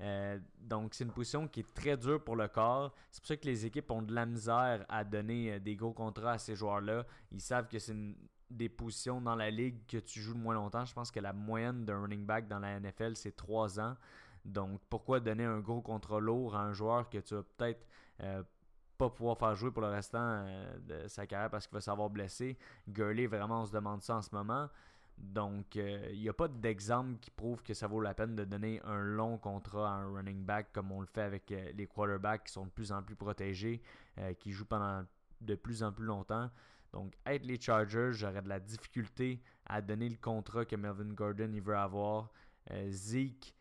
Euh, 0.00 0.38
donc, 0.58 0.94
c'est 0.94 1.04
une 1.04 1.12
position 1.12 1.46
qui 1.48 1.60
est 1.60 1.74
très 1.74 1.96
dure 1.96 2.22
pour 2.24 2.36
le 2.36 2.48
corps. 2.48 2.94
C'est 3.10 3.20
pour 3.20 3.28
ça 3.28 3.36
que 3.36 3.46
les 3.46 3.66
équipes 3.66 3.90
ont 3.90 4.00
de 4.02 4.14
la 4.14 4.24
misère 4.26 4.86
à 4.88 5.04
donner 5.04 5.52
euh, 5.54 5.58
des 5.58 5.76
gros 5.76 5.92
contrats 5.92 6.32
à 6.32 6.38
ces 6.38 6.54
joueurs-là. 6.54 7.04
Ils 7.32 7.40
savent 7.40 7.68
que 7.68 7.78
c'est 7.78 7.92
une- 7.92 8.16
des 8.50 8.68
positions 8.68 9.20
dans 9.20 9.36
la 9.36 9.48
ligue 9.50 9.86
que 9.86 9.98
tu 9.98 10.20
joues 10.20 10.32
le 10.34 10.40
moins 10.40 10.54
longtemps. 10.54 10.84
Je 10.84 10.92
pense 10.94 11.10
que 11.12 11.20
la 11.20 11.32
moyenne 11.32 11.84
d'un 11.84 12.00
running 12.00 12.24
back 12.26 12.48
dans 12.48 12.58
la 12.58 12.80
NFL, 12.80 13.14
c'est 13.14 13.36
3 13.36 13.78
ans. 13.78 13.94
Donc, 14.44 14.80
pourquoi 14.88 15.20
donner 15.20 15.44
un 15.44 15.60
gros 15.60 15.80
contrat 15.82 16.18
lourd 16.18 16.56
à 16.56 16.60
un 16.62 16.72
joueur 16.72 17.08
que 17.10 17.18
tu 17.18 17.34
vas 17.34 17.42
peut-être 17.42 17.86
pas 19.00 19.08
pouvoir 19.08 19.38
faire 19.38 19.54
jouer 19.54 19.70
pour 19.70 19.80
le 19.80 19.88
restant 19.88 20.20
euh, 20.20 20.78
de 20.80 21.08
sa 21.08 21.26
carrière 21.26 21.48
parce 21.48 21.66
qu'il 21.66 21.74
va 21.74 21.80
s'avoir 21.80 22.10
blessé. 22.10 22.58
Gurley, 22.86 23.26
vraiment, 23.26 23.62
on 23.62 23.66
se 23.66 23.72
demande 23.72 24.02
ça 24.02 24.16
en 24.16 24.22
ce 24.22 24.34
moment. 24.34 24.68
Donc, 25.16 25.76
euh, 25.76 26.10
il 26.12 26.20
n'y 26.20 26.28
a 26.28 26.34
pas 26.34 26.48
d'exemple 26.48 27.18
qui 27.18 27.30
prouve 27.30 27.62
que 27.62 27.72
ça 27.72 27.86
vaut 27.86 28.02
la 28.02 28.12
peine 28.12 28.36
de 28.36 28.44
donner 28.44 28.78
un 28.84 29.00
long 29.00 29.38
contrat 29.38 29.90
à 29.90 29.94
un 29.94 30.12
running 30.12 30.44
back 30.44 30.72
comme 30.72 30.92
on 30.92 31.00
le 31.00 31.06
fait 31.06 31.22
avec 31.22 31.50
euh, 31.50 31.72
les 31.74 31.86
quarterbacks 31.86 32.44
qui 32.44 32.52
sont 32.52 32.66
de 32.66 32.70
plus 32.70 32.92
en 32.92 33.02
plus 33.02 33.16
protégés, 33.16 33.82
qui 34.38 34.52
jouent 34.52 34.66
pendant 34.66 35.06
de 35.40 35.54
plus 35.54 35.82
en 35.82 35.92
plus 35.92 36.04
longtemps. 36.04 36.50
Donc, 36.92 37.14
être 37.24 37.46
les 37.46 37.58
Chargers, 37.58 38.10
j'aurais 38.12 38.42
de 38.42 38.48
la 38.48 38.60
difficulté 38.60 39.40
à 39.64 39.80
donner 39.80 40.10
le 40.10 40.16
contrat 40.16 40.66
que 40.66 40.76
Melvin 40.76 41.14
Gordon 41.14 41.50
il 41.54 41.62
veut 41.62 41.76
avoir. 41.76 42.30
Zeke, 42.88 43.54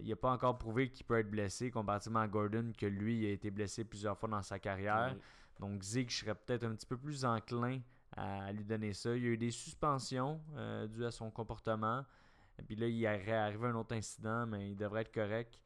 il 0.00 0.08
n'a 0.08 0.16
pas 0.16 0.30
encore 0.30 0.56
prouvé 0.58 0.90
qu'il 0.90 1.04
peut 1.04 1.18
être 1.18 1.30
blessé 1.30 1.70
comparativement 1.70 2.20
à 2.20 2.28
Gordon, 2.28 2.72
que 2.76 2.86
lui 2.86 3.26
a 3.26 3.30
été 3.30 3.50
blessé 3.50 3.84
plusieurs 3.84 4.16
fois 4.16 4.28
dans 4.28 4.42
sa 4.42 4.58
carrière. 4.58 5.14
Donc, 5.58 5.82
Zeke, 5.82 6.10
je 6.10 6.18
serais 6.18 6.34
peut-être 6.34 6.64
un 6.64 6.74
petit 6.74 6.86
peu 6.86 6.96
plus 6.96 7.24
enclin 7.24 7.80
à 8.16 8.52
lui 8.52 8.64
donner 8.64 8.92
ça. 8.92 9.14
Il 9.16 9.22
y 9.22 9.26
a 9.26 9.30
eu 9.30 9.36
des 9.36 9.50
suspensions 9.50 10.40
euh, 10.56 10.86
dues 10.86 11.04
à 11.04 11.10
son 11.10 11.30
comportement. 11.30 12.04
Et 12.58 12.62
puis 12.62 12.76
là, 12.76 12.86
il 12.86 13.06
aurait 13.06 13.32
arrivé 13.32 13.66
un 13.68 13.74
autre 13.74 13.94
incident, 13.94 14.46
mais 14.46 14.70
il 14.70 14.76
devrait 14.76 15.02
être 15.02 15.12
correct. 15.12 15.58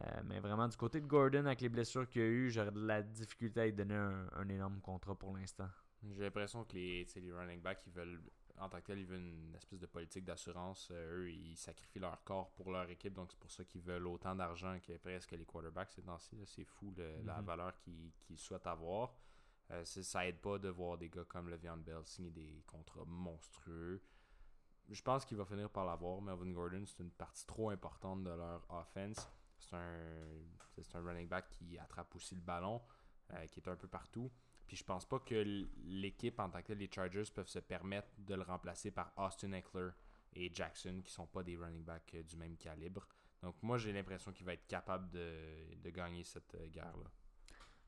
Euh, 0.00 0.20
mais 0.24 0.40
vraiment, 0.40 0.68
du 0.68 0.76
côté 0.76 1.00
de 1.00 1.06
Gordon, 1.06 1.46
avec 1.46 1.60
les 1.60 1.68
blessures 1.68 2.08
qu'il 2.08 2.22
a 2.22 2.26
eues, 2.26 2.50
j'aurais 2.50 2.70
de 2.70 2.86
la 2.86 3.02
difficulté 3.02 3.60
à 3.60 3.64
lui 3.66 3.72
donner 3.72 3.94
un, 3.94 4.48
énorme 4.48 4.80
contrat 4.80 5.14
pour 5.14 5.34
l'instant. 5.34 5.68
J'ai 6.02 6.22
l'impression 6.22 6.64
que 6.64 6.74
les, 6.74 7.06
les 7.16 7.32
running 7.32 7.60
backs, 7.62 7.82
ils 7.86 7.92
veulent, 7.92 8.20
en 8.58 8.68
tant 8.68 8.80
que 8.80 8.86
tel, 8.86 8.98
ils 8.98 9.06
veulent 9.06 9.20
une 9.20 9.54
espèce 9.54 9.80
de 9.80 9.86
politique 9.86 10.24
d'assurance. 10.24 10.88
Euh, 10.90 11.20
eux, 11.20 11.30
ils 11.30 11.56
sacrifient 11.56 11.98
leur 11.98 12.22
corps 12.24 12.50
pour 12.52 12.70
leur 12.70 12.88
équipe, 12.88 13.12
donc 13.12 13.30
c'est 13.30 13.38
pour 13.38 13.50
ça 13.50 13.64
qu'ils 13.64 13.82
veulent 13.82 14.06
autant 14.06 14.34
d'argent 14.34 14.78
que 14.80 14.96
presque 14.98 15.32
les 15.32 15.44
quarterbacks 15.44 15.92
ces 15.92 16.02
temps-ci. 16.02 16.38
C'est 16.46 16.64
fou 16.64 16.94
la 17.24 17.40
mhm. 17.40 17.44
valeur 17.44 17.76
qu'ils 17.78 18.38
souhaitent 18.38 18.66
avoir. 18.66 19.14
Euh, 19.72 19.84
ça 19.84 20.26
aide 20.26 20.40
pas 20.40 20.58
de 20.58 20.68
voir 20.68 20.96
des 20.96 21.08
gars 21.08 21.24
comme 21.24 21.48
Le'Veon 21.48 21.78
Bell 21.78 22.04
signer 22.04 22.30
des 22.30 22.62
contrats 22.66 23.04
monstrueux. 23.04 24.00
Je 24.88 25.02
pense 25.02 25.24
qu'il 25.24 25.36
va 25.36 25.44
finir 25.44 25.68
par 25.70 25.84
l'avoir. 25.84 26.20
Melvin 26.22 26.52
Gordon, 26.52 26.84
c'est 26.86 27.02
une 27.02 27.10
partie 27.10 27.44
trop 27.46 27.70
importante 27.70 28.22
de 28.22 28.30
leur 28.30 28.64
offense. 28.70 29.28
C'est 29.58 29.74
un, 29.74 30.98
un 30.98 31.02
running 31.02 31.28
back 31.28 31.48
qui 31.50 31.76
attrape 31.78 32.14
aussi 32.14 32.36
le 32.36 32.40
ballon, 32.40 32.80
euh, 33.32 33.46
qui 33.48 33.58
est 33.58 33.68
un 33.68 33.74
peu 33.74 33.88
partout. 33.88 34.30
Puis 34.66 34.76
je 34.76 34.84
pense 34.84 35.04
pas 35.04 35.18
que 35.20 35.66
l'équipe 35.84 36.38
en 36.40 36.50
tant 36.50 36.62
que 36.62 36.72
les 36.72 36.90
Chargers 36.92 37.30
peuvent 37.32 37.48
se 37.48 37.60
permettre 37.60 38.08
de 38.18 38.34
le 38.34 38.42
remplacer 38.42 38.90
par 38.90 39.12
Austin 39.16 39.52
Eckler 39.52 39.90
et 40.34 40.50
Jackson, 40.52 41.00
qui 41.04 41.12
sont 41.12 41.26
pas 41.26 41.42
des 41.42 41.56
running 41.56 41.84
backs 41.84 42.14
euh, 42.14 42.22
du 42.22 42.36
même 42.36 42.56
calibre. 42.56 43.06
Donc 43.42 43.54
moi 43.62 43.78
j'ai 43.78 43.92
l'impression 43.92 44.32
qu'il 44.32 44.44
va 44.44 44.54
être 44.54 44.66
capable 44.66 45.08
de, 45.10 45.76
de 45.82 45.90
gagner 45.90 46.24
cette 46.24 46.56
guerre-là. 46.72 47.10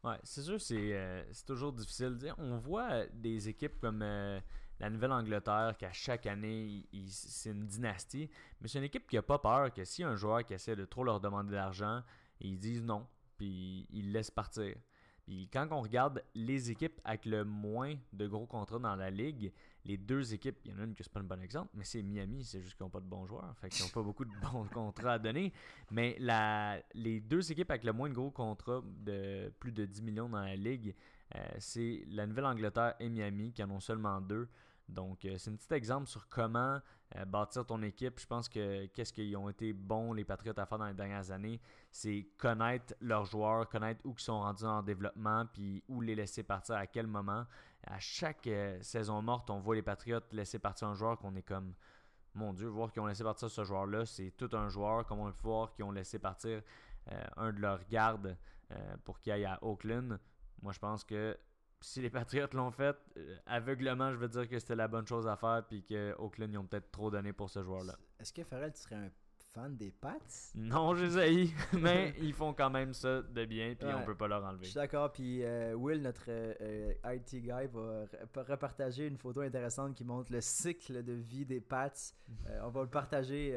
Ouais, 0.05 0.16
c'est 0.22 0.43
sûr, 0.43 0.61
c'est 0.61 0.93
euh, 0.93 1.24
toujours 1.45 1.72
difficile 1.72 2.11
de 2.11 2.14
dire. 2.14 2.35
On 2.39 2.57
voit 2.57 3.07
des 3.07 3.49
équipes 3.49 3.81
comme 3.81 4.01
euh, 4.03 4.41
la 4.79 4.91
Nouvelle-Angleterre 4.91 5.74
qu'à 5.76 5.93
chaque 5.93 6.26
année, 6.26 6.87
c'est 7.09 7.51
une 7.51 7.66
dynastie. 7.66 8.31
Mais 8.61 8.68
c'est 8.68 8.79
une 8.79 8.85
équipe 8.85 9.09
qui 9.09 9.16
n'a 9.16 9.22
pas 9.22 9.41
peur 9.41 9.72
que 9.74 9.85
si 9.85 10.05
un 10.05 10.14
joueur 10.14 10.45
qui 10.45 10.55
essaie 10.55 10.76
de 10.76 10.85
trop 10.85 11.03
leur 11.03 11.20
demander 11.20 11.51
de 11.51 11.57
l'argent, 11.57 12.03
ils 12.41 12.59
disent 12.59 12.85
non, 12.85 13.09
puis 13.37 13.87
ils 13.91 14.12
laissent 14.12 14.31
partir 14.31 14.76
quand 15.53 15.68
on 15.70 15.83
regarde 15.83 16.22
les 16.35 16.70
équipes 16.70 17.01
avec 17.05 17.26
le 17.26 17.45
moins 17.45 17.95
de 18.12 18.26
gros 18.26 18.47
contrats 18.47 18.79
dans 18.79 18.97
la 18.97 19.11
ligue, 19.11 19.53
les 19.85 19.97
deux 19.97 20.35
équipes, 20.35 20.57
il 20.64 20.72
y 20.72 20.74
en 20.74 20.81
a 20.81 20.85
une 20.85 20.95
qui 20.95 21.03
c'est 21.03 21.12
pas 21.12 21.20
un 21.20 21.24
bon 21.24 21.41
exemple, 21.43 21.70
mais 21.74 21.85
c'est 21.85 22.03
Miami, 22.03 22.45
c'est 22.45 22.61
juste 22.61 22.76
qu'ils 22.76 22.85
n'ont 22.85 22.91
pas 22.91 23.01
de 23.01 23.07
bons 23.07 23.26
joueurs. 23.26 23.55
Fait 23.57 23.68
n'ont 23.81 23.89
pas 23.89 24.03
beaucoup 24.03 24.24
de 24.24 24.31
bons 24.53 24.66
contrats 24.72 25.14
à 25.14 25.18
donner. 25.18 25.53
Mais 25.91 26.16
les 26.95 27.20
deux 27.20 27.51
équipes 27.53 27.70
avec 27.70 27.85
le 27.85 27.93
moins 27.93 28.09
de 28.09 28.14
gros 28.14 28.31
contrats 28.31 28.83
de 28.85 29.53
plus 29.59 29.72
de 29.72 29.85
10 29.85 30.03
millions 30.03 30.29
dans 30.29 30.41
la 30.41 30.57
ligue, 30.57 30.95
euh, 31.35 31.47
c'est 31.59 32.05
la 32.09 32.26
Nouvelle-Angleterre 32.26 32.95
et 33.01 33.09
Miami 33.09 33.53
qui 33.53 33.62
en 33.62 33.70
ont 33.70 33.81
seulement 33.81 34.20
deux. 34.20 34.49
Donc, 34.89 35.24
euh, 35.24 35.36
c'est 35.36 35.51
un 35.51 35.57
petit 35.57 35.74
exemple 35.74 36.07
sur 36.07 36.28
comment 36.28 36.80
euh, 37.16 37.24
bâtir 37.26 37.66
ton 37.66 37.82
équipe. 37.82 38.18
Je 38.18 38.26
pense 38.26 38.49
que 38.49 38.86
qu'est-ce 38.86 39.12
qu'ils 39.12 39.36
ont 39.36 39.49
été 39.49 39.72
bons, 39.72 40.14
les 40.14 40.24
Patriots, 40.24 40.55
à 40.57 40.66
faire 40.66 40.78
dans 40.78 40.86
les 40.86 40.95
dernières 40.95 41.30
années, 41.30 41.61
c'est 41.91 42.28
connaître 42.39 42.95
leurs 43.01 43.26
joueurs, 43.26 43.68
connaître 43.68 44.01
où 44.05 44.14
ils 44.16 44.22
sont 44.22 44.41
rendus 44.41 44.64
en 44.64 44.82
développement, 44.82 45.45
puis 45.53 45.82
où 45.89 46.01
les 46.01 46.14
laisser 46.14 46.43
partir 46.43 46.76
à 46.76 46.86
quel 46.86 47.07
moment. 47.07 47.45
À 47.86 47.99
chaque 47.99 48.47
euh, 48.47 48.80
saison 48.82 49.20
morte, 49.20 49.51
on 49.51 49.61
voit 49.61 49.74
les 49.74 49.82
Patriots 49.82 50.20
laisser 50.32 50.59
partir 50.59 50.89
un 50.89 50.95
joueur 50.95 51.18
qu'on 51.18 51.34
est 51.36 51.43
comme, 51.43 51.74
mon 52.34 52.55
Dieu, 52.55 52.68
voir 52.68 52.91
qu'ils 52.91 53.03
ont 53.03 53.07
laissé 53.07 53.24
partir 53.24 53.51
ce 53.51 53.64
joueur-là, 53.64 54.07
c'est 54.07 54.32
tout 54.36 54.51
un 54.53 54.68
joueur, 54.68 55.05
comme 55.07 55.20
on 55.20 55.26
le 55.26 55.34
voir 55.43 55.72
qu'ils 55.72 55.84
ont 55.84 55.91
laissé 55.91 56.18
partir 56.18 56.62
un 57.36 57.53
de 57.53 57.59
leurs 57.59 57.89
gardes 57.89 58.36
pour 59.05 59.18
qu'il 59.18 59.32
aille 59.32 59.47
à 59.47 59.59
Oakland. 59.62 60.20
Moi, 60.62 60.72
je 60.72 60.78
pense 60.78 61.05
que 61.05 61.36
si 61.81 62.01
les 62.01 62.11
Patriots 62.11 62.49
l'ont 62.53 62.70
fait, 62.70 62.97
euh, 63.16 63.37
aveuglement, 63.47 64.12
je 64.12 64.16
veux 64.16 64.29
dire 64.29 64.49
que 64.49 64.59
c'était 64.59 64.76
la 64.76 64.89
bonne 64.89 65.07
chose 65.07 65.26
à 65.26 65.37
faire, 65.37 65.64
puis 65.68 65.85
que 65.85 66.14
Oakland, 66.18 66.53
ils 66.53 66.59
ont 66.59 66.66
peut-être 66.66 66.91
trop 66.91 67.11
donné 67.11 67.33
pour 67.33 67.51
ce 67.51 67.62
joueur-là. 67.62 67.97
Est-ce 68.18 68.33
que 68.33 68.43
Farrell, 68.43 68.72
tu 68.72 68.81
serais 68.81 68.97
un 68.97 69.11
fan 69.59 69.77
des 69.77 69.91
Pats? 69.91 70.19
Non, 70.55 70.95
je 70.95 71.05
les 71.07 71.51
mais 71.79 72.15
ils 72.21 72.33
font 72.33 72.53
quand 72.53 72.71
même 72.71 72.95
ça 72.95 73.23
de 73.23 73.45
bien, 73.45 73.75
puis 73.75 73.89
on 73.93 74.05
peut 74.05 74.15
pas 74.15 74.29
leur 74.29 74.45
enlever. 74.45 74.65
Je 74.65 74.71
suis 74.71 74.77
d'accord, 74.77 75.13
puis 75.13 75.43
euh, 75.43 75.75
Will, 75.75 76.01
notre 76.03 76.27
euh, 76.29 76.93
IT 77.05 77.43
guy, 77.43 77.67
va 77.73 78.07
repartager 78.43 79.07
une 79.07 79.17
photo 79.17 79.41
intéressante 79.41 79.95
qui 79.95 80.05
montre 80.05 80.33
le 80.33 80.41
cycle 80.41 81.03
de 81.03 81.13
vie 81.13 81.45
des 81.45 81.61
Pats. 81.61 81.91
on 82.63 82.69
va 82.69 82.83
le 82.83 82.91
partager, 82.91 83.53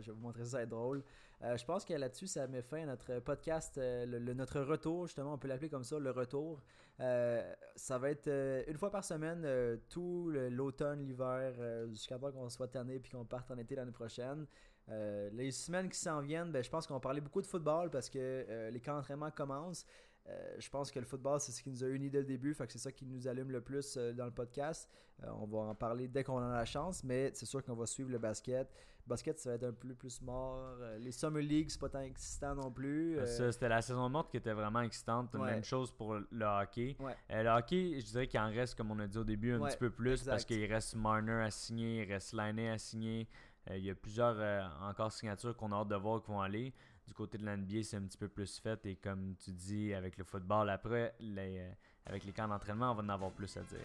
je 0.00 0.06
vais 0.06 0.12
vous 0.12 0.20
montrer 0.22 0.44
ça, 0.44 0.50
ça 0.50 0.56
va 0.58 0.62
être 0.64 0.70
drôle. 0.70 1.02
Euh, 1.44 1.56
je 1.58 1.64
pense 1.64 1.84
que 1.84 1.92
là-dessus, 1.92 2.26
ça 2.26 2.46
met 2.46 2.62
fin 2.62 2.82
à 2.82 2.86
notre 2.86 3.18
podcast, 3.20 3.76
euh, 3.76 4.06
le, 4.06 4.34
notre 4.34 4.60
retour, 4.60 5.06
justement, 5.06 5.34
on 5.34 5.38
peut 5.38 5.48
l'appeler 5.48 5.68
comme 5.68 5.84
ça, 5.84 5.98
le 5.98 6.10
retour. 6.10 6.62
Euh, 7.00 7.54
ça 7.76 7.98
va 7.98 8.10
être 8.10 8.28
une 8.68 8.78
fois 8.78 8.90
par 8.90 9.04
semaine, 9.04 9.46
tout 9.90 10.30
l'automne, 10.30 11.04
l'hiver, 11.04 11.52
jusqu'à 11.90 12.18
temps 12.18 12.30
qu'on 12.32 12.48
soit 12.48 12.68
tanné 12.68 12.98
puis 12.98 13.10
qu'on 13.10 13.24
parte 13.24 13.50
en 13.50 13.58
été 13.58 13.74
l'année 13.74 13.92
prochaine. 13.92 14.46
Les 14.88 15.50
semaines 15.50 15.88
qui 15.88 15.98
s'en 15.98 16.20
viennent, 16.20 16.52
ben, 16.52 16.62
je 16.62 16.70
pense 16.70 16.86
qu'on 16.86 16.94
va 16.94 17.00
parler 17.00 17.20
beaucoup 17.20 17.40
de 17.40 17.46
football 17.46 17.90
parce 17.90 18.08
que 18.08 18.70
les 18.70 18.80
camps 18.80 18.94
d'entraînement 18.94 19.30
commencent. 19.30 19.86
Euh, 20.26 20.54
je 20.58 20.70
pense 20.70 20.90
que 20.90 20.98
le 20.98 21.04
football, 21.04 21.38
c'est 21.38 21.52
ce 21.52 21.62
qui 21.62 21.68
nous 21.68 21.84
a 21.84 21.88
unis 21.88 22.10
dès 22.10 22.20
le 22.20 22.24
début. 22.24 22.54
Fait 22.54 22.66
que 22.66 22.72
c'est 22.72 22.78
ça 22.78 22.92
qui 22.92 23.04
nous 23.04 23.28
allume 23.28 23.50
le 23.50 23.60
plus 23.60 23.96
euh, 23.96 24.12
dans 24.12 24.24
le 24.24 24.30
podcast. 24.30 24.88
Euh, 25.22 25.26
on 25.38 25.46
va 25.46 25.58
en 25.58 25.74
parler 25.74 26.08
dès 26.08 26.24
qu'on 26.24 26.38
en 26.38 26.50
a 26.50 26.56
la 26.56 26.64
chance, 26.64 27.04
mais 27.04 27.30
c'est 27.34 27.46
sûr 27.46 27.62
qu'on 27.62 27.74
va 27.74 27.86
suivre 27.86 28.10
le 28.10 28.18
basket. 28.18 28.72
Le 29.06 29.10
basket, 29.10 29.38
ça 29.38 29.50
va 29.50 29.56
être 29.56 29.64
un 29.64 29.72
peu 29.72 29.94
plus 29.94 30.22
mort. 30.22 30.78
les 30.98 31.12
Summer 31.12 31.42
League, 31.42 31.68
c'est 31.68 31.80
pas 31.80 31.90
tant 31.90 32.00
excitant 32.00 32.54
non 32.54 32.70
plus. 32.70 33.18
c'était 33.26 33.68
la 33.68 33.82
saison 33.82 34.08
morte 34.08 34.30
qui 34.30 34.38
était 34.38 34.54
vraiment 34.54 34.80
excitante. 34.80 35.34
Même 35.34 35.62
chose 35.62 35.92
pour 35.92 36.14
le 36.14 36.44
hockey. 36.46 36.96
le 37.28 37.48
hockey, 37.48 38.00
je 38.00 38.06
dirais 38.06 38.26
qu'il 38.26 38.40
en 38.40 38.50
reste, 38.50 38.76
comme 38.76 38.90
on 38.90 38.98
a 39.00 39.06
dit 39.06 39.18
au 39.18 39.24
début, 39.24 39.52
un 39.52 39.60
petit 39.60 39.76
peu 39.76 39.90
plus 39.90 40.22
parce 40.24 40.44
qu'il 40.46 40.64
reste 40.64 40.94
Marner 40.96 41.42
à 41.42 41.50
signer, 41.50 42.02
il 42.02 42.10
reste 42.10 42.32
Liney 42.32 42.70
à 42.70 42.78
signer. 42.78 43.28
Il 43.70 43.84
y 43.84 43.90
a 43.90 43.94
plusieurs 43.94 44.36
encore 44.82 45.12
signatures 45.12 45.56
qu'on 45.56 45.72
a 45.72 45.76
hâte 45.76 45.88
de 45.88 45.96
voir 45.96 46.22
qui 46.22 46.30
vont 46.30 46.40
aller 46.40 46.74
du 47.06 47.14
côté 47.14 47.38
de 47.38 47.44
l'NBA, 47.44 47.82
c'est 47.82 47.96
un 47.96 48.02
petit 48.02 48.18
peu 48.18 48.28
plus 48.28 48.58
fait. 48.58 48.84
Et 48.86 48.96
comme 48.96 49.34
tu 49.42 49.52
dis, 49.52 49.94
avec 49.94 50.16
le 50.16 50.24
football, 50.24 50.70
après, 50.70 51.14
les, 51.20 51.58
euh, 51.58 51.70
avec 52.06 52.24
les 52.24 52.32
camps 52.32 52.48
d'entraînement, 52.48 52.92
on 52.92 52.94
va 52.94 53.02
en 53.02 53.08
avoir 53.08 53.30
plus 53.30 53.56
à 53.56 53.60
dire. 53.60 53.78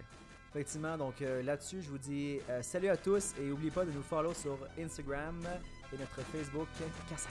Effectivement, 0.51 0.97
donc 0.97 1.21
euh, 1.21 1.43
là-dessus, 1.43 1.81
je 1.81 1.89
vous 1.89 1.99
dis 1.99 2.39
euh, 2.49 2.63
salut 2.63 2.89
à 2.89 2.97
tous 2.97 3.35
et 3.39 3.47
n'oubliez 3.47 3.69
pas 3.71 3.85
de 3.85 3.91
nous 3.91 4.01
follow 4.01 4.33
sur 4.33 4.57
Instagram 4.79 5.39
et 5.93 5.97
notre 5.97 6.21
Facebook 6.21 6.67
Casse 7.07 7.27